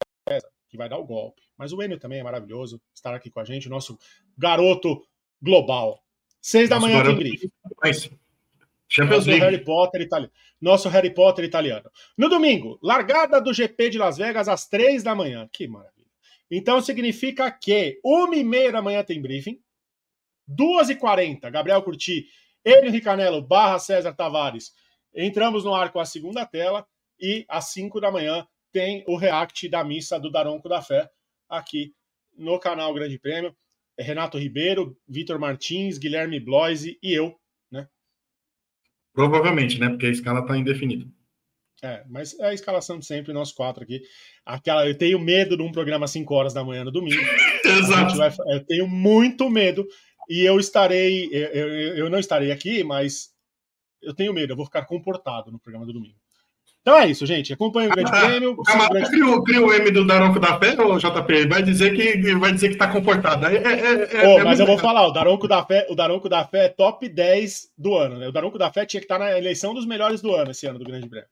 que 0.69 0.77
vai 0.77 0.87
dar 0.87 0.99
o 0.99 1.07
golpe. 1.07 1.41
Mas 1.57 1.73
o 1.73 1.83
Enio 1.83 1.99
também 1.99 2.21
é 2.21 2.23
maravilhoso 2.23 2.79
estar 2.95 3.15
aqui 3.15 3.31
com 3.31 3.41
a 3.41 3.45
gente, 3.45 3.71
nosso 3.71 3.99
garoto 4.37 5.03
global. 5.41 6.05
Seis 6.43 6.69
da 6.69 6.79
manhã 6.79 7.03
tem 7.03 7.17
briefing. 7.17 7.51
Champions 8.87 9.27
Nosso 9.27 9.41
Harry 9.41 9.65
Potter 9.65 10.01
italiano. 10.03 10.33
Nosso 10.61 10.89
Harry 10.91 11.15
Potter 11.15 11.45
italiano. 11.47 11.91
No 12.17 12.29
domingo, 12.29 12.79
largada 12.83 13.41
do 13.41 13.53
GP 13.53 13.89
de 13.89 13.99
Las 13.99 14.19
Vegas 14.19 14.47
às 14.47 14.67
três 14.67 15.03
da 15.03 15.15
manhã. 15.15 15.49
Que 15.51 15.67
maravilha. 15.67 16.07
Então 16.51 16.83
significa 16.83 17.51
que 17.51 17.99
uma 18.05 18.37
e 18.37 18.45
meia 18.45 18.73
da 18.73 18.83
manhã 18.83 19.03
tem 19.03 19.23
briefing. 19.23 19.59
Duas 20.47 20.91
e 20.91 20.95
quarenta, 20.95 21.49
Gabriel 21.49 21.83
Curti, 21.83 22.27
Enio 22.65 22.91
Ricanello, 22.91 23.41
barra 23.41 23.79
César 23.79 24.13
Tavares. 24.15 24.75
Entramos 25.21 25.65
no 25.65 25.75
ar 25.75 25.91
com 25.91 25.99
a 25.99 26.05
segunda 26.05 26.47
tela. 26.47 26.87
E 27.21 27.45
às 27.49 27.73
cinco 27.73 28.01
da 28.01 28.13
manhã 28.13 28.47
tem 28.73 29.05
o 29.09 29.17
react 29.17 29.69
da 29.69 29.83
missa 29.83 30.21
do 30.21 30.31
Daronco 30.31 30.69
da 30.69 30.81
Fé 30.81 31.11
aqui 31.49 31.93
no 32.37 32.61
canal 32.61 32.95
Grande 32.95 33.19
Prêmio. 33.19 33.55
Renato 33.99 34.39
Ribeiro, 34.39 34.97
Vitor 35.09 35.41
Martins, 35.41 35.99
Guilherme 35.99 36.39
Bloise 36.39 36.97
e 37.03 37.13
eu, 37.13 37.35
né? 37.69 37.89
Provavelmente, 39.13 39.81
né? 39.81 39.89
Porque 39.89 40.07
a 40.07 40.11
escala 40.11 40.41
está 40.41 40.57
indefinida. 40.57 41.05
É, 41.83 42.05
mas 42.09 42.39
é 42.39 42.47
a 42.47 42.55
escalação 42.55 42.99
de 42.99 43.07
sempre, 43.07 43.33
nós 43.33 43.53
quatro 43.53 43.83
aqui. 43.83 44.01
Aquela, 44.47 44.87
eu 44.87 44.97
tenho 44.97 45.19
medo 45.19 45.57
de 45.57 45.63
um 45.63 45.73
programa 45.73 46.05
às 46.05 46.13
5 46.13 46.33
horas 46.33 46.55
da 46.55 46.65
manhã 46.65 46.85
no 46.85 46.93
domingo. 46.93 47.21
Exato. 47.65 48.17
Vai, 48.17 48.31
eu 48.49 48.65
tenho 48.65 48.87
muito 48.87 49.51
medo. 49.51 49.87
E 50.29 50.45
eu 50.45 50.61
estarei, 50.61 51.29
eu, 51.33 51.49
eu, 51.49 51.97
eu 51.97 52.11
não 52.11 52.19
estarei 52.19 52.53
aqui, 52.53 52.85
mas 52.85 53.31
eu 54.03 54.15
tenho 54.15 54.33
medo, 54.33 54.53
eu 54.53 54.57
vou 54.57 54.67
ficar 54.67 54.85
comportado 54.85 55.51
no 55.51 55.59
programa 55.59 55.87
do 55.87 55.93
domingo. 55.93 56.17
Então 56.81 56.97
é 56.97 57.07
isso, 57.07 57.27
gente. 57.27 57.53
Acompanhe 57.53 57.89
o 57.89 57.91
Grande 57.91 58.11
ah, 58.15 58.27
Prêmio. 58.27 58.53
O 58.53 58.63
grande... 58.63 59.11
cria, 59.11 59.43
cria 59.43 59.63
o 59.63 59.73
M 59.75 59.91
do 59.91 60.07
Daronco 60.07 60.41
da 60.41 60.59
Fé, 60.59 60.81
ou 60.81 60.99
JP? 60.99 61.47
Vai 61.47 61.63
dizer 61.63 61.95
que 61.95 62.35
vai 62.35 62.53
dizer 62.53 62.71
que 62.71 62.77
tá 62.77 62.91
comportado. 62.91 63.45
É, 63.47 63.57
é, 63.57 64.25
é, 64.25 64.29
oh, 64.29 64.45
mas 64.45 64.59
eu 64.59 64.65
vou 64.65 64.79
falar, 64.79 65.07
o 65.07 65.13
Daronco 65.13 65.47
da 65.47 65.63
Fé, 65.65 65.87
o 65.91 65.95
Daronco 65.95 66.29
da 66.29 66.47
Fé 66.47 66.65
é 66.65 66.69
top 66.69 67.07
10 67.07 67.73
do 67.77 67.95
ano, 67.95 68.19
né? 68.19 68.29
O 68.29 68.33
Daronco 68.33 68.57
da 68.57 68.73
Fé 68.73 68.87
tinha 68.87 69.01
que 69.01 69.05
estar 69.05 69.19
na 69.19 69.37
eleição 69.37 69.75
dos 69.75 69.85
melhores 69.85 70.23
do 70.23 70.35
ano 70.35 70.51
esse 70.51 70.67
ano 70.67 70.79
do 70.79 70.85
Grande 70.85 71.09
Prêmio. 71.09 71.29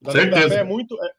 O 0.00 0.04
Daronco 0.04 0.24
Certeza. 0.24 0.48
da 0.48 0.54
Fé 0.56 0.60
é 0.60 0.64
muito. 0.64 0.94
É. 1.02 1.10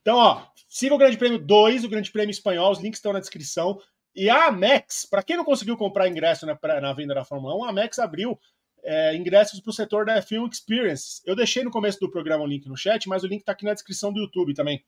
Então, 0.00 0.16
ó, 0.16 0.42
siga 0.68 0.94
o 0.94 0.98
Grande 0.98 1.16
Prêmio 1.16 1.38
2, 1.38 1.84
o 1.84 1.88
Grande 1.88 2.10
Prêmio 2.10 2.32
Espanhol, 2.32 2.72
os 2.72 2.80
links 2.80 2.98
estão 2.98 3.12
na 3.12 3.20
descrição. 3.20 3.78
E 4.16 4.28
a 4.28 4.46
Amex, 4.46 5.06
para 5.08 5.22
quem 5.22 5.36
não 5.36 5.44
conseguiu 5.44 5.76
comprar 5.76 6.08
ingresso 6.08 6.44
na, 6.44 6.58
na 6.80 6.92
venda 6.92 7.14
da 7.14 7.24
Fórmula 7.24 7.56
1, 7.56 7.64
a 7.64 7.70
Amex 7.70 7.98
abriu 8.00 8.38
é, 8.82 9.14
ingressos 9.16 9.60
para 9.60 9.70
o 9.70 9.72
setor 9.72 10.04
da 10.04 10.20
Film 10.20 10.48
Experience. 10.48 11.22
Eu 11.24 11.36
deixei 11.36 11.62
no 11.62 11.70
começo 11.70 11.98
do 12.00 12.10
programa 12.10 12.44
o 12.44 12.46
link 12.46 12.66
no 12.66 12.76
chat, 12.76 13.08
mas 13.08 13.22
o 13.22 13.26
link 13.26 13.40
está 13.40 13.52
aqui 13.52 13.64
na 13.64 13.74
descrição 13.74 14.12
do 14.12 14.20
YouTube 14.20 14.54
também. 14.54 14.84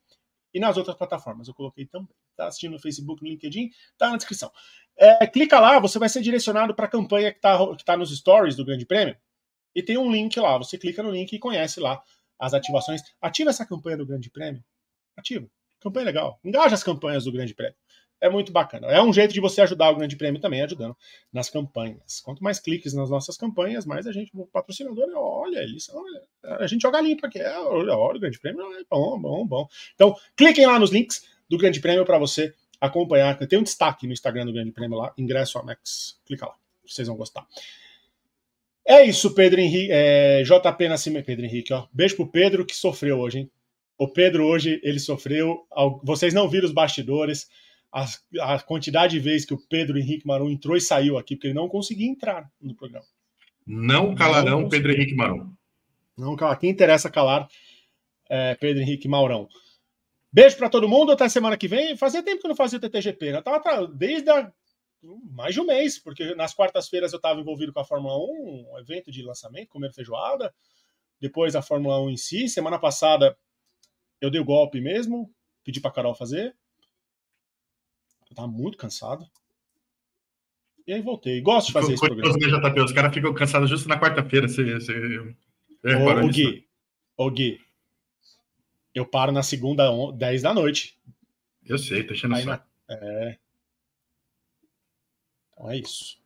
E 0.52 0.60
nas 0.60 0.76
outras 0.76 0.96
plataformas 0.96 1.48
eu 1.48 1.54
coloquei 1.54 1.86
também. 1.86 2.14
Está 2.30 2.46
assistindo 2.46 2.72
no 2.72 2.78
Facebook, 2.78 3.22
no 3.22 3.28
LinkedIn, 3.28 3.70
está 3.92 4.10
na 4.10 4.16
descrição. 4.16 4.50
É, 4.96 5.26
clica 5.26 5.58
lá, 5.58 5.78
você 5.78 5.98
vai 5.98 6.08
ser 6.08 6.22
direcionado 6.22 6.74
para 6.74 6.86
a 6.86 6.88
campanha 6.88 7.32
que 7.32 7.38
está 7.38 7.76
que 7.76 7.84
tá 7.84 7.96
nos 7.96 8.16
stories 8.16 8.56
do 8.56 8.64
Grande 8.64 8.86
Prêmio. 8.86 9.16
E 9.74 9.82
tem 9.82 9.98
um 9.98 10.10
link 10.10 10.38
lá. 10.38 10.56
Você 10.58 10.78
clica 10.78 11.02
no 11.02 11.10
link 11.10 11.32
e 11.32 11.38
conhece 11.38 11.80
lá 11.80 12.02
as 12.38 12.54
ativações. 12.54 13.02
Ativa 13.20 13.50
essa 13.50 13.66
campanha 13.66 13.96
do 13.96 14.06
Grande 14.06 14.30
Prêmio. 14.30 14.64
Ativa. 15.16 15.48
Campanha 15.80 16.06
legal. 16.06 16.40
Engaja 16.44 16.74
as 16.74 16.82
campanhas 16.84 17.24
do 17.24 17.32
Grande 17.32 17.54
Prêmio 17.54 17.76
é 18.24 18.30
muito 18.30 18.50
bacana. 18.50 18.86
É 18.86 19.02
um 19.02 19.12
jeito 19.12 19.34
de 19.34 19.40
você 19.40 19.60
ajudar 19.60 19.90
o 19.90 19.96
Grande 19.96 20.16
Prêmio 20.16 20.40
também, 20.40 20.62
ajudando 20.62 20.96
nas 21.30 21.50
campanhas. 21.50 22.20
Quanto 22.24 22.42
mais 22.42 22.58
cliques 22.58 22.94
nas 22.94 23.10
nossas 23.10 23.36
campanhas, 23.36 23.84
mais 23.84 24.06
a 24.06 24.12
gente, 24.12 24.30
o 24.34 24.46
patrocinador, 24.46 25.06
olha, 25.14 25.58
eles, 25.58 25.90
olha, 25.90 26.22
a 26.58 26.66
gente 26.66 26.80
joga 26.80 27.02
limpo 27.02 27.26
aqui. 27.26 27.38
É, 27.38 27.58
olha, 27.58 27.94
olha, 27.94 28.16
o 28.16 28.20
Grande 28.20 28.40
Prêmio 28.40 28.62
é 28.72 28.82
bom, 28.88 29.20
bom, 29.20 29.46
bom. 29.46 29.68
Então, 29.94 30.16
cliquem 30.34 30.66
lá 30.66 30.78
nos 30.78 30.90
links 30.90 31.26
do 31.50 31.58
Grande 31.58 31.80
Prêmio 31.80 32.06
para 32.06 32.18
você 32.18 32.54
acompanhar. 32.80 33.36
Tem 33.46 33.58
um 33.58 33.62
destaque 33.62 34.06
no 34.06 34.14
Instagram 34.14 34.46
do 34.46 34.54
Grande 34.54 34.72
Prêmio 34.72 34.96
lá, 34.96 35.12
ingresso 35.18 35.58
Amex. 35.58 36.18
Clica 36.24 36.46
lá, 36.46 36.54
vocês 36.86 37.06
vão 37.06 37.18
gostar. 37.18 37.46
É 38.86 39.04
isso, 39.04 39.34
Pedro 39.34 39.60
Henrique, 39.60 39.90
é, 39.92 40.42
JP 40.42 40.88
Nascimento, 40.88 41.26
Pedro 41.26 41.44
Henrique, 41.44 41.74
ó. 41.74 41.86
Beijo 41.92 42.16
pro 42.16 42.26
Pedro 42.26 42.64
que 42.64 42.74
sofreu 42.74 43.18
hoje, 43.18 43.40
hein? 43.40 43.50
O 43.98 44.08
Pedro 44.08 44.46
hoje, 44.46 44.80
ele 44.82 44.98
sofreu. 44.98 45.66
Vocês 46.02 46.32
não 46.32 46.48
viram 46.48 46.66
os 46.66 46.72
bastidores 46.72 47.48
a, 47.94 48.54
a, 48.54 48.60
quantidade 48.60 49.12
de 49.12 49.20
vezes 49.20 49.46
que 49.46 49.54
o 49.54 49.58
Pedro 49.68 49.96
Henrique 49.96 50.26
Marum 50.26 50.50
entrou 50.50 50.76
e 50.76 50.80
saiu 50.80 51.16
aqui, 51.16 51.36
porque 51.36 51.46
ele 51.46 51.54
não 51.54 51.68
conseguia 51.68 52.08
entrar 52.08 52.50
no 52.60 52.74
programa. 52.74 53.06
Não 53.64 54.16
calarão 54.16 54.62
não 54.62 54.68
Pedro 54.68 54.92
Henrique 54.92 55.14
Marum. 55.14 55.54
Não 56.18 56.34
calar. 56.34 56.58
Quem 56.58 56.70
interessa 56.70 57.08
calar 57.08 57.48
é 58.28 58.56
Pedro 58.56 58.82
Henrique 58.82 59.06
Maurão. 59.06 59.48
Beijo 60.32 60.56
para 60.56 60.68
todo 60.68 60.88
mundo. 60.88 61.12
Até 61.12 61.28
semana 61.28 61.56
que 61.56 61.68
vem. 61.68 61.96
Fazia 61.96 62.22
tempo 62.22 62.40
que 62.40 62.46
eu 62.46 62.50
não 62.50 62.56
fazia 62.56 62.78
o 62.78 62.80
TTGP. 62.80 63.30
Né? 63.30 63.38
Eu 63.38 63.42
tava 63.42 63.86
desde 63.86 64.28
a, 64.28 64.52
mais 65.30 65.54
de 65.54 65.60
um 65.60 65.66
mês, 65.66 65.98
porque 65.98 66.34
nas 66.34 66.52
quartas-feiras 66.52 67.12
eu 67.12 67.18
estava 67.18 67.40
envolvido 67.40 67.72
com 67.72 67.80
a 67.80 67.84
Fórmula 67.84 68.16
1, 68.16 68.72
um 68.72 68.78
evento 68.78 69.10
de 69.10 69.22
lançamento, 69.22 69.68
comendo 69.68 69.94
feijoada. 69.94 70.52
Depois 71.20 71.54
a 71.54 71.62
Fórmula 71.62 72.00
1 72.02 72.10
em 72.10 72.16
si. 72.16 72.48
Semana 72.48 72.78
passada 72.78 73.36
eu 74.20 74.30
dei 74.30 74.40
o 74.40 74.44
golpe 74.44 74.80
mesmo, 74.80 75.32
pedi 75.64 75.80
para 75.80 75.90
Carol 75.92 76.14
fazer. 76.14 76.56
Eu 78.34 78.36
tava 78.36 78.48
muito 78.48 78.76
cansado. 78.76 79.24
E 80.84 80.92
aí 80.92 81.00
voltei. 81.00 81.40
Gosto 81.40 81.68
de 81.68 81.72
fazer 81.72 81.94
esse 81.94 82.04
programa. 82.04 82.36
JP, 82.36 82.80
os 82.80 82.92
caras 82.92 83.14
ficam 83.14 83.32
cansados 83.32 83.70
justo 83.70 83.88
na 83.88 83.98
quarta-feira. 83.98 84.48
Você, 84.48 84.74
você... 84.74 85.34
Ô, 85.84 86.28
Gui, 86.28 86.66
ô 87.16 87.30
Gui, 87.30 87.60
eu 88.92 89.06
paro 89.06 89.30
na 89.30 89.42
segunda, 89.42 89.88
10 90.12 90.42
da 90.42 90.52
noite. 90.52 90.98
Eu 91.64 91.78
sei, 91.78 92.02
tô 92.02 92.12
enchendo 92.12 92.34
na... 92.44 92.62
É. 92.90 93.38
Então 95.52 95.70
é 95.70 95.78
isso. 95.78 96.18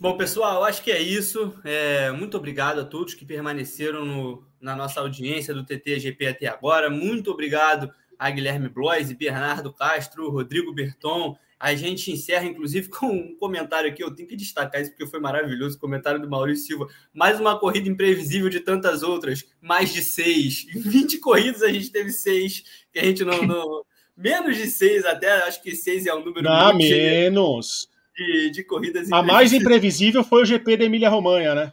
Bom, 0.00 0.16
pessoal, 0.16 0.64
acho 0.64 0.82
que 0.82 0.90
é 0.90 1.00
isso. 1.00 1.54
É, 1.62 2.10
muito 2.10 2.36
obrigado 2.38 2.80
a 2.80 2.84
todos 2.84 3.14
que 3.14 3.24
permaneceram 3.24 4.04
no, 4.04 4.46
na 4.60 4.74
nossa 4.74 5.00
audiência 5.00 5.52
do 5.52 5.64
TTGP 5.64 6.26
até 6.26 6.46
agora. 6.46 6.88
Muito 6.88 7.30
obrigado 7.30 7.92
a 8.18 8.30
Guilherme 8.30 8.68
Blois, 8.68 9.12
Bernardo 9.12 9.72
Castro, 9.72 10.30
Rodrigo 10.30 10.72
Berton. 10.72 11.36
A 11.58 11.74
gente 11.74 12.12
encerra, 12.12 12.44
inclusive, 12.44 12.88
com 12.90 13.06
um 13.06 13.36
comentário 13.36 13.90
aqui. 13.90 14.02
Eu 14.02 14.14
tenho 14.14 14.28
que 14.28 14.36
destacar 14.36 14.80
isso 14.80 14.90
porque 14.90 15.06
foi 15.06 15.20
maravilhoso. 15.20 15.76
O 15.76 15.80
comentário 15.80 16.20
do 16.20 16.28
Maurício 16.28 16.66
Silva. 16.66 16.88
Mais 17.12 17.40
uma 17.40 17.58
corrida 17.58 17.88
imprevisível 17.88 18.48
de 18.48 18.60
tantas 18.60 19.02
outras. 19.02 19.44
Mais 19.60 19.92
de 19.92 20.02
seis. 20.02 20.66
Em 20.74 20.80
20 20.80 21.18
corridas 21.18 21.62
a 21.62 21.72
gente 21.72 21.90
teve 21.90 22.10
seis. 22.10 22.62
Que 22.92 22.98
a 22.98 23.04
gente 23.04 23.24
não. 23.24 23.42
não... 23.42 23.84
menos 24.16 24.56
de 24.56 24.66
seis, 24.66 25.04
até. 25.04 25.30
Acho 25.42 25.62
que 25.62 25.74
seis 25.74 26.06
é 26.06 26.14
um 26.14 26.24
número. 26.24 26.42
Não, 26.42 26.76
menos. 26.76 27.88
De, 28.16 28.50
de 28.50 28.64
corridas 28.64 29.12
A 29.12 29.22
mais 29.22 29.52
imprevisível 29.52 30.24
foi 30.24 30.42
o 30.42 30.46
GP 30.46 30.78
da 30.78 30.84
Emília 30.84 31.10
Romanha, 31.10 31.54
né? 31.54 31.72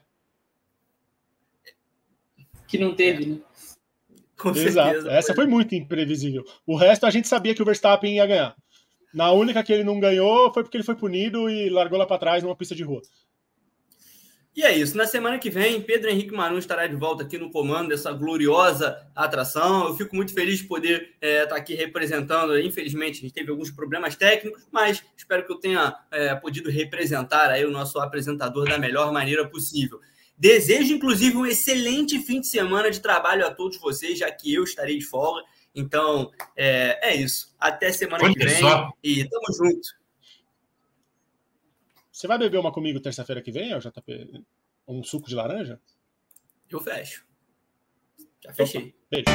Que 2.68 2.78
não 2.78 2.94
teve, 2.94 3.26
né? 3.26 3.38
Com 4.44 4.50
Exato. 4.50 4.90
Certeza, 4.90 5.10
Essa 5.10 5.34
foi 5.34 5.48
muito 5.48 5.74
imprevisível. 5.74 6.44
O 6.68 6.76
resto 6.76 7.06
a 7.06 7.10
gente 7.10 7.30
sabia 7.30 7.56
que 7.56 7.62
o 7.62 7.66
Verstappen 7.66 8.18
ia 8.18 8.26
ganhar. 8.26 8.54
Na 9.14 9.32
única 9.32 9.64
que 9.64 9.72
ele 9.72 9.86
não 9.86 10.02
ganhou 10.02 10.52
foi 10.54 10.64
porque 10.64 10.76
ele 10.76 10.84
foi 10.84 10.96
punido 10.96 11.50
e 11.50 11.70
largou 11.70 11.98
lá 11.98 12.06
para 12.06 12.18
trás 12.18 12.44
numa 12.44 12.56
pista 12.56 12.76
de 12.76 12.84
rua. 12.84 13.02
E 14.54 14.64
é 14.64 14.78
isso. 14.78 14.98
Na 14.98 15.08
semana 15.08 15.40
que 15.40 15.50
vem, 15.50 15.82
Pedro 15.82 16.10
Henrique 16.10 16.34
Marum 16.34 16.58
estará 16.58 16.86
de 16.86 16.96
volta 16.96 17.24
aqui 17.24 17.38
no 17.38 17.50
comando 17.50 17.88
dessa 17.88 18.12
gloriosa 18.12 19.00
atração. 19.16 19.88
Eu 19.88 19.96
fico 19.96 20.14
muito 20.14 20.34
feliz 20.34 20.60
de 20.60 20.66
poder 20.66 21.14
estar 21.22 21.28
é, 21.28 21.46
tá 21.46 21.56
aqui 21.56 21.74
representando. 21.74 22.60
Infelizmente, 22.60 23.20
a 23.20 23.22
gente 23.22 23.34
teve 23.34 23.50
alguns 23.50 23.72
problemas 23.72 24.18
técnicos, 24.18 24.68
mas 24.70 25.02
espero 25.16 25.46
que 25.46 25.54
eu 25.54 25.58
tenha 25.58 25.96
é, 26.12 26.36
podido 26.36 26.70
representar 26.70 27.50
aí 27.50 27.66
o 27.66 27.72
nosso 27.72 27.98
apresentador 27.98 28.68
da 28.68 28.78
melhor 28.78 29.12
maneira 29.14 29.48
possível. 29.48 30.00
Desejo, 30.38 30.94
inclusive, 30.94 31.38
um 31.38 31.46
excelente 31.46 32.20
fim 32.20 32.42
de 32.42 32.48
semana 32.48 32.90
de 32.90 33.00
trabalho 33.00 33.46
a 33.46 33.54
todos 33.54 33.78
vocês, 33.78 34.20
já 34.20 34.32
que 34.32 34.54
eu 34.54 34.64
estarei 34.64 34.98
de 34.98 35.06
folga. 35.06 35.44
Então, 35.76 36.32
é, 36.56 37.12
é 37.12 37.16
isso. 37.16 37.56
Até 37.60 37.92
semana 37.92 38.32
que 38.32 38.40
vem. 38.40 38.60
Só. 38.60 38.92
E 39.04 39.28
tamo 39.28 39.46
junto. 39.56 39.88
Você 42.12 42.28
vai 42.28 42.38
beber 42.38 42.60
uma 42.60 42.72
comigo 42.72 43.00
terça-feira 43.00 43.42
que 43.42 43.52
vem, 43.52 43.78
JP? 43.78 44.44
Um 44.88 45.04
suco 45.04 45.28
de 45.28 45.36
laranja? 45.36 45.80
Eu 46.70 46.80
fecho. 46.80 47.26
Já 48.44 48.54
fechei. 48.54 48.82
Opa, 48.82 48.94
beijo. 49.10 49.26